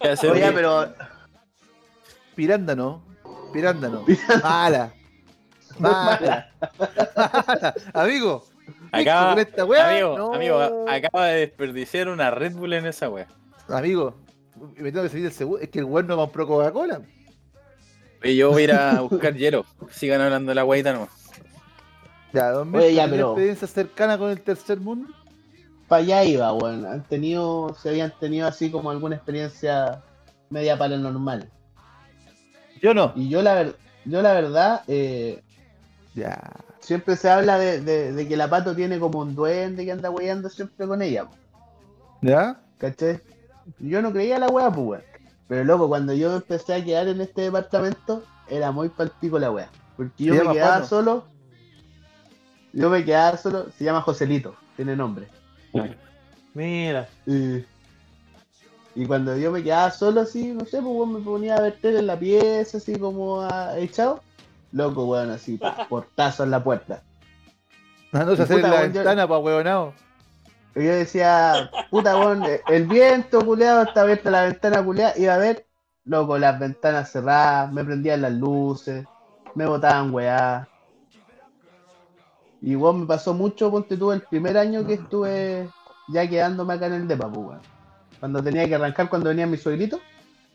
¿Qué 0.00 0.08
hacer? 0.08 0.30
Oye, 0.30 0.52
pero 0.52 0.92
Pirándano. 2.34 3.02
Pirándano. 3.52 4.04
Mala. 4.42 4.92
Mala. 5.78 6.52
Mala. 6.54 7.74
Amigo. 7.94 8.44
Acaba, 8.92 9.30
con 9.30 9.38
esta 9.40 9.64
weá, 9.64 9.88
amigo, 9.90 10.18
no. 10.18 10.34
amigo, 10.34 10.84
acaba 10.88 11.26
de 11.26 11.40
desperdiciar 11.40 12.08
una 12.08 12.30
Red 12.30 12.54
Bull 12.54 12.74
en 12.74 12.86
esa 12.86 13.08
wea. 13.08 13.26
Amigo. 13.68 14.14
Me 14.76 14.92
tengo 14.92 15.02
que 15.04 15.08
seguir 15.08 15.26
el 15.26 15.32
seguro. 15.32 15.60
Es 15.62 15.68
que 15.68 15.78
el 15.78 15.84
weón 15.86 16.06
no 16.06 16.16
compró 16.16 16.46
Coca-Cola. 16.46 17.00
Y 18.22 18.36
yo 18.36 18.50
voy 18.50 18.62
a 18.62 18.64
ir 18.64 18.72
a 18.72 19.00
buscar 19.00 19.34
hielo. 19.34 19.64
Sigan 19.90 20.20
hablando 20.20 20.50
de 20.50 20.54
la 20.56 20.62
guaita 20.62 20.92
nomás. 20.92 21.10
Ya, 22.32 22.50
don 22.50 22.74
Oye, 22.74 22.92
ya, 22.94 23.04
¿tiene 23.04 23.16
pero- 23.16 23.28
experiencia 23.30 23.66
cercana 23.68 24.18
con 24.18 24.30
el 24.30 24.40
tercer 24.40 24.78
mundo? 24.80 25.12
para 25.86 26.02
allá 26.02 26.22
iba, 26.24 26.52
weón. 26.52 26.84
Han 26.84 27.02
tenido, 27.04 27.74
se 27.80 27.88
habían 27.88 28.12
tenido 28.20 28.46
así 28.46 28.70
como 28.70 28.90
alguna 28.90 29.16
experiencia 29.16 30.02
media 30.50 30.76
paranormal. 30.76 31.48
Yo 32.82 32.92
no. 32.92 33.12
Y 33.16 33.30
yo 33.30 33.40
la, 33.40 33.54
ver- 33.54 33.76
yo 34.04 34.20
la 34.20 34.34
verdad, 34.34 34.82
eh, 34.86 35.42
Ya. 36.14 36.52
siempre 36.80 37.16
se 37.16 37.30
habla 37.30 37.58
de, 37.58 37.80
de- 37.80 38.12
de 38.12 38.28
que 38.28 38.36
la 38.36 38.50
pato 38.50 38.76
tiene 38.76 38.98
como 38.98 39.20
un 39.20 39.34
duende 39.34 39.86
que 39.86 39.92
anda 39.92 40.10
weyando 40.10 40.50
siempre 40.50 40.86
con 40.86 41.00
ella, 41.00 41.26
¿Ya? 42.20 42.60
¿cachai? 42.76 43.20
Yo 43.78 44.02
no 44.02 44.12
creía 44.12 44.38
la 44.38 44.48
wea, 44.48 44.70
pues, 44.70 44.86
weón. 44.86 45.02
Pero 45.48 45.64
loco, 45.64 45.88
cuando 45.88 46.12
yo 46.12 46.36
empecé 46.36 46.74
a 46.74 46.84
quedar 46.84 47.08
en 47.08 47.20
este 47.20 47.42
departamento, 47.42 48.22
era 48.48 48.70
muy 48.70 48.88
palpico 48.90 49.38
la 49.38 49.50
wea. 49.50 49.68
Porque 49.96 50.24
yo 50.24 50.34
me 50.34 50.40
quedaba 50.52 50.84
solo. 50.88 51.24
Yo 52.72 52.90
me 52.90 53.04
quedaba 53.04 53.36
solo, 53.38 53.66
se 53.76 53.84
llama 53.84 54.02
Joselito, 54.02 54.54
tiene 54.76 54.94
nombre. 54.94 55.26
Mira. 56.54 57.08
Y, 57.26 57.64
y 58.94 59.06
cuando 59.06 59.36
yo 59.36 59.50
me 59.50 59.62
quedaba 59.62 59.90
solo 59.90 60.20
así, 60.20 60.48
no 60.52 60.60
sé, 60.60 60.82
pues 60.82 60.84
weón, 60.84 61.14
me 61.14 61.20
ponía 61.20 61.56
a 61.56 61.60
ver 61.62 61.78
tele 61.80 62.00
en 62.00 62.06
la 62.06 62.18
pieza, 62.18 62.76
así 62.78 62.98
como 62.98 63.40
a- 63.40 63.78
echado. 63.78 64.20
Loco, 64.72 65.06
weón, 65.06 65.30
así, 65.30 65.58
portazo 65.88 66.44
en 66.44 66.50
la 66.50 66.62
puerta. 66.62 67.02
No, 68.12 68.36
se 68.36 68.42
hacer 68.42 68.60
la 68.62 68.70
weón, 68.70 68.92
yo- 68.92 69.00
ventana 69.00 69.26
pa' 69.26 69.38
huevonao. 69.38 69.94
Yo 70.74 70.82
decía, 70.82 71.70
puta, 71.90 72.16
weón, 72.16 72.44
el 72.68 72.86
viento, 72.86 73.44
culeado, 73.44 73.82
está 73.82 74.02
abierta 74.02 74.30
la 74.30 74.44
ventana, 74.44 74.84
culeada, 74.84 75.14
iba 75.16 75.34
a 75.34 75.38
ver, 75.38 75.66
loco, 76.04 76.38
las 76.38 76.58
ventanas 76.58 77.10
cerradas, 77.10 77.72
me 77.72 77.84
prendían 77.84 78.22
las 78.22 78.32
luces, 78.32 79.04
me 79.54 79.66
botaban 79.66 80.14
weá. 80.14 80.68
Y 82.60 82.76
weón, 82.76 83.00
me 83.00 83.06
pasó 83.06 83.34
mucho, 83.34 83.70
ponte 83.70 83.96
tú, 83.96 84.12
el 84.12 84.22
primer 84.22 84.56
año 84.56 84.86
que 84.86 84.94
estuve 84.94 85.68
ya 86.08 86.28
quedándome 86.28 86.74
acá 86.74 86.86
en 86.86 86.94
el 86.94 87.08
depa, 87.08 87.28
pues, 87.28 87.46
weón. 87.46 87.78
Cuando 88.20 88.42
tenía 88.42 88.66
que 88.66 88.74
arrancar 88.74 89.08
cuando 89.08 89.28
venía 89.28 89.46
mi 89.46 89.56
suegrito. 89.56 90.00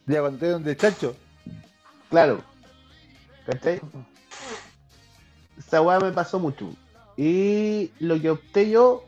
Ya, 0.06 0.20
cuando 0.20 0.40
te 0.40 0.50
donde 0.50 0.76
chancho. 0.76 1.16
Claro. 2.10 2.42
¿Cachai? 3.46 3.80
Esa 5.58 5.82
weá 5.82 6.00
me 6.00 6.12
pasó 6.12 6.40
mucho. 6.40 6.70
Y 7.16 7.92
lo 8.00 8.20
que 8.20 8.32
opté 8.32 8.70
yo, 8.70 9.06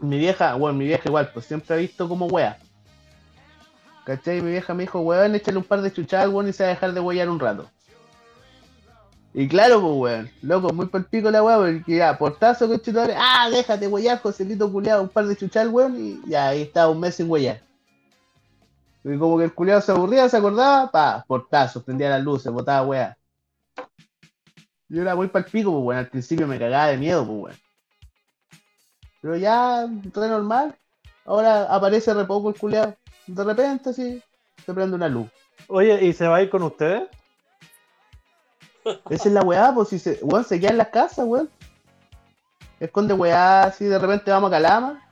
mi 0.00 0.18
vieja, 0.18 0.54
bueno, 0.54 0.78
mi 0.78 0.86
vieja 0.86 1.08
igual, 1.08 1.30
pues 1.32 1.46
siempre 1.46 1.74
ha 1.74 1.78
visto 1.78 2.08
como 2.08 2.26
weá. 2.26 2.58
¿Cachai? 4.04 4.40
Mi 4.40 4.52
vieja 4.52 4.72
me 4.74 4.84
dijo, 4.84 5.00
weón, 5.00 5.34
échale 5.34 5.58
un 5.58 5.64
par 5.64 5.82
de 5.82 5.92
chuchadas 5.92 6.28
weón 6.28 6.48
y 6.48 6.52
se 6.52 6.62
va 6.62 6.70
a 6.70 6.72
dejar 6.72 6.92
de 6.92 7.00
huear 7.00 7.28
un 7.28 7.38
rato. 7.38 7.68
Y 9.34 9.46
claro, 9.46 9.80
pues 9.80 9.92
weón, 9.94 10.30
loco, 10.42 10.72
muy 10.72 10.86
por 10.86 11.04
pico 11.06 11.30
la 11.30 11.42
weá, 11.42 11.58
porque 11.58 11.96
ya, 11.96 12.16
portazo 12.16 12.66
con 12.66 12.80
chutadores, 12.80 13.16
ah, 13.18 13.48
déjate 13.50 13.86
huear, 13.86 14.18
Joselito 14.20 14.72
culeado, 14.72 15.02
un 15.02 15.08
par 15.08 15.26
de 15.26 15.36
chuchadas 15.36 15.68
al 15.68 15.74
weón 15.74 15.96
y 15.98 16.20
ya, 16.26 16.48
ahí 16.48 16.62
estaba 16.62 16.90
un 16.90 17.00
mes 17.00 17.16
sin 17.16 17.30
huear. 17.30 17.60
Y 19.04 19.18
como 19.18 19.38
que 19.38 19.44
el 19.44 19.54
culiado 19.54 19.80
se 19.80 19.92
aburría, 19.92 20.28
se 20.28 20.36
acordaba, 20.36 20.90
pa, 20.90 21.24
portazo, 21.26 21.82
prendía 21.82 22.10
las 22.10 22.22
luces, 22.22 22.50
botaba 22.50 22.86
weá. 22.86 23.16
Yo 24.88 25.02
era 25.02 25.14
muy 25.14 25.28
palpico, 25.28 25.70
pues 25.70 25.84
bueno, 25.84 26.00
al 26.00 26.08
principio 26.08 26.46
me 26.46 26.58
cagaba 26.58 26.88
de 26.88 26.96
miedo, 26.96 27.26
pues 27.26 27.38
bueno. 27.38 27.67
Pero 29.20 29.36
ya, 29.36 29.86
re 29.86 30.28
normal. 30.28 30.74
Ahora 31.24 31.64
aparece 31.74 32.14
re 32.14 32.24
poco 32.24 32.48
el 32.50 32.56
culiado. 32.58 32.94
De 33.26 33.44
repente, 33.44 33.90
así, 33.90 34.22
se 34.64 34.74
prende 34.74 34.96
una 34.96 35.08
luz. 35.08 35.28
Oye, 35.66 36.04
¿y 36.04 36.12
se 36.12 36.26
va 36.26 36.36
a 36.36 36.42
ir 36.42 36.50
con 36.50 36.62
ustedes? 36.62 37.02
Esa 39.10 39.28
es 39.28 39.32
la 39.34 39.42
weá, 39.42 39.72
pues 39.74 39.88
si 39.88 39.98
se, 39.98 40.18
weón, 40.22 40.44
se 40.44 40.58
queda 40.58 40.70
en 40.70 40.78
las 40.78 40.88
casas, 40.88 41.26
weón. 41.26 41.50
Esconde 42.80 43.12
weá, 43.12 43.64
así 43.64 43.84
de 43.84 43.98
repente 43.98 44.30
vamos 44.30 44.48
a 44.48 44.52
Calama. 44.52 45.04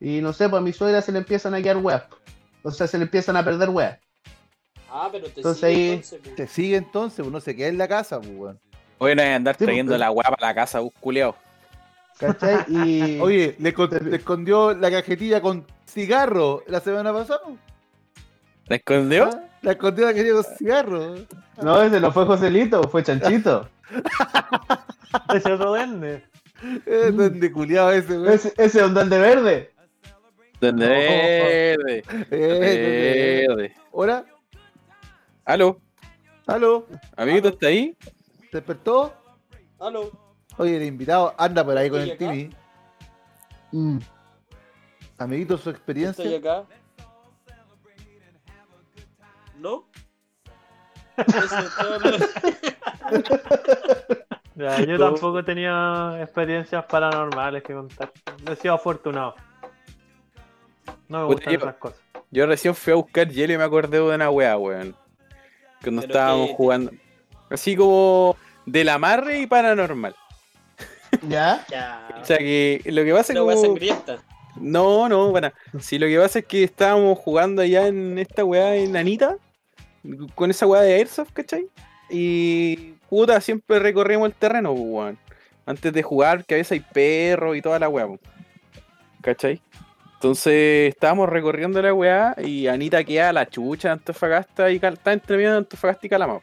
Y 0.00 0.20
no 0.20 0.32
sé, 0.32 0.48
pues 0.48 0.60
a 0.60 0.64
mi 0.64 0.72
suegra 0.72 1.02
se 1.02 1.12
le 1.12 1.18
empiezan 1.18 1.54
a 1.54 1.60
quedar 1.60 1.78
weas. 1.78 2.04
O 2.62 2.70
sea, 2.70 2.86
se 2.86 2.96
le 2.98 3.04
empiezan 3.04 3.36
a 3.36 3.44
perder 3.44 3.68
weas. 3.70 3.98
Ah, 4.90 5.08
pero 5.12 5.26
te 5.28 5.40
Entonces 5.40 5.60
sigue 5.68 5.72
ahí- 5.82 5.88
entonces, 5.90 6.20
pues. 6.22 6.36
Te 6.36 6.46
sigue 6.46 6.76
entonces, 6.76 7.26
uno 7.26 7.40
se 7.40 7.54
queda 7.54 7.68
en 7.68 7.78
la 7.78 7.88
casa, 7.88 8.18
pues, 8.20 8.32
weón. 8.34 8.60
Hoy 8.98 9.14
no 9.14 9.20
hay 9.22 9.28
que 9.28 9.34
andar 9.34 9.56
Sí, 9.58 9.64
trayendo 9.64 9.90
pues. 9.90 10.00
la 10.00 10.10
weá 10.10 10.30
para 10.30 10.46
la 10.48 10.54
casa, 10.54 10.80
bus 10.80 10.92
culiao. 11.00 11.34
¿Cachai? 12.18 12.64
Y. 12.68 13.18
Oye, 13.20 13.56
le, 13.58 13.72
con- 13.74 13.90
le 13.90 14.16
escondió 14.16 14.74
la 14.74 14.90
cajetilla 14.90 15.40
con 15.40 15.66
cigarro 15.86 16.62
la 16.66 16.80
semana 16.80 17.12
pasada. 17.12 17.40
¿La 18.66 18.76
escondió? 18.76 19.24
¿Ah? 19.32 19.42
La 19.62 19.72
escondió 19.72 20.06
la 20.06 20.12
cajetilla 20.12 20.34
con 20.34 20.44
cigarro. 20.56 21.14
No, 21.62 21.82
ese 21.82 22.00
no 22.00 22.10
fue 22.12 22.24
Joselito, 22.26 22.82
fue 22.88 23.02
Chanchito. 23.02 23.68
Ese 25.34 25.52
otro 25.52 25.68
duende. 25.70 26.24
Eh, 26.84 27.10
donde 27.12 27.52
culiado 27.52 27.92
ese, 27.92 28.18
weón. 28.18 28.32
ese, 28.32 28.48
ese 28.56 28.78
es 28.80 28.84
un 28.86 28.94
duende 28.94 29.18
verde. 29.18 29.70
Verde. 30.60 32.02
Eh, 32.30 33.44
donde- 33.46 33.46
Verde. 33.48 33.74
¿Hola? 33.92 34.24
Aló, 35.44 35.80
¿Aló? 36.46 36.86
amiguito, 37.16 37.48
¿está 37.48 37.68
ahí? 37.68 37.96
¿Se 38.50 38.56
despertó? 38.58 39.14
Aló. 39.78 40.10
Oye, 40.58 40.76
el 40.76 40.84
invitado 40.84 41.34
anda 41.38 41.64
por 41.64 41.76
ahí 41.76 41.90
con 41.90 42.00
el. 42.00 42.16
Timmy. 42.16 42.50
Mm. 43.72 43.98
Amiguito, 45.18 45.58
su 45.58 45.70
experiencia. 45.70 46.24
Estoy 46.24 46.38
acá. 46.38 46.64
¿No? 49.58 49.84
Eso 51.16 51.58
es 51.58 51.76
todo 51.76 51.98
lo- 51.98 52.18
Ya, 54.56 54.80
yo 54.82 54.98
tampoco 54.98 55.40
he 55.40 55.42
tenido 55.42 56.16
experiencias 56.18 56.84
paranormales 56.86 57.62
que 57.62 57.74
contar. 57.74 58.10
He 58.50 58.56
sido 58.56 58.72
afortunado. 58.74 59.34
No 61.08 61.28
me 61.28 61.34
Puta, 61.34 61.34
gustan 61.34 61.52
yo- 61.52 61.58
esas 61.60 61.74
cosas. 61.76 62.00
Yo 62.30 62.46
recién 62.46 62.74
fui 62.74 62.92
a 62.92 62.96
buscar 62.96 63.28
hielo 63.28 63.52
y 63.52 63.58
me 63.58 63.64
acordé 63.64 63.98
de 63.98 64.14
una 64.14 64.30
weá, 64.30 64.56
weón. 64.58 64.96
Cuando 65.82 66.02
Pero 66.02 66.12
estábamos 66.12 66.48
que- 66.48 66.54
jugando. 66.54 66.90
Así 67.50 67.76
como 67.76 68.36
del 68.64 68.88
amarre 68.88 69.40
y 69.40 69.46
paranormal. 69.46 70.14
¿Ya? 71.28 71.64
Ya. 71.68 72.08
O 72.22 72.24
sea 72.24 72.38
que 72.38 72.80
lo 72.86 73.04
que 73.04 73.12
pasa 73.12 73.32
es 73.32 73.38
como. 73.38 73.56
sangrienta. 73.60 74.18
No, 74.56 75.08
no, 75.08 75.30
bueno. 75.30 75.52
Si 75.80 75.98
lo 75.98 76.06
que 76.06 76.18
pasa 76.18 76.38
es 76.38 76.46
que 76.46 76.64
estábamos 76.64 77.18
jugando 77.18 77.62
allá 77.62 77.86
en 77.86 78.18
esta 78.18 78.44
weá 78.44 78.74
enanita. 78.76 79.36
Con 80.34 80.50
esa 80.50 80.66
weá 80.66 80.82
de 80.82 80.94
Airsoft, 80.94 81.32
¿cachai? 81.32 81.66
Y 82.08 82.94
puta, 83.10 83.40
siempre 83.40 83.78
recorrimos 83.80 84.28
el 84.28 84.34
terreno, 84.34 84.72
pues, 84.72 84.84
weón. 84.86 85.18
Antes 85.66 85.92
de 85.92 86.02
jugar, 86.02 86.44
que 86.44 86.54
a 86.54 86.58
veces 86.58 86.72
hay 86.72 86.80
perros 86.80 87.56
y 87.56 87.60
toda 87.62 87.78
la 87.80 87.88
weá, 87.88 88.06
pues. 88.06 88.20
¿cachai? 89.20 89.60
Entonces 90.14 90.88
estábamos 90.94 91.28
recorriendo 91.28 91.82
la 91.82 91.92
weá 91.92 92.34
y 92.38 92.68
Anita 92.68 93.02
queda 93.04 93.28
a 93.30 93.32
la 93.32 93.46
chucha 93.46 93.88
de 93.88 93.92
Antofagasta 93.94 94.70
y 94.70 94.78
Cal- 94.80 94.94
está 94.94 95.12
entre 95.12 95.36
medio 95.36 95.50
de 95.50 95.58
Antofagasta 95.58 96.06
y 96.06 96.10
Calama. 96.10 96.40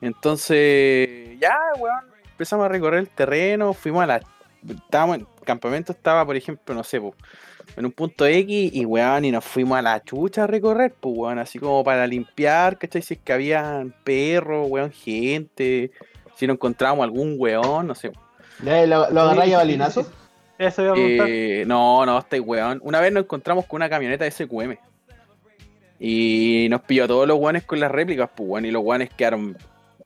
Entonces, 0.00 1.38
ya, 1.40 1.56
weón, 1.78 2.04
empezamos 2.40 2.64
a 2.64 2.68
recorrer 2.70 3.00
el 3.00 3.08
terreno, 3.08 3.74
fuimos 3.74 4.02
a 4.02 4.06
la. 4.06 4.22
Estábamos 4.66 5.18
en 5.18 5.26
campamento, 5.44 5.92
estaba, 5.92 6.24
por 6.24 6.36
ejemplo, 6.36 6.74
no 6.74 6.82
sé, 6.82 6.98
po, 6.98 7.14
en 7.76 7.84
un 7.84 7.92
punto 7.92 8.24
X 8.24 8.70
y 8.72 8.84
weón, 8.86 9.26
y 9.26 9.30
nos 9.30 9.44
fuimos 9.44 9.78
a 9.78 9.82
la 9.82 10.02
chucha 10.02 10.44
a 10.44 10.46
recorrer, 10.46 10.94
pues 10.98 11.14
weón, 11.18 11.38
así 11.38 11.58
como 11.58 11.84
para 11.84 12.06
limpiar, 12.06 12.78
¿cachai? 12.78 13.02
Si 13.02 13.14
es 13.14 13.20
que 13.20 13.34
había 13.34 13.86
perros, 14.04 14.68
weón, 14.70 14.90
gente, 14.90 15.90
si 16.34 16.46
no 16.46 16.54
encontrábamos 16.54 17.04
algún 17.04 17.34
weón, 17.36 17.86
no 17.86 17.94
sé. 17.94 18.10
¿Ya 18.62 18.86
lo, 18.86 19.10
lo 19.10 19.20
agarráis 19.20 19.52
a 19.52 19.58
balinazo? 19.58 20.10
Eso 20.56 20.82
iba 20.82 20.92
a 20.92 20.94
preguntar. 20.94 21.26
Eh, 21.28 21.64
no, 21.66 22.06
no, 22.06 22.18
estáis 22.18 22.42
weón. 22.42 22.80
Una 22.82 23.00
vez 23.00 23.12
nos 23.12 23.24
encontramos 23.24 23.66
con 23.66 23.76
una 23.76 23.90
camioneta 23.90 24.24
de 24.24 24.30
SQM. 24.30 24.76
Y 25.98 26.68
nos 26.70 26.80
pilló 26.82 27.04
a 27.04 27.08
todos 27.08 27.28
los 27.28 27.38
weones 27.38 27.64
con 27.64 27.80
las 27.80 27.90
réplicas, 27.90 28.30
pues 28.34 28.48
weón. 28.48 28.64
Y 28.64 28.70
los 28.70 28.82
weones 28.82 29.10
quedaron 29.10 29.58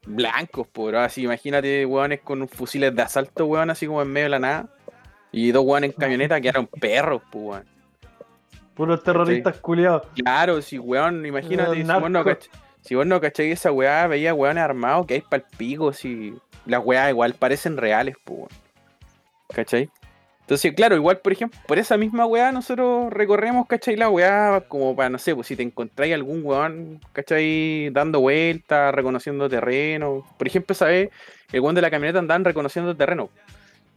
blancos, 0.06 0.66
pues 0.72 0.94
así. 0.94 1.22
Imagínate, 1.22 1.84
weones 1.86 2.20
con 2.20 2.48
fusiles 2.48 2.94
de 2.94 3.02
asalto, 3.02 3.46
weón, 3.46 3.70
así 3.70 3.86
como 3.86 4.02
en 4.02 4.08
medio 4.08 4.26
de 4.26 4.30
la 4.30 4.38
nada. 4.38 4.68
Y 5.32 5.50
dos 5.52 5.64
weones 5.64 5.90
en 5.90 5.96
camioneta 5.96 6.40
quedaron 6.40 6.66
perros, 6.66 7.22
pues, 7.30 7.44
weón. 7.44 7.64
Puros 8.74 9.02
terroristas 9.04 9.56
culiados. 9.58 10.02
Claro, 10.16 10.60
si 10.62 10.78
weón, 10.78 11.24
imagínate, 11.26 11.76
si 11.76 11.82
vos, 11.84 12.10
no 12.10 12.24
cach- 12.24 12.48
si 12.80 12.94
vos 12.94 13.06
no 13.06 13.20
cacháis 13.20 13.52
esa 13.52 13.70
weá, 13.72 14.06
veía 14.06 14.34
weones 14.34 14.62
armados 14.64 15.06
que 15.06 15.14
hay 15.14 15.20
pa'l 15.20 15.44
pico, 15.56 15.92
si 15.92 16.34
las 16.66 16.84
weas 16.84 17.10
igual 17.10 17.34
parecen 17.34 17.76
reales, 17.76 18.16
pues 18.24 18.38
weón. 18.40 18.50
¿Cachai? 19.54 19.90
Entonces, 20.44 20.74
claro, 20.74 20.94
igual, 20.94 21.18
por 21.20 21.32
ejemplo, 21.32 21.58
por 21.66 21.78
esa 21.78 21.96
misma 21.96 22.26
weá 22.26 22.52
nosotros 22.52 23.10
recorremos, 23.10 23.66
¿cachai? 23.66 23.96
La 23.96 24.10
weá 24.10 24.62
como 24.68 24.94
para, 24.94 25.08
no 25.08 25.18
sé, 25.18 25.34
pues 25.34 25.46
si 25.46 25.56
te 25.56 25.62
encontráis 25.62 26.12
algún 26.12 26.42
weón, 26.44 27.00
¿cachai? 27.14 27.88
Dando 27.90 28.20
vueltas, 28.20 28.94
reconociendo 28.94 29.48
terreno. 29.48 30.22
Por 30.36 30.46
ejemplo, 30.46 30.74
¿sabes? 30.74 31.08
El 31.50 31.60
weón 31.60 31.74
de 31.74 31.80
la 31.80 31.90
camioneta 31.90 32.18
andaban 32.18 32.44
reconociendo 32.44 32.94
terreno, 32.94 33.30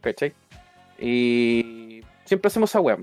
¿cachai? 0.00 0.32
Y 0.98 2.00
siempre 2.24 2.48
hacemos 2.48 2.70
esa 2.70 2.80
weá. 2.80 2.96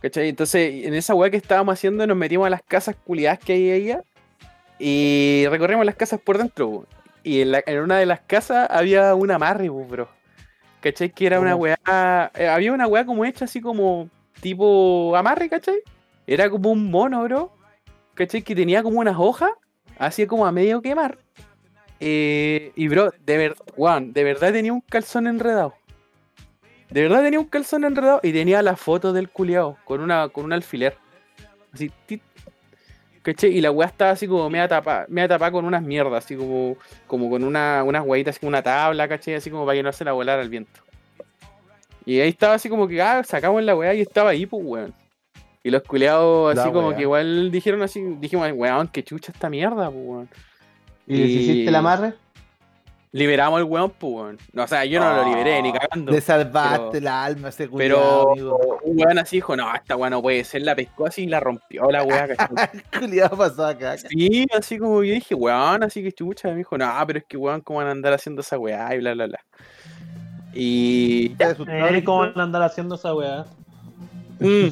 ¿Cachai? 0.00 0.28
Entonces, 0.30 0.84
en 0.84 0.94
esa 0.94 1.14
weá 1.14 1.30
que 1.30 1.36
estábamos 1.36 1.74
haciendo, 1.74 2.04
nos 2.08 2.16
metimos 2.16 2.48
a 2.48 2.50
las 2.50 2.62
casas 2.62 2.96
culiadas 3.04 3.38
que 3.38 3.52
hay 3.52 3.70
ahí 3.70 3.96
y 4.80 5.44
recorrimos 5.48 5.86
las 5.86 5.94
casas 5.94 6.18
por 6.18 6.38
dentro. 6.38 6.86
Y 7.22 7.42
en, 7.42 7.52
la- 7.52 7.62
en 7.64 7.78
una 7.80 7.98
de 7.98 8.06
las 8.06 8.20
casas 8.20 8.66
había 8.68 9.14
una 9.14 9.36
amarre, 9.36 9.68
bro. 9.68 10.08
¿Cachai? 10.82 11.10
Que 11.10 11.26
era 11.26 11.40
una 11.40 11.54
weá. 11.54 11.78
eh, 12.34 12.48
había 12.48 12.72
una 12.72 12.86
weá 12.86 13.06
como 13.06 13.24
hecha 13.24 13.44
así 13.44 13.60
como 13.60 14.10
tipo 14.40 15.14
amarre, 15.16 15.48
¿cachai? 15.48 15.80
Era 16.26 16.50
como 16.50 16.72
un 16.72 16.90
mono, 16.90 17.22
bro. 17.22 17.52
¿Cachai? 18.14 18.42
Que 18.42 18.54
tenía 18.54 18.82
como 18.82 18.98
unas 19.00 19.16
hojas, 19.16 19.52
así 19.96 20.26
como 20.26 20.44
a 20.44 20.52
medio 20.52 20.82
quemar. 20.82 21.18
Eh, 22.00 22.72
y 22.74 22.88
bro, 22.88 23.12
de 23.24 23.38
verdad, 23.38 24.02
de 24.02 24.24
verdad 24.24 24.52
tenía 24.52 24.72
un 24.72 24.80
calzón 24.80 25.28
enredado. 25.28 25.74
De 26.90 27.00
verdad 27.02 27.22
tenía 27.22 27.38
un 27.38 27.46
calzón 27.46 27.84
enredado 27.84 28.20
y 28.22 28.32
tenía 28.32 28.60
la 28.60 28.76
foto 28.76 29.12
del 29.12 29.30
culiao 29.30 29.78
con 29.84 30.00
una 30.00 30.28
con 30.28 30.44
un 30.44 30.52
alfiler. 30.52 30.98
Así, 31.72 31.90
tit. 32.06 32.22
¿Cachai? 33.22 33.56
Y 33.56 33.60
la 33.60 33.70
weá 33.70 33.86
estaba 33.88 34.10
así 34.10 34.26
como 34.26 34.50
media 34.50 34.66
tapada, 34.66 35.06
media 35.08 35.28
tapada 35.28 35.52
con 35.52 35.64
unas 35.64 35.82
mierdas, 35.82 36.24
así 36.24 36.36
como, 36.36 36.76
como 37.06 37.30
con 37.30 37.44
una, 37.44 37.84
unas 37.84 38.04
hueitas, 38.04 38.32
así 38.34 38.40
como 38.40 38.48
una 38.48 38.62
tabla, 38.62 39.06
¿cachai? 39.06 39.34
Así 39.34 39.48
como 39.50 39.64
para 39.64 39.76
que 39.76 39.82
no 39.84 39.92
se 39.92 40.04
la 40.04 40.12
volara 40.12 40.42
al 40.42 40.48
viento. 40.48 40.80
Y 42.04 42.18
ahí 42.18 42.30
estaba 42.30 42.54
así 42.54 42.68
como 42.68 42.88
que, 42.88 43.00
ah, 43.00 43.22
sacamos 43.22 43.62
la 43.62 43.76
weá 43.76 43.94
y 43.94 44.00
estaba 44.00 44.30
ahí, 44.30 44.44
pues, 44.46 44.62
weón. 44.64 44.94
Y 45.62 45.70
los 45.70 45.82
culeados 45.84 46.54
La 46.56 46.62
así 46.62 46.72
como 46.72 46.88
weá. 46.88 46.96
que 46.96 47.02
igual 47.02 47.52
dijeron 47.52 47.82
así, 47.82 48.02
dijimos, 48.18 48.50
weón, 48.52 48.88
qué 48.88 49.04
chucha 49.04 49.30
esta 49.30 49.48
mierda, 49.48 49.88
pues, 49.88 50.04
weón. 50.04 50.28
¿Y 51.06 51.16
les 51.16 51.30
hiciste 51.30 51.68
el 51.68 51.74
amarre? 51.76 52.14
Liberamos 53.14 53.58
el 53.60 53.64
weón, 53.66 53.90
pues, 53.90 54.12
weón. 54.14 54.38
No, 54.54 54.64
o 54.64 54.66
sea, 54.66 54.86
yo 54.86 54.98
no 54.98 55.14
lo 55.14 55.24
liberé 55.28 55.60
ni 55.60 55.70
cagando. 55.70 56.10
Le 56.10 56.20
salvaste 56.22 56.78
pero- 56.78 56.94
el 56.98 57.06
alma 57.08 57.48
ese 57.50 57.68
Pero 57.68 57.96
culiado, 57.96 58.30
amigo. 58.32 58.80
un 58.84 58.98
weón 58.98 59.18
así 59.18 59.36
dijo, 59.36 59.54
no, 59.54 59.74
esta 59.74 59.96
weá 59.96 60.08
no 60.08 60.22
puede 60.22 60.42
ser, 60.44 60.62
la 60.62 60.74
pescó 60.74 61.06
así 61.06 61.24
y 61.24 61.26
la 61.26 61.38
rompió 61.38 61.90
la 61.90 62.04
weá. 62.04 62.26
Culiado 62.98 63.36
pasó 63.36 63.66
acá. 63.66 63.98
Sí, 63.98 64.46
así 64.56 64.78
como 64.78 65.04
yo 65.04 65.12
dije, 65.12 65.34
weón, 65.34 65.82
así 65.84 66.02
que 66.02 66.10
chucha, 66.12 66.48
me 66.48 66.56
dijo, 66.56 66.78
no, 66.78 66.90
pero 67.06 67.18
es 67.18 67.24
que 67.28 67.36
weón, 67.36 67.60
¿cómo 67.60 67.80
van 67.80 67.88
a 67.88 67.90
andar 67.90 68.14
haciendo 68.14 68.40
esa 68.40 68.58
weá? 68.58 68.94
Y 68.94 68.98
bla, 69.00 69.12
bla, 69.12 69.26
bla. 69.26 69.40
Y 70.54 71.36
ya, 71.36 71.50
Eh, 71.68 72.02
¿Cómo 72.04 72.20
van 72.20 72.38
a 72.40 72.42
andar 72.44 72.62
haciendo 72.62 72.94
esa 72.94 73.14
weá? 73.14 73.44
mm, 74.40 74.68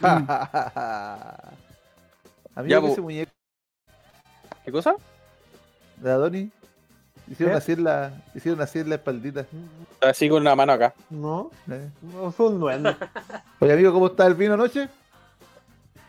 Amigo, 2.54 2.68
Ya, 2.74 2.80
po. 2.80 2.88
ese 2.88 3.00
muñeco 3.00 3.32
¿qué 4.64 4.72
cosa? 4.72 4.94
de 5.96 6.10
Adoni 6.10 6.50
hicieron 7.32 7.54
¿Qué? 7.54 7.58
así 7.58 7.72
en 7.72 7.84
la, 7.84 8.22
hicieron 8.34 8.60
así 8.60 8.78
en 8.78 8.88
la 8.88 8.94
espaldita. 8.96 9.46
Así 10.00 10.28
con 10.28 10.42
una 10.42 10.54
mano 10.54 10.72
acá. 10.72 10.94
No, 11.10 11.50
Eh. 11.70 11.88
no 12.02 12.30
fue 12.32 12.48
un 12.48 12.60
duende. 12.60 12.96
Oye, 13.60 13.72
amigo, 13.72 13.92
¿cómo 13.92 14.06
está 14.08 14.26
el 14.26 14.34
vino 14.34 14.54
anoche? 14.54 14.88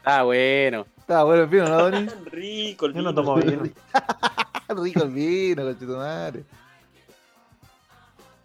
Ah, 0.04 0.24
bueno. 0.24 0.86
Estaba 1.00 1.24
bueno 1.24 1.44
el 1.44 1.50
vino, 1.50 1.66
¿no, 1.68 1.74
Adoni? 1.76 2.08
Rico 2.32 2.86
el 2.88 2.94
Yo 2.94 3.02
no 3.02 3.10
vino. 3.10 3.14
tomo 3.24 3.36
vino. 3.36 3.64
Rico 4.84 5.04
el 5.04 5.10
vino, 5.12 5.64
conchetumare. 5.64 6.44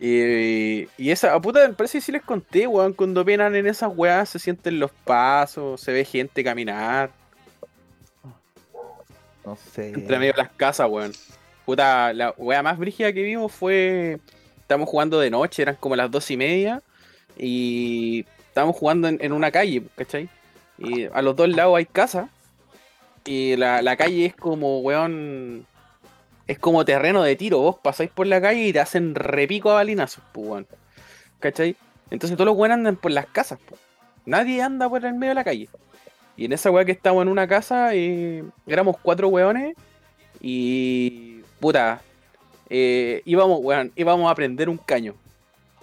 Y, 0.01 0.83
y 0.97 1.11
esa, 1.11 1.41
puta, 1.41 1.67
me 1.67 1.75
parece 1.75 1.99
que 1.99 2.03
sí 2.03 2.13
les 2.13 2.23
conté, 2.23 2.67
weón, 2.69 2.93
cuando 2.93 3.25
penan 3.25 3.57
en 3.57 3.67
esas 3.67 3.91
weas 3.97 4.29
se 4.29 4.39
sienten 4.39 4.79
los 4.79 4.93
pasos, 4.93 5.81
se 5.81 5.93
ve 5.93 6.05
gente 6.05 6.45
caminar 6.45 7.11
No 9.45 9.57
sé. 9.57 9.89
entre 9.89 10.19
medio 10.21 10.33
de 10.35 10.39
las 10.43 10.51
casas, 10.53 10.89
weón. 10.89 11.13
Puta, 11.69 12.15
la 12.15 12.33
wea 12.39 12.63
más 12.63 12.79
brígida 12.79 13.13
que 13.13 13.23
vimos 13.23 13.53
fue, 13.53 14.21
estábamos 14.57 14.89
jugando 14.89 15.21
de 15.21 15.29
noche, 15.29 15.61
eran 15.61 15.77
como 15.77 15.97
las 15.97 16.11
dos 16.11 16.31
y 16.31 16.37
media, 16.39 16.83
y 17.37 18.25
estábamos 18.49 18.75
jugando 18.75 19.07
en, 19.07 19.19
en 19.21 19.33
una 19.33 19.51
calle, 19.51 19.83
¿cachai? 19.95 20.31
Y 20.79 21.05
a 21.13 21.21
los 21.21 21.37
dos 21.37 21.47
lados 21.51 21.77
hay 21.77 21.85
casa, 21.85 22.31
y 23.27 23.55
la, 23.57 23.83
la 23.83 23.99
calle 23.99 24.25
es 24.25 24.35
como, 24.35 24.79
weón, 24.79 25.67
es 26.47 26.59
como 26.59 26.87
terreno 26.87 27.23
de 27.23 27.37
tiro, 27.37 27.59
vos 27.59 27.77
pasáis 27.83 28.09
por 28.09 28.27
la 28.27 28.41
calle 28.41 28.69
y 28.69 28.73
te 28.73 28.81
hacen 28.81 29.15
repico 29.15 29.71
a 29.71 29.75
balinazos, 29.75 30.25
pues, 30.33 30.49
weón. 30.49 30.67
¿Cachai? 31.39 31.77
Entonces 32.11 32.39
todos 32.39 32.47
los 32.47 32.57
weones 32.57 32.79
andan 32.79 32.97
por 32.97 33.11
las 33.11 33.27
casas, 33.27 33.59
pues. 33.69 33.79
Nadie 34.25 34.63
anda 34.63 34.89
por 34.89 35.05
el 35.05 35.13
medio 35.13 35.33
de 35.33 35.35
la 35.35 35.45
calle. 35.45 35.69
Y 36.35 36.47
en 36.47 36.55
esa 36.55 36.71
weá 36.71 36.87
que 36.87 36.93
estábamos 36.93 37.25
en 37.25 37.29
una 37.29 37.47
casa, 37.47 37.95
eh, 37.95 38.43
éramos 38.67 38.97
cuatro 39.03 39.29
weones 39.29 39.77
y. 40.41 41.38
puta. 41.61 42.01
eh, 42.71 43.23
íbamos, 43.25 43.61
weón, 43.63 43.93
íbamos 43.97 44.31
a 44.31 44.35
prender 44.35 44.69
un 44.69 44.77
caño. 44.79 45.15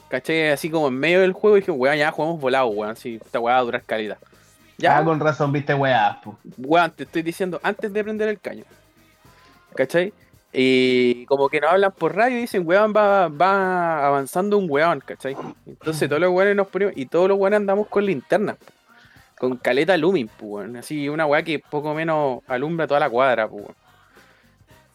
¿Cachai? 0.10 0.50
Así 0.50 0.70
como 0.70 0.88
en 0.90 1.00
medio 1.00 1.22
del 1.22 1.34
juego 1.34 1.56
dije, 1.56 1.72
weón, 1.72 1.98
ya 1.98 2.12
jugamos 2.12 2.40
volado, 2.40 2.68
weón. 2.68 2.96
Si 2.96 3.16
esta 3.16 3.40
weá 3.40 3.56
va 3.56 3.60
a 3.62 3.64
durar 3.64 3.84
calidad. 3.84 4.18
Ya, 4.78 4.98
Ah, 4.98 5.04
con 5.04 5.20
razón, 5.20 5.52
viste 5.52 5.74
weá, 5.74 6.20
weón, 6.58 6.92
te 6.92 7.04
estoy 7.04 7.22
diciendo 7.22 7.60
antes 7.64 7.92
de 7.94 8.04
prender 8.04 8.28
el 8.30 8.40
caño. 8.40 8.66
¿Cachai? 9.74 10.14
Y 10.54 11.26
como 11.26 11.50
que 11.50 11.60
nos 11.60 11.72
hablan 11.72 11.92
por 11.92 12.16
radio 12.16 12.38
y 12.38 12.42
dicen, 12.42 12.64
weón, 12.66 12.94
va, 12.96 13.28
va 13.28 14.06
avanzando 14.08 14.58
un 14.58 14.70
weón, 14.70 15.02
¿cachai? 15.02 15.36
Entonces 15.66 16.08
todos 16.08 16.22
los 16.22 16.32
weones 16.32 16.56
nos 16.56 16.68
ponemos, 16.68 16.94
y 16.96 17.06
todos 17.08 17.28
los 17.28 17.38
weones 17.38 17.58
andamos 17.58 17.88
con 17.88 18.06
linternas, 18.06 18.58
con 19.38 19.58
caleta 19.58 19.98
lumin, 19.98 20.30
pues. 20.38 20.74
Así 20.76 21.10
una 21.10 21.26
weá 21.26 21.44
que 21.44 21.60
poco 21.60 21.94
menos 21.94 22.40
alumbra 22.48 22.88
toda 22.88 23.00
la 23.02 23.10
cuadra, 23.10 23.48
pues. 23.50 23.66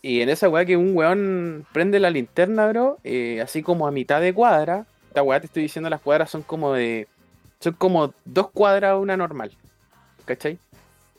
Y 0.03 0.23
en 0.23 0.29
esa 0.31 0.49
weá 0.49 0.65
que 0.65 0.77
un 0.77 0.97
weón 0.97 1.67
prende 1.73 2.01
la 2.01 2.11
linterna, 2.11 2.67
bro, 2.69 2.99
eh, 3.05 3.41
así 3.43 3.63
como 3.63 3.87
a 3.87 3.91
mitad 3.91 4.21
de 4.21 4.33
cuadra, 4.33 4.87
esta 5.09 5.23
weá 5.23 5.41
te 5.41 5.47
estoy 5.47 5.63
diciendo, 5.63 5.91
las 5.91 6.01
cuadras 6.01 6.31
son 6.31 6.43
como 6.43 6.73
de, 6.73 7.07
son 7.61 7.75
como 7.75 8.15
dos 8.25 8.51
cuadras 8.51 8.99
una 8.99 9.17
normal, 9.17 9.53
¿cachai? 10.25 10.59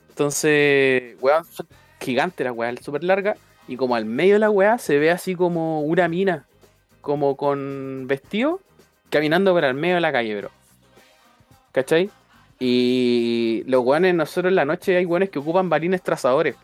Entonces, 0.09 1.15
weón, 1.21 1.45
son 1.45 1.67
gigantes 1.99 2.45
las 2.45 2.55
weas, 2.55 2.83
súper 2.83 3.03
largas. 3.03 3.37
Y 3.67 3.77
como 3.77 3.95
al 3.95 4.05
medio 4.05 4.33
de 4.33 4.39
la 4.39 4.49
weá 4.49 4.77
se 4.77 4.97
ve 4.97 5.11
así 5.11 5.35
como 5.35 5.81
una 5.81 6.07
mina, 6.07 6.45
como 7.01 7.37
con 7.37 8.05
vestido, 8.07 8.59
caminando 9.09 9.53
por 9.53 9.63
el 9.63 9.75
medio 9.75 9.95
de 9.95 10.01
la 10.01 10.11
calle, 10.11 10.35
bro. 10.37 10.49
¿Cachai? 11.71 12.09
Y 12.59 13.63
los 13.67 13.83
weones, 13.83 14.13
nosotros 14.13 14.51
en 14.51 14.55
la 14.55 14.65
noche 14.65 14.97
hay 14.97 15.05
weones 15.05 15.29
que 15.29 15.39
ocupan 15.39 15.69
balines 15.69 16.01
trazadores. 16.01 16.55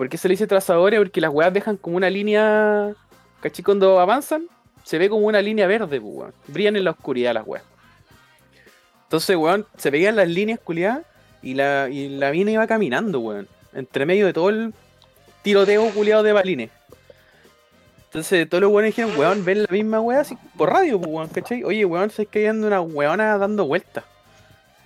¿Por 0.00 0.08
qué 0.08 0.16
se 0.16 0.28
le 0.28 0.32
dice 0.32 0.46
trazadores? 0.46 0.98
Porque 0.98 1.20
las 1.20 1.30
weas 1.30 1.52
dejan 1.52 1.76
como 1.76 1.98
una 1.98 2.08
línea. 2.08 2.94
¿Cachai? 3.42 3.62
Cuando 3.62 4.00
avanzan, 4.00 4.46
se 4.82 4.96
ve 4.96 5.10
como 5.10 5.26
una 5.26 5.42
línea 5.42 5.66
verde, 5.66 6.00
pues, 6.00 6.14
weón. 6.14 6.32
Brillan 6.46 6.76
en 6.76 6.84
la 6.84 6.92
oscuridad 6.92 7.34
las 7.34 7.46
weas. 7.46 7.64
Entonces, 9.02 9.36
weón, 9.36 9.66
se 9.76 9.90
veían 9.90 10.16
las 10.16 10.26
líneas 10.26 10.58
culiadas 10.58 11.02
y 11.42 11.52
la, 11.52 11.90
y 11.90 12.08
la 12.16 12.30
mina 12.30 12.50
iba 12.50 12.66
caminando, 12.66 13.20
weón. 13.20 13.46
Entre 13.74 14.06
medio 14.06 14.24
de 14.24 14.32
todo 14.32 14.48
el 14.48 14.72
tiroteo 15.42 15.90
culiado 15.90 16.22
de 16.22 16.32
balines. 16.32 16.70
Entonces 18.06 18.48
todos 18.48 18.62
los 18.62 18.72
weones 18.72 18.96
dijeron, 18.96 19.20
weón, 19.20 19.44
ven 19.44 19.64
la 19.64 19.68
misma 19.70 20.00
weá 20.00 20.20
así 20.20 20.34
por 20.56 20.72
radio, 20.72 20.98
pues, 20.98 21.12
weón, 21.12 21.28
¿cachai? 21.28 21.62
Oye, 21.62 21.84
weón, 21.84 22.08
se 22.08 22.24
que 22.24 22.48
anda 22.48 22.66
una 22.68 22.80
weona 22.80 23.36
dando 23.36 23.66
vueltas. 23.66 24.04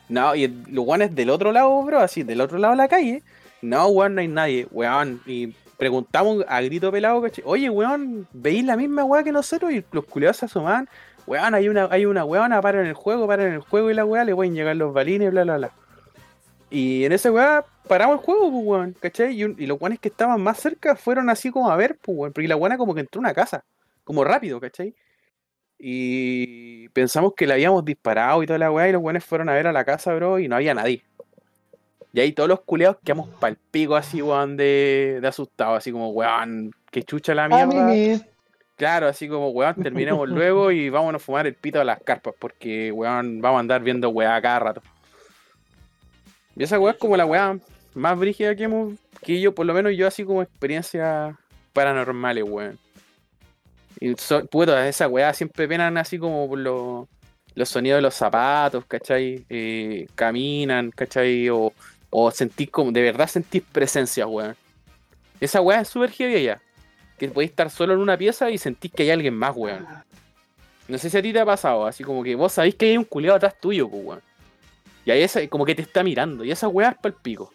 No, 0.09 0.35
y 0.35 0.43
el- 0.43 0.65
los 0.71 0.85
weones 0.85 1.15
del 1.15 1.31
otro 1.31 1.53
lado, 1.53 1.81
bro, 1.85 2.01
así, 2.01 2.25
del 2.25 2.41
otro 2.41 2.59
lado 2.59 2.73
de 2.73 2.79
la 2.79 2.89
calle. 2.89 3.23
No, 3.65 3.89
weón, 3.89 4.15
no 4.15 4.21
hay 4.21 4.29
nadie, 4.29 4.67
weón. 4.71 5.23
Y 5.27 5.55
preguntamos 5.79 6.45
a 6.47 6.61
grito 6.61 6.93
pelado, 6.93 7.23
¿cachai? 7.23 7.43
Oye, 7.47 7.71
weón, 7.71 8.29
¿veis 8.33 8.63
la 8.63 8.77
misma 8.77 9.05
weá 9.05 9.25
que 9.25 9.33
nosotros? 9.33 9.73
Y 9.73 9.83
los 9.91 10.05
culiados 10.05 10.37
se 10.37 10.45
asomaban. 10.45 10.87
Weón, 11.27 11.55
hay 11.55 11.69
una, 11.71 11.89
hay 11.91 12.05
una 12.05 12.27
weona, 12.27 12.61
para 12.61 12.83
en 12.83 12.87
el 12.89 12.93
juego, 12.93 13.27
para 13.27 13.47
en 13.47 13.55
el 13.55 13.61
juego 13.61 13.91
y 13.91 13.95
la 13.95 14.05
weá, 14.05 14.25
le 14.25 14.35
pueden 14.35 14.55
llegar 14.55 14.77
los 14.77 14.93
balines, 14.93 15.31
bla, 15.31 15.45
bla, 15.45 15.57
bla. 15.57 15.73
Y 16.69 17.05
en 17.07 17.13
esa 17.13 17.33
weá 17.33 17.65
paramos 17.89 18.19
el 18.19 18.25
juego, 18.25 18.51
pues, 18.51 18.65
weón, 18.67 18.97
¿cachai? 19.01 19.41
Y, 19.41 19.67
los 19.67 19.81
weones 19.81 19.99
que 19.99 20.09
estaban 20.09 20.43
más 20.43 20.59
cerca 20.59 20.95
fueron 20.95 21.31
así 21.31 21.51
como 21.51 21.71
a 21.71 21.77
ver, 21.77 21.97
pues, 22.03 22.19
weón, 22.19 22.33
porque 22.35 22.49
la 22.49 22.57
weona 22.57 22.77
como 22.77 22.95
que 22.95 23.01
entró 23.01 23.21
a 23.21 23.23
una 23.23 23.35
casa, 23.35 23.65
como 24.05 24.25
rápido, 24.25 24.61
¿cachai? 24.61 24.95
Y 25.79 26.89
pensamos 26.91 27.33
que 27.35 27.47
la 27.47 27.55
habíamos 27.55 27.83
disparado 27.85 28.43
y 28.43 28.47
toda 28.47 28.59
la 28.59 28.71
weá, 28.71 28.89
y 28.91 28.93
los 28.93 29.03
weones 29.03 29.25
fueron 29.25 29.49
a 29.49 29.55
ver 29.55 29.67
a 29.67 29.73
la 29.73 29.85
casa, 29.87 30.15
bro, 30.15 30.39
y 30.39 30.49
no 30.49 30.57
había 30.57 30.75
nadie. 30.75 31.03
Y 32.15 32.21
ahí 32.21 32.31
todos 32.31 32.49
los 32.49 32.61
culeados 32.61 32.99
quedamos 33.05 33.29
pal 33.41 33.59
pico 33.73 33.97
así, 33.97 34.23
weón, 34.23 34.57
de, 34.57 35.19
de 35.21 35.27
asustados, 35.27 35.79
así 35.79 35.91
como, 35.91 36.11
weón, 36.11 36.71
que 36.93 37.03
chucha 37.03 37.35
la 37.35 37.47
A 37.47 37.67
mierda. 37.67 38.25
Claro, 38.77 39.09
así 39.09 39.27
como, 39.27 39.51
weón, 39.51 39.75
terminemos 39.83 40.29
luego 40.31 40.71
y 40.71 40.91
vámonos 40.91 41.21
a 41.21 41.25
fumar 41.25 41.49
el 41.49 41.57
pito 41.57 41.81
a 41.81 41.85
las 41.85 42.01
carpas, 42.01 42.35
porque, 42.39 42.93
weón, 42.93 43.41
vamos 43.41 43.57
a 43.57 43.61
andar 43.61 43.83
viendo 43.83 44.11
weá 44.11 44.41
cada 44.41 44.61
rato. 44.61 44.83
Y 46.55 46.63
esa 46.63 46.79
weá 46.79 46.93
es 46.93 46.99
como 46.99 47.17
la 47.17 47.27
weá 47.27 47.59
más 47.95 48.17
brígida 48.17 48.55
que 48.55 48.63
hemos, 48.63 48.95
que 49.21 49.41
yo, 49.41 49.53
por 49.53 49.67
lo 49.67 49.75
menos 49.75 49.97
yo 49.97 50.07
así 50.07 50.25
como 50.25 50.41
experiencia 50.41 51.37
paranormales, 51.73 52.45
weón. 52.45 52.79
Y 53.99 54.15
so, 54.19 54.47
puta, 54.47 54.89
esa 54.89 55.09
weá 55.09 55.35
siempre 55.35 55.67
penan 55.67 55.99
así 55.99 56.21
como 56.21 56.49
por 56.49 56.61
los, 56.61 57.09
los 57.57 57.69
sonidos 57.69 57.99
de 57.99 58.03
los 58.03 58.15
zapatos, 58.15 58.85
¿cachai? 58.87 59.45
Eh, 59.49 60.07
caminan, 60.15 60.93
¿cachai? 60.93 61.49
O, 61.49 61.73
o 62.17 62.31
sentís 62.31 62.71
como, 62.71 62.93
de 62.93 63.03
verdad 63.03 63.27
sentís 63.27 63.61
presencia, 63.73 64.25
weón. 64.29 64.55
Esa 65.41 65.61
weá 65.61 65.81
es 65.81 65.89
súper 65.89 66.13
heavy 66.13 66.37
allá. 66.37 66.63
Que 67.19 67.29
podéis 67.29 67.51
estar 67.51 67.69
solo 67.71 67.93
en 67.93 67.99
una 67.99 68.17
pieza 68.17 68.53
y 68.53 68.57
sentís 68.57 68.93
que 68.93 69.03
hay 69.03 69.11
alguien 69.11 69.35
más, 69.35 69.57
weón. 69.57 69.85
No 70.87 70.97
sé 70.97 71.11
si 71.11 71.19
a 71.19 71.23
ti 71.23 71.33
te 71.33 71.41
ha 71.41 71.45
pasado, 71.45 71.87
así 71.87 72.05
como 72.05 72.23
que 72.23 72.37
vos 72.37 72.53
sabéis 72.53 72.77
que 72.77 72.87
hay 72.87 72.97
un 72.97 73.03
culiado 73.03 73.37
atrás 73.37 73.57
tuyo, 73.61 73.89
pues, 73.89 74.05
weón. 74.05 74.23
Y 75.05 75.11
ahí 75.11 75.23
esa, 75.23 75.45
como 75.49 75.65
que 75.65 75.75
te 75.75 75.83
está 75.83 76.05
mirando. 76.05 76.45
Y 76.45 76.53
esa 76.53 76.69
weá 76.69 76.91
es 76.91 76.99
pa'l 76.99 77.15
pico. 77.15 77.53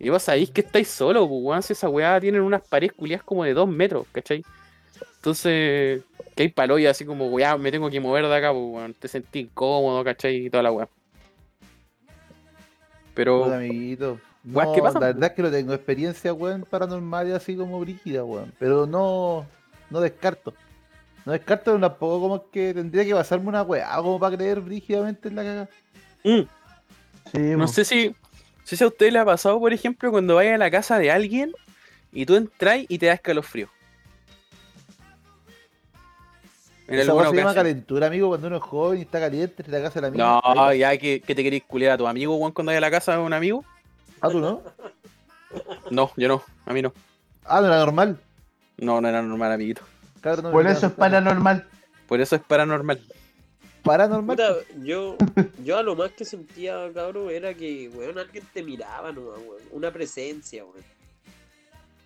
Y 0.00 0.08
vos 0.08 0.24
sabéis 0.24 0.50
que 0.50 0.62
estáis 0.62 0.88
solo, 0.88 1.28
pues, 1.28 1.40
weón. 1.40 1.62
Si 1.62 1.74
esa 1.74 1.88
weá 1.88 2.20
tienen 2.20 2.40
unas 2.40 2.66
paredes 2.66 2.94
culiadas 2.94 3.24
como 3.24 3.44
de 3.44 3.54
dos 3.54 3.68
metros, 3.68 4.08
¿cachai? 4.10 4.44
Entonces, 5.18 6.02
que 6.34 6.42
hay 6.42 6.48
paloya 6.48 6.90
así 6.90 7.04
como, 7.04 7.28
weá, 7.28 7.56
me 7.56 7.70
tengo 7.70 7.88
que 7.88 8.00
mover 8.00 8.26
de 8.26 8.34
acá, 8.34 8.50
pues, 8.50 8.64
weón. 8.64 8.94
Te 8.94 9.06
sentí 9.06 9.38
incómodo, 9.38 10.02
¿cachai? 10.02 10.46
Y 10.46 10.50
toda 10.50 10.64
la 10.64 10.72
weá. 10.72 10.88
Pero, 13.14 13.44
amiguito. 13.52 14.18
Weas 14.44 14.68
No, 14.68 14.74
que 14.74 14.82
pasan, 14.82 15.00
la 15.00 15.06
verdad 15.08 15.30
es 15.30 15.36
que 15.36 15.42
no 15.42 15.50
tengo 15.50 15.72
experiencia, 15.72 16.32
weón, 16.32 16.66
paranormal 16.68 17.32
así 17.34 17.54
como 17.56 17.78
brígida, 17.78 18.24
weón. 18.24 18.52
Pero 18.58 18.86
no, 18.86 19.46
no 19.90 20.00
descarto. 20.00 20.52
No 21.24 21.32
descarto 21.32 21.78
tampoco 21.78 22.20
como 22.20 22.50
que 22.50 22.74
tendría 22.74 23.04
que 23.04 23.14
pasarme 23.14 23.48
una 23.48 23.62
weá 23.62 23.96
como 23.98 24.18
para 24.18 24.36
creer 24.36 24.60
brígidamente 24.60 25.28
en 25.28 25.36
la 25.36 25.42
cagada. 25.42 25.68
mm, 26.24 26.40
Sí, 27.32 27.38
no 27.38 27.68
sé 27.68 27.84
si, 27.84 28.14
sé 28.64 28.76
si 28.76 28.82
a 28.82 28.88
usted 28.88 29.12
le 29.12 29.20
ha 29.20 29.24
pasado, 29.24 29.60
por 29.60 29.72
ejemplo, 29.72 30.10
cuando 30.10 30.34
vaya 30.34 30.56
a 30.56 30.58
la 30.58 30.70
casa 30.70 30.98
de 30.98 31.10
alguien 31.10 31.52
y 32.12 32.26
tú 32.26 32.34
entras 32.34 32.80
y 32.88 32.98
te 32.98 33.06
da 33.06 33.12
escalofrío. 33.12 33.68
En 36.88 36.98
Esa 36.98 37.12
alguna 37.12 37.30
se 37.30 37.36
llama 37.36 37.54
calentura, 37.54 38.06
amigo, 38.08 38.28
cuando 38.28 38.48
uno 38.48 38.56
es 38.56 38.62
joven 38.62 38.98
y 38.98 39.02
está 39.02 39.20
caliente 39.20 39.62
en 39.64 39.72
la 39.72 39.82
casa 39.82 40.00
de 40.00 40.10
la. 40.10 40.16
No, 40.16 40.74
ya 40.74 40.96
que, 40.96 41.20
que 41.20 41.34
te 41.34 41.42
querés 41.42 41.62
culiar 41.62 41.92
a 41.92 41.98
tu 41.98 42.06
amigo, 42.06 42.34
weón, 42.36 42.52
cuando 42.52 42.70
vaya 42.70 42.78
a 42.78 42.80
la 42.80 42.90
casa 42.90 43.12
de 43.12 43.18
un 43.18 43.32
amigo. 43.32 43.64
Ah, 44.20 44.28
tú 44.28 44.40
no. 44.40 44.62
No, 45.90 46.10
yo 46.16 46.28
no, 46.28 46.42
a 46.66 46.72
mí 46.72 46.82
no. 46.82 46.92
Ah, 47.44 47.60
no 47.60 47.66
era 47.66 47.78
normal. 47.78 48.18
No, 48.78 49.00
no 49.00 49.08
era 49.08 49.22
normal, 49.22 49.52
amiguito. 49.52 49.82
No 50.24 50.50
Por 50.50 50.66
eso 50.66 50.72
es 50.74 50.82
normal. 50.82 50.96
paranormal. 50.96 51.66
Por 52.06 52.20
eso 52.20 52.36
es 52.36 52.42
paranormal. 52.42 53.00
Paranormal. 53.82 54.36
Puta, 54.36 54.54
yo, 54.82 55.16
yo 55.64 55.76
a 55.76 55.82
lo 55.82 55.96
más 55.96 56.12
que 56.12 56.24
sentía, 56.24 56.90
cabrón, 56.94 57.30
era 57.30 57.54
que, 57.54 57.90
weón, 57.94 58.18
alguien 58.18 58.44
te 58.52 58.62
miraba 58.62 59.10
weón. 59.10 59.60
Una 59.72 59.90
presencia, 59.92 60.64
weón. 60.64 60.84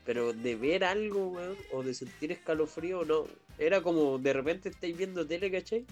Pero 0.04 0.32
de 0.32 0.56
ver 0.56 0.84
algo, 0.84 1.28
weón, 1.28 1.56
o 1.72 1.82
de 1.82 1.92
sentir 1.92 2.32
escalofrío, 2.32 3.04
no. 3.04 3.24
Era 3.58 3.80
como 3.80 4.18
de 4.18 4.32
repente 4.32 4.68
estáis 4.68 4.96
viendo 4.96 5.26
tele, 5.26 5.50
¿cachai? 5.50 5.84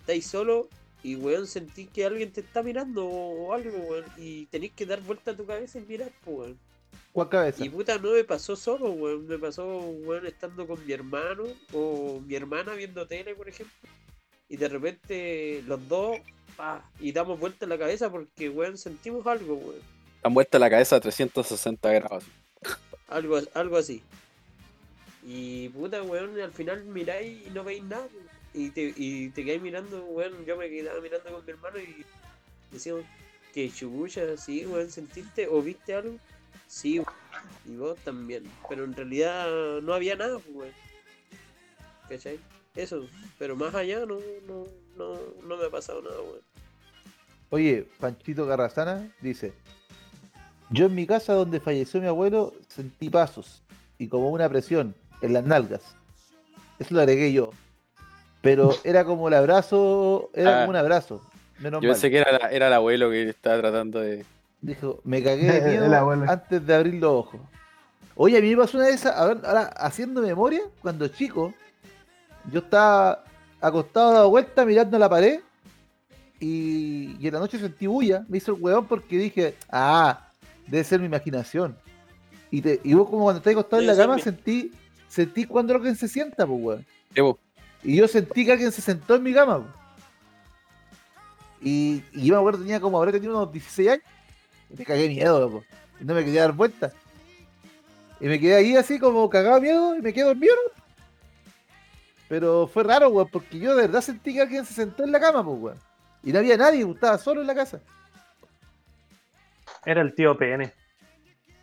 Estáis 0.00 0.26
solo 0.26 0.68
y, 1.02 1.14
weón, 1.14 1.46
sentís 1.46 1.88
que 1.90 2.04
alguien 2.04 2.32
te 2.32 2.40
está 2.40 2.62
mirando 2.62 3.06
o, 3.06 3.46
o 3.46 3.52
algo, 3.52 3.78
weón. 3.78 4.04
Y 4.16 4.46
tenéis 4.46 4.72
que 4.72 4.86
dar 4.86 5.00
vuelta 5.02 5.30
a 5.30 5.36
tu 5.36 5.46
cabeza 5.46 5.78
y 5.78 5.82
mirar, 5.82 6.10
pues, 6.24 6.36
weón. 6.36 6.58
¿Cuál 7.12 7.28
cabeza? 7.28 7.64
Y 7.64 7.68
puta, 7.68 7.96
no 7.98 8.12
me 8.12 8.24
pasó 8.24 8.56
solo, 8.56 8.90
weón. 8.90 9.26
Me 9.26 9.38
pasó, 9.38 9.78
weón, 9.78 10.26
estando 10.26 10.66
con 10.66 10.84
mi 10.84 10.92
hermano 10.92 11.44
o 11.72 12.20
mi 12.26 12.34
hermana 12.34 12.74
viendo 12.74 13.06
tele, 13.06 13.34
por 13.34 13.48
ejemplo. 13.48 13.74
Y 14.48 14.56
de 14.56 14.68
repente 14.68 15.62
los 15.66 15.86
dos, 15.88 16.16
pa, 16.56 16.84
y 16.98 17.12
damos 17.12 17.38
vuelta 17.38 17.64
en 17.64 17.70
la 17.70 17.78
cabeza 17.78 18.10
porque, 18.10 18.48
weón, 18.48 18.76
sentimos 18.76 19.26
algo, 19.26 19.54
weón. 19.54 19.80
Han 20.22 20.34
vuelto 20.34 20.58
la 20.58 20.70
cabeza 20.70 20.96
a 20.96 21.00
360 21.00 21.92
grados. 21.92 22.24
Algo, 23.08 23.38
algo 23.54 23.76
así. 23.76 24.02
Y 25.28 25.68
puta, 25.70 26.04
weón, 26.04 26.38
al 26.40 26.52
final 26.52 26.84
miráis 26.84 27.44
y 27.44 27.50
no 27.50 27.64
veis 27.64 27.82
nada. 27.82 28.06
Y 28.54 28.70
te, 28.70 28.94
y 28.96 29.28
te 29.30 29.44
quedáis 29.44 29.60
mirando, 29.60 30.04
weón. 30.04 30.46
Yo 30.46 30.56
me 30.56 30.70
quedaba 30.70 31.00
mirando 31.00 31.32
con 31.32 31.44
mi 31.44 31.50
hermano 31.50 31.78
y 31.80 32.04
decíamos, 32.70 33.02
que 33.52 33.68
chubucha, 33.68 34.36
sí, 34.36 34.64
weón, 34.66 34.88
¿sentiste 34.88 35.48
o 35.48 35.60
viste 35.60 35.94
algo? 35.94 36.16
Sí, 36.68 37.00
weón. 37.00 37.10
y 37.64 37.76
vos 37.76 37.98
también. 38.04 38.44
Pero 38.68 38.84
en 38.84 38.94
realidad 38.94 39.80
no 39.82 39.94
había 39.94 40.14
nada, 40.14 40.38
weón. 40.54 40.72
¿Cachai? 42.08 42.38
Eso, 42.76 43.08
pero 43.36 43.56
más 43.56 43.74
allá 43.74 44.06
no, 44.06 44.20
no, 44.46 44.64
no, 44.96 45.18
no 45.42 45.56
me 45.56 45.64
ha 45.64 45.70
pasado 45.70 46.02
nada, 46.02 46.20
weón. 46.22 46.40
Oye, 47.50 47.88
Panchito 47.98 48.46
Carrazana 48.46 49.12
dice: 49.20 49.54
Yo 50.70 50.86
en 50.86 50.94
mi 50.94 51.04
casa 51.04 51.32
donde 51.32 51.58
falleció 51.58 52.00
mi 52.00 52.06
abuelo 52.06 52.54
sentí 52.68 53.10
pasos 53.10 53.64
y 53.98 54.06
como 54.06 54.30
una 54.30 54.48
presión 54.48 54.94
en 55.26 55.34
las 55.34 55.44
nalgas. 55.44 55.82
Eso 56.78 56.94
lo 56.94 57.00
agregué 57.00 57.32
yo. 57.32 57.50
Pero 58.42 58.70
era 58.84 59.04
como 59.04 59.28
el 59.28 59.34
abrazo, 59.34 60.30
era 60.34 60.50
Ah. 60.50 60.58
como 60.60 60.70
un 60.70 60.76
abrazo. 60.76 61.20
Menos 61.58 61.80
Yo 61.82 61.88
mal. 61.88 61.94
pensé 61.94 62.10
que 62.10 62.18
era, 62.18 62.32
la- 62.38 62.50
era 62.50 62.66
el 62.68 62.72
abuelo 62.74 63.10
que 63.10 63.28
estaba 63.30 63.58
tratando 63.58 64.00
de. 64.00 64.24
Dijo, 64.60 65.00
me 65.04 65.22
cagué 65.22 65.60
de 65.60 65.60
miedo 65.88 66.10
antes 66.28 66.66
de 66.66 66.74
abrir 66.74 66.94
los 66.94 67.10
ojos. 67.10 67.40
Oye, 68.14 68.38
a 68.38 68.40
mí 68.40 68.50
me 68.50 68.56
pasó 68.62 68.78
una 68.78 68.86
de 68.86 68.92
esas, 68.94 69.14
ahora, 69.16 69.40
ahora, 69.44 69.62
haciendo 69.76 70.22
memoria, 70.22 70.60
cuando 70.80 71.06
chico, 71.08 71.52
yo 72.50 72.60
estaba 72.60 73.24
acostado 73.60 74.12
dado 74.12 74.30
vuelta 74.30 74.64
mirando 74.64 74.98
la 74.98 75.08
pared 75.08 75.40
y, 76.40 77.16
y 77.18 77.26
en 77.28 77.34
la 77.34 77.40
noche 77.40 77.58
sentí 77.58 77.86
bulla, 77.86 78.24
me 78.28 78.38
hizo 78.38 78.54
el 78.54 78.62
huevón 78.62 78.86
porque 78.86 79.16
dije, 79.18 79.54
ah, 79.70 80.28
debe 80.66 80.84
ser 80.84 81.00
mi 81.00 81.06
imaginación. 81.06 81.76
Y, 82.50 82.60
te, 82.62 82.80
y 82.84 82.94
vos 82.94 83.08
como 83.08 83.24
cuando 83.24 83.38
estás 83.38 83.52
acostado 83.52 83.80
en 83.82 83.88
la 83.88 83.96
cama 83.96 84.16
mi- 84.16 84.22
sentí, 84.22 84.70
sentí 85.08 85.44
cuando 85.44 85.74
alguien 85.74 85.96
se 85.96 86.08
sienta, 86.08 86.46
pues 86.46 86.60
weón. 86.62 86.86
Y 87.82 87.96
yo 87.96 88.08
sentí 88.08 88.44
que 88.44 88.52
alguien 88.52 88.72
se 88.72 88.82
sentó 88.82 89.14
en 89.14 89.22
mi 89.22 89.32
cama. 89.32 89.58
po. 89.58 89.66
Y, 91.60 92.02
y 92.12 92.26
yo 92.26 92.34
me 92.34 92.40
acuerdo, 92.40 92.60
tenía 92.60 92.80
como, 92.80 92.98
ahora 92.98 93.12
tenía 93.12 93.30
unos 93.30 93.52
16 93.52 93.88
años. 93.90 94.04
Y 94.70 94.76
me 94.76 94.84
cagué 94.84 95.08
miedo, 95.08 95.40
loco. 95.40 95.64
Y 96.00 96.04
no 96.04 96.14
me 96.14 96.24
quería 96.24 96.42
dar 96.42 96.52
vuelta. 96.52 96.92
Y 98.20 98.26
me 98.26 98.40
quedé 98.40 98.56
ahí 98.56 98.76
así 98.76 98.98
como 98.98 99.28
cagado 99.28 99.60
miedo 99.60 99.96
y 99.96 100.02
me 100.02 100.12
quedé 100.12 100.24
dormido. 100.24 100.54
¿no? 100.54 100.82
Pero 102.28 102.66
fue 102.66 102.82
raro, 102.82 103.08
weón, 103.08 103.28
porque 103.30 103.58
yo 103.58 103.74
de 103.76 103.82
verdad 103.82 104.00
sentí 104.00 104.34
que 104.34 104.42
alguien 104.42 104.64
se 104.64 104.74
sentó 104.74 105.04
en 105.04 105.12
la 105.12 105.20
cama, 105.20 105.44
pues, 105.44 105.58
weón. 105.60 105.78
Y 106.22 106.32
no 106.32 106.40
había 106.40 106.56
nadie, 106.56 106.88
estaba 106.88 107.18
solo 107.18 107.40
en 107.40 107.46
la 107.46 107.54
casa. 107.54 107.80
Era 109.84 110.02
el 110.02 110.14
tío 110.14 110.36
Pene. 110.36 110.72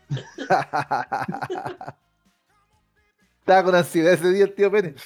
Estaba 3.43 3.63
con 3.65 3.75
ansiedad 3.75 4.13
ese 4.13 4.29
día 4.31 4.45
el 4.45 4.55
tío 4.55 4.71
Pérez. 4.71 4.95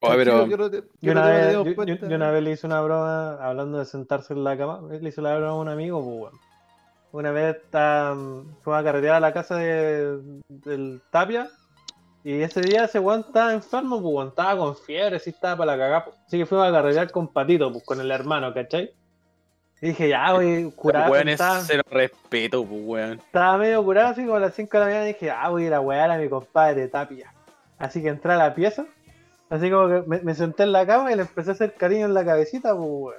Oye, 0.00 0.16
pero. 0.16 0.46
Yo 0.46 0.56
no 0.56 0.70
te- 0.70 0.76
Yo 0.78 0.82
yo 1.00 1.12
una, 1.12 1.20
no 1.22 1.28
vez, 1.64 1.76
yo- 2.00 2.06
una 2.06 2.32
le 2.40 2.50
hice 2.52 2.66
una 2.66 2.80
broma 2.80 3.34
hablando 3.44 3.78
de 3.78 3.84
sentarse 3.84 4.32
en 4.32 4.44
la 4.44 4.56
cama. 4.56 4.80
Le 4.88 5.08
hice 5.08 5.20
la 5.20 5.36
broma 5.36 5.50
a 5.52 5.56
un 5.56 5.68
amigo, 5.68 6.02
pues, 6.02 6.16
weón. 6.20 6.32
Una 7.10 7.30
vez 7.32 7.56
está, 7.56 8.14
fuimos 8.62 8.80
a 8.80 8.84
carretear 8.84 9.16
a 9.16 9.20
la 9.20 9.32
casa 9.32 9.56
de, 9.56 10.18
del 10.48 11.02
Tapia. 11.10 11.50
Y 12.24 12.40
ese 12.42 12.60
día 12.60 12.84
ese 12.84 12.98
weón 12.98 13.20
estaba 13.20 13.52
enfermo, 13.52 14.00
pues, 14.00 14.14
weón. 14.14 14.28
Estaba 14.28 14.56
con 14.56 14.76
fiebre, 14.76 15.18
sí 15.18 15.30
estaba 15.30 15.56
para 15.58 15.72
la 15.76 15.82
cagada. 15.82 16.04
pues. 16.06 16.16
Así 16.26 16.38
que 16.38 16.46
fuimos 16.46 16.66
a 16.68 16.72
carretear 16.72 17.10
con 17.10 17.28
Patito, 17.28 17.70
pues, 17.72 17.84
con 17.84 18.00
el 18.00 18.10
hermano, 18.10 18.54
¿cachai? 18.54 18.94
Y 19.80 19.88
dije, 19.88 20.08
ya, 20.08 20.32
voy 20.32 20.72
curado. 20.74 21.12
Weón, 21.12 21.28
es 21.28 21.34
estaba, 21.34 21.60
cero 21.60 21.82
respeto, 21.90 22.64
pues, 22.64 22.80
weón. 22.84 23.12
estaba 23.18 23.58
medio 23.58 23.84
curado, 23.84 24.08
así 24.08 24.22
como 24.22 24.34
a 24.36 24.40
las 24.40 24.54
5 24.54 24.76
de 24.76 24.78
la 24.80 24.86
mañana. 24.86 25.04
Dije, 25.04 25.30
ah, 25.30 25.48
voy 25.50 25.64
a 25.64 25.66
ir 25.68 25.74
a 25.74 25.80
wear 25.80 26.10
a 26.10 26.18
mi 26.18 26.28
compadre 26.28 26.88
Tapia. 26.88 27.32
Así 27.78 28.02
que 28.02 28.08
entré 28.08 28.32
a 28.32 28.36
la 28.36 28.54
pieza. 28.54 28.86
Así 29.50 29.70
como 29.70 29.88
que 29.88 30.02
me, 30.08 30.20
me 30.20 30.34
senté 30.34 30.64
en 30.64 30.72
la 30.72 30.84
cama 30.84 31.12
y 31.12 31.14
le 31.16 31.22
empecé 31.22 31.50
a 31.50 31.52
hacer 31.52 31.74
cariño 31.74 32.06
en 32.06 32.14
la 32.14 32.24
cabecita, 32.24 32.74
pues, 32.74 32.88
weón. 32.88 33.14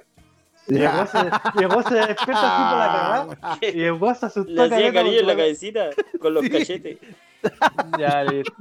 Y 0.68 0.76
el 0.76 0.82
weón 0.82 1.08
se, 1.08 1.18
y 1.18 1.64
el 1.64 1.70
se 1.84 1.94
despierta 1.94 2.42
así 2.44 2.70
por 2.70 2.78
la 2.78 2.86
cagada. 2.92 3.58
Y 3.62 3.82
el 3.82 3.92
weón 3.92 4.14
se 4.14 4.26
asustó. 4.26 4.52
Le 4.52 4.62
hacía 4.62 4.92
cariño 4.92 5.20
en 5.20 5.26
la 5.26 5.36
cabecita 5.36 5.90
con 6.20 6.34
los 6.34 6.44
Sí. 6.44 6.50
cachetes. 6.50 6.98
Ya, 7.98 8.22
listo. 8.24 8.52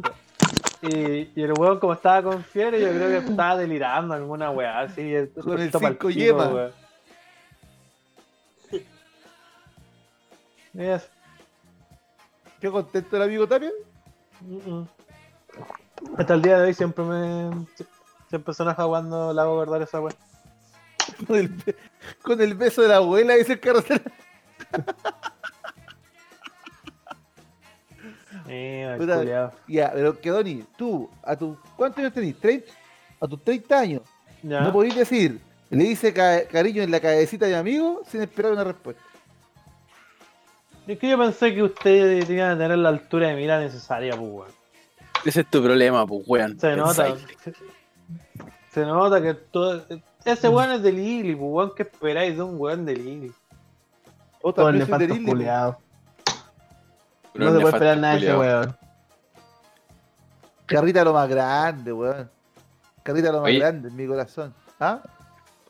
Y, 0.81 1.29
y 1.35 1.43
el 1.43 1.51
weón, 1.59 1.79
como 1.79 1.91
estaba 1.93 2.23
con 2.23 2.41
fiebre, 2.45 2.79
yo 2.79 2.87
creo 2.91 3.09
que 3.09 3.29
estaba 3.29 3.57
delirando 3.57 4.13
alguna 4.13 4.51
weá, 4.51 4.79
así. 4.79 5.13
Con 5.43 5.59
el 5.59 5.65
esto 5.65 5.81
pa'l 5.81 5.97
cinco 5.99 6.07
pico, 6.07 6.69
Qué 12.61 12.71
contento 12.71 13.15
el 13.17 13.21
amigo 13.23 13.45
mm. 14.41 14.83
Hasta 16.17 16.33
el 16.33 16.41
día 16.41 16.57
de 16.59 16.67
hoy 16.67 16.73
siempre 16.73 17.03
me. 17.03 17.67
Siempre 18.29 18.53
se 18.53 18.63
enoja 18.63 18.85
cuando 18.87 19.33
le 19.33 19.41
hago 19.41 19.55
guardar 19.55 19.81
esa 19.81 19.99
weá. 19.99 20.15
Con 21.27 21.35
el, 21.37 21.49
be- 21.49 21.75
con 22.21 22.39
el 22.41 22.53
beso 22.53 22.81
de 22.81 22.87
la 22.87 22.97
abuela, 22.97 23.33
dice 23.35 23.53
el 23.53 23.59
carrocero. 23.59 24.03
Eh. 28.51 28.95
Ya, 29.67 29.91
pero 29.93 30.19
que 30.19 30.29
Doni, 30.29 30.63
tú, 30.75 31.07
a 31.23 31.35
tu, 31.35 31.55
¿cuántos 31.75 31.99
años 31.99 32.13
tenés? 32.13 32.39
¿30? 32.41 32.63
A 33.19 33.27
tus 33.27 33.43
30 33.43 33.79
años, 33.79 34.01
no 34.61 34.71
podéis 34.73 34.95
decir, 34.95 35.39
le 35.69 35.83
dice 35.83 36.11
ca- 36.13 36.47
cariño 36.47 36.81
en 36.81 36.89
la 36.89 36.99
cabecita 36.99 37.45
de 37.45 37.51
mi 37.53 37.57
amigo 37.59 38.01
sin 38.07 38.21
esperar 38.21 38.53
una 38.53 38.63
respuesta. 38.63 39.01
Es 40.89 40.97
que 40.97 41.07
yo 41.07 41.19
pensé 41.19 41.53
que 41.53 41.61
ustedes 41.61 42.27
iban 42.31 42.49
a 42.49 42.57
tener 42.57 42.79
la 42.79 42.89
altura 42.89 43.27
de 43.27 43.35
mira 43.35 43.59
necesaria, 43.59 44.17
pues, 44.17 44.27
weón. 44.27 44.51
Ese 45.23 45.41
es 45.41 45.47
tu 45.47 45.61
problema, 45.61 46.07
pues, 46.07 46.23
weón. 46.25 46.59
Se 46.59 46.75
nota. 46.75 47.15
Se, 47.43 47.53
se 48.71 48.85
nota 48.87 49.21
que 49.21 49.35
todo. 49.35 49.85
Ese 50.25 50.49
weón 50.49 50.71
es 50.71 50.81
de 50.81 50.91
Lili, 50.91 51.35
pues, 51.35 51.47
weón. 51.47 51.73
¿Qué 51.75 51.83
esperáis 51.83 52.35
de 52.35 52.41
un 52.41 52.59
weón 52.59 52.87
de 52.87 52.95
Lili? 52.95 53.31
O 54.41 54.51
Todos 54.51 54.69
también 54.71 54.79
le 54.79 54.85
soy 54.85 54.99
de 54.99 55.07
falta 55.07 55.13
Lille, 55.13 55.25
po. 55.27 55.31
culiado. 55.31 55.77
Pero 57.33 57.45
No 57.45 57.51
se 57.51 57.59
puede 57.59 57.75
esperar 57.75 57.97
nada 57.99 58.13
de 58.15 58.19
ese 58.21 58.35
weón. 58.35 58.77
Carrita 60.65 61.03
lo 61.03 61.13
más 61.13 61.29
grande, 61.29 61.93
weón. 61.93 62.31
Carrita 63.03 63.31
lo 63.31 63.41
más 63.41 63.49
Oye. 63.49 63.59
grande 63.59 63.89
en 63.89 63.95
mi 63.95 64.07
corazón. 64.07 64.55
¿Ah? 64.79 65.03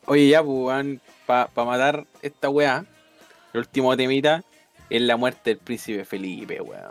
Oye, 0.06 0.30
ya, 0.30 0.42
pues, 0.42 0.58
weón, 0.58 0.98
para 1.26 1.50
matar 1.56 2.06
esta 2.22 2.48
weá, 2.48 2.86
el 3.52 3.60
último 3.60 3.94
temita 3.98 4.42
es 4.90 5.00
la 5.02 5.16
muerte 5.16 5.50
del 5.50 5.58
príncipe 5.58 6.04
Felipe, 6.04 6.60
weón. 6.60 6.82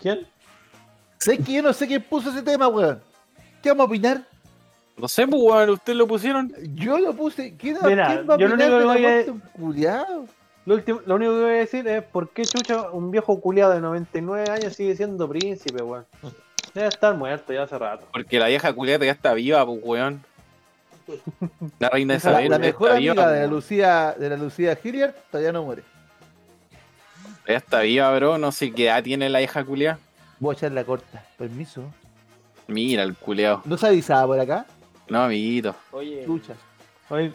¿Quién? 0.00 0.26
Sé 1.18 1.38
que 1.38 1.52
yo 1.52 1.62
no 1.62 1.72
sé 1.72 1.86
quién 1.86 2.02
puso 2.02 2.30
ese 2.30 2.42
tema, 2.42 2.66
weón. 2.68 3.00
¿Qué 3.62 3.68
vamos 3.68 3.84
a 3.84 3.86
opinar? 3.88 4.22
No 4.96 5.06
sé, 5.08 5.26
pues, 5.26 5.40
weón, 5.42 5.70
ustedes 5.70 5.96
lo 5.96 6.06
pusieron. 6.08 6.52
Yo 6.74 6.98
lo 6.98 7.14
puse. 7.14 7.56
¿Quién, 7.56 7.76
Mira, 7.84 8.06
¿quién 8.08 8.28
va 8.28 8.34
a 8.34 8.38
yo 8.38 8.48
lo 8.48 8.54
opinar 8.54 8.72
único 8.74 8.78
de 8.78 8.80
que 8.82 8.86
la 8.86 8.92
voy 8.94 9.04
a- 9.04 9.08
muerte 9.08 9.24
de 9.24 9.30
un 9.30 9.40
culiao? 9.40 10.26
Lo, 10.64 10.74
último, 10.74 11.00
lo 11.06 11.14
único 11.16 11.32
que 11.32 11.40
voy 11.40 11.50
a 11.50 11.54
decir 11.54 11.88
es 11.88 12.02
por 12.04 12.30
qué 12.30 12.44
Chucha, 12.44 12.90
un 12.90 13.10
viejo 13.10 13.40
culiado 13.40 13.72
de 13.72 13.80
99 13.80 14.48
años, 14.50 14.74
sigue 14.74 14.94
siendo 14.96 15.28
príncipe, 15.28 15.82
weón. 15.82 16.06
Debe 16.74 16.88
estar 16.88 17.14
muerto 17.16 17.52
ya 17.52 17.64
hace 17.64 17.76
rato. 17.78 18.06
Porque 18.12 18.38
la 18.38 18.46
vieja 18.46 18.72
culiata 18.72 19.04
ya 19.04 19.12
está 19.12 19.34
viva, 19.34 19.64
pues, 19.66 19.80
weón. 19.82 20.24
La 21.80 21.88
reina 21.90 22.14
La, 22.14 22.18
Isabel 22.18 22.48
la 22.48 22.56
ya 22.56 22.60
mejor 22.60 22.88
está 22.88 22.96
amiga 22.96 23.12
viva, 23.12 23.28
de 23.32 23.40
la 23.40 23.48
pues, 23.48 23.50
Lucía, 23.50 24.14
de 24.18 24.28
la 24.30 24.36
Lucía 24.36 24.78
Hilliard 24.82 25.14
todavía 25.30 25.52
no 25.52 25.64
muere. 25.64 25.82
Ya 27.46 27.56
está 27.56 27.80
viva, 27.80 28.14
bro. 28.16 28.38
No 28.38 28.52
sé 28.52 28.72
qué 28.72 28.86
edad 28.86 29.02
tiene 29.02 29.28
la 29.28 29.38
vieja 29.40 29.64
culiada. 29.64 29.98
Voy 30.38 30.54
a 30.54 30.58
echar 30.58 30.72
la 30.72 30.84
corta. 30.84 31.24
Permiso. 31.36 31.84
Mira 32.66 33.02
el 33.02 33.14
culeado. 33.16 33.62
¿No 33.64 33.76
se 33.76 33.86
avisaba 33.86 34.26
por 34.26 34.40
acá? 34.40 34.66
No, 35.08 35.22
amiguito. 35.24 35.74
Oye, 35.90 36.20
Escucha. 36.20 36.54
Oye, 37.10 37.32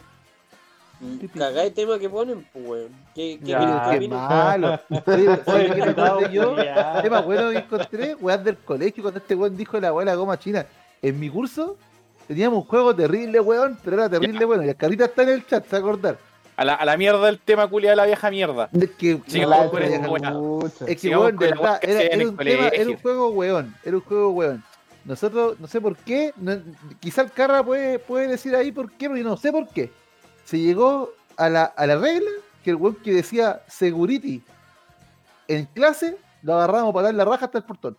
cagá 1.36 1.62
el 1.64 1.72
tema 1.72 1.98
que 1.98 2.08
ponen, 2.08 2.44
pues, 2.52 2.66
weón. 2.66 2.88
¿Qué, 3.14 3.38
qué, 3.38 3.46
Ya, 3.50 3.96
qué- 3.98 4.08
malo. 4.08 4.80
¿Sabes 5.04 5.40
Oye, 5.46 6.26
qué 6.26 6.32
yo? 6.32 6.58
Es 6.58 7.10
más 7.10 7.24
bueno 7.24 7.50
que 7.50 7.58
encontré, 7.58 8.14
weón 8.16 8.44
del 8.44 8.56
colegio, 8.58 9.02
cuando 9.02 9.20
este 9.20 9.34
weón 9.34 9.56
dijo 9.56 9.78
la 9.78 9.88
abuela 9.88 10.14
goma 10.14 10.38
china. 10.38 10.66
En 11.00 11.20
mi 11.20 11.28
curso 11.30 11.76
teníamos 12.26 12.64
un 12.64 12.68
juego 12.68 12.94
terrible, 12.94 13.38
weón, 13.40 13.78
pero 13.84 13.96
era 13.96 14.08
terrible, 14.10 14.44
bueno. 14.44 14.64
Y 14.64 14.66
la 14.66 14.74
carita 14.74 15.04
está 15.04 15.22
en 15.22 15.28
el 15.28 15.46
chat, 15.46 15.64
se 15.64 15.70
va 15.72 15.76
a 15.78 15.80
acordar. 15.80 16.18
A 16.58 16.64
la, 16.64 16.74
a 16.74 16.84
la 16.84 16.96
mierda 16.96 17.28
el 17.28 17.38
tema 17.38 17.68
culiado 17.68 17.92
de 17.92 17.96
la 17.96 18.06
vieja 18.06 18.30
mierda. 18.30 18.68
Es 18.72 18.90
que, 18.90 19.20
la 19.46 19.68
con 19.70 19.78
vieja- 19.78 20.32
es 20.88 21.00
que 21.00 21.08
weón, 21.16 21.36
de 21.36 21.46
verdad, 21.46 21.78
era, 21.82 22.00
era 22.02 22.14
el 22.22 22.28
un 22.30 22.36
tema, 22.36 22.50
era 22.52 22.62
un 22.64 22.70
colegio. 22.70 22.98
juego 23.00 23.28
weón, 23.30 23.74
era 23.84 23.96
un 23.96 24.02
juego 24.02 24.30
weón. 24.30 24.64
Nosotros, 25.04 25.60
no 25.60 25.68
sé 25.68 25.80
por 25.80 25.96
qué, 25.96 26.32
no- 26.36 26.58
quizá 26.98 27.22
el 27.22 27.30
Carra 27.30 27.62
puede, 27.62 28.00
puede 28.00 28.26
decir 28.26 28.56
ahí 28.56 28.72
por 28.72 28.90
qué, 28.90 29.08
pero 29.08 29.16
yo 29.16 29.24
no 29.24 29.36
sé 29.36 29.52
por 29.52 29.68
qué. 29.68 29.92
Se 30.44 30.58
llegó 30.58 31.12
a 31.36 31.48
la, 31.48 31.62
a 31.64 31.86
la 31.86 31.96
regla 31.96 32.30
que 32.64 32.70
el 32.70 32.76
weón 32.76 32.96
que 32.96 33.12
decía 33.14 33.62
security 33.68 34.42
en 35.46 35.64
clase 35.66 36.16
lo 36.42 36.54
agarrábamos 36.54 36.92
para 36.92 37.06
dar 37.06 37.14
la 37.14 37.24
raja 37.24 37.44
hasta 37.44 37.58
el 37.58 37.64
portón. 37.64 37.96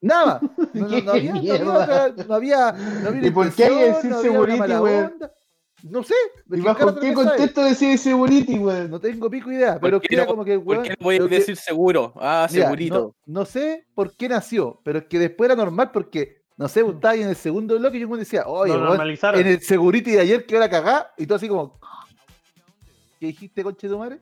Nada. 0.00 0.40
No, 0.74 0.88
no- 0.88 1.00
no 1.00 1.12
había, 1.12 1.32
no 1.32 1.38
había 1.38 1.58
no 2.26 2.34
había- 2.34 2.72
no 2.72 3.08
había 3.08 3.26
¿Y 3.26 3.30
por 3.30 3.50
qué 3.54 3.64
hay 3.64 3.74
decir 3.74 4.10
no 4.10 4.18
había 4.18 4.30
security, 4.32 4.72
weón? 4.74 5.04
onda. 5.14 5.32
No 5.86 6.02
sé. 6.02 6.14
¿Y 6.50 6.56
que 6.56 6.60
bajo 6.62 6.98
qué 6.98 7.12
contexto 7.12 7.62
decide 7.62 7.98
Segurity, 7.98 8.58
weón? 8.58 8.90
No 8.90 8.98
tengo 8.98 9.28
pico 9.28 9.52
idea, 9.52 9.78
pero 9.78 10.00
qué 10.00 10.08
que 10.08 10.14
era 10.14 10.24
no- 10.24 10.30
como 10.30 10.42
que 10.44 10.54
el 10.54 10.62
¿Por 10.62 10.78
weón. 10.78 10.82
qué 10.84 10.90
no 10.98 11.06
pero 11.06 11.28
que- 11.28 11.34
decir 11.34 11.56
seguro? 11.56 12.14
Ah, 12.16 12.48
Mira, 12.50 12.64
segurito. 12.64 13.14
No, 13.26 13.40
no 13.40 13.44
sé 13.44 13.84
por 13.94 14.12
qué 14.16 14.30
nació, 14.30 14.80
pero 14.82 15.00
es 15.00 15.04
que 15.04 15.18
después 15.18 15.46
era 15.50 15.56
normal 15.56 15.90
porque, 15.92 16.40
no 16.56 16.68
sé, 16.68 16.82
vos 16.82 16.94
estabas 16.94 17.16
ahí 17.16 17.22
en 17.22 17.28
el 17.28 17.36
segundo 17.36 17.78
bloque 17.78 17.98
y 17.98 18.00
yo 18.00 18.08
me 18.08 18.16
decía, 18.16 18.44
oye, 18.46 18.72
weón, 18.72 18.84
normalizaron. 18.84 19.38
en 19.40 19.46
el 19.46 19.60
security 19.60 20.12
de 20.12 20.20
ayer 20.20 20.46
quedó 20.46 20.60
la 20.60 20.70
cagá 20.70 21.12
y 21.18 21.26
todo 21.26 21.36
así 21.36 21.48
como, 21.48 21.78
¿qué 23.20 23.26
dijiste, 23.26 23.62
conche 23.62 23.86
de 23.86 23.92
tu 23.92 23.98
madre? 23.98 24.18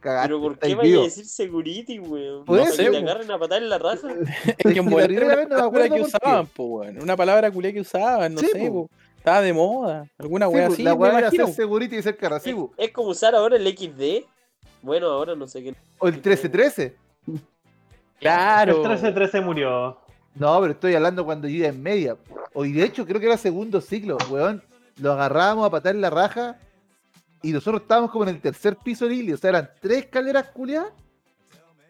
Cagaste, 0.00 0.28
Pero 0.28 0.40
¿por 0.42 0.58
qué 0.58 0.74
vaya 0.74 0.98
a 0.98 1.02
decir 1.04 1.24
security, 1.24 1.98
weón? 1.98 2.44
Para 2.44 2.62
eso, 2.64 2.76
que 2.76 2.90
te 2.90 2.96
agarren 2.98 3.30
a 3.30 3.38
patar 3.38 3.62
en 3.62 3.70
la 3.70 3.78
raja. 3.78 4.06
Es 4.58 4.72
que 4.72 4.78
en 4.78 4.92
era 4.92 5.46
no 5.46 5.56
una 5.56 5.70
palabra 5.70 5.88
que 5.88 6.02
usaban, 6.02 6.46
po, 6.48 6.64
weón. 6.64 7.00
Una 7.02 7.16
palabra 7.16 7.50
culia 7.50 7.72
que 7.72 7.80
usaban, 7.80 8.34
no 8.34 8.40
Sí, 8.40 8.48
sé, 8.52 8.68
po. 8.70 8.90
Estaba 9.26 9.42
de 9.42 9.52
moda. 9.52 10.08
Alguna 10.18 10.46
Sí, 10.46 10.52
wea 10.54 10.66
pues, 10.66 10.74
así, 10.74 10.82
la 10.84 10.94
weá 10.94 11.18
era 11.18 11.26
hacer 11.26 11.48
security 11.48 11.96
y 11.96 12.02
ser 12.02 12.16
sí, 12.40 12.50
Es, 12.50 12.54
pues. 12.54 12.70
es 12.76 12.92
como 12.92 13.08
usar 13.08 13.34
ahora 13.34 13.56
el 13.56 13.66
XD. 13.66 14.24
Bueno, 14.82 15.08
ahora 15.08 15.34
no 15.34 15.48
sé 15.48 15.64
qué. 15.64 15.74
O 15.98 16.06
el 16.06 16.14
1313. 16.14 16.94
Claro. 18.20 18.88
El 18.88 19.00
13-13 19.00 19.42
murió. 19.42 19.98
No, 20.36 20.60
pero 20.60 20.74
estoy 20.74 20.94
hablando 20.94 21.24
cuando 21.24 21.48
yo 21.48 21.56
iba 21.56 21.66
en 21.66 21.82
media. 21.82 22.16
Hoy 22.54 22.70
de 22.70 22.84
hecho 22.84 23.04
creo 23.04 23.18
que 23.18 23.26
era 23.26 23.36
segundo 23.36 23.80
ciclo, 23.80 24.16
weón. 24.30 24.62
Lo 25.00 25.10
agarrábamos 25.14 25.66
a 25.66 25.70
patar 25.70 25.96
en 25.96 26.02
la 26.02 26.10
raja 26.10 26.60
y 27.42 27.50
nosotros 27.50 27.82
estábamos 27.82 28.12
como 28.12 28.22
en 28.22 28.30
el 28.30 28.40
tercer 28.40 28.76
piso 28.76 29.06
de 29.06 29.10
Lili. 29.16 29.32
O 29.32 29.36
sea, 29.36 29.50
eran 29.50 29.68
tres 29.80 30.04
escaleras 30.04 30.50
culiadas 30.50 30.92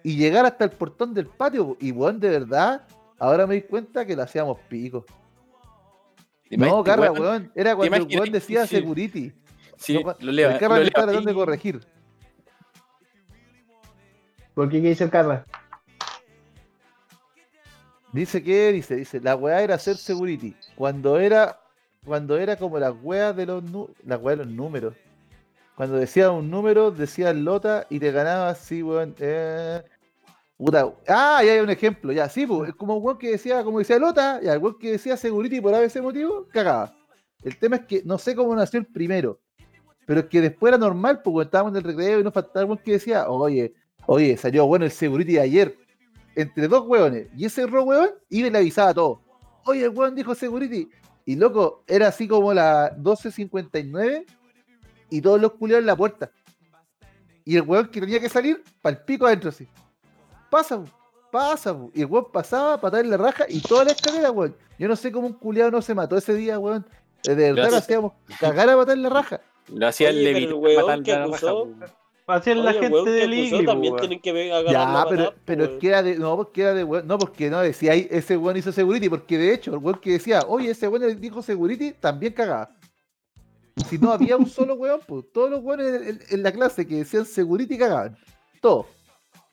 y 0.02 0.16
llegar 0.16 0.46
hasta 0.46 0.64
el 0.64 0.70
portón 0.70 1.12
del 1.12 1.26
patio. 1.26 1.76
Y 1.80 1.92
weón, 1.92 2.18
de 2.18 2.30
verdad, 2.30 2.86
ahora 3.18 3.46
me 3.46 3.56
di 3.56 3.62
cuenta 3.62 4.06
que 4.06 4.16
lo 4.16 4.22
hacíamos 4.22 4.58
pico. 4.70 5.04
No, 6.50 6.84
Carra, 6.84 7.12
weón. 7.12 7.50
Era 7.54 7.74
cuando 7.74 7.96
el 7.96 8.06
weón 8.06 8.32
decía 8.32 8.66
sí. 8.66 8.76
security. 8.76 9.32
Sí, 9.76 10.02
No, 10.02 10.14
lo 10.20 10.32
leo. 10.32 10.50
el 10.50 10.58
Carra 10.58 10.76
lo 10.76 10.82
leo 10.82 10.92
tratando 10.92 11.20
de 11.22 11.34
corregir. 11.34 11.80
¿Por 14.54 14.70
qué 14.70 14.80
qué 14.80 14.88
dice 14.88 15.04
el 15.04 15.10
Carra? 15.10 15.44
Dice 18.12 18.42
que, 18.42 18.72
dice, 18.72 18.96
dice, 18.96 19.20
la 19.20 19.36
weá 19.36 19.60
era 19.60 19.74
hacer 19.74 19.96
security. 19.96 20.56
Cuando 20.76 21.18
era, 21.18 21.60
cuando 22.04 22.38
era 22.38 22.56
como 22.56 22.78
las 22.78 22.94
weas 23.02 23.36
de 23.36 23.44
los 23.44 23.62
las 24.04 24.20
weas 24.20 24.38
de 24.38 24.44
los 24.46 24.54
números. 24.54 24.94
Cuando 25.74 25.96
decía 25.96 26.30
un 26.30 26.50
número, 26.50 26.90
decía 26.90 27.34
Lota 27.34 27.86
y 27.90 27.98
te 27.98 28.10
ganaba 28.12 28.48
así, 28.48 28.82
weón. 28.82 29.14
Eh, 29.18 29.82
Ah, 31.06 31.42
ya 31.44 31.52
hay 31.52 31.60
un 31.60 31.70
ejemplo, 31.70 32.12
ya, 32.12 32.28
sí, 32.28 32.46
pues, 32.46 32.70
es 32.70 32.74
como 32.74 32.96
un 32.96 33.04
weón 33.04 33.18
que 33.18 33.30
decía, 33.32 33.62
como 33.62 33.78
decía 33.78 33.98
Lota, 33.98 34.40
y 34.42 34.48
el 34.48 34.58
weón 34.58 34.78
que 34.78 34.92
decía 34.92 35.16
security 35.16 35.60
por 35.60 35.74
ese 35.74 36.00
motivo, 36.00 36.46
cagaba. 36.50 36.96
El 37.42 37.58
tema 37.58 37.76
es 37.76 37.86
que 37.86 38.02
no 38.04 38.16
sé 38.18 38.34
cómo 38.34 38.54
nació 38.54 38.80
el 38.80 38.86
primero. 38.86 39.38
Pero 40.06 40.20
es 40.20 40.26
que 40.26 40.40
después 40.40 40.70
era 40.70 40.78
normal, 40.78 41.20
cuando 41.22 41.42
estábamos 41.42 41.72
en 41.72 41.78
el 41.78 41.84
recreo 41.84 42.20
y 42.20 42.24
nos 42.24 42.32
faltaba 42.32 42.60
el 42.60 42.66
weón 42.66 42.82
que 42.82 42.92
decía, 42.92 43.28
oye, 43.28 43.74
oye, 44.06 44.36
salió 44.36 44.66
bueno 44.66 44.84
el 44.84 44.90
security 44.90 45.34
de 45.34 45.40
ayer 45.40 45.76
entre 46.36 46.68
dos 46.68 46.86
hueones 46.86 47.28
y 47.36 47.46
ese 47.46 47.62
error 47.62 47.82
hueón 47.82 48.10
iba 48.28 48.48
y 48.48 48.50
le 48.50 48.58
avisaba 48.58 48.90
a 48.90 48.94
todos. 48.94 49.18
Oye, 49.64 49.84
el 49.84 49.90
hueón 49.90 50.14
dijo 50.14 50.34
security. 50.34 50.88
Y 51.24 51.34
loco, 51.34 51.82
era 51.88 52.08
así 52.08 52.28
como 52.28 52.54
la 52.54 52.96
12.59 52.96 54.24
y 55.10 55.20
todos 55.20 55.40
los 55.40 55.52
culiados 55.54 55.82
en 55.82 55.86
la 55.86 55.96
puerta. 55.96 56.30
Y 57.44 57.56
el 57.56 57.62
hueón 57.62 57.88
que 57.88 58.00
tenía 58.00 58.20
que 58.20 58.28
salir, 58.28 58.62
pa'l 58.80 59.02
pico 59.04 59.26
adentro 59.26 59.50
así. 59.50 59.66
Pasa, 60.56 60.82
pasa. 61.30 61.76
Y 61.92 62.00
el 62.00 62.06
hueón 62.06 62.28
pasaba, 62.32 62.80
patada 62.80 63.02
en 63.02 63.10
la 63.10 63.18
raja 63.18 63.44
y 63.46 63.60
toda 63.60 63.84
la 63.84 63.90
escalera, 63.92 64.30
hueón. 64.30 64.56
Yo 64.78 64.88
no 64.88 64.96
sé 64.96 65.12
cómo 65.12 65.26
un 65.26 65.34
culiado 65.34 65.70
no 65.70 65.82
se 65.82 65.94
mató 65.94 66.16
ese 66.16 66.32
día, 66.34 66.58
hueón. 66.58 66.86
De 67.24 67.34
verdad 67.34 67.70
lo 67.70 67.76
hacíamos 67.76 68.12
cagar 68.40 68.70
a 68.70 68.76
patar 68.76 68.96
en 68.96 69.02
la 69.02 69.08
raja. 69.10 69.40
Lo 69.68 69.86
hacía 69.86 70.08
el 70.10 70.16
Oye, 70.16 70.24
pero 70.24 70.34
Levit. 70.38 70.48
el 70.48 70.54
weón 70.54 70.76
matar 70.86 71.02
que 71.02 71.12
la 71.12 71.26
raja, 71.26 72.80
gente 72.80 72.94
weón 72.94 73.04
que 73.04 73.10
de 73.10 73.22
acusó 73.22 73.28
Lili, 73.28 73.66
también 73.66 73.92
weón. 73.92 74.00
tienen 74.00 74.20
que 74.22 74.32
ver- 74.32 74.52
agarrar 74.52 74.72
Ya, 74.72 74.92
la 74.92 75.06
pero, 75.10 75.24
patada, 75.24 75.42
pero 75.44 75.62
es 75.64 75.68
weón. 75.68 75.80
que 75.80 75.88
era 75.88 76.02
de. 76.02 76.18
No, 76.18 76.36
porque 76.36 76.62
era 76.62 76.74
de 76.74 76.84
weón. 76.84 77.06
No, 77.06 77.18
porque 77.18 77.50
no 77.50 77.60
decía 77.60 77.92
ahí 77.92 78.08
ese 78.10 78.36
weón 78.38 78.56
hizo 78.56 78.72
security. 78.72 79.08
Porque 79.10 79.36
de 79.36 79.52
hecho, 79.52 79.72
el 79.74 79.78
weón 79.78 79.98
que 80.00 80.12
decía, 80.12 80.40
oye, 80.48 80.70
ese 80.70 80.88
weón 80.88 81.20
dijo 81.20 81.42
security, 81.42 81.92
también 81.92 82.32
cagaba. 82.32 82.70
Si 83.90 83.98
no 83.98 84.10
había 84.12 84.36
un 84.38 84.46
solo 84.48 84.74
weón, 84.74 85.00
pues 85.06 85.24
todos 85.34 85.50
los 85.50 85.62
weones 85.62 85.86
en, 85.88 86.08
en- 86.08 86.20
en 86.30 86.42
la 86.42 86.50
clase 86.50 86.86
que 86.86 86.94
decían 86.96 87.26
security 87.26 87.76
cagaban. 87.76 88.16
Todos. 88.62 88.86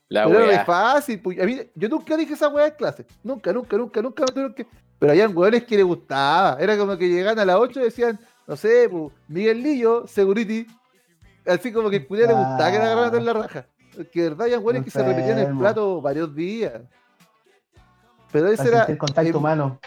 La 0.09 0.25
Pero 0.25 0.39
era 0.39 0.47
wea. 0.47 0.59
re 0.59 0.65
fácil. 0.65 1.19
pues, 1.21 1.39
a 1.39 1.45
mí- 1.45 1.61
yo 1.75 1.89
nunca 1.89 2.15
dije 2.17 2.34
esa 2.34 2.47
weá 2.49 2.67
en 2.67 2.75
clase. 2.75 3.05
Nunca, 3.23 3.51
nunca, 3.53 3.77
nunca, 3.77 4.01
nunca 4.01 4.25
que. 4.55 4.67
Pero 4.99 5.11
habían 5.11 5.35
weones 5.35 5.63
que 5.63 5.75
les 5.75 5.85
gustaba. 5.85 6.57
Era 6.59 6.77
como 6.77 6.97
que 6.97 7.09
llegaban 7.09 7.39
a 7.39 7.45
las 7.45 7.55
8 7.57 7.80
y 7.81 7.84
decían, 7.84 8.19
no 8.47 8.55
sé, 8.55 8.88
pues, 8.89 9.11
Miguel 9.27 9.61
Lillo, 9.63 10.05
security. 10.07 10.67
Así 11.45 11.71
como 11.73 11.89
que 11.89 11.97
el 11.97 12.07
culiao 12.07 12.27
le 12.27 12.34
gustaba 12.35 12.71
que 12.71 12.77
le 12.77 12.84
agarraran 12.85 13.15
en 13.15 13.25
la 13.25 13.34
raja. 13.34 13.67
Que 14.11 14.21
de 14.23 14.30
verdad 14.30 14.45
habían 14.45 14.63
weones 14.63 14.84
que 14.84 14.91
se 14.91 15.03
repetían 15.03 15.39
el 15.39 15.57
plato 15.57 16.01
varios 16.01 16.34
días. 16.35 16.81
Pero 18.31 18.47
ese 18.47 18.57
Para 18.57 18.69
era. 18.69 18.77
sentir 18.85 18.97
contacto 18.97 19.30
eh, 19.31 19.35
humano. 19.35 19.80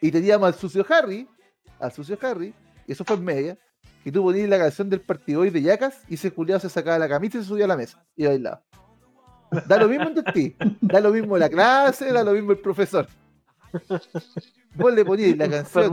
y 0.00 0.10
teníamos 0.10 0.48
al 0.48 0.54
sucio 0.54 0.84
Harry, 0.90 1.28
al 1.80 1.92
sucio 1.92 2.18
Harry, 2.22 2.54
y 2.86 2.92
eso 2.92 3.04
fue 3.04 3.16
en 3.16 3.24
media, 3.24 3.58
y 4.04 4.10
tú 4.12 4.22
ponías 4.22 4.48
la 4.48 4.58
canción 4.58 4.90
del 4.90 5.00
partido 5.00 5.40
hoy 5.40 5.50
de 5.50 5.62
Yacas 5.62 6.02
y 6.08 6.14
ese 6.14 6.30
culiao 6.30 6.58
se 6.60 6.68
sacaba 6.68 6.98
la 6.98 7.08
camisa 7.08 7.38
y 7.38 7.42
se 7.42 7.48
subía 7.48 7.64
a 7.64 7.68
la 7.68 7.76
mesa 7.76 8.04
y 8.16 8.26
bailaba. 8.26 8.62
Da 9.66 9.78
lo 9.78 9.88
mismo 9.88 10.04
donde 10.06 10.22
estés. 10.26 10.52
Da 10.80 11.00
lo 11.00 11.10
mismo 11.10 11.38
la 11.38 11.48
clase, 11.48 12.12
da 12.12 12.22
lo 12.22 12.32
mismo 12.32 12.52
el 12.52 12.58
profesor. 12.58 13.06
Vos 14.74 14.94
le 14.94 15.04
ponías 15.04 15.36
la 15.36 15.48
canción. 15.48 15.92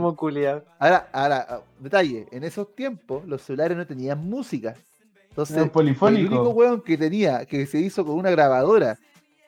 Ahora, 0.78 1.08
ahora, 1.12 1.46
ah, 1.48 1.60
detalle, 1.78 2.26
en 2.30 2.44
esos 2.44 2.74
tiempos 2.74 3.26
los 3.26 3.42
celulares 3.42 3.76
no 3.76 3.86
tenían 3.86 4.28
música. 4.28 4.74
Entonces, 5.30 5.56
el 5.56 6.26
único 6.26 6.50
weón 6.50 6.80
que 6.80 6.96
tenía, 6.96 7.44
que 7.44 7.66
se 7.66 7.78
hizo 7.78 8.04
con 8.04 8.16
una 8.16 8.30
grabadora 8.30 8.98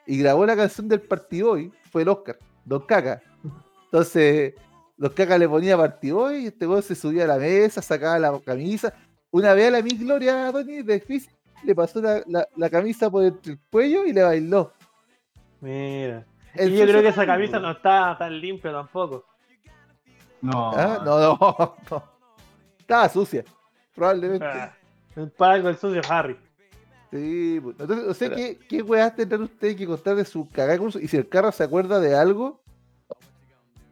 y 0.07 0.19
grabó 0.19 0.45
la 0.45 0.57
canción 0.57 0.89
del 0.89 1.01
Partiboy 1.01 1.73
fue 1.91 2.03
el 2.03 2.09
Oscar, 2.09 2.39
Don 2.65 2.81
Caca. 2.83 3.23
Entonces, 3.85 4.55
Don 4.97 5.13
Caca 5.13 5.39
le 5.39 5.49
ponía 5.49 5.79
Partiboy 5.79 6.45
y 6.45 6.47
este 6.49 6.67
weón 6.67 6.83
se 6.83 6.95
subía 6.95 7.25
a 7.25 7.29
la 7.29 7.39
mesa, 7.39 7.81
sacaba 7.81 8.19
la 8.19 8.39
camisa. 8.41 8.93
Una 9.31 9.55
vez 9.55 9.69
a 9.69 9.71
la 9.71 9.83
Miss 9.83 10.01
Gloria 10.01 10.51
Tony 10.53 10.83
de 10.83 11.01
Fizz 11.01 11.29
le 11.65 11.75
pasó 11.75 12.01
la, 12.01 12.23
la- 12.27 12.49
la 12.57 12.71
camisa 12.71 13.11
por 13.11 13.25
el 13.25 13.35
cuello 13.71 14.05
y 14.05 14.13
le 14.13 14.23
bailó. 14.23 14.73
Mira. 15.61 16.25
El 16.55 16.73
y 16.73 16.77
yo 16.79 16.85
creo 16.87 17.03
que 17.03 17.09
esa 17.09 17.27
camisa 17.27 17.59
no 17.59 17.71
está 17.73 18.17
tan 18.19 18.41
limpia 18.41 18.73
tampoco. 18.73 19.25
No. 20.41 20.71
Ah, 20.75 21.03
No, 21.05 21.19
no, 21.21 21.77
no. 21.91 22.05
Estaba 22.79 23.09
sucia, 23.09 23.45
probablemente. 23.95 24.47
Ah, 24.47 24.75
Para 25.37 25.55
algo 25.55 25.69
el 25.69 25.77
sucio 25.77 26.01
Harry. 26.09 26.37
Sí, 27.11 27.59
pues, 27.63 27.77
entonces, 27.81 28.07
no 28.07 28.15
sé 28.15 28.25
Pero- 28.31 28.37
qué, 28.37 28.59
qué 28.69 28.83
weas 28.83 29.15
tendrán 29.17 29.43
ustedes 29.43 29.77
que 29.77 29.87
contar 29.87 30.15
de 30.17 30.25
su 30.25 30.49
cagada 30.49 30.79
curso. 30.79 30.99
Y 30.99 31.09
si 31.09 31.17
el 31.17 31.29
carro 31.29 31.51
se 31.53 31.65
acuerda 31.65 32.01
de 32.01 32.15
algo, 32.17 32.63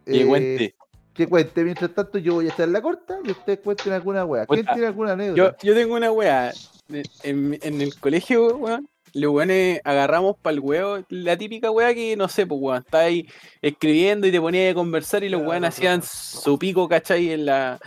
Que 0.05 0.23
eh, 0.23 0.27
cuente. 0.27 0.75
que 1.15 1.27
cuente. 1.27 1.65
Mientras 1.65 1.91
tanto, 1.95 2.19
yo 2.19 2.35
voy 2.35 2.47
a 2.47 2.51
estar 2.51 2.67
en 2.67 2.73
la 2.75 2.83
corta 2.83 3.19
y 3.25 3.31
ustedes 3.31 3.61
cuenten 3.61 3.93
alguna 3.93 4.25
wea. 4.25 4.47
¿Quién 4.47 4.67
tiene 4.67 4.87
alguna 4.87 5.11
Yo, 5.11 5.15
anécdota? 5.15 5.57
yo 5.63 5.75
tengo 5.75 5.95
una 5.95 6.13
weá. 6.13 6.53
En, 6.89 7.59
en 7.63 7.81
el 7.81 7.99
colegio, 7.99 8.57
weón, 8.57 8.89
los 9.13 9.33
weones 9.33 9.81
agarramos 9.85 10.37
para 10.41 10.55
el 10.55 10.61
huevo 10.61 10.99
la 11.09 11.37
típica 11.37 11.71
weá 11.71 11.95
que, 11.95 12.17
no 12.17 12.29
sé, 12.29 12.47
pues 12.47 12.61
weón, 12.61 12.83
está 12.85 13.01
ahí 13.01 13.27
escribiendo 13.63 14.27
y 14.27 14.33
te 14.33 14.41
ponía 14.41 14.71
a 14.71 14.75
conversar 14.75 15.25
y 15.25 15.29
los 15.29 15.43
weones 15.43 15.71
hacían 15.71 16.03
su 16.03 16.59
pico, 16.59 16.89
¿cachai? 16.89 17.33
En 17.33 17.47
la, 17.47 17.79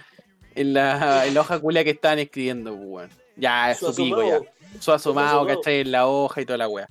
en 0.55 0.73
la, 0.73 1.27
en 1.27 1.33
la 1.33 1.41
hoja 1.41 1.59
culia 1.59 1.83
que 1.83 1.91
estaban 1.91 2.19
escribiendo, 2.19 2.75
pues 2.75 2.87
weón. 2.87 3.09
Ya, 3.35 3.73
Su 3.75 3.93
su 3.93 4.03
pico, 4.03 4.23
ya. 4.23 4.39
Su 4.79 4.91
asomado, 4.91 5.41
asomado. 5.41 5.47
¿cachai? 5.47 5.81
En 5.81 5.91
la 5.91 6.07
hoja 6.07 6.41
y 6.41 6.45
toda 6.45 6.57
la 6.57 6.67
weá. 6.67 6.89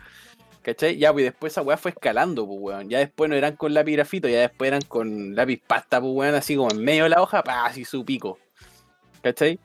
¿Cachai? 0.63 0.97
Ya, 0.97 1.13
pues 1.13 1.25
después 1.25 1.53
esa 1.53 1.63
weá 1.63 1.77
fue 1.77 1.91
escalando, 1.91 2.47
pues 2.47 2.59
weón. 2.61 2.89
Ya 2.89 2.99
después 2.99 3.29
no 3.29 3.37
eran 3.37 3.57
con 3.57 3.75
lápiz 3.75 3.93
grafito, 3.93 4.29
ya 4.29 4.41
después 4.41 4.69
eran 4.69 4.83
con 4.83 5.35
lápiz 5.35 5.61
pasta, 5.67 6.01
pues 6.01 6.13
weón, 6.15 6.35
así 6.35 6.57
como 6.57 6.71
en 6.71 6.83
medio 6.83 7.05
de 7.05 7.11
la 7.11 7.23
hoja, 7.23 7.43
pa, 7.43 7.67
así 7.67 7.85
su 7.85 8.05
pico. 8.05 8.39
¿Cachai? 9.21 9.59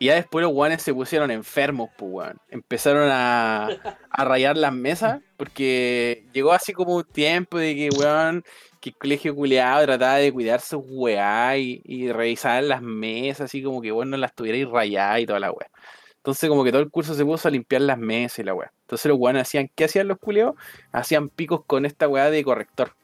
Y 0.00 0.06
ya 0.06 0.14
después 0.14 0.42
los 0.42 0.54
weones 0.54 0.80
se 0.80 0.94
pusieron 0.94 1.30
enfermos, 1.30 1.90
pues 1.98 2.10
weón. 2.10 2.40
Empezaron 2.48 3.10
a, 3.12 3.68
a 4.10 4.24
rayar 4.24 4.56
las 4.56 4.72
mesas, 4.72 5.20
porque 5.36 6.24
llegó 6.32 6.52
así 6.52 6.72
como 6.72 6.96
un 6.96 7.04
tiempo 7.04 7.58
de 7.58 7.74
que, 7.74 7.90
weón, 7.94 8.42
que 8.80 8.88
el 8.88 8.96
colegio 8.96 9.34
culeado 9.34 9.84
trataba 9.84 10.16
de 10.16 10.32
cuidar 10.32 10.62
sus 10.62 10.82
weá 10.86 11.54
y, 11.58 11.82
y 11.84 12.10
revisar 12.12 12.64
las 12.64 12.80
mesas, 12.80 13.42
así 13.42 13.62
como 13.62 13.82
que, 13.82 13.92
bueno, 13.92 14.12
no 14.12 14.16
las 14.16 14.34
tuvierais 14.34 14.66
rayadas 14.66 15.20
y 15.20 15.26
toda 15.26 15.38
la 15.38 15.52
weá. 15.52 15.68
Entonces, 16.16 16.48
como 16.48 16.64
que 16.64 16.72
todo 16.72 16.80
el 16.80 16.90
curso 16.90 17.12
se 17.12 17.22
puso 17.22 17.48
a 17.48 17.50
limpiar 17.50 17.82
las 17.82 17.98
mesas 17.98 18.38
y 18.38 18.44
la 18.44 18.54
weá. 18.54 18.72
Entonces, 18.80 19.04
los 19.04 19.18
weones 19.18 19.42
hacían, 19.42 19.70
¿qué 19.74 19.84
hacían 19.84 20.08
los 20.08 20.16
culeados? 20.16 20.54
Hacían 20.92 21.28
picos 21.28 21.62
con 21.66 21.84
esta 21.84 22.08
weá 22.08 22.30
de 22.30 22.42
corrector. 22.42 22.94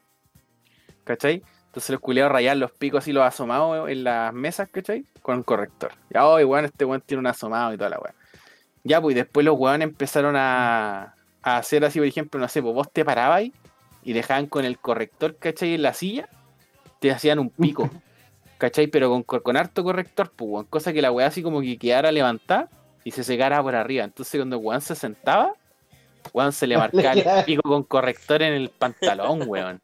¿Cachai? 1.03 1.43
Entonces, 1.77 1.91
los 1.91 2.01
culeados 2.01 2.31
rayaban 2.31 2.59
los 2.59 2.71
picos 2.71 3.03
así, 3.03 3.13
los 3.13 3.23
asomados 3.23 3.87
en 3.87 4.03
las 4.03 4.33
mesas, 4.33 4.67
¿cachai? 4.67 5.05
Con 5.21 5.43
corrector. 5.43 5.91
Ya, 6.09 6.25
hoy, 6.25 6.43
weón, 6.43 6.65
este 6.65 6.85
weón 6.85 7.01
tiene 7.01 7.19
un 7.19 7.27
asomado 7.27 7.71
y 7.71 7.77
toda 7.77 7.91
la 7.91 7.99
weá. 7.99 8.15
Ya, 8.83 8.99
pues, 8.99 9.13
y 9.13 9.15
después 9.15 9.45
los 9.45 9.59
weones 9.59 9.87
empezaron 9.87 10.35
a, 10.35 11.13
a 11.43 11.57
hacer 11.57 11.85
así, 11.85 11.99
por 11.99 12.07
ejemplo, 12.07 12.39
no 12.39 12.47
sé, 12.47 12.63
pues 12.63 12.73
vos 12.73 12.91
te 12.91 13.05
parabas 13.05 13.43
y 14.01 14.11
dejaban 14.11 14.47
con 14.47 14.65
el 14.65 14.79
corrector, 14.79 15.35
¿cachai? 15.35 15.75
En 15.75 15.83
la 15.83 15.93
silla, 15.93 16.27
te 16.99 17.11
hacían 17.11 17.37
un 17.37 17.51
pico. 17.51 17.87
¿Cachai? 18.57 18.87
Pero 18.87 19.11
con, 19.11 19.21
con 19.21 19.55
harto 19.55 19.83
corrector, 19.83 20.31
pues, 20.35 20.49
weón. 20.49 20.65
Cosa 20.65 20.91
que 20.93 21.03
la 21.03 21.11
weá 21.11 21.27
así 21.27 21.43
como 21.43 21.61
que 21.61 21.77
quedara 21.77 22.11
levantada 22.11 22.71
y 23.03 23.11
se 23.11 23.23
secara 23.23 23.61
por 23.61 23.75
arriba. 23.75 24.03
Entonces 24.03 24.39
cuando 24.39 24.57
weón 24.57 24.81
se 24.81 24.95
sentaba, 24.95 25.53
weón 26.33 26.53
se 26.53 26.65
le 26.65 26.75
marcaba 26.79 27.13
el 27.13 27.45
pico 27.45 27.61
con 27.61 27.83
corrector 27.83 28.41
en 28.41 28.53
el 28.53 28.69
pantalón, 28.69 29.43
weón. 29.45 29.79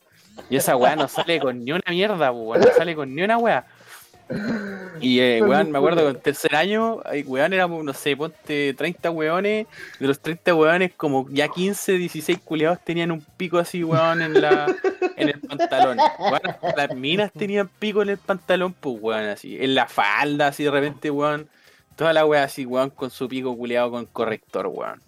Y 0.50 0.56
esa 0.56 0.76
weá 0.76 0.96
no 0.96 1.08
sale 1.08 1.40
con 1.40 1.64
ni 1.64 1.72
una 1.72 1.84
mierda, 1.90 2.32
weón. 2.32 2.62
No 2.62 2.68
sale 2.76 2.96
con 2.96 3.14
ni 3.14 3.22
una 3.24 3.38
weá. 3.38 3.66
Y 5.00 5.20
eh, 5.20 5.42
weón, 5.42 5.72
me 5.72 5.78
acuerdo 5.78 6.04
que 6.04 6.10
en 6.10 6.22
tercer 6.22 6.56
año, 6.56 7.02
weón, 7.26 7.54
éramos, 7.54 7.84
no 7.84 7.94
sé, 7.94 8.16
ponte 8.16 8.74
30 8.74 9.12
weones. 9.12 9.68
De 10.00 10.08
los 10.08 10.20
30 10.20 10.56
weones, 10.56 10.92
como 10.96 11.28
ya 11.30 11.48
15, 11.48 11.94
16 11.94 12.40
culiados 12.44 12.80
tenían 12.84 13.12
un 13.12 13.22
pico 13.38 13.58
así, 13.58 13.84
weón, 13.84 14.22
en 14.22 14.42
la 14.42 14.74
en 15.18 15.30
el 15.30 15.40
pantalón. 15.42 15.98
Weón, 16.20 16.42
las 16.76 16.96
minas 16.96 17.32
tenían 17.34 17.68
pico 17.68 18.02
en 18.02 18.10
el 18.10 18.18
pantalón, 18.18 18.74
pues, 18.74 18.98
weón, 19.00 19.26
así. 19.26 19.58
En 19.60 19.76
la 19.76 19.88
falda, 19.88 20.48
así 20.48 20.64
de 20.64 20.72
repente, 20.72 21.12
weón. 21.12 21.50
Toda 21.96 22.14
la 22.14 22.26
weá 22.26 22.44
así, 22.44 22.66
weón, 22.66 22.90
con 22.90 23.12
su 23.12 23.28
pico 23.28 23.56
culeado 23.56 23.92
con 23.92 24.06
corrector, 24.06 24.68
weón. 24.68 25.02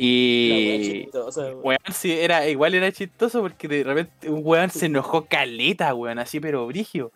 Y. 0.00 1.08
weón. 1.12 1.60
Weón, 1.62 1.78
sí, 1.92 2.12
era, 2.12 2.48
igual 2.48 2.74
era 2.74 2.90
chistoso 2.92 3.40
porque 3.42 3.66
de 3.68 3.82
repente 3.84 4.30
un 4.30 4.40
weón 4.44 4.70
se 4.70 4.86
enojó 4.86 5.24
caleta, 5.26 5.92
weón, 5.94 6.18
así, 6.20 6.38
pero 6.40 6.66
brigio. 6.66 7.10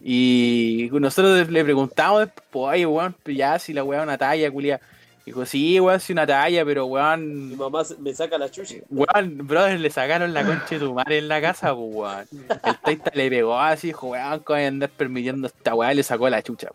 Y 0.00 0.88
nosotros 0.92 1.48
le 1.48 1.64
preguntamos, 1.64 2.28
pues, 2.50 2.64
oye, 2.74 2.84
weón, 2.86 3.14
pues 3.22 3.36
ya, 3.36 3.58
si 3.58 3.72
la 3.72 3.82
weá 3.84 4.00
es 4.00 4.04
una 4.04 4.18
talla, 4.18 4.50
culia. 4.50 4.80
Dijo, 5.24 5.44
sí, 5.46 5.80
weón, 5.80 5.98
sí, 5.98 6.12
una 6.12 6.26
talla, 6.26 6.64
pero 6.64 6.86
Mi 6.86 6.92
weón. 6.92 7.56
mamá 7.56 7.84
se- 7.84 7.96
me 7.96 8.12
saca 8.14 8.36
la 8.38 8.50
chucha. 8.50 8.76
Weón, 8.90 9.38
brother, 9.46 9.80
le 9.80 9.90
sacaron 9.90 10.34
la 10.34 10.44
concha 10.44 10.66
de 10.70 10.78
tu 10.80 10.94
madre 10.94 11.18
en 11.18 11.28
la 11.28 11.40
casa, 11.40 11.74
pues, 11.74 11.88
weón. 11.94 12.26
El 12.64 12.76
taita 12.78 13.10
le 13.14 13.30
pegó 13.30 13.58
así, 13.58 13.88
dijo, 13.88 14.08
weón, 14.08 14.40
¿cómo 14.40 14.56
voy 14.58 14.64
a 14.64 14.68
andar 14.68 14.90
permitiendo 14.90 15.46
esta 15.46 15.74
weá? 15.74 15.92
Y 15.92 15.96
le 15.96 16.02
sacó 16.02 16.28
la 16.28 16.42
chucha. 16.42 16.68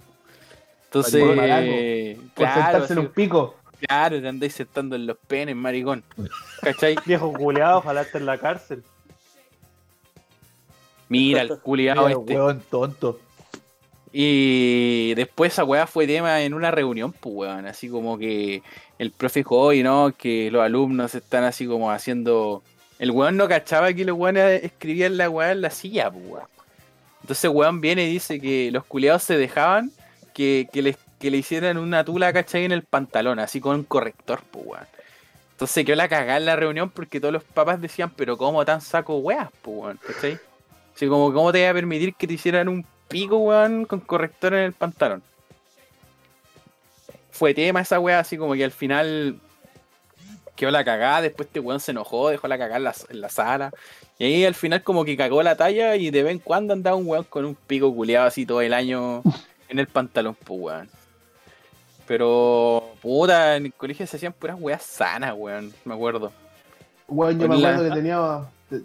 Entonces, 0.86 1.22
Por 1.24 1.36
Por 1.36 1.46
claro, 1.46 2.16
sentarse 2.36 2.94
en 2.94 3.00
así- 3.00 3.08
un 3.08 3.14
pico. 3.14 3.56
Claro, 3.86 4.22
te 4.22 4.28
andáis 4.28 4.54
sentando 4.54 4.96
en 4.96 5.08
los 5.08 5.18
penes, 5.18 5.56
maricón. 5.56 6.04
¿Cachai? 6.62 6.96
Viejo 7.06 7.34
culeado, 7.34 7.80
ojalá 7.80 8.02
esté 8.02 8.18
en 8.18 8.26
la 8.26 8.38
cárcel. 8.38 8.84
Mira 11.10 11.42
el 11.42 11.60
culiado 11.60 12.08
Mira, 12.08 12.20
este. 12.20 12.36
weón 12.36 12.62
tonto. 12.70 13.20
Y 14.14 15.14
después 15.16 15.54
esa 15.54 15.64
weá 15.64 15.88
fue 15.88 16.06
tema 16.06 16.42
en 16.42 16.54
una 16.54 16.72
reunión, 16.72 17.14
pues 17.14 17.36
weón. 17.36 17.66
Así 17.66 17.90
como 17.90 18.18
que 18.18 18.64
el 18.98 19.12
profe 19.12 19.42
dijo, 19.42 19.58
oye, 19.58 19.84
no, 19.84 20.14
que 20.18 20.50
los 20.52 20.62
alumnos 20.62 21.16
están 21.16 21.44
así 21.44 21.66
como 21.68 21.92
haciendo. 21.92 22.64
El 23.00 23.12
weón 23.12 23.36
no 23.36 23.48
cachaba 23.48 23.92
que 23.94 24.06
los 24.06 24.18
weones 24.18 24.64
escribían 24.64 25.18
la 25.18 25.30
weá 25.30 25.52
en 25.52 25.62
la 25.62 25.70
silla, 25.70 26.12
pues 26.12 26.24
weón. 26.26 26.48
Entonces 27.22 27.52
weón 27.52 27.82
viene 27.82 28.06
y 28.06 28.14
dice 28.14 28.40
que 28.40 28.72
los 28.72 28.86
culiados 28.86 29.24
se 29.24 29.38
dejaban 29.38 29.92
que, 30.34 30.68
que, 30.72 30.82
les, 30.82 30.98
que 31.22 31.32
le 31.32 31.38
hicieran 31.38 31.78
una 31.78 32.04
tula, 32.04 32.34
¿cachai? 32.34 32.66
En 32.66 32.72
el 32.72 32.84
pantalón, 32.84 33.40
así 33.40 33.62
con 33.62 33.76
un 33.76 33.84
corrector, 33.84 34.42
pues 34.50 34.66
weón. 34.66 34.88
Entonces 35.52 35.86
quedó 35.86 35.96
la 35.96 36.10
cagada 36.10 36.38
en 36.38 36.46
la 36.46 36.56
reunión 36.56 36.90
porque 36.90 37.20
todos 37.20 37.32
los 37.32 37.44
papás 37.44 37.80
decían, 37.80 38.12
pero 38.16 38.36
¿cómo 38.36 38.66
tan 38.66 38.82
saco 38.82 39.18
weas, 39.18 39.50
pues 39.62 39.78
weón? 39.78 40.00
¿Cachai? 40.06 40.40
Así 40.94 41.08
como, 41.08 41.32
¿cómo 41.32 41.52
te 41.52 41.60
iba 41.62 41.70
a 41.70 41.74
permitir 41.74 42.16
que 42.16 42.28
te 42.28 42.34
hicieran 42.34 42.68
un 42.68 42.86
pico, 43.08 43.38
weón, 43.38 43.86
con 43.86 44.00
corrector 44.00 44.56
en 44.56 44.62
el 44.62 44.74
pantalón? 44.74 45.22
Fue 47.30 47.54
tema 47.54 47.82
esa 47.82 48.00
weá, 48.00 48.20
así 48.20 48.38
como 48.38 48.56
que 48.56 48.64
al 48.64 48.72
final 48.72 49.40
quedó 50.56 50.72
la 50.72 50.84
cagada, 50.84 51.22
después 51.22 51.48
este 51.48 51.60
weón 51.60 51.80
se 51.80 51.92
enojó, 51.92 52.30
dejó 52.30 52.48
la 52.48 52.58
cagada 52.58 52.78
en 52.78 52.84
la, 52.84 52.96
en 53.10 53.22
la 53.22 53.30
sala. 53.30 53.72
Y 54.18 54.26
ahí 54.26 54.46
al 54.46 54.56
final 54.56 54.82
como 54.82 55.06
que 55.06 55.16
cagó 55.16 55.44
la 55.44 55.56
talla 55.56 55.96
y 55.96 56.10
de 56.10 56.24
vez 56.24 56.32
en 56.32 56.40
cuando 56.40 56.74
andaba 56.74 56.96
un 56.96 57.08
weón 57.08 57.24
con 57.26 57.46
un 57.46 57.56
pico 57.56 57.94
culeado 57.94 58.28
así 58.28 58.46
todo 58.46 58.62
el 58.62 58.74
año 58.74 59.22
en 59.70 59.78
el 59.78 59.88
pantalón, 59.88 60.36
pues 60.44 60.60
weón. 60.60 61.01
Pero, 62.12 62.90
puta, 63.02 63.56
en 63.56 63.68
el 63.68 63.74
colegio 63.74 64.06
se 64.06 64.18
hacían 64.18 64.34
puras 64.34 64.58
weas 64.60 64.84
sanas, 64.84 65.34
weón, 65.34 65.74
me 65.86 65.94
acuerdo. 65.94 66.34
Weón, 67.08 67.40
yo 67.40 67.48
me 67.48 67.56
acuerdo 67.56 67.86
que 67.86 67.96
tenía. 67.96 68.42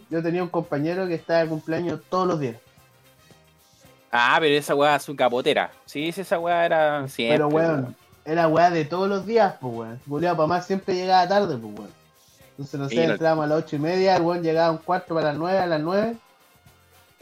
Yo 0.08 0.22
tenía 0.22 0.44
un 0.44 0.48
compañero 0.48 1.08
que 1.08 1.14
estaba 1.14 1.40
de 1.40 1.48
cumpleaños 1.48 2.02
todos 2.08 2.28
los 2.28 2.38
días. 2.38 2.54
Ah, 4.12 4.36
pero 4.38 4.54
esa 4.56 4.76
weá 4.76 4.96
su 5.00 5.16
capotera. 5.16 5.72
Sí, 5.86 6.12
sí, 6.12 6.20
esa 6.20 6.38
weá 6.38 6.66
era 6.66 7.08
siempre. 7.08 7.38
Pero 7.38 7.48
weón, 7.48 7.96
era 8.24 8.46
weá 8.46 8.70
de 8.70 8.84
todos 8.84 9.08
los 9.08 9.26
días, 9.26 9.54
pues 9.60 9.74
weón. 9.74 10.00
Julián 10.08 10.36
para 10.36 10.46
más 10.46 10.64
siempre 10.64 10.94
llegaba 10.94 11.26
tarde, 11.26 11.56
pues 11.56 11.74
weón. 11.80 11.90
Entonces 12.50 12.78
no 12.78 12.88
Sí, 12.88 12.94
sé, 12.94 13.06
no- 13.08 13.12
entrábamos 13.14 13.46
a 13.46 13.48
las 13.48 13.58
ocho 13.58 13.74
y 13.74 13.78
media, 13.80 14.14
el 14.14 14.22
weón 14.22 14.40
llegaba 14.44 14.68
a 14.68 14.70
un 14.70 14.78
cuarto 14.78 15.16
para 15.16 15.30
las 15.30 15.36
nueve, 15.36 15.58
a 15.58 15.66
las 15.66 15.80
nueve. 15.80 16.14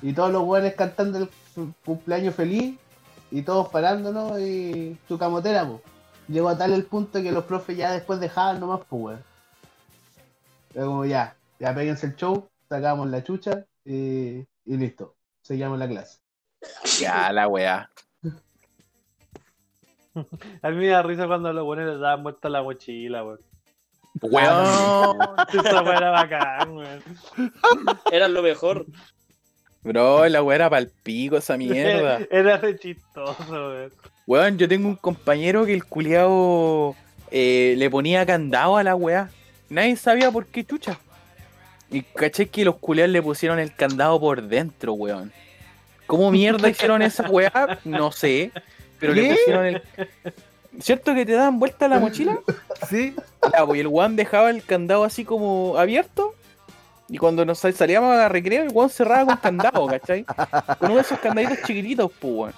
Y 0.02 0.12
todos 0.12 0.30
los 0.30 0.42
weones 0.42 0.74
cantando 0.74 1.16
el 1.16 1.30
cu- 1.54 1.72
cumpleaños 1.82 2.34
feliz. 2.34 2.78
Y 3.30 3.40
todos 3.40 3.68
parándonos 3.70 4.38
y 4.38 4.98
su 5.08 5.16
camotera, 5.18 5.66
pues. 5.66 5.80
Llegó 6.28 6.48
a 6.48 6.56
tal 6.56 6.72
el 6.72 6.84
punto 6.84 7.22
que 7.22 7.32
los 7.32 7.44
profes 7.44 7.76
ya 7.76 7.92
después 7.92 8.20
dejaban 8.20 8.60
nomás, 8.60 8.80
pues 8.88 9.02
weón. 9.02 9.24
Era 10.74 10.84
como 10.86 11.04
ya, 11.04 11.36
ya 11.60 11.74
péguense 11.74 12.06
el 12.06 12.16
show, 12.16 12.48
sacamos 12.68 13.08
la 13.08 13.22
chucha 13.22 13.64
y, 13.84 14.38
y 14.64 14.76
listo. 14.76 15.14
Seguíamos 15.42 15.78
la 15.78 15.88
clase. 15.88 16.18
Ya, 16.98 17.30
la 17.32 17.48
weá. 17.48 17.90
A 20.62 20.70
mí 20.70 20.76
me 20.76 20.88
da 20.88 21.02
risa 21.02 21.26
cuando 21.26 21.52
los 21.52 21.64
buenos 21.64 21.86
les 21.86 22.00
daban 22.00 22.22
vuelta 22.22 22.48
la 22.48 22.62
mochila, 22.62 23.24
weón. 23.24 23.40
Weón. 24.22 25.18
Esa 25.52 25.82
weá 25.82 25.96
era 25.96 26.10
bacán, 26.10 26.76
weón. 26.76 27.02
Era 28.10 28.28
lo 28.28 28.42
mejor. 28.42 28.86
Bro, 29.82 30.26
la 30.28 30.42
weá 30.42 30.56
era 30.56 30.70
pa'l 30.70 30.90
pico 31.02 31.36
esa 31.36 31.58
mierda. 31.58 32.20
Era 32.30 32.56
re 32.56 32.78
chistoso, 32.78 33.44
weón. 33.50 33.92
Weón, 34.26 34.56
yo 34.58 34.68
tengo 34.68 34.88
un 34.88 34.96
compañero 34.96 35.66
que 35.66 35.74
el 35.74 35.84
culiao 35.84 36.96
eh, 37.30 37.74
le 37.76 37.90
ponía 37.90 38.24
candado 38.24 38.76
a 38.76 38.82
la 38.82 38.94
weá. 38.94 39.28
Nadie 39.68 39.96
sabía 39.96 40.30
por 40.30 40.46
qué 40.46 40.64
chucha. 40.64 40.98
Y 41.90 42.02
caché 42.02 42.48
que 42.48 42.64
los 42.64 42.76
culiados 42.76 43.12
le 43.12 43.22
pusieron 43.22 43.58
el 43.58 43.74
candado 43.74 44.18
por 44.18 44.42
dentro, 44.42 44.94
weón. 44.94 45.32
¿Cómo 46.06 46.30
mierda 46.30 46.68
hicieron 46.68 47.02
esa 47.02 47.28
weá? 47.28 47.78
No 47.84 48.10
sé. 48.12 48.50
Pero 48.98 49.12
le 49.12 49.30
pusieron 49.34 49.66
el. 49.66 49.82
¿Cierto 50.80 51.14
que 51.14 51.24
te 51.26 51.32
dan 51.32 51.58
vuelta 51.58 51.86
la 51.86 51.98
mochila? 52.00 52.38
Sí, 52.88 53.14
Ya, 53.52 53.64
pues 53.64 53.76
y 53.78 53.80
el 53.80 53.86
weón 53.86 54.16
dejaba 54.16 54.50
el 54.50 54.62
candado 54.64 55.04
así 55.04 55.24
como 55.24 55.76
abierto. 55.78 56.34
Y 57.08 57.18
cuando 57.18 57.44
nos 57.44 57.58
sal- 57.58 57.74
salíamos 57.74 58.16
a 58.16 58.28
recreo, 58.30 58.62
el 58.62 58.70
weón 58.70 58.88
cerraba 58.90 59.26
con 59.26 59.36
candado, 59.36 59.86
¿cachai? 59.86 60.24
Con 60.24 60.86
uno 60.90 60.94
de 60.96 61.00
esos 61.02 61.18
candaditos 61.20 61.58
chiquititos, 61.66 62.10
pues, 62.18 62.32
weón. 62.34 62.52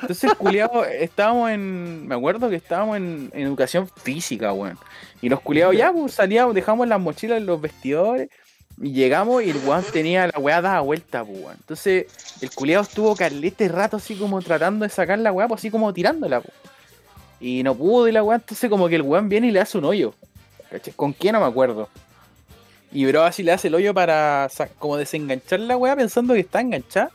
Entonces, 0.00 0.32
culiados, 0.34 0.86
estábamos 0.88 1.50
en. 1.50 2.06
Me 2.06 2.14
acuerdo 2.14 2.48
que 2.48 2.56
estábamos 2.56 2.96
en, 2.96 3.30
educación 3.34 3.88
física, 3.88 4.52
weón. 4.52 4.78
Y 5.20 5.28
los 5.28 5.40
culiados 5.40 5.76
ya, 5.76 5.92
pues 5.92 6.14
salíamos, 6.14 6.54
dejamos 6.54 6.88
las 6.88 7.00
mochilas 7.00 7.38
en 7.38 7.46
los 7.46 7.60
vestidores. 7.60 8.28
Y 8.82 8.92
llegamos 8.92 9.42
y 9.42 9.50
el 9.50 9.58
weón 9.58 9.84
tenía 9.92 10.26
la 10.28 10.38
weá 10.38 10.62
dada 10.62 10.80
vuelta, 10.80 11.24
pues, 11.24 11.38
weón. 11.38 11.56
Entonces, 11.58 12.06
el 12.40 12.50
culiado 12.50 12.82
estuvo 12.82 13.14
calete 13.14 13.68
rato 13.68 13.98
así 13.98 14.16
como 14.16 14.40
tratando 14.40 14.84
de 14.84 14.88
sacar 14.90 15.18
la 15.18 15.32
weá, 15.32 15.48
pues 15.48 15.60
así 15.60 15.70
como 15.70 15.92
tirándola, 15.92 16.40
pues. 16.40 16.54
Y 17.40 17.62
no 17.62 17.74
pudo 17.74 18.08
y 18.08 18.12
la 18.12 18.22
weá, 18.22 18.36
entonces 18.36 18.68
como 18.68 18.88
que 18.88 18.96
el 18.96 19.02
weón 19.02 19.28
viene 19.28 19.48
y 19.48 19.50
le 19.50 19.60
hace 19.60 19.78
un 19.78 19.84
hoyo. 19.84 20.14
¿Con 20.96 21.12
quién 21.12 21.32
no 21.32 21.40
me 21.40 21.46
acuerdo? 21.46 21.88
Y 22.92 23.06
bro 23.06 23.22
así 23.22 23.42
le 23.42 23.52
hace 23.52 23.68
el 23.68 23.74
hoyo 23.74 23.94
para 23.94 24.48
como 24.78 24.96
desenganchar 24.96 25.60
la 25.60 25.76
weá 25.76 25.94
pensando 25.94 26.34
que 26.34 26.40
está 26.40 26.60
enganchada. 26.60 27.10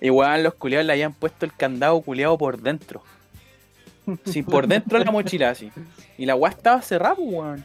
Y 0.00 0.10
weón, 0.10 0.42
los 0.42 0.54
culiados 0.54 0.86
le 0.86 0.92
habían 0.92 1.12
puesto 1.12 1.44
el 1.46 1.52
candado 1.54 2.00
culiado 2.02 2.36
por 2.38 2.60
dentro. 2.60 3.02
Sí, 4.24 4.42
por 4.42 4.66
dentro 4.66 4.98
de 4.98 5.04
la 5.04 5.10
mochila 5.10 5.50
así. 5.50 5.70
Y 6.18 6.26
la 6.26 6.34
weá 6.34 6.50
estaba 6.52 6.82
cerrada, 6.82 7.14
pues, 7.14 7.28
weón. 7.30 7.64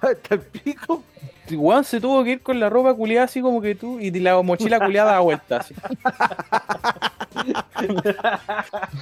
hasta 0.00 0.34
el 0.34 0.40
pico. 0.40 1.02
Y 1.48 1.56
weón 1.56 1.82
se 1.84 2.00
tuvo 2.00 2.22
que 2.22 2.30
ir 2.30 2.40
con 2.40 2.60
la 2.60 2.70
ropa 2.70 2.94
culiada 2.94 3.24
así 3.24 3.40
como 3.40 3.60
que 3.60 3.74
tú 3.74 3.98
y 3.98 4.10
la 4.20 4.40
mochila 4.42 4.78
culiada 4.78 5.12
da 5.12 5.20
vuelta 5.20 5.56
así. 5.58 5.74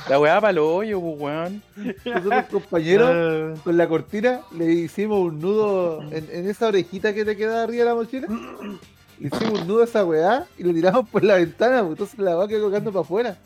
la 0.08 0.18
weá 0.18 0.40
para 0.40 0.50
el 0.50 0.58
hoyo, 0.58 1.00
pues 1.00 1.20
weón. 1.20 1.62
Nosotros, 2.04 2.44
compañeros, 2.50 3.10
Eh, 3.12 3.60
con 3.62 3.76
la 3.76 3.88
cortina 3.88 4.40
le 4.56 4.72
hicimos 4.72 5.18
un 5.20 5.40
nudo 5.40 6.02
en, 6.10 6.28
en 6.32 6.48
esa 6.48 6.68
orejita 6.68 7.12
que 7.12 7.24
te 7.24 7.36
queda 7.36 7.62
arriba 7.64 7.84
de 7.84 7.90
la 7.90 7.94
mochila. 7.94 8.28
Le 9.20 9.28
hicimos 9.28 9.60
un 9.60 9.68
nudo 9.68 9.82
a 9.82 9.84
esa 9.84 10.04
weá 10.04 10.46
y 10.58 10.62
lo 10.64 10.72
tiramos 10.72 11.08
por 11.08 11.22
la 11.22 11.34
ventana, 11.36 11.80
pues, 11.82 11.90
entonces 11.92 12.18
la 12.18 12.36
weá 12.38 12.48
quedó 12.48 12.62
colgando 12.62 12.90
para 12.90 13.02
afuera. 13.02 13.36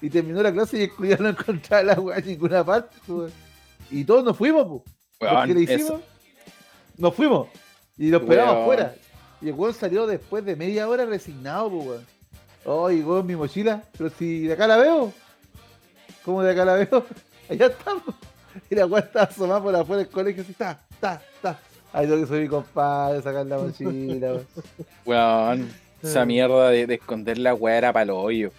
Y 0.00 0.10
terminó 0.10 0.42
la 0.42 0.52
clase 0.52 0.78
y 0.78 0.82
el 0.82 0.92
culiao 0.92 1.18
no 1.22 1.28
encontraba 1.30 1.82
la 1.84 1.94
weá 2.00 2.18
en 2.18 2.26
ninguna 2.26 2.64
parte. 2.64 2.96
pues. 3.06 3.32
Y 3.90 4.04
todos 4.04 4.24
nos 4.24 4.36
fuimos, 4.36 4.66
pues. 4.66 4.82
Weón, 5.20 5.34
Porque 5.36 5.54
le 5.54 5.62
eso- 5.62 5.74
hicimos, 5.74 6.00
nos 6.98 7.14
fuimos. 7.14 7.48
Y 7.96 8.08
lo 8.10 8.18
esperamos 8.18 8.52
Weón. 8.54 8.62
afuera. 8.62 8.94
Y 9.40 9.48
el 9.48 9.54
weón 9.54 9.74
salió 9.74 10.06
después 10.06 10.44
de 10.44 10.56
media 10.56 10.88
hora 10.88 11.06
resignado, 11.06 11.70
pues 11.70 11.86
weón. 11.86 12.06
Oh, 12.64 12.90
llegó 12.90 13.20
en 13.20 13.26
mi 13.26 13.36
mochila. 13.36 13.82
Pero 13.96 14.10
si 14.10 14.42
de 14.46 14.52
acá 14.54 14.66
la 14.66 14.76
veo. 14.76 15.12
¿Cómo 16.24 16.42
de 16.42 16.50
acá 16.52 16.64
la 16.64 16.74
veo? 16.74 17.04
Allá 17.48 17.66
estamos. 17.66 18.02
Y 18.70 18.74
la 18.74 18.86
weón 18.86 19.04
estaba 19.04 19.24
asomada 19.26 19.62
por 19.62 19.74
afuera 19.76 20.02
del 20.02 20.10
colegio 20.10 20.42
así, 20.42 20.52
está, 20.52 20.80
está, 20.90 21.22
está. 21.36 21.58
Ay, 21.92 22.06
tengo 22.06 22.20
que 22.20 22.26
subir 22.26 22.42
mi 22.42 22.48
compadre, 22.48 23.20
sacar 23.22 23.44
la 23.46 23.58
mochila, 23.58 24.34
weón. 25.04 25.70
Esa 26.02 26.24
mierda 26.24 26.70
de, 26.70 26.86
de 26.86 26.94
esconder 26.94 27.38
la 27.38 27.54
weá 27.54 27.76
era 27.78 27.92
para 27.92 28.04
el 28.04 28.10
hoyo. 28.10 28.50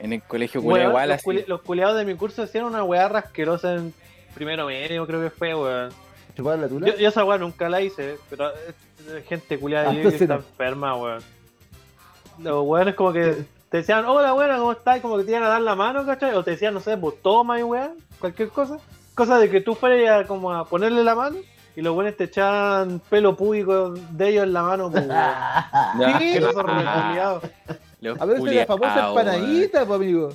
En 0.00 0.12
el 0.12 0.22
colegio 0.22 0.60
weón, 0.60 0.88
igual 0.90 1.08
los, 1.08 1.16
así. 1.16 1.24
culi- 1.24 1.44
los 1.46 1.62
culiados 1.62 1.96
de 1.96 2.04
mi 2.04 2.14
curso 2.14 2.42
hicieron 2.44 2.70
una 2.70 2.84
weá 2.84 3.08
rasquerosa 3.08 3.74
en 3.74 3.94
primero 4.34 4.66
medio, 4.66 5.06
creo 5.06 5.20
que 5.22 5.30
fue, 5.30 5.54
weón. 5.54 5.90
¿Chupar 6.36 6.58
la 6.58 6.68
tula? 6.68 6.86
Yo, 6.88 6.96
yo 6.96 7.08
esa 7.08 7.24
weá 7.24 7.38
nunca 7.38 7.68
la 7.68 7.80
hice, 7.80 8.16
pero 8.28 8.50
es- 8.50 9.14
es 9.14 9.24
gente 9.26 9.58
culiada 9.58 9.90
Ah, 9.90 9.94
está 9.94 10.34
enferma, 10.34 10.94
weón. 10.96 11.22
Los 12.40 12.64
weones 12.66 12.94
como 12.94 13.12
que 13.12 13.36
te 13.70 13.76
decían, 13.78 14.04
hola 14.04 14.34
weón, 14.34 14.58
¿cómo 14.58 14.72
estás? 14.72 15.00
Como 15.00 15.16
que 15.16 15.24
te 15.24 15.30
iban 15.30 15.42
a 15.44 15.48
dar 15.48 15.62
la 15.62 15.74
mano, 15.74 16.04
¿cachai? 16.04 16.34
O 16.34 16.44
te 16.44 16.52
decían, 16.52 16.74
no 16.74 16.80
sé, 16.80 16.96
pues 16.96 17.14
toma 17.22 17.58
y 17.58 17.62
weón, 17.62 17.92
cualquier 18.20 18.48
cosa. 18.50 18.78
Cosa 19.14 19.38
de 19.38 19.48
que 19.50 19.60
tú 19.60 19.74
fueras 19.74 20.26
como 20.26 20.52
a 20.52 20.64
ponerle 20.66 21.02
la 21.02 21.14
mano 21.14 21.38
y 21.78 21.80
los 21.80 21.94
weones 21.94 22.16
te 22.16 22.24
echaban 22.24 23.00
pelo 23.08 23.36
público 23.36 23.90
de 23.90 24.28
ellos 24.30 24.42
en 24.42 24.52
la 24.52 24.62
mano, 24.64 24.90
pues, 24.90 25.06
reculiados. 26.66 27.44
los 28.00 28.20
A 28.20 28.24
ver, 28.24 28.40
la 28.40 28.66
famosa 28.66 29.08
empanadita, 29.10 29.86
pues 29.86 30.00
amigo. 30.00 30.30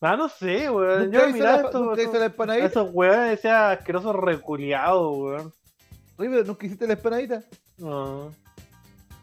Ah, 0.00 0.16
no 0.16 0.26
sé, 0.30 0.70
weón. 0.70 1.04
¿Nunca 1.04 1.26
Yo 1.26 1.32
miraba 1.34 1.60
esto, 1.60 1.80
nunca 1.80 2.00
hizo 2.00 2.18
la 2.18 2.24
empanadita? 2.24 2.66
esos 2.66 2.88
weones 2.94 3.30
decía 3.32 3.72
asquerosos 3.72 4.16
reculiados, 4.16 5.18
weón. 5.18 5.52
Oye, 6.16 6.44
¿nunca 6.44 6.64
hiciste 6.64 6.86
la 6.86 6.94
empanadita? 6.94 7.42
No. 7.76 8.32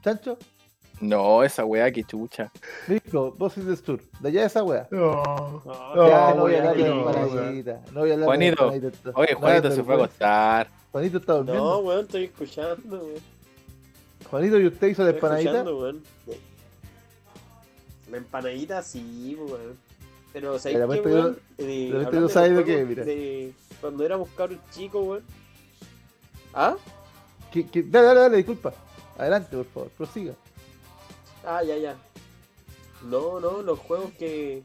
¿Chancho? 0.04 0.38
No, 1.02 1.44
esa 1.44 1.66
weá 1.66 1.92
que 1.92 2.04
chucha. 2.04 2.52
Listo, 2.88 3.34
vos 3.38 3.58
es 3.58 3.66
del 3.66 3.78
sur. 3.78 4.00
De 4.22 4.30
allá 4.30 4.46
esa 4.46 4.64
weá. 4.64 4.88
No. 4.92 5.62
No, 5.66 6.08
ya, 6.08 6.30
No, 6.30 6.36
no 6.36 6.42
voy 6.44 6.56
a 6.56 6.58
hablar 6.60 6.78
de 6.78 6.84
no, 6.90 7.10
empanadita. 7.10 7.82
No 7.92 8.00
voy 8.00 8.10
a 8.10 8.14
hablar 8.14 8.26
Juanito, 8.28 8.70
de 8.72 8.76
empanadita. 8.78 9.12
Oye, 9.20 9.34
Juanito 9.34 9.70
se 9.70 9.76
pero 9.76 9.86
fue 9.86 9.94
a 9.94 9.98
acostar. 9.98 10.70
Juanito 10.92 11.18
está 11.18 11.34
durmiendo. 11.34 11.64
No, 11.64 11.78
weón, 11.80 12.06
estoy 12.06 12.24
escuchando, 12.26 12.98
weón. 12.98 13.22
Juanito, 14.30 14.60
¿y 14.60 14.68
usted 14.68 14.88
hizo 14.88 15.04
la 15.04 15.10
Estoy 15.10 15.18
empanadita? 15.20 15.50
escuchando, 15.52 15.78
weón. 15.80 16.04
La 18.12 18.18
empanadita 18.18 18.82
sí, 18.82 19.38
weón. 19.38 19.78
Pero 20.32 20.60
¿sabes 20.60 20.78
qué, 20.78 21.00
weón? 21.02 21.40
Eh, 21.58 21.64
de 21.66 21.76
repente 21.92 21.98
hablando 22.08 22.22
no 22.22 22.30
sabes 22.30 22.56
de 22.58 22.64
qué, 22.64 22.86
mira. 22.86 23.04
de 23.06 23.54
cuando 23.82 24.06
éramos 24.06 24.30
cabros 24.30 24.60
chicos, 24.72 25.06
weón. 25.06 25.24
¿Ah? 26.54 26.76
¿Qué- 27.52 27.68
qué? 27.68 27.84
Dale, 27.84 28.08
dale, 28.08 28.20
dale, 28.22 28.38
disculpa. 28.38 28.74
Adelante, 29.18 29.56
por 29.56 29.66
favor, 29.66 29.90
prosiga. 29.90 30.34
Ah, 31.46 31.64
ya, 31.64 31.78
ya. 31.78 31.96
No, 33.04 33.40
no, 33.40 33.62
los 33.62 33.80
juegos 33.80 34.12
que. 34.18 34.64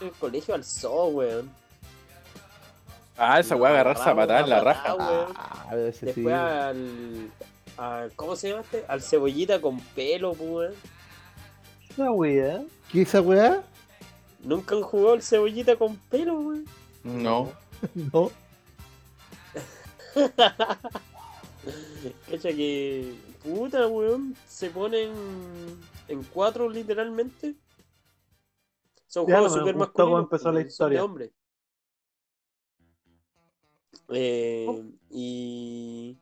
El 0.00 0.10
colegio 0.12 0.54
alzó, 0.54 1.06
weón. 1.06 1.50
Ah, 3.16 3.38
esa 3.38 3.54
weá 3.54 3.70
agarrar 3.70 3.96
zapatada 3.96 4.40
en 4.40 4.50
la 4.50 4.60
raja. 4.60 4.94
weón. 4.94 5.32
Ah, 5.36 5.68
ese 5.76 6.00
sí. 6.00 6.06
Después 6.06 6.34
al, 6.34 7.30
al- 7.76 8.12
¿Cómo 8.16 8.34
se 8.36 8.48
llama 8.50 8.62
este? 8.62 8.84
Al 8.88 9.02
cebollita 9.02 9.60
con 9.60 9.78
pelo, 9.80 10.32
pues, 10.34 10.50
weón. 10.50 10.74
Una 11.96 12.10
weá. 12.10 12.62
¿Qué 12.90 13.02
es 13.02 13.08
esa 13.08 13.20
weá? 13.20 13.62
Nunca 14.40 14.74
han 14.74 14.82
jugado 14.82 15.12
al 15.14 15.22
cebollita 15.22 15.76
con 15.76 15.96
pelo, 15.96 16.34
weón. 16.40 16.64
No. 17.04 17.52
No. 17.94 18.30
Cacha 22.30 22.48
que. 22.50 23.14
Puta, 23.44 23.86
weón. 23.86 24.34
Se 24.48 24.70
ponen 24.70 25.12
en 26.08 26.22
cuatro, 26.24 26.68
literalmente. 26.68 27.54
Son 29.06 29.26
Ya 29.26 29.34
juegos 29.34 29.52
no 29.52 29.58
super 29.58 29.74
cómo 29.74 29.84
masculinos. 29.84 30.22
empezó 30.22 30.50
la 30.50 30.58
weón, 30.58 30.70
son 30.70 30.90
de 30.90 31.00
hombres. 31.00 31.30
Eh, 34.08 34.66
y. 35.10 36.18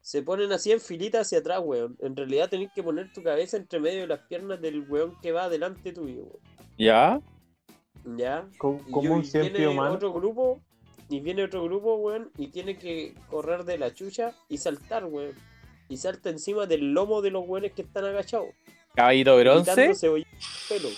Se 0.00 0.22
ponen 0.22 0.52
así 0.52 0.70
en 0.70 0.80
filita 0.80 1.20
hacia 1.20 1.38
atrás, 1.38 1.60
weón. 1.64 1.96
En 2.00 2.14
realidad 2.14 2.50
tenés 2.50 2.70
que 2.72 2.82
poner 2.82 3.12
tu 3.12 3.22
cabeza 3.22 3.56
entre 3.56 3.80
medio 3.80 4.02
de 4.02 4.06
las 4.06 4.20
piernas 4.28 4.60
del 4.60 4.88
weón 4.88 5.18
que 5.20 5.32
va 5.32 5.48
delante 5.48 5.92
tuyo, 5.92 6.24
weón. 6.24 6.40
¿Ya? 6.78 7.20
¿Ya? 8.16 8.48
Como, 8.58 8.80
un 8.86 9.24
humano. 9.66 9.94
otro 9.94 10.12
grupo, 10.12 10.60
y 11.08 11.20
viene 11.20 11.42
otro 11.42 11.64
grupo, 11.64 11.96
weón, 11.96 12.30
y 12.36 12.48
tiene 12.48 12.78
que 12.78 13.14
correr 13.28 13.64
de 13.64 13.78
la 13.78 13.94
chucha 13.94 14.32
y 14.48 14.58
saltar, 14.58 15.06
weón. 15.06 15.34
Y 15.88 15.96
salta 15.96 16.30
encima 16.30 16.66
del 16.66 16.92
lomo 16.92 17.22
de 17.22 17.30
los 17.30 17.44
weones 17.46 17.72
que 17.72 17.82
están 17.82 18.04
agachados. 18.04 18.48
Caballito 18.94 19.36
bronce. 19.36 19.88
del 19.88 20.26
pelo. 20.68 20.88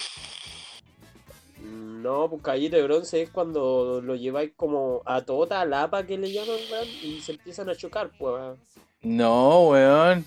No, 1.60 2.30
pues 2.30 2.42
caballito 2.42 2.76
de 2.76 2.84
bronce 2.84 3.22
es 3.22 3.30
cuando 3.30 4.00
lo 4.00 4.14
lleváis 4.14 4.52
como 4.54 5.02
a 5.04 5.22
tota 5.22 5.64
lapa 5.64 6.06
que 6.06 6.16
le 6.16 6.32
llaman, 6.32 6.56
y 7.02 7.20
se 7.20 7.32
empiezan 7.32 7.68
a 7.68 7.74
chocar, 7.74 8.10
pues. 8.16 8.34
weón. 8.34 8.58
No, 9.02 9.68
weón. 9.68 10.24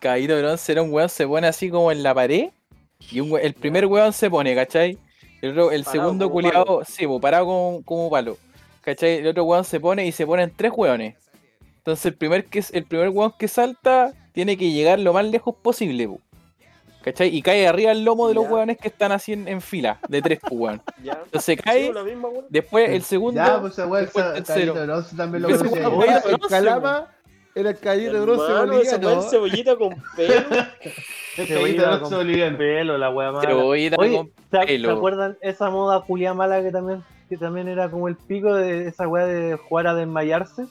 Caballito 0.00 0.36
bronce 0.36 0.72
era 0.72 0.82
un 0.82 0.92
weón 0.92 1.08
se 1.08 1.26
pone 1.26 1.46
así 1.46 1.70
como 1.70 1.92
en 1.92 2.02
la 2.02 2.12
pared. 2.12 2.50
Y 3.10 3.20
un 3.20 3.38
el 3.38 3.54
primer 3.54 3.86
weón 3.86 4.12
se 4.12 4.28
pone, 4.28 4.54
¿cachai? 4.54 4.98
El, 5.40 5.84
segundo 5.84 6.30
culiado, 6.30 6.82
sí, 6.84 7.06
pues, 7.06 7.20
parado 7.20 7.46
como, 7.46 7.82
como 7.84 8.10
palo. 8.10 8.36
¿Cachai? 8.80 9.18
El 9.18 9.28
otro 9.28 9.44
weón 9.44 9.64
se 9.64 9.80
pone 9.80 10.06
y 10.06 10.12
se 10.12 10.26
ponen 10.26 10.52
tres 10.54 10.72
weones. 10.74 11.16
Entonces 11.82 12.06
el 12.06 12.14
primer 12.14 12.44
que 12.46 12.62
el 12.72 12.84
primer 12.84 13.08
weón 13.08 13.32
que 13.38 13.48
salta 13.48 14.12
tiene 14.32 14.56
que 14.56 14.70
llegar 14.70 14.98
lo 15.00 15.12
más 15.12 15.24
lejos 15.26 15.54
posible, 15.60 16.06
po. 16.08 16.20
¿Cachai? 17.02 17.34
Y 17.34 17.42
cae 17.42 17.66
arriba 17.66 17.90
el 17.90 18.04
lomo 18.04 18.28
de 18.28 18.34
los 18.34 18.48
hueones 18.48 18.78
que 18.78 18.86
están 18.86 19.10
así 19.10 19.32
en, 19.32 19.48
en 19.48 19.60
fila, 19.60 19.98
de 20.08 20.22
tres, 20.22 20.38
pues, 20.40 20.52
weón. 20.52 20.82
Entonces 21.24 21.60
cae, 21.60 21.92
misma, 22.04 22.28
weón. 22.28 22.44
después 22.48 22.88
el 22.90 23.02
segundo. 23.02 23.40
Ya, 23.44 23.60
pues 23.60 23.72
esa 23.72 23.84
el 23.84 24.36
el 24.36 24.44
tercero. 24.44 24.74
También 25.16 25.42
lo 25.42 25.48
weón- 25.48 25.94
Oye, 25.96 26.06
de 26.12 26.16
el 26.18 26.22
bronce, 26.36 26.48
calama 26.48 27.08
era 27.54 27.70
el 27.70 27.78
caballito 27.78 28.12
de 28.12 28.20
bronce 28.20 28.44
esa 28.44 28.64
boliviano. 28.64 29.20
es 29.20 29.30
cebollita 29.30 29.76
con 29.76 29.90
pelo. 30.16 30.34
El 31.38 31.46
Bronce 31.76 32.00
con 32.02 32.10
boliviano. 32.10 32.58
pelo, 32.58 32.98
la 32.98 33.10
wea 33.10 33.32
mala. 33.32 33.56
Oye, 33.56 33.90
Oye, 33.98 34.16
con 34.16 34.30
¿se, 34.50 34.60
se 34.60 34.66
pelo. 34.66 34.92
acuerdan 34.92 35.36
esa 35.40 35.70
moda 35.70 36.02
culia 36.02 36.34
mala 36.34 36.62
que 36.62 36.70
también, 36.70 37.02
que 37.28 37.36
también 37.36 37.68
era 37.68 37.90
como 37.90 38.06
el 38.08 38.16
pico 38.16 38.54
de 38.54 38.86
esa 38.88 39.08
weá 39.08 39.26
de 39.26 39.56
jugar 39.56 39.86
a 39.88 39.94
desmayarse? 39.94 40.66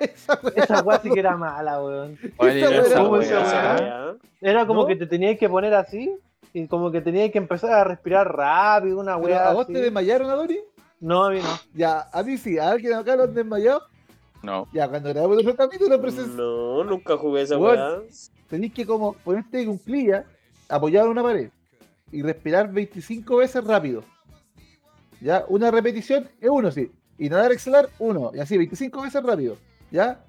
Esa 0.00 0.38
weá. 0.42 0.52
Esa 0.56 0.82
weá 0.82 0.98
sí 1.00 1.10
que 1.10 1.20
era 1.20 1.36
mala, 1.36 1.82
weón. 1.82 2.18
¿Cuál 2.36 2.56
Esa 2.58 4.16
era 4.40 4.66
como 4.66 4.82
¿No? 4.82 4.86
que 4.86 4.96
te 4.96 5.06
tenías 5.06 5.38
que 5.38 5.48
poner 5.48 5.74
así 5.74 6.12
y 6.52 6.66
como 6.66 6.90
que 6.90 7.00
tenías 7.00 7.30
que 7.30 7.38
empezar 7.38 7.70
a 7.72 7.84
respirar 7.84 8.34
rápido, 8.36 8.98
una 9.00 9.16
weá 9.16 9.48
¿A 9.50 9.52
vos 9.54 9.64
así. 9.64 9.72
te 9.72 9.80
desmayaron, 9.80 10.28
Adori? 10.30 10.60
No, 11.00 11.24
a 11.24 11.30
mí 11.30 11.38
no. 11.40 11.48
Ya, 11.74 12.06
a 12.12 12.22
mí 12.22 12.36
sí. 12.38 12.58
¿A 12.58 12.70
alguien 12.70 12.94
acá 12.94 13.16
lo 13.16 13.24
han 13.24 13.34
desmayado? 13.34 13.82
No. 14.42 14.66
Ya, 14.72 14.88
cuando 14.88 15.08
grabamos 15.10 15.38
el 15.38 15.48
otro 15.48 15.56
capítulo, 15.56 16.00
presen- 16.02 16.34
No, 16.34 16.84
nunca 16.84 17.16
jugué 17.16 17.42
esa 17.42 17.56
weá. 17.58 18.00
tenés 18.48 18.72
que 18.72 18.84
como 18.86 19.12
ponerte 19.14 19.60
en 19.62 19.68
cunclilla, 19.68 20.24
apoyado 20.68 21.06
en 21.06 21.12
una 21.12 21.22
pared 21.22 21.50
y 22.10 22.22
respirar 22.22 22.70
25 22.72 23.36
veces 23.36 23.64
rápido. 23.64 24.02
Ya, 25.20 25.44
una 25.48 25.70
repetición 25.70 26.28
es 26.40 26.50
uno, 26.50 26.70
sí. 26.70 26.90
Inhalar, 27.24 27.52
exhalar, 27.52 27.88
uno. 27.98 28.30
Y 28.34 28.40
así, 28.40 28.56
25 28.56 29.02
veces 29.02 29.22
rápido. 29.22 29.56
Ya, 29.90 30.24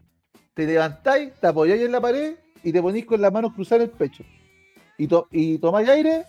te 0.53 0.65
levantáis, 0.65 1.34
te 1.34 1.48
apoyáis 1.48 1.82
en 1.82 1.91
la 1.91 2.02
pared 2.02 2.36
y 2.64 2.72
te 2.72 2.82
ponís 2.82 3.06
con 3.06 3.22
las 3.22 3.32
manos 3.34 3.53
cruzadas 3.53 3.84
en 3.86 3.90
el 3.91 3.98
pecho. 3.98 4.24
Y, 4.98 5.07
to- 5.07 5.28
y 5.32 5.57
tomáis 5.57 5.90
aire 5.90 6.26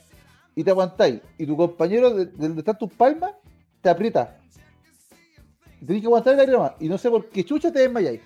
y 0.54 0.64
te 0.64 0.70
aguantáis. 0.70 1.20
Y 1.38 1.46
tu 1.46 1.56
compañero, 1.56 2.10
de, 2.10 2.26
de 2.26 2.32
donde 2.48 2.60
están 2.60 2.78
tus 2.78 2.92
palmas, 2.92 3.32
te 3.82 3.90
aprieta. 3.90 4.38
Y 5.80 5.84
Tenés 5.86 6.00
que 6.02 6.06
aguantar 6.06 6.34
el 6.34 6.40
aire 6.40 6.52
nomás. 6.52 6.72
Y 6.80 6.88
no 6.88 6.96
sé 6.96 7.10
por 7.10 7.28
qué 7.28 7.44
chucha 7.44 7.70
te 7.70 7.80
desmayáis. 7.80 8.20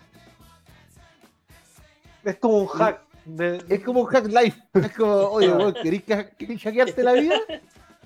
Es 2.24 2.36
como 2.36 2.58
un 2.58 2.66
hack. 2.68 3.00
De... 3.24 3.62
Es 3.68 3.80
como 3.82 4.00
un 4.02 4.06
hack 4.06 4.26
life. 4.26 4.58
Es 4.74 4.92
como, 4.96 5.12
oye, 5.12 5.48
weón, 5.52 5.74
¿querés, 5.82 6.02
que- 6.04 6.30
querés 6.38 6.62
hackearte 6.62 7.02
la 7.02 7.12
vida? 7.14 7.34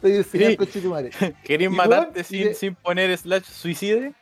Te 0.01 0.09
voy 0.09 0.13
a 0.13 0.17
enseñar 0.17 0.51
Sí. 0.51 0.57
con 0.57 0.67
Chetumare. 0.67 1.11
¿Querés 1.45 1.67
Y, 1.67 1.75
matarte 1.75 2.13
weón, 2.21 2.25
sin, 2.25 2.45
de- 2.45 2.55
sin 2.55 2.75
poner 2.75 3.17
slash 3.17 3.45
suicide? 3.45 4.15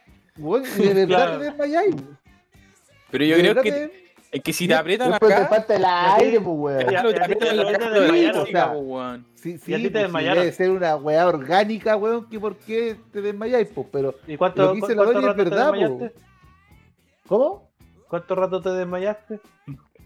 Y 0.79 0.83
de 0.83 0.95
verdad 0.95 1.07
Claro. 1.07 1.39
te 1.39 1.45
desmayáis. 1.45 1.95
Pero 3.11 3.25
yo 3.25 3.37
De 3.37 3.43
creo 3.43 3.63
que, 3.63 3.73
te- 3.73 4.13
es 4.33 4.43
que 4.43 4.53
si 4.53 4.69
te 4.69 4.75
aprietan 4.75 5.11
Después 5.11 5.35
te 5.35 5.41
acá, 5.41 5.49
falta 5.49 5.75
el 5.77 5.85
aire, 5.85 6.41
pues 6.41 6.57
weón. 6.59 6.85
claro, 6.87 7.13
te 7.13 7.21
aprietan 7.21 7.57
la 7.57 7.63
a 7.63 7.67
ti 7.67 7.73
te 7.73 7.79
caja 7.79 7.91
de 7.91 8.69
po, 8.73 8.79
weón. 8.79 9.27
Sí, 9.35 9.59
sí, 9.59 9.73
te 9.91 9.91
pues, 10.09 10.13
debe 10.25 10.53
ser 10.53 10.71
una 10.71 10.97
weá 10.97 11.27
orgánica, 11.27 11.97
weón, 11.97 12.29
que 12.29 12.39
por 12.39 12.57
qué 12.57 12.97
te 13.13 13.21
desmayáis, 13.23 13.69
pues, 13.75 13.87
pero 13.91 14.15
¿Y 14.27 14.37
cuánto, 14.37 14.63
Lo 14.63 14.73
que 14.73 14.81
dice 14.81 14.95
la 14.95 15.03
Dori 15.05 15.27
es 15.27 15.37
verdad, 15.37 15.73
desmayaste? 15.73 16.15
¿cómo? 17.27 17.71
¿Cuánto 18.09 18.35
rato 18.35 18.61
te 18.61 18.71
desmayaste? 18.71 19.41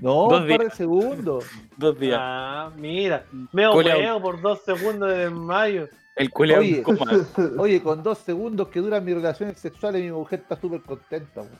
No, 0.01 0.29
Dos 0.29 0.43
un 0.43 0.49
par 0.49 0.59
de 0.59 0.65
días. 0.65 0.77
segundos. 0.77 1.45
Dos 1.77 1.99
días. 1.99 2.19
Ah, 2.21 2.71
mira. 2.77 3.25
Me 3.53 3.67
opeo 3.67 4.21
por 4.21 4.41
dos 4.41 4.61
segundos 4.65 5.09
de 5.11 5.19
desmayo. 5.19 5.89
El 6.17 6.31
culeado 6.31 6.61
Oye. 6.63 6.85
Oye, 7.59 7.83
con 7.83 8.03
dos 8.03 8.19
segundos 8.19 8.69
que 8.69 8.81
duran 8.81 9.05
mis 9.05 9.15
relaciones 9.15 9.59
sexuales, 9.59 10.03
mi 10.03 10.11
mujer 10.13 10.41
está 10.41 10.61
súper 10.61 10.81
contenta, 10.83 11.41
weón. 11.41 11.59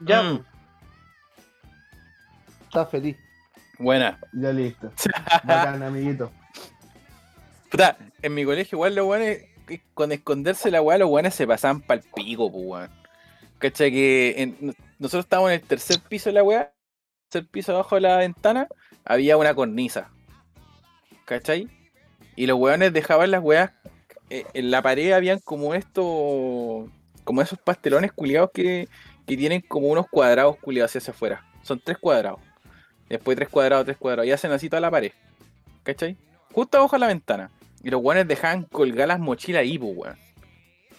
Ya, 0.00 0.22
Mm, 0.22 0.44
Está 2.66 2.86
feliz. 2.86 3.16
buena. 3.78 4.18
Ya 4.32 4.52
listo. 4.52 4.90
Bacán, 5.44 5.82
amiguito. 5.82 6.30
Puta, 7.70 7.96
en 8.20 8.34
mi 8.34 8.44
colegio 8.44 8.76
igual 8.76 8.94
los 8.94 9.16
que 9.66 9.82
con 9.94 10.12
esconderse 10.12 10.70
la 10.70 10.82
weá, 10.82 10.98
los 10.98 11.08
weones 11.08 11.34
se 11.34 11.46
pasaban 11.46 11.80
pa'l 11.80 12.02
pico, 12.14 12.50
pues 12.50 12.64
weón. 12.66 12.90
¿Cachai? 13.58 13.90
Que 13.90 14.34
en- 14.42 14.74
nosotros 14.98 15.24
estábamos 15.24 15.50
en 15.50 15.60
el 15.60 15.66
tercer 15.66 16.00
piso 16.00 16.30
de 16.30 16.34
la 16.34 16.42
weá, 16.42 16.72
tercer 17.28 17.48
piso 17.50 17.72
abajo 17.72 17.94
de 17.96 18.02
la 18.02 18.18
ventana, 18.18 18.68
había 19.04 19.36
una 19.36 19.54
cornisa. 19.54 20.10
¿Cachai? 21.24 21.68
Y 22.36 22.46
los 22.46 22.58
weones 22.58 22.92
dejaban 22.92 23.30
las 23.30 23.42
weas, 23.42 23.70
eh, 24.30 24.44
en 24.54 24.70
la 24.70 24.82
pared 24.82 25.12
habían 25.12 25.38
como 25.38 25.74
estos, 25.74 26.90
como 27.24 27.42
esos 27.42 27.58
pastelones 27.58 28.12
culiados 28.12 28.50
que, 28.52 28.88
que 29.26 29.36
tienen 29.36 29.60
como 29.60 29.88
unos 29.88 30.06
cuadrados 30.08 30.56
culiados 30.56 30.94
hacia 30.96 31.12
afuera. 31.12 31.44
Son 31.62 31.80
tres 31.80 31.98
cuadrados. 31.98 32.40
Después 33.08 33.36
tres 33.36 33.48
cuadrados, 33.48 33.84
tres 33.84 33.96
cuadrados. 33.96 34.26
Y 34.26 34.32
hacen 34.32 34.52
así 34.52 34.68
toda 34.68 34.80
la 34.80 34.90
pared. 34.90 35.12
¿Cachai? 35.82 36.16
Justo 36.52 36.78
abajo 36.78 36.96
de 36.96 37.00
la 37.00 37.06
ventana. 37.08 37.50
Y 37.82 37.90
los 37.90 38.00
weones 38.02 38.26
dejaban 38.26 38.64
colgar 38.64 39.08
las 39.08 39.20
mochilas 39.20 39.60
ahí, 39.60 39.78
pues, 39.78 39.92
weón. 39.96 40.18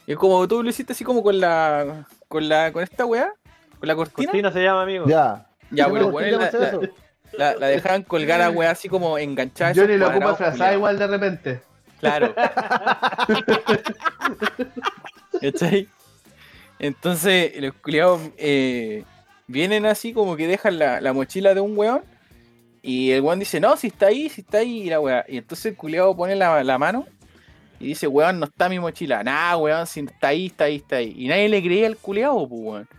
Y 0.08 0.16
como 0.16 0.48
tú 0.48 0.62
lo 0.62 0.70
hiciste 0.70 0.94
así 0.94 1.04
como 1.04 1.24
con 1.24 1.40
la. 1.40 2.08
con 2.28 2.48
la. 2.48 2.72
con 2.72 2.84
esta 2.84 3.06
weá. 3.06 3.34
La 3.86 3.96
cortina. 3.96 4.28
Cortina 4.32 4.52
se 4.52 4.64
llama, 4.64 4.84
amigo. 4.84 5.06
Ya. 5.08 5.46
Ya, 5.72 5.86
¿Qué 5.86 5.90
pues 5.92 6.02
los 6.04 6.12
me 6.12 6.16
weones 6.18 6.54
la, 6.54 6.60
la- 6.60 6.68
eso? 6.70 6.82
la- 7.34 7.56
la 7.56 7.68
dejaban 7.68 8.04
colgar 8.04 8.42
a 8.42 8.50
weá 8.50 8.72
así 8.72 8.88
como 8.90 9.18
enganchada. 9.18 9.74
Johnny 9.76 9.98
lo 9.98 10.06
ocupa 10.08 10.26
cuadrados 10.26 10.38
frazada 10.38 10.74
igual 10.74 11.00
de 11.00 11.08
repente. 11.08 11.62
Claro. 12.00 12.36
¿Cachai? 15.42 15.88
Entonces, 16.80 17.54
los 17.62 17.74
culiados 17.76 18.22
eh, 18.38 19.04
vienen 19.48 19.86
así 19.86 20.14
como 20.14 20.36
que 20.36 20.48
dejan 20.48 20.78
la, 20.80 21.02
la 21.02 21.14
mochila 21.14 21.54
de 21.54 21.62
un 21.62 21.78
weón. 21.78 22.02
Y 22.82 23.12
el 23.12 23.22
weón 23.22 23.40
dice, 23.40 23.60
no, 23.60 23.76
si 23.78 23.88
está 23.88 24.08
ahí, 24.08 24.30
si 24.30 24.42
está 24.42 24.60
ahí, 24.60 24.84
y 24.84 24.90
la 24.90 25.00
weá. 25.00 25.26
Y 25.28 25.38
entonces 25.38 25.66
el 25.68 25.76
culiado 25.76 26.16
pone 26.16 26.36
la, 26.36 26.64
la 26.64 26.78
mano 26.78 27.06
y 27.80 27.88
dice, 27.88 28.08
weón, 28.08 28.40
no 28.40 28.46
está 28.46 28.70
mi 28.70 28.80
mochila. 28.80 29.24
Nah, 29.24 29.56
weón, 29.58 29.88
si 29.88 30.02
está 30.02 30.28
ahí, 30.28 30.46
está 30.48 30.66
ahí, 30.66 30.76
está 30.76 30.98
ahí. 30.98 31.14
Y 31.18 31.28
nadie 31.28 31.50
le 31.50 31.64
creía 31.64 31.88
al 31.88 31.98
culiado, 31.98 32.48
pues, 32.48 32.62
weón. 32.62 32.90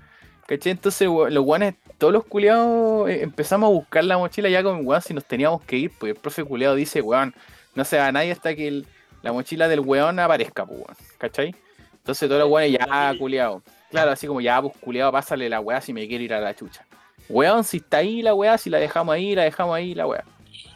¿Cachai? 0.47 0.73
Entonces, 0.73 1.09
los 1.09 1.45
weones, 1.45 1.75
todos 1.99 2.13
los 2.13 2.25
culiados 2.25 3.09
eh, 3.09 3.23
empezamos 3.23 3.69
a 3.69 3.73
buscar 3.73 4.05
la 4.05 4.17
mochila 4.17 4.49
ya 4.49 4.63
con 4.63 4.87
weón 4.87 5.03
si 5.03 5.13
nos 5.13 5.25
teníamos 5.25 5.63
que 5.63 5.77
ir. 5.77 5.91
Pues 5.99 6.15
el 6.15 6.21
profe 6.21 6.45
culiado 6.45 6.75
dice, 6.77 7.01
weón, 7.01 7.35
no 7.75 7.85
se 7.85 7.99
va 7.99 8.07
a 8.07 8.13
nadie 8.13 8.33
hasta 8.33 8.55
que 8.55 8.69
el- 8.69 8.87
la 9.23 9.33
mochila 9.33 9.67
del 9.67 9.81
weón 9.81 10.19
aparezca, 10.21 10.65
pues, 10.65 10.79
weón. 10.79 10.97
¿Cachai? 11.19 11.55
Entonces 11.97 12.29
todos 12.29 12.41
los 12.41 12.51
weones 12.51 12.79
ya, 12.79 13.13
culiado. 13.19 13.63
Claro, 13.91 14.13
así 14.13 14.27
como 14.29 14.41
ya, 14.41 14.63
pues 14.63 14.75
culiado, 14.81 15.11
pásale 15.11 15.49
la 15.49 15.59
weá 15.61 15.81
si 15.81 15.93
me 15.93 16.07
quiero 16.07 16.23
ir 16.23 16.35
a 16.35 16.41
la 16.41 16.55
chucha. 16.55 16.87
Weón, 17.29 17.65
si 17.65 17.79
está 17.79 17.99
ahí 17.99 18.23
la 18.23 18.35
weá, 18.35 18.57
si 18.57 18.71
la 18.71 18.79
dejamos 18.79 19.13
ahí, 19.15 19.35
la 19.35 19.43
dejamos 19.43 19.75
ahí, 19.75 19.95
la 19.95 20.07
weá. 20.07 20.23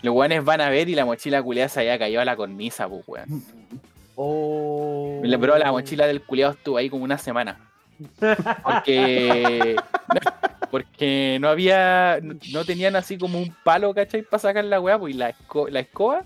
Los 0.02 0.14
weones 0.14 0.44
van 0.44 0.60
a 0.62 0.70
ver 0.70 0.88
y 0.88 0.97
la 0.97 1.05
mochila 1.05 1.40
culiada 1.42 1.68
se 1.68 1.80
había 1.80 1.97
caído 1.98 2.20
a 2.20 2.24
la 2.24 2.34
cornisa, 2.34 2.88
pues 2.88 3.02
weón. 3.06 3.44
Oh. 4.16 5.20
Pero 5.22 5.59
la 5.59 5.70
mochila 5.70 6.06
del 6.06 6.22
culiado 6.22 6.52
estuvo 6.52 6.76
ahí 6.76 6.90
como 6.90 7.05
una 7.05 7.18
semana. 7.18 7.69
Porque. 8.62 9.77
Porque 10.70 11.39
no 11.40 11.48
había. 11.48 12.20
No 12.52 12.64
tenían 12.64 12.97
así 12.97 13.18
como 13.18 13.39
un 13.39 13.55
palo, 13.64 13.93
¿cachai? 13.94 14.22
Para 14.22 14.40
sacar 14.40 14.64
la 14.64 14.81
weá, 14.81 14.98
pues 14.98 15.14
y 15.14 15.18
la, 15.18 15.35
esco- 15.35 15.68
la 15.68 15.81
escoba 15.81 16.24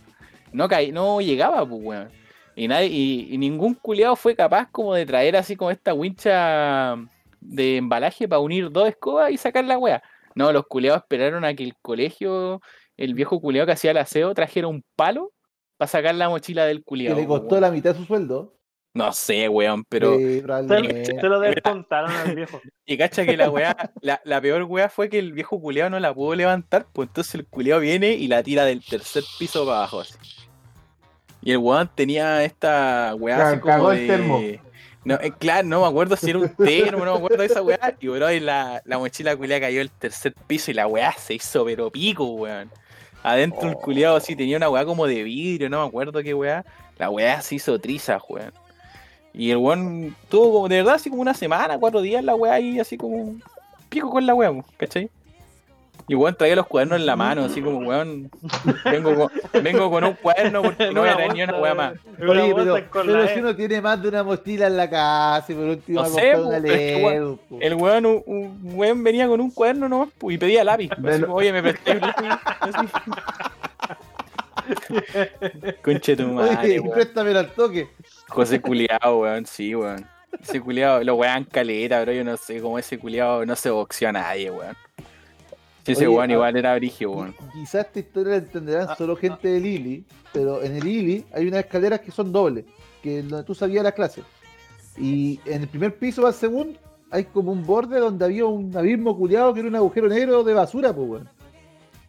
no, 0.52 0.68
caí, 0.68 0.92
no 0.92 1.20
llegaba, 1.20 1.66
pues 1.68 1.80
weón. 1.82 2.08
Y, 2.56 2.68
nadie, 2.68 2.86
y, 2.86 3.28
y 3.34 3.38
ningún 3.38 3.74
culiado 3.74 4.14
fue 4.14 4.36
capaz 4.36 4.68
como 4.70 4.94
de 4.94 5.04
traer 5.04 5.34
así 5.36 5.56
como 5.56 5.72
esta 5.72 5.92
wincha 5.94 6.94
de 7.40 7.78
embalaje 7.78 8.28
para 8.28 8.38
unir 8.38 8.70
dos 8.70 8.88
escobas 8.88 9.32
y 9.32 9.36
sacar 9.36 9.64
la 9.64 9.78
weá. 9.78 10.02
No, 10.36 10.52
los 10.52 10.64
culiados 10.66 11.02
esperaron 11.02 11.44
a 11.44 11.54
que 11.54 11.64
el 11.64 11.74
colegio, 11.82 12.60
el 12.96 13.14
viejo 13.14 13.40
culiado 13.40 13.66
que 13.66 13.72
hacía 13.72 13.90
el 13.90 13.96
aseo, 13.98 14.32
trajera 14.34 14.68
un 14.68 14.84
palo 14.94 15.32
para 15.76 15.88
sacar 15.88 16.14
la 16.14 16.28
mochila 16.28 16.64
del 16.66 16.78
Que 16.78 16.84
culiado. 16.84 17.16
le 17.16 17.26
costó 17.26 17.58
la 17.60 17.70
mitad 17.72 17.92
de 17.92 17.98
su 17.98 18.04
sueldo. 18.04 18.54
No 18.94 19.12
sé, 19.12 19.48
weón, 19.48 19.84
pero. 19.88 20.16
Sí, 20.16 20.40
Se, 20.40 21.04
se 21.20 21.22
lo 21.28 21.40
descontaron 21.40 22.10
al 22.12 22.34
viejo. 22.34 22.60
Y 22.86 22.96
cacha 22.98 23.24
que 23.24 23.36
la 23.36 23.48
weá, 23.50 23.74
la, 24.02 24.20
la 24.24 24.40
peor 24.42 24.62
weá 24.64 24.88
fue 24.90 25.08
que 25.08 25.18
el 25.18 25.32
viejo 25.32 25.58
culiado 25.60 25.88
no 25.90 25.98
la 25.98 26.12
pudo 26.14 26.34
levantar, 26.34 26.86
pues 26.92 27.08
entonces 27.08 27.34
el 27.34 27.46
culiado 27.46 27.80
viene 27.80 28.12
y 28.12 28.28
la 28.28 28.42
tira 28.42 28.64
del 28.66 28.84
tercer 28.84 29.24
piso 29.38 29.64
para 29.64 29.78
abajo. 29.78 30.00
así. 30.00 30.14
Y 31.42 31.50
el 31.52 31.58
weón 31.58 31.90
tenía 31.94 32.44
esta 32.44 33.14
weá 33.18 33.36
Ca- 33.36 33.48
así 33.50 33.60
como 33.60 33.72
cagó 33.74 33.92
el 33.92 33.98
de- 34.00 34.06
termo. 34.06 34.40
No, 35.04 35.14
eh, 35.16 35.32
claro, 35.38 35.66
no 35.68 35.80
me 35.82 35.86
acuerdo 35.86 36.16
si 36.16 36.30
era 36.30 36.38
un 36.38 36.54
termo, 36.56 37.04
no 37.04 37.12
me 37.12 37.18
acuerdo 37.18 37.38
de 37.38 37.46
esa 37.46 37.62
weá. 37.62 37.94
Y 38.00 38.08
bro, 38.08 38.30
y 38.32 38.40
la, 38.40 38.80
la 38.86 38.98
mochila 38.98 39.36
culiada 39.36 39.62
cayó 39.62 39.78
del 39.78 39.90
tercer 39.90 40.34
piso 40.46 40.70
y 40.70 40.74
la 40.74 40.86
weá 40.86 41.12
se 41.12 41.34
hizo 41.34 41.64
pero 41.64 41.90
pico, 41.90 42.24
weón. 42.32 42.70
Adentro 43.22 43.68
el 43.68 43.74
culiado 43.76 44.16
así 44.16 44.36
tenía 44.36 44.56
una 44.58 44.68
weá 44.70 44.84
como 44.84 45.06
de 45.06 45.22
vidrio, 45.22 45.68
no 45.70 45.80
me 45.82 45.88
acuerdo 45.88 46.22
qué 46.22 46.32
weá. 46.34 46.64
La 46.98 47.08
weá 47.10 47.40
se 47.42 47.54
hizo 47.56 47.78
triza, 47.78 48.18
weón. 48.28 48.52
Y 49.34 49.50
el 49.50 49.56
weón 49.56 50.14
tuvo 50.28 50.52
como, 50.52 50.68
de 50.68 50.76
verdad, 50.76 50.94
así 50.94 51.10
como 51.10 51.20
una 51.20 51.34
semana, 51.34 51.76
cuatro 51.76 52.00
días 52.00 52.22
la 52.22 52.36
weá 52.36 52.54
ahí, 52.54 52.78
así 52.78 52.96
como 52.96 53.34
pico 53.88 54.08
con 54.08 54.24
la 54.24 54.34
weá, 54.34 54.52
¿cachai? 54.76 55.10
Y 56.06 56.14
weón 56.14 56.36
traía 56.36 56.54
los 56.54 56.66
cuadernos 56.66 57.00
en 57.00 57.06
la 57.06 57.16
mano, 57.16 57.44
así 57.44 57.62
como 57.62 57.78
weón. 57.78 58.30
Vengo 58.84 59.14
con, 59.14 59.62
vengo 59.62 59.90
con 59.90 60.04
un 60.04 60.12
cuaderno 60.14 60.62
porque 60.62 60.92
no 60.92 61.00
voy 61.00 61.08
a 61.08 61.14
traer 61.14 61.32
ni 61.32 61.42
una 61.42 61.58
weá 61.58 61.74
más. 61.74 61.94
Una 62.20 62.42
Oye, 62.42 62.54
pero, 62.54 62.76
pero 62.92 63.28
si 63.28 63.34
E. 63.34 63.40
uno 63.40 63.56
tiene 63.56 63.80
más 63.80 64.02
de 64.02 64.08
una 64.08 64.22
mochila 64.22 64.66
en 64.66 64.76
la 64.76 64.90
casa 64.90 65.50
y 65.50 65.54
por 65.54 65.64
último 65.64 66.02
No 66.02 66.06
sé, 66.06 66.36
una. 66.36 66.56
El 66.58 67.74
weón, 67.74 68.06
un, 68.06 68.22
un 68.26 68.60
weón 68.74 69.02
venía 69.02 69.26
con 69.26 69.40
un 69.40 69.50
cuaderno 69.50 69.88
nomás 69.88 70.10
y 70.28 70.36
pedía 70.36 70.62
lápiz. 70.62 70.90
así 70.92 71.24
Oye, 71.26 71.52
me 71.52 71.62
presté 71.62 71.92
un 71.92 72.00
lápiz. 72.00 72.28
Así. 72.60 72.86
Conche 75.82 76.16
tu 76.16 76.26
madre, 76.28 76.80
Oye, 76.80 76.90
préstamelo 76.90 77.38
al 77.38 77.50
toque. 77.52 77.88
José 78.28 78.60
culiao, 78.60 79.20
weón, 79.20 79.46
sí, 79.46 79.74
weón. 79.74 80.06
Ese 80.40 80.60
culiao, 80.60 81.02
lo 81.04 81.16
wean 81.16 81.44
caleta, 81.44 82.02
bro. 82.02 82.12
Yo 82.12 82.24
no 82.24 82.36
sé 82.36 82.60
cómo 82.60 82.78
ese 82.78 82.98
culiao 82.98 83.44
no 83.46 83.54
se 83.54 83.70
boxeó 83.70 84.08
a 84.08 84.12
nadie, 84.12 84.50
weón. 84.50 84.76
Sí, 85.84 85.92
ese 85.92 86.08
weón 86.08 86.30
ah, 86.30 86.32
igual 86.32 86.56
era 86.56 86.74
brigio, 86.76 87.10
weón. 87.10 87.34
Quizás 87.52 87.86
esta 87.86 87.98
historia 87.98 88.32
la 88.32 88.38
entenderán 88.38 88.96
solo 88.96 89.16
gente 89.16 89.48
de 89.48 89.60
Lili, 89.60 90.04
pero 90.32 90.62
en 90.62 90.76
el 90.76 90.84
Lili 90.84 91.24
hay 91.32 91.46
unas 91.46 91.60
escaleras 91.60 92.00
que 92.00 92.10
son 92.10 92.32
dobles, 92.32 92.64
que 93.02 93.18
es 93.18 93.28
donde 93.28 93.44
tú 93.44 93.54
salías 93.54 93.80
a 93.80 93.84
la 93.84 93.92
clase. 93.92 94.22
Y 94.96 95.40
en 95.44 95.62
el 95.62 95.68
primer 95.68 95.96
piso 95.96 96.26
al 96.26 96.34
segundo 96.34 96.78
hay 97.10 97.24
como 97.24 97.52
un 97.52 97.64
borde 97.64 97.98
donde 97.98 98.24
había 98.24 98.46
un 98.46 98.76
abismo 98.76 99.16
culiado 99.16 99.52
que 99.52 99.60
era 99.60 99.68
un 99.68 99.76
agujero 99.76 100.08
negro 100.08 100.42
de 100.42 100.54
basura, 100.54 100.94
pues, 100.94 101.08
weón. 101.08 101.28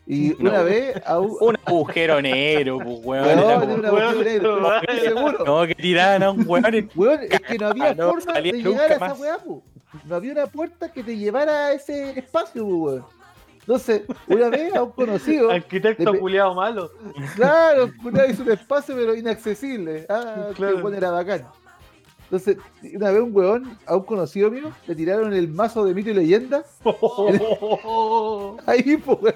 Y 0.08 0.36
No. 0.38 0.50
una 0.52 0.62
vez 0.62 1.02
a 1.06 1.20
un... 1.20 1.36
Un 1.42 1.58
agujero 1.66 2.22
negro, 2.22 2.78
pues, 2.78 3.00
weón. 3.04 3.26
Weón, 3.26 3.40
era 3.40 3.58
un 3.58 3.86
agujero 3.86 4.24
negro, 4.24 4.76
estoy 4.82 5.00
seguro. 5.00 5.46
No, 5.46 5.68
que 5.68 5.76
tiraban 5.76 6.24
a 6.24 6.32
un 6.32 6.44
weón 6.48 6.74
en- 6.76 6.90
Weón, 6.96 7.20
es 7.30 7.40
que 7.40 7.58
no 7.58 7.68
había 7.68 7.94
No 7.96 8.10
forma 8.12 8.34
de 8.42 8.52
llegar 8.52 8.92
a 8.92 8.96
esa 8.96 9.08
más. 9.10 9.20
weá, 9.20 9.38
po. 9.40 9.64
No 10.06 10.16
había 10.16 10.32
una 10.34 10.48
puerta 10.48 10.92
que 10.92 11.04
te 11.04 11.18
llevara 11.18 11.68
a 11.68 11.74
ese 11.74 12.18
espacio, 12.20 12.64
po, 12.64 12.76
weón. 12.76 13.06
Entonces, 13.62 14.04
una 14.28 14.50
vez 14.50 14.76
a 14.76 14.84
un 14.84 14.92
conocido, 14.92 15.50
Arquitecto 15.50 16.04
Depe- 16.14 16.20
culiado 16.20 16.54
malo. 16.54 16.92
claro, 17.36 17.90
una 18.04 18.22
vez 18.22 18.38
un 18.40 18.52
espacio 18.52 18.94
pero 18.96 19.16
inaccesible. 19.16 20.06
Ah, 20.08 20.50
Claro. 20.56 20.78
weón 20.78 20.94
era 20.94 21.10
bacán. 21.10 21.48
Entonces, 22.26 22.58
una 22.94 23.10
vez 23.10 23.22
un 23.22 23.36
weón, 23.36 23.78
a 23.88 23.96
un 23.96 24.04
conocido 24.04 24.52
mío, 24.52 24.72
le 24.86 24.94
tiraron 24.96 25.34
el 25.34 25.48
mazo 25.48 25.84
de 25.84 25.96
mito 25.96 26.12
y 26.12 26.14
leyenda. 26.14 26.64
Ahí, 28.68 28.98
po, 28.98 29.14
weón. 29.22 29.36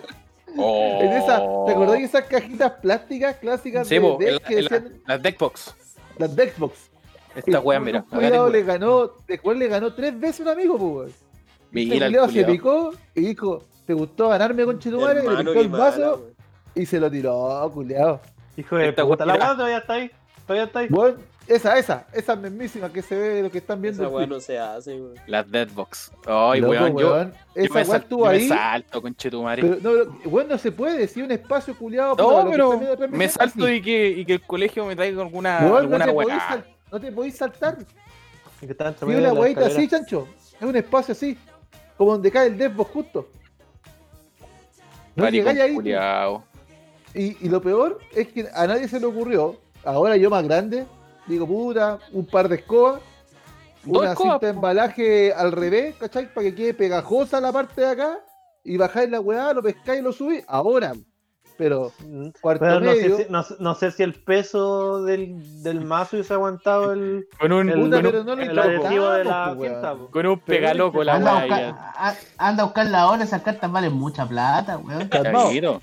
Oh. 0.57 0.99
En 1.01 1.11
esa, 1.13 1.37
¿te 1.65 1.71
acordás 1.71 1.97
de 1.99 2.03
esas 2.03 2.23
cajitas 2.25 2.71
plásticas 2.81 3.35
clásicas 3.37 3.87
Sí, 3.87 3.95
de 3.95 4.01
po, 4.01 4.17
Dex 4.19 4.29
en 4.29 4.33
la- 4.35 4.39
que 4.47 4.55
la- 4.55 4.61
decían 4.61 5.01
las 5.05 5.21
deckbox. 5.21 5.75
las 6.17 6.35
de 6.35 6.49
Xbox? 6.49 6.89
Esta 7.35 7.59
weá, 7.59 7.77
El 7.77 7.85
mira. 7.85 8.05
tengo. 8.09 8.49
le 8.49 8.63
ganó, 8.63 9.11
después 9.27 9.57
le 9.57 9.67
ganó 9.67 9.93
tres 9.93 10.19
veces 10.19 10.39
un 10.41 10.47
amigo, 10.49 10.77
pues. 10.77 11.13
Mira 11.71 12.07
Este 12.07 12.17
el 12.17 12.31
se 12.31 12.43
picó 12.45 12.91
y 13.13 13.21
dijo, 13.21 13.63
¿te 13.85 13.93
gustó 13.93 14.29
ganarme 14.29 14.65
con 14.65 14.79
Chetumare? 14.79 15.21
Le 15.23 15.37
picó 15.43 15.59
el 15.59 15.69
vaso 15.69 16.25
y 16.73 16.85
se 16.85 16.99
lo 16.99 17.09
tiró, 17.11 17.69
culiao. 17.73 18.19
Hijo 18.57 18.75
de 18.75 18.91
puta, 18.93 19.25
la 19.25 19.35
weá 19.35 19.55
todavía 19.55 19.77
está 19.77 19.93
ahí. 19.93 20.11
Todavía 20.47 20.63
está 20.65 20.79
ahí. 20.79 20.87
Bueno, 20.89 21.17
esa, 21.49 21.77
esa, 21.77 22.07
esa 22.13 22.35
mismísima 22.35 22.91
que 22.91 23.01
se 23.01 23.15
ve 23.15 23.41
lo 23.43 23.51
que 23.51 23.57
están 23.57 23.81
viendo. 23.81 24.03
Esa 24.03 24.11
weá 24.11 24.27
no 24.27 24.39
se 24.39 24.57
hace, 24.57 24.93
weón. 24.93 25.15
Las 25.27 25.49
deadbox. 25.49 26.11
Ay, 26.25 26.61
Loco, 26.61 26.71
weón, 26.71 26.97
yo, 26.97 27.11
weón, 27.13 27.33
yo 27.33 27.61
Esa 27.61 27.73
me, 27.73 27.75
weá 27.75 27.85
sal- 27.85 28.01
estuvo 28.01 28.25
yo 28.25 28.31
me 28.31 28.37
ahí. 28.37 28.47
salto, 28.47 29.01
conchetumare. 29.01 29.61
Pero, 29.61 29.75
no, 29.75 29.81
pero, 29.81 30.29
weón, 30.29 30.47
no 30.47 30.57
se 30.57 30.71
puede 30.71 30.97
decir 30.97 31.23
un 31.23 31.31
espacio 31.31 31.77
culiado. 31.77 32.15
No, 32.15 32.49
pero 32.49 32.79
me 33.09 33.27
salto 33.27 33.69
y 33.69 33.81
que, 33.81 34.09
y 34.09 34.25
que 34.25 34.33
el 34.33 34.41
colegio 34.41 34.85
me 34.85 34.95
traiga 34.95 35.21
alguna, 35.21 35.59
no, 35.61 35.75
alguna 35.77 36.05
te 36.05 36.13
podís 36.13 36.33
no 36.91 36.99
te 36.99 37.11
podís 37.11 37.35
saltar. 37.37 37.77
Si 38.59 38.65
una 38.65 39.29
escalera. 39.29 39.65
así, 39.67 39.87
chancho. 39.87 40.27
Es 40.59 40.61
un 40.67 40.75
espacio 40.75 41.13
así. 41.13 41.37
Como 41.97 42.13
donde 42.13 42.31
cae 42.31 42.47
el 42.47 42.57
Deathbox 42.57 42.91
justo. 42.91 43.29
No 45.15 45.29
llegáis 45.29 45.59
ahí. 45.59 45.73
culiao. 45.73 46.43
Y, 47.13 47.45
y 47.45 47.49
lo 47.49 47.61
peor 47.61 47.99
es 48.13 48.27
que 48.27 48.47
a 48.53 48.67
nadie 48.67 48.87
se 48.87 48.99
le 48.99 49.05
ocurrió. 49.05 49.57
Ahora 49.83 50.17
yo 50.17 50.29
más 50.29 50.43
grande, 50.43 50.85
digo, 51.29 51.47
puta, 51.47 51.99
un 52.11 52.25
par 52.25 52.49
de 52.49 52.55
escobas, 52.57 53.01
una 53.85 54.11
escobas, 54.11 54.33
cinta 54.33 54.45
de 54.47 54.53
embalaje 54.53 55.33
al 55.33 55.51
revés, 55.51 55.95
¿cachai? 55.97 56.33
Para 56.33 56.47
que 56.47 56.55
quede 56.55 56.73
pegajosa 56.73 57.39
la 57.39 57.53
parte 57.53 57.81
de 57.81 57.87
acá. 57.87 58.19
Y 58.63 58.75
bajáis 58.75 59.09
la 59.09 59.21
weá, 59.21 59.53
lo 59.53 59.63
pescáis 59.63 60.01
y 60.01 60.03
lo 60.03 60.11
subís. 60.11 60.43
Ahora. 60.47 60.93
Pero 61.59 61.91
Mm. 62.07 62.29
cuarto 62.39 62.63
Pero 62.63 62.79
no 62.79 62.91
medio. 62.91 63.17
sé, 63.17 63.25
si, 63.25 63.31
no, 63.31 63.45
no 63.59 63.75
sé 63.75 63.91
si 63.91 64.01
el 64.01 64.13
peso 64.13 65.03
del, 65.03 65.61
del 65.61 65.81
mazo 65.81 66.15
hubiese 66.15 66.33
aguantado 66.33 66.93
el, 66.93 67.27
Con 67.37 67.51
un, 67.51 67.69
el, 67.69 67.75
Puta, 67.81 67.97
pero 68.01 68.21
un, 68.21 68.25
no 68.25 68.35
lo 68.37 68.41
el 68.41 68.47
de 68.47 68.53
la 69.25 69.53
weón. 69.53 69.97
po. 69.97 70.07
con 70.09 70.25
un 70.25 70.39
pegaloco 70.39 71.03
la 71.03 71.15
Anda 71.15 71.75
a, 71.97 72.15
anda 72.37 72.63
a 72.63 72.65
buscar 72.65 72.85
la 72.87 73.09
hora, 73.09 73.25
esas 73.25 73.41
cartas 73.41 73.69
valen 73.69 73.91
mucha 73.91 74.25
plata, 74.25 74.77
weón. 74.77 75.09
Calmado. 75.09 75.47
Chavito. 75.47 75.81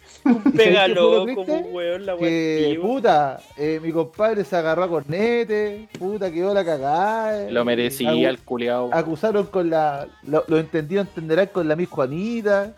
Pega 0.57 0.86
qué 0.86 0.94
fue 0.94 0.94
lo 0.94 1.27
loco, 1.27 1.44
triste? 1.44 1.44
pues, 1.44 1.74
weón, 1.74 2.07
la. 2.07 2.16
Que 2.16 2.78
puta, 2.81 3.40
eh, 3.59 3.78
mi 3.82 3.93
compadre 3.93 4.44
se 4.44 4.57
agarró 4.57 4.85
a 4.85 4.89
cornete, 4.89 5.89
puta, 5.98 6.31
quedó 6.32 6.55
la 6.55 6.65
cagada. 6.65 7.43
eh, 7.43 7.53
Lo 7.53 7.66
merecía 7.66 8.31
el 8.31 8.39
culiao. 8.39 8.89
acusaron 8.94 9.44
con 9.44 9.69
la. 9.69 10.07
Lo, 10.23 10.43
lo 10.48 10.57
entendido 10.57 11.03
entenderán 11.03 11.48
con 11.53 11.69
la 11.69 11.77
Miss 11.77 11.90
Juanita. 11.90 12.73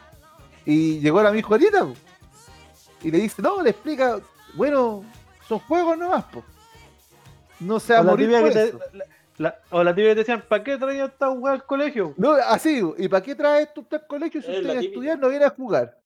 Y 0.67 0.99
llegó 0.99 1.23
la 1.23 1.31
Miss 1.31 1.45
Juanita. 1.45 1.87
Y 3.03 3.11
le 3.11 3.19
dice, 3.19 3.41
no, 3.43 3.63
le 3.63 3.71
explica, 3.71 4.19
bueno, 4.55 5.05
son 5.47 5.59
juegos 5.61 5.97
nomás, 5.97 6.25
po. 6.25 6.43
No 7.61 7.79
se 7.81 7.93
va 7.93 8.01
a 8.01 8.03
la 8.03 8.11
morir 8.11 8.31
por 8.31 8.45
que 8.49 8.51
te, 8.51 8.65
eso". 8.69 8.79
la, 8.93 9.05
la- 9.39 9.59
o 9.71 9.83
la 9.85 9.95
tibia 9.95 10.11
que 10.11 10.15
te 10.17 10.21
decían, 10.21 10.45
¿para 10.49 10.65
qué 10.65 10.77
traía 10.77 11.05
esta 11.07 11.31
weá 11.31 11.55
al 11.55 11.65
colegio? 11.65 12.15
No, 12.17 12.33
así, 12.33 12.83
¿y 12.99 13.09
para 13.09 13.23
qué 13.23 13.35
trae 13.35 13.63
esto 13.63 13.81
usted 13.83 13.99
al 14.01 14.07
colegio 14.07 14.43
si 14.43 14.51
Es 14.51 14.59
usted 14.59 14.71
a 14.77 14.81
estudiar, 14.81 15.19
no 15.19 15.29
viene 15.29 15.45
a 15.45 15.51
jugar? 15.51 15.99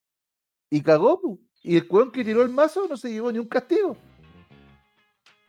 Y 0.70 0.81
cagó, 0.82 1.20
po. 1.20 1.39
Y 1.62 1.77
el 1.77 1.86
weón 1.89 2.10
que 2.10 2.24
tiró 2.24 2.43
el 2.43 2.48
mazo 2.48 2.86
no 2.89 2.97
se 2.97 3.10
llevó 3.12 3.31
ni 3.31 3.39
un 3.39 3.47
castigo. 3.47 3.97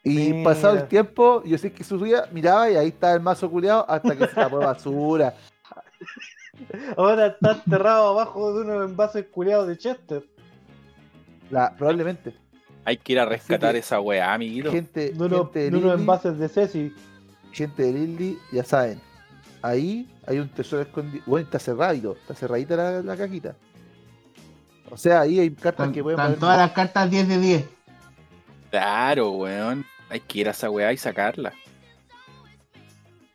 Y 0.03 0.33
Mira. 0.33 0.49
pasado 0.49 0.75
el 0.75 0.87
tiempo, 0.87 1.41
yo 1.45 1.57
sé 1.57 1.71
que 1.71 1.83
su 1.83 1.97
día 2.03 2.27
miraba 2.31 2.69
y 2.69 2.75
ahí 2.75 2.89
estaba 2.89 3.13
el 3.13 3.21
mazo 3.21 3.49
culeado 3.49 3.85
hasta 3.89 4.15
que 4.17 4.27
se 4.27 4.35
tapó 4.35 4.59
de 4.59 4.65
basura. 4.65 5.33
Ahora 6.97 7.27
está 7.27 7.53
enterrado 7.53 8.09
abajo 8.09 8.53
de 8.53 8.61
unos 8.63 8.89
envases 8.89 9.25
culiados 9.31 9.67
de 9.67 9.77
Chester. 9.77 10.23
La, 11.53 11.75
probablemente. 11.75 12.33
Hay 12.83 12.97
que 12.97 13.13
ir 13.13 13.19
a 13.19 13.25
rescatar 13.25 13.73
que- 13.73 13.79
esa 13.79 13.99
weá, 13.99 14.33
amiguito. 14.33 14.71
Gente, 14.71 15.11
de 15.11 15.23
unos 15.23 15.53
Lili, 15.55 15.89
envases 15.89 16.37
de 16.39 16.49
Ceci. 16.49 16.93
gente 17.51 17.83
de 17.83 17.93
Lili, 17.93 18.39
ya 18.51 18.63
saben. 18.63 18.99
Ahí 19.61 20.09
hay 20.27 20.39
un 20.39 20.49
tesoro 20.49 20.81
escondido. 20.81 21.23
Bueno, 21.27 21.45
está 21.45 21.59
cerrado, 21.59 22.13
está 22.13 22.33
cerradita 22.33 22.75
la, 22.75 23.01
la 23.03 23.15
cajita. 23.15 23.55
O 24.89 24.97
sea, 24.97 25.21
ahí 25.21 25.39
hay 25.39 25.51
cartas 25.51 25.91
que 25.91 26.01
pueden 26.03 26.19
están 26.19 26.35
todas 26.39 26.57
las 26.57 26.71
cartas 26.71 27.09
10 27.09 27.27
de 27.27 27.37
10. 27.39 27.65
Claro, 28.71 29.31
weón. 29.31 29.85
Hay 30.09 30.19
que 30.19 30.39
ir 30.39 30.47
a 30.47 30.51
esa 30.51 30.69
weá 30.69 30.91
y 30.91 30.97
sacarla. 30.97 31.53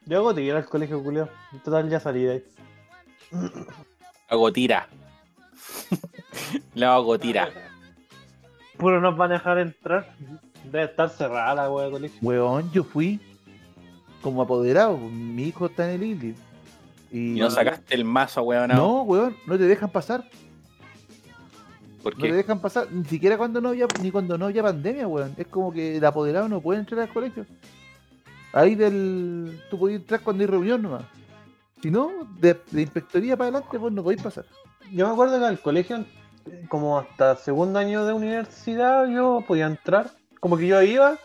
Yo 0.06 0.18
hago 0.18 0.38
ir 0.40 0.54
al 0.54 0.64
colegio 0.66 1.02
culiado. 1.02 1.30
En 1.52 1.60
total 1.60 1.88
ya 1.88 2.00
salí 2.00 2.24
de 2.24 2.32
ahí. 2.32 2.44
Hago 4.28 4.52
tira. 4.52 4.88
Le 6.74 6.86
hago 6.86 7.18
tira. 7.18 7.67
Puro 8.78 9.00
nos 9.00 9.16
van 9.16 9.30
a 9.32 9.34
dejar 9.34 9.58
entrar. 9.58 10.14
Debe 10.64 10.84
estar 10.84 11.08
cerrada 11.10 11.54
la 11.54 11.70
wea 11.70 11.86
de 11.86 11.90
colegio. 11.92 12.18
Weón, 12.22 12.70
yo 12.72 12.84
fui 12.84 13.20
como 14.22 14.42
apoderado. 14.42 14.96
Mi 14.98 15.44
hijo 15.44 15.66
está 15.66 15.86
en 15.92 15.94
el 15.94 16.00
Lili. 16.00 16.34
Y, 17.10 17.36
Y 17.36 17.40
no 17.40 17.50
sacaste 17.50 17.94
el 17.94 18.04
mazo, 18.04 18.42
weón. 18.42 18.68
No, 18.68 19.02
weón, 19.02 19.36
no 19.46 19.56
te 19.58 19.64
dejan 19.64 19.90
pasar. 19.90 20.24
¿Por 22.02 22.14
No 22.14 22.20
te 22.22 22.28
qué? 22.28 22.32
dejan 22.32 22.60
pasar, 22.60 22.90
ni 22.92 23.04
siquiera 23.04 23.36
cuando 23.36 23.60
no 23.60 23.70
había, 23.70 23.86
ni 24.00 24.10
cuando 24.10 24.38
no 24.38 24.46
había 24.46 24.62
pandemia, 24.62 25.08
weón. 25.08 25.34
Es 25.36 25.46
como 25.48 25.72
que 25.72 25.96
el 25.96 26.04
apoderado 26.04 26.48
no 26.48 26.60
puede 26.60 26.80
entrar 26.80 27.00
al 27.00 27.08
colegio. 27.12 27.44
Ahí 28.52 28.74
del. 28.74 29.60
Tú 29.70 29.78
podías 29.78 30.00
entrar 30.00 30.20
cuando 30.20 30.42
hay 30.42 30.46
reunión 30.46 30.82
nomás. 30.82 31.04
Si 31.82 31.90
no, 31.90 32.10
de, 32.40 32.56
de 32.70 32.82
inspectoría 32.82 33.36
para 33.36 33.48
adelante, 33.50 33.78
pues 33.78 33.92
no 33.92 34.02
podéis 34.02 34.22
pasar. 34.22 34.44
Yo 34.92 35.06
me 35.06 35.12
acuerdo 35.12 35.38
que 35.38 35.44
al 35.44 35.60
colegio, 35.60 36.04
como 36.68 36.98
hasta 36.98 37.36
segundo 37.36 37.78
año 37.78 38.04
de 38.06 38.12
universidad, 38.12 39.06
yo 39.08 39.42
podía 39.46 39.66
entrar. 39.66 40.10
Como 40.40 40.56
que 40.56 40.66
yo 40.66 40.80
iba, 40.82 41.16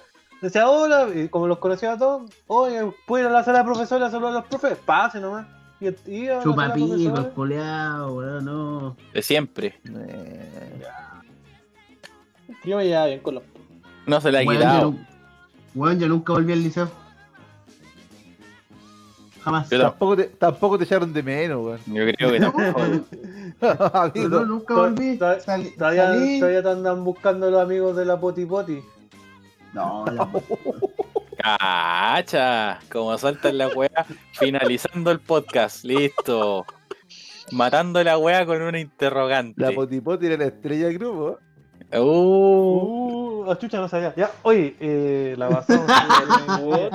decía 0.42 0.68
hola, 0.70 1.08
y 1.14 1.28
como 1.30 1.48
los 1.48 1.60
conocía 1.60 1.94
a 1.94 1.98
todos, 1.98 2.32
oye, 2.48 2.82
¿puedo 3.08 3.24
ir 3.26 3.30
a 3.30 3.34
la 3.34 3.44
sala 3.44 3.60
de 3.60 3.66
profesores 3.66 4.08
a 4.08 4.12
saludar 4.12 4.32
a 4.34 4.36
los 4.38 4.46
profes? 4.46 4.78
Pase 4.86 5.20
nomás. 5.20 5.46
Y 5.80 5.88
iba 5.88 6.36
a 6.36 6.38
la 6.38 6.44
sala 6.44 6.44
de 6.44 6.44
Chupapico, 6.44 6.86
el 6.94 7.04
profesores. 7.04 7.34
culeado, 7.34 8.14
weón, 8.16 8.46
no. 8.46 8.96
De 9.14 9.22
siempre. 9.22 9.80
Eh, 9.86 10.82
Yo 12.64 12.78
me 12.78 12.86
llevaba 12.86 13.08
bien 13.08 13.20
con 13.20 13.36
los 13.36 13.44
No 14.08 14.22
se 14.22 14.32
le 14.32 14.40
ha 14.40 14.44
yo, 14.44 14.52
quitado. 14.52 14.92
nu- 14.92 15.06
weón, 15.76 16.00
yo 16.00 16.08
nunca 16.08 16.34
volví 16.34 16.54
al 16.54 16.64
liceo. 16.64 16.90
Jamás. 19.44 19.70
Yo, 19.70 19.82
tampoco, 19.82 20.16
te, 20.16 20.24
tampoco 20.26 20.78
te 20.78 20.84
echaron 20.86 21.12
de 21.14 21.22
menos, 21.24 21.64
weón. 21.66 21.80
yo 21.88 22.04
creo 22.16 22.32
que 22.32 22.40
tampoco. 23.60 23.98
Amigo, 23.98 24.30
No, 24.30 24.46
nunca 24.46 24.74
volví. 24.74 25.18
Todavía, 25.18 25.44
salí- 25.44 25.76
todavía 25.78 26.64
te 26.64 26.70
andan 26.70 27.04
buscando 27.04 27.50
los 27.52 27.62
amigos 27.62 27.96
de 27.98 28.06
la 28.06 28.20
Poti 28.20 28.46
Poti. 28.46 28.82
No, 29.74 30.06
la- 30.06 30.30
Cacha, 31.38 32.80
como 32.92 33.18
saltan 33.18 33.58
la 33.58 33.68
weá, 33.70 34.06
finalizando 34.34 35.12
el 35.12 35.20
podcast, 35.20 35.84
listo. 35.84 36.66
Matando 37.52 38.02
la 38.04 38.18
weá 38.18 38.46
con 38.46 38.62
una 38.62 38.80
interrogante. 38.80 39.62
La 39.62 39.72
potipoti 39.74 40.28
era 40.28 40.38
la 40.38 40.46
estrella 40.46 40.88
del 40.88 40.98
grupo. 40.98 41.40
Uh, 41.92 43.42
Uh, 43.44 43.46
la 43.46 43.58
chucha 43.60 43.78
no 43.80 43.90
sabía. 43.90 44.14
Ya, 44.16 44.32
oye, 44.44 44.76
eh, 44.80 45.36
la 45.38 45.50
basamos. 45.50 45.86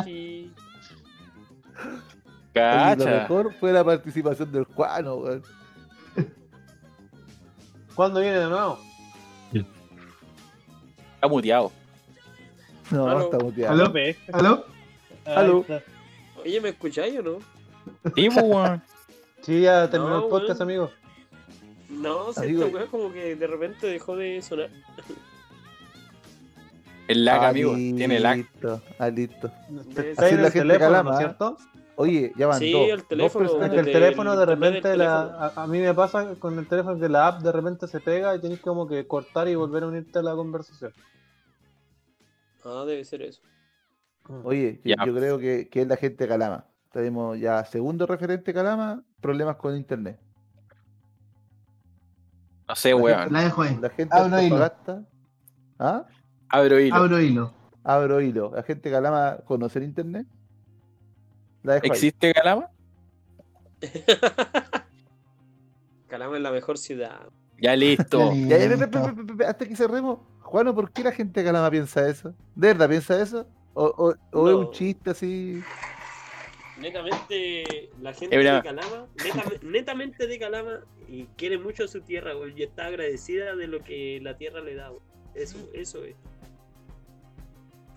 Oye, 2.58 2.96
Lo 2.96 3.04
cacha. 3.04 3.20
mejor 3.22 3.54
fue 3.54 3.72
la 3.72 3.84
participación 3.84 4.52
del 4.52 4.64
Juano, 4.64 5.14
weón. 5.16 5.42
¿Cuándo 7.94 8.20
viene 8.20 8.38
de 8.38 8.46
nuevo? 8.48 8.78
Está 11.14 11.28
muteado. 11.28 11.72
No, 12.90 13.08
Aló. 13.08 13.20
está 13.24 13.38
muteado. 13.38 13.72
¿Aló? 13.74 13.92
¿Aló? 14.32 14.64
Aló. 15.24 15.64
Oye, 16.44 16.60
¿me 16.60 16.68
escucháis 16.70 17.18
o 17.18 17.22
no? 17.22 17.38
Sí, 18.14 18.28
weón. 18.28 18.82
Sí, 19.42 19.62
ya 19.62 19.88
terminó 19.90 20.18
No, 20.18 20.24
el 20.24 20.30
podcast, 20.30 20.60
amigo. 20.60 20.90
No, 21.90 22.32
si 22.32 22.44
esta 22.54 22.66
weá 22.66 22.86
como 22.86 23.12
que 23.12 23.34
de 23.34 23.46
repente 23.46 23.86
dejó 23.86 24.14
de 24.16 24.40
sonar. 24.42 24.70
El 27.08 27.24
lag, 27.24 27.42
Ah, 27.42 27.48
amigo. 27.48 27.74
Tiene 27.74 28.20
lag. 28.20 28.36
listo, 28.36 28.82
Ah, 28.98 29.08
listo. 29.08 29.50
Debe 29.94 30.10
Está 30.10 30.26
Así 30.26 30.34
en 30.34 30.42
la 30.42 30.50
gente 30.50 30.58
teléfono, 30.68 30.78
calama, 30.90 31.10
¿no 31.12 31.18
es 31.20 31.26
¿eh? 31.26 31.36
Oye, 32.00 32.32
ya 32.36 32.46
van 32.46 32.60
Sí, 32.60 32.70
dos. 32.70 32.88
el 32.90 33.04
teléfono, 33.04 33.60
el 33.64 33.84
teléfono 33.84 34.36
de 34.36 34.46
repente, 34.46 34.96
la, 34.96 35.20
a, 35.56 35.64
a 35.64 35.66
mí 35.66 35.80
me 35.80 35.92
pasa 35.94 36.36
con 36.36 36.56
el 36.56 36.68
teléfono 36.68 36.96
que 36.96 37.08
la 37.08 37.26
app 37.26 37.42
de 37.42 37.50
repente 37.50 37.88
se 37.88 37.98
pega 37.98 38.36
y 38.36 38.40
tienes 38.40 38.60
como 38.60 38.86
que 38.86 39.04
cortar 39.08 39.48
y 39.48 39.56
volver 39.56 39.82
a 39.82 39.88
unirte 39.88 40.20
a 40.20 40.22
la 40.22 40.36
conversación. 40.36 40.92
Ah, 42.64 42.84
debe 42.86 43.04
ser 43.04 43.22
eso. 43.22 43.42
Oye, 44.44 44.80
yo, 44.84 44.94
creo 45.12 45.38
que, 45.40 45.68
que 45.68 45.82
es 45.82 45.88
la 45.88 45.96
gente 45.96 46.22
de 46.22 46.28
Calama. 46.28 46.66
Tenemos 46.92 47.36
ya 47.36 47.64
segundo 47.64 48.06
referente 48.06 48.54
Calama, 48.54 49.02
problemas 49.20 49.56
con 49.56 49.76
internet. 49.76 50.20
No 52.68 52.76
sé, 52.76 52.94
weón. 52.94 53.32
La 53.32 53.42
dejo 53.42 53.62
ahí. 53.62 53.76
La 53.80 53.90
gente 53.90 54.14
Abro 54.16 54.40
hilo. 54.40 54.56
Antofagasta- 54.56 55.04
¿Ah? 55.80 56.04
Abro 56.50 56.78
hilo. 56.78 56.94
Abro 56.94 57.20
hilo. 57.20 57.52
Abro 57.82 58.20
hilo. 58.20 58.52
La 58.54 58.62
gente 58.62 58.88
de 58.88 58.94
Calama 58.94 59.38
conocer 59.44 59.82
internet. 59.82 60.28
La 61.62 61.74
dejo 61.74 61.84
ahí. 61.84 61.90
¿Existe 61.90 62.32
Calama? 62.32 62.68
Calama 66.08 66.36
es 66.36 66.42
la 66.42 66.50
mejor 66.50 66.78
ciudad. 66.78 67.28
Ya 67.60 67.74
listo. 67.76 68.32
Ya, 68.48 68.58
ya, 68.58 69.48
hasta 69.48 69.66
que 69.66 69.76
cerremos. 69.76 70.20
Juano, 70.40 70.74
¿por 70.74 70.90
qué 70.92 71.02
la 71.02 71.12
gente 71.12 71.40
de 71.40 71.46
Calama 71.46 71.70
piensa 71.70 72.08
eso? 72.08 72.34
¿De 72.54 72.68
verdad 72.68 72.88
piensa 72.88 73.20
eso? 73.20 73.46
¿O, 73.74 73.84
o- 73.84 74.14
o 74.38 74.48
es 74.48 74.54
un 74.54 74.70
chiste 74.72 75.10
así? 75.10 75.62
Netamente, 76.80 77.90
la 78.00 78.12
gente 78.14 78.36
de. 78.38 78.62
Calama, 78.62 79.06
netamente, 79.24 79.66
netamente 79.66 80.26
de 80.26 80.38
Calama, 80.38 80.80
y 81.08 81.24
quiere 81.36 81.58
mucho 81.58 81.84
a 81.84 81.88
su 81.88 82.00
tierra, 82.00 82.34
güey, 82.34 82.54
y 82.56 82.62
está 82.62 82.86
agradecida 82.86 83.56
de 83.56 83.66
lo 83.66 83.82
que 83.82 84.20
la 84.22 84.36
tierra 84.36 84.60
le 84.60 84.74
da, 84.76 84.88
güey. 84.90 85.02
Eso, 85.34 85.58
eso 85.74 86.04
es. 86.04 86.14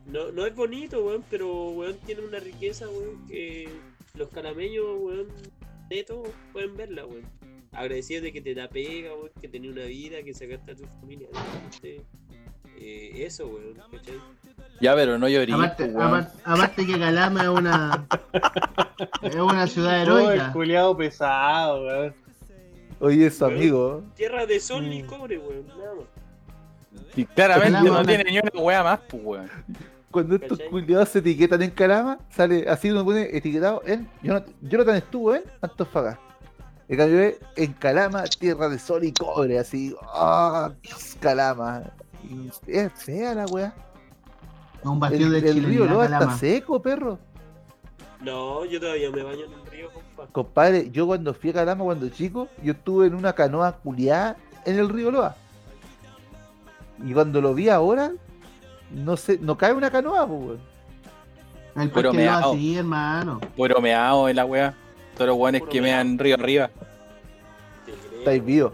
No, 0.06 0.32
no 0.32 0.46
es 0.46 0.56
bonito, 0.56 1.04
weón, 1.06 1.24
pero 1.30 1.70
weón 1.72 1.96
tiene 2.06 2.22
una 2.22 2.40
riqueza, 2.40 2.88
weón, 2.90 3.26
que 3.28 3.70
los 4.16 4.30
calameños, 4.30 4.86
weón, 5.00 5.28
netos 5.90 6.28
pueden 6.52 6.76
verla, 6.76 7.06
weón. 7.06 7.24
Agradecidos 7.74 8.24
de 8.24 8.34
que 8.34 8.42
te 8.42 8.54
da 8.54 8.68
pega, 8.68 9.14
weón, 9.14 9.30
que 9.40 9.48
tenés 9.48 9.72
una 9.72 9.84
vida, 9.86 10.22
que 10.24 10.34
sacaste 10.34 10.72
a 10.72 10.76
tu 10.76 10.86
familia 11.00 11.28
adelante. 11.34 12.02
Eh, 12.78 13.12
eso, 13.26 13.48
weón, 13.48 13.76
¿cachai? 13.92 14.20
Ya, 14.82 14.96
pero 14.96 15.20
no 15.20 15.30
llorí, 15.30 15.54
Aparte, 15.54 15.84
weón. 15.86 16.02
aparte, 16.08 16.38
aparte 16.44 16.86
que 16.88 16.98
Calama 17.00 17.44
es 17.44 17.50
una 17.50 18.08
es 19.22 19.36
una 19.36 19.68
ciudad 19.68 20.00
Oh, 20.12 20.18
heroica. 20.20 20.52
culiado 20.52 20.98
pesado, 20.98 21.84
weón. 21.86 22.16
Oye, 23.00 23.28
eso, 23.28 23.46
Weón. 23.48 23.58
amigo. 23.58 24.04
Tierra 24.16 24.46
de 24.46 24.60
sol 24.60 24.92
y 24.92 25.04
Mm. 25.04 25.06
cobre, 25.08 25.38
weón, 25.38 25.68
nada 25.68 25.96
más. 25.96 26.06
Y 27.16 27.26
claramente 27.26 27.90
no 27.90 28.06
tiene 28.06 28.24
ni 28.24 28.40
una 28.40 28.52
weá 28.54 28.84
más, 28.84 29.00
pues, 29.10 29.24
weón. 29.24 29.50
Cuando 30.12 30.36
estos 30.36 30.60
culiados 30.70 31.10
se 31.10 31.20
etiquetan 31.20 31.62
en 31.62 31.72
Calama, 31.72 32.20
sale 32.30 32.68
así 32.68 32.92
uno 32.92 33.06
pone 33.06 33.30
etiquetado 33.32 33.82
en 33.86 34.10
Jonathan, 34.22 34.96
estuvo 34.96 35.34
en 35.36 35.44
Antofagasta. 35.62 36.22
En 36.90 36.98
cambio 36.98 37.22
es 37.22 37.40
en 37.56 37.72
Calama, 37.72 38.24
tierra 38.24 38.68
de 38.68 38.78
sol 38.78 39.06
y 39.06 39.14
cobre, 39.14 39.58
así. 39.58 39.96
¡Ah! 40.14 40.72
Dios, 40.82 41.16
Calama. 41.22 41.84
Y 42.30 42.50
es 42.68 42.92
fea 42.92 43.34
la 43.34 43.46
weá. 43.46 43.74
Un 44.84 44.96
El, 44.96 45.00
bastión 45.00 45.32
de 45.32 45.50
el 45.50 45.64
río 45.64 45.86
Loa 45.86 46.06
está 46.06 46.36
seco, 46.38 46.82
perro. 46.82 47.18
No, 48.20 48.66
yo 48.66 48.80
todavía 48.80 49.10
me 49.10 49.24
baño 49.24 49.46
en 49.46 49.54
un 49.54 49.66
río, 49.68 49.90
compa. 49.94 50.28
Compadre, 50.32 50.92
yo 50.92 51.08
cuando 51.08 51.34
fui 51.34 51.52
a 51.52 51.54
Calama 51.54 51.86
cuando 51.86 52.10
chico, 52.10 52.50
yo 52.62 52.74
estuve 52.74 53.08
en 53.08 53.16
una 53.16 53.34
canoa 53.34 53.72
culiada 53.78 54.36
en 54.66 54.78
el 54.78 54.90
río 54.90 55.12
Loa. 55.12 55.38
Y 57.04 57.14
cuando 57.14 57.42
lo 57.42 57.54
vi 57.54 57.70
ahora, 57.70 58.12
no 58.92 59.18
sé, 59.18 59.38
no 59.42 59.58
cae 59.58 59.74
una 59.74 59.90
canoa, 59.92 60.28
pues, 60.28 60.40
weón. 60.42 60.60
El 61.76 61.90
Pero 61.90 62.12
me 62.14 62.26
lo 62.26 62.32
va 62.32 62.36
a 62.36 62.40
hago. 62.42 62.54
seguir, 62.54 62.78
hermano. 62.80 63.40
Puro 63.56 63.80
meao 63.82 64.28
en 64.30 64.36
la 64.36 64.46
weá. 64.46 64.74
Todos 65.16 65.30
los 65.30 65.38
weones 65.38 65.62
que 65.70 65.82
meao. 65.82 66.04
mean 66.04 66.20
río 66.20 66.36
arriba. 66.36 66.70
Estáis 68.20 68.44
vivos, 68.46 68.74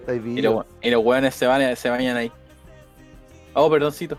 estáis 0.00 0.20
Y 0.20 0.24
vivos. 0.24 0.42
los, 0.42 0.66
y 0.80 0.90
los 0.90 1.04
weones 1.04 1.34
se, 1.34 1.46
van, 1.46 1.76
se 1.76 1.90
bañan 1.90 2.16
ahí. 2.16 2.32
Oh, 3.54 3.68
perdoncito. 3.68 4.16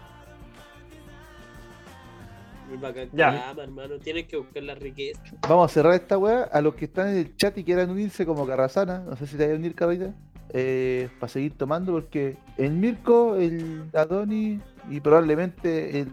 Muy 2.67 2.77
bacán 2.77 3.09
Ya. 3.13 3.51
Hermano. 3.57 3.97
Tienes 3.99 4.27
que 4.27 4.37
buscar 4.37 4.61
la 4.63 4.75
riqueza. 4.75 5.21
Vamos 5.47 5.71
a 5.71 5.73
cerrar 5.73 5.93
esta 5.93 6.17
weá. 6.17 6.43
A 6.43 6.61
los 6.61 6.75
que 6.75 6.85
están 6.85 7.07
en 7.09 7.17
el 7.17 7.35
chat 7.35 7.57
y 7.57 7.63
quieran 7.63 7.89
unirse 7.89 8.25
como 8.25 8.45
Carrasana, 8.45 8.99
no 8.99 9.15
sé 9.15 9.25
si 9.25 9.37
te 9.37 9.45
vas 9.47 9.53
a 9.55 9.57
unir, 9.57 9.73
Carrita, 9.75 10.13
eh, 10.53 11.09
para 11.19 11.31
seguir 11.31 11.57
tomando, 11.57 11.91
porque 11.93 12.37
el 12.57 12.71
Mirko, 12.71 13.35
el 13.35 13.85
Adoni 13.93 14.59
y 14.89 14.99
probablemente 14.99 15.99
el 15.99 16.11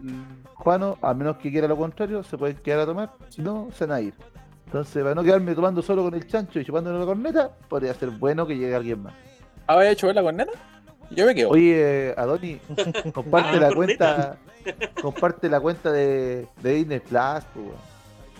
Juano, 0.53 0.97
a 1.01 1.13
menos 1.13 1.37
que 1.37 1.51
quiera 1.51 1.67
lo 1.67 1.77
contrario, 1.77 2.23
se 2.23 2.37
pueden 2.37 2.57
quedar 2.57 2.81
a 2.81 2.85
tomar, 2.85 3.13
si 3.29 3.41
no, 3.41 3.69
se 3.73 3.85
van 3.85 3.97
a 3.97 4.01
ir. 4.01 4.13
Entonces, 4.65 5.01
para 5.01 5.15
no 5.15 5.23
quedarme 5.23 5.55
tomando 5.55 5.81
solo 5.81 6.03
con 6.03 6.13
el 6.13 6.27
chancho 6.27 6.59
y 6.59 6.65
chupándole 6.65 6.99
la 6.99 7.05
corneta, 7.05 7.51
podría 7.69 7.93
ser 7.93 8.09
bueno 8.09 8.45
que 8.45 8.57
llegue 8.57 8.75
alguien 8.75 9.01
más. 9.03 9.13
¿Había 9.65 9.91
hecho 9.91 10.07
ver 10.07 10.15
la 10.17 10.23
corneta? 10.23 10.51
Yo 11.11 11.25
me 11.25 11.33
quedo. 11.33 11.49
Oye, 11.51 12.13
Adoni, 12.17 12.59
comparte 13.13 13.57
Ah, 13.57 13.59
la 13.61 13.71
corneta. 13.73 14.37
cuenta, 14.65 15.01
comparte 15.01 15.49
la 15.49 15.59
cuenta 15.61 15.91
de, 15.91 16.47
de 16.61 16.73
Disney 16.73 16.99
Plus, 16.99 17.45
pues. 17.53 17.67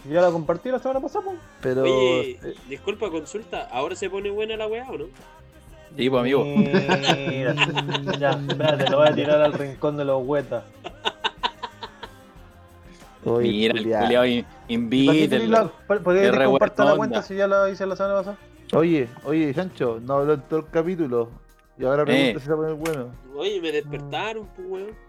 Ya 0.09 0.21
la 0.21 0.29
compartí 0.31 0.69
la 0.69 0.79
semana 0.79 0.99
pasada, 0.99 1.25
pues. 1.25 1.37
pero 1.61 1.83
Oye, 1.83 2.31
eh, 2.43 2.55
disculpa, 2.67 3.09
consulta. 3.09 3.67
¿Ahora 3.71 3.95
se 3.95 4.09
pone 4.09 4.29
buena 4.29 4.57
la 4.57 4.67
weá 4.67 4.85
o 4.89 4.97
no? 4.97 5.05
Sí, 5.95 6.09
pues, 6.09 6.21
amigo. 6.21 6.43
Mira. 6.45 7.55
ya, 8.19 8.31
espérate, 8.31 8.89
lo 8.89 8.97
voy 8.97 9.07
a 9.07 9.15
tirar 9.15 9.41
al 9.41 9.53
rincón 9.53 9.97
de 9.97 10.05
los 10.05 10.25
huetas. 10.25 10.63
oye, 13.25 13.47
Mira, 13.49 13.73
el 13.73 13.83
culiao. 13.83 14.01
culiao 14.03 14.21
¿Para 14.23 14.33
qué 14.33 14.45
invítenlo. 14.73 15.71
¿Por 15.87 15.97
qué 16.15 16.31
compartir 16.45 16.85
la 16.85 16.95
cuenta 16.95 17.21
si 17.21 17.35
ya 17.35 17.47
la 17.47 17.69
hice 17.69 17.85
la 17.85 17.95
semana 17.95 18.15
pasada? 18.15 18.37
Oye, 18.73 19.07
oye, 19.23 19.53
Sancho, 19.53 19.99
no 20.03 20.15
habló 20.15 20.33
en 20.33 20.41
todo 20.41 20.59
el 20.59 20.65
capítulo. 20.67 21.29
Y 21.79 21.85
ahora 21.85 22.03
pregunta 22.05 22.31
Eh. 22.31 22.39
si 22.39 22.45
se 22.45 22.49
va 22.53 22.55
a 22.55 22.57
poner 22.57 22.73
bueno. 22.75 23.11
Oye, 23.35 23.61
me 23.61 23.71
despertaron, 23.71 24.47
pues, 24.55 24.67
weón. 24.67 25.07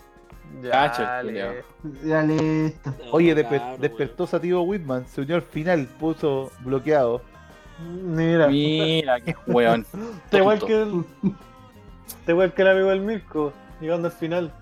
Cacho, 0.71 1.03
el 1.03 1.09
Dale. 1.09 1.29
culiao. 1.29 1.53
Ya 2.05 2.23
listo. 2.23 2.91
No, 3.05 3.11
Oye, 3.13 3.35
despe- 3.37 3.59
cabrón, 3.59 3.81
despertó 3.81 4.27
Sativo 4.27 4.63
Whitman, 4.63 5.07
se 5.07 5.21
unió 5.23 5.37
al 5.37 5.43
final, 5.43 5.87
puso 5.99 6.51
bloqueado. 6.61 7.21
Mira, 7.81 8.49
Mira, 8.49 9.21
qué 9.21 9.37
weón. 9.47 9.87
te 10.31 10.39
igual 10.39 10.59
que 10.59 10.83
el. 10.83 11.05
Te 12.27 12.33
igual 12.33 12.53
que 12.53 12.63
el 12.63 12.69
amigo 12.69 12.89
del 12.89 13.01
Mirko, 13.01 13.53
llegando 13.81 14.09
al 14.09 14.13
final. 14.15 14.53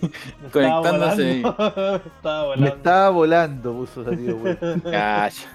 Me 0.02 0.08
estaba 0.48 0.82
Conectándose. 0.82 1.42
volando. 1.42 1.96
estaba 2.16 2.40
Me 2.42 2.46
volando. 2.48 2.76
estaba 2.76 3.10
volando, 3.10 3.72
puso 3.74 4.04
Sativo 4.04 4.38
Whitman. 4.42 4.80
Cacha. 4.80 5.48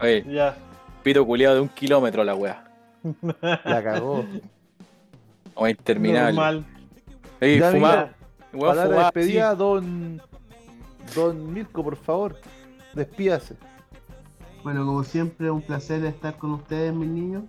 Oye, 0.00 0.24
Ya. 0.28 0.56
pito 1.02 1.26
culiado 1.26 1.56
de 1.56 1.60
un 1.60 1.68
kilómetro 1.68 2.24
la 2.24 2.34
weá. 2.34 2.64
La 3.64 3.82
cagó. 3.82 4.24
O 5.54 5.68
interminable. 5.68 6.32
Normal. 6.32 6.64
Ey, 7.40 7.58
Ya, 7.58 7.70
fumado. 7.70 7.96
mira, 7.96 8.12
Weón, 8.54 8.68
Para 8.74 8.74
la 8.76 8.86
fumado, 8.94 9.04
despedida, 9.12 9.54
don. 9.54 10.22
Don 11.14 11.52
Mirko, 11.52 11.84
por 11.84 11.96
favor. 11.96 12.36
Despídase. 12.94 13.54
Bueno, 14.66 14.84
como 14.84 15.04
siempre, 15.04 15.48
un 15.48 15.62
placer 15.62 16.04
estar 16.06 16.36
con 16.38 16.50
ustedes, 16.54 16.92
mis 16.92 17.08
niños. 17.08 17.44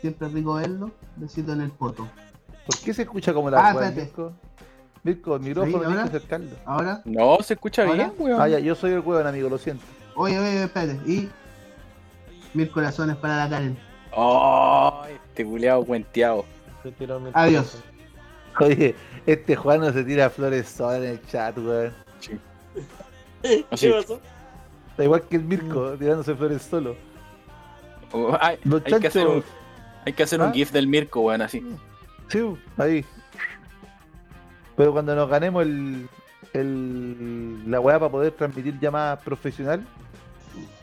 Siempre 0.00 0.28
rico 0.28 0.54
verlos. 0.54 0.92
Besito 1.16 1.52
en 1.52 1.62
el 1.62 1.72
poto. 1.72 2.06
¿Por 2.64 2.78
qué 2.78 2.94
se 2.94 3.02
escucha 3.02 3.34
como 3.34 3.50
la 3.50 3.58
Ah. 3.70 3.90
Mirko? 3.90 4.32
Mirko, 5.02 5.34
el 5.34 5.42
micrófono 5.42 5.78
¿ahora? 5.84 6.02
que 6.04 6.16
acercarlo. 6.16 6.50
Ahora, 6.64 7.00
sí. 7.02 7.10
No, 7.10 7.38
se 7.42 7.54
escucha 7.54 7.82
bien, 7.86 8.12
weón. 8.20 8.40
Ah, 8.40 8.46
ya, 8.48 8.60
yo 8.60 8.76
soy 8.76 8.92
el 8.92 9.00
weón, 9.00 9.26
amigo, 9.26 9.48
lo 9.48 9.58
siento. 9.58 9.82
oye, 10.14 10.38
oye, 10.38 10.62
espérate. 10.62 11.00
Y 11.10 11.28
mil 12.54 12.70
corazones 12.70 13.16
para 13.16 13.38
la 13.38 13.50
Karen. 13.50 13.76
Oh, 14.14 15.02
este 15.26 15.44
culiado 15.44 15.84
cuenteado. 15.84 16.44
Se 16.84 16.92
tiró 16.92 17.18
mi- 17.18 17.30
Adiós. 17.34 17.82
Oye, 18.60 18.94
este 19.26 19.56
Juan 19.56 19.80
no 19.80 19.92
se 19.92 20.04
tira 20.04 20.30
flores 20.30 20.68
sola 20.68 20.98
en 20.98 21.04
el 21.04 21.26
chat, 21.26 21.58
weón. 21.58 21.92
¿Qué 23.42 23.66
Así. 23.72 23.90
pasó? 23.90 24.20
Está 24.98 25.04
igual 25.04 25.22
que 25.30 25.36
el 25.36 25.44
Mirko, 25.44 25.92
tirándose 25.92 26.34
flores 26.34 26.60
solo. 26.62 26.96
Oh, 28.10 28.36
hay, 28.40 28.58
hay 28.84 29.00
que 29.00 29.06
hacer 29.06 29.28
un, 29.28 29.44
hay 30.04 30.12
que 30.12 30.22
hacer 30.24 30.40
¿Ah? 30.40 30.46
un 30.46 30.52
GIF 30.52 30.72
del 30.72 30.88
Mirko, 30.88 31.20
weón, 31.20 31.40
así. 31.40 31.64
Sí, 32.26 32.42
ahí. 32.76 33.04
Pero 34.76 34.90
cuando 34.92 35.14
nos 35.14 35.30
ganemos 35.30 35.62
el, 35.62 36.08
el 36.52 37.70
la 37.70 37.78
weá 37.78 38.00
para 38.00 38.10
poder 38.10 38.32
transmitir 38.32 38.76
llamadas 38.80 39.22
profesional, 39.22 39.86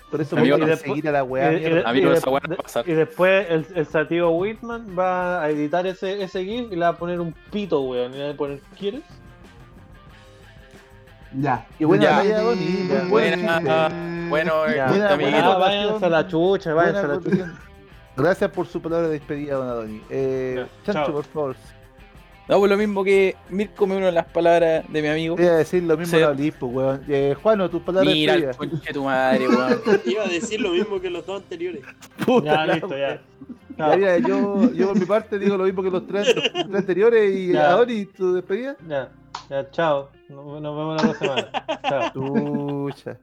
por 0.09 0.21
eso 0.21 0.37
Amigo, 0.37 0.53
vamos 0.55 0.69
y 0.69 0.71
a 0.71 0.75
después- 0.75 0.91
seguir 0.95 1.09
a 1.09 1.11
la 1.11 1.23
weá. 1.25 1.51
y- 1.51 1.55
y- 1.57 1.59
mierda. 1.59 1.89
A 1.89 1.91
mí 1.93 2.01
no 2.01 2.13
y. 2.13 2.89
Y 2.89 2.93
después 2.93 3.47
el, 3.49 3.65
el 3.75 3.85
Sativo 3.85 4.29
Whitman 4.29 4.95
va 4.97 5.43
a 5.43 5.49
editar 5.49 5.85
ese, 5.87 6.23
ese 6.23 6.45
GIF 6.45 6.71
y 6.71 6.75
le 6.77 6.81
va 6.85 6.87
a 6.87 6.97
poner 6.97 7.19
un 7.19 7.33
pito, 7.51 7.81
weón. 7.81 8.13
Y 8.13 8.17
le 8.19 8.27
va 8.27 8.31
a 8.31 8.37
poner, 8.37 8.61
¿quieres? 8.79 9.01
Ya. 11.39 11.65
Y 11.79 11.85
buena 11.85 12.23
Ya. 12.23 12.43
bueno, 12.43 12.61
eh, 14.67 14.75
Ya, 14.75 14.87
buena, 14.87 15.13
amiguito. 15.13 15.17
buena. 15.17 15.53
Ah, 15.53 15.57
váyanse 15.57 16.05
a 16.05 16.09
la 16.09 16.27
chucha, 16.27 16.73
váyanse 16.73 16.99
a 16.99 17.07
la 17.07 17.19
chucha. 17.21 17.53
Gracias 18.17 18.51
por 18.51 18.67
su 18.67 18.81
palabra 18.81 19.07
de 19.07 19.13
despedida, 19.19 19.55
don 19.55 19.67
Adoni. 19.67 20.01
Eh, 20.09 20.65
Chancho, 20.85 21.03
chao. 21.05 21.13
por 21.13 21.23
favor. 21.25 21.55
No, 22.47 22.59
pues 22.59 22.69
lo 22.71 22.77
mismo 22.77 23.03
que 23.03 23.35
Mirko 23.49 23.87
me 23.87 23.97
uno 23.97 24.09
las 24.11 24.25
palabras 24.27 24.85
de 24.87 25.01
mi 25.01 25.07
amigo. 25.07 25.35
Voy 25.35 25.47
a 25.47 25.55
decir 25.57 25.83
lo 25.83 25.97
mismo 25.97 26.15
Sí. 26.17 26.23
a 26.23 26.29
Olimpo, 26.29 26.67
weón. 26.67 27.01
Eh, 27.09 27.35
Juano, 27.41 27.69
tus 27.69 27.81
palabras 27.81 28.13
de 28.13 28.19
Mira, 28.19 28.33
el 28.35 28.55
conche 28.55 28.93
tu 28.93 29.03
madre, 29.03 29.47
weón. 29.49 29.81
Iba 30.05 30.23
a 30.23 30.27
decir 30.27 30.61
lo 30.61 30.69
mismo 30.69 31.01
que 31.01 31.09
los 31.09 31.25
dos 31.25 31.41
anteriores. 31.41 31.81
Puta 32.25 32.45
Ya, 32.45 32.65
la 32.65 32.73
listo, 32.75 32.97
ya. 32.97 33.15
Ya, 33.15 33.21
Chao. 33.77 33.97
mira, 33.97 34.17
yo, 34.19 34.71
yo 34.73 34.87
por 34.89 34.99
mi 34.99 35.05
parte 35.05 35.37
digo 35.39 35.57
lo 35.57 35.63
mismo 35.65 35.81
que 35.83 35.89
los 35.89 36.07
tres, 36.07 36.33
los 36.35 36.43
tres 36.51 36.65
anteriores 36.75 37.35
y. 37.35 37.57
Adoni, 37.57 38.05
tu 38.05 38.35
despedida. 38.35 38.77
Ya, 38.87 39.09
ya, 39.49 39.69
chao. 39.71 40.09
Nos, 40.29 40.61
nos 40.61 40.75
vemos 40.75 41.01
la 41.01 41.09
otra 41.09 41.19
semana. 41.19 41.65
Chao. 41.89 42.11
Chucha. 42.13 43.19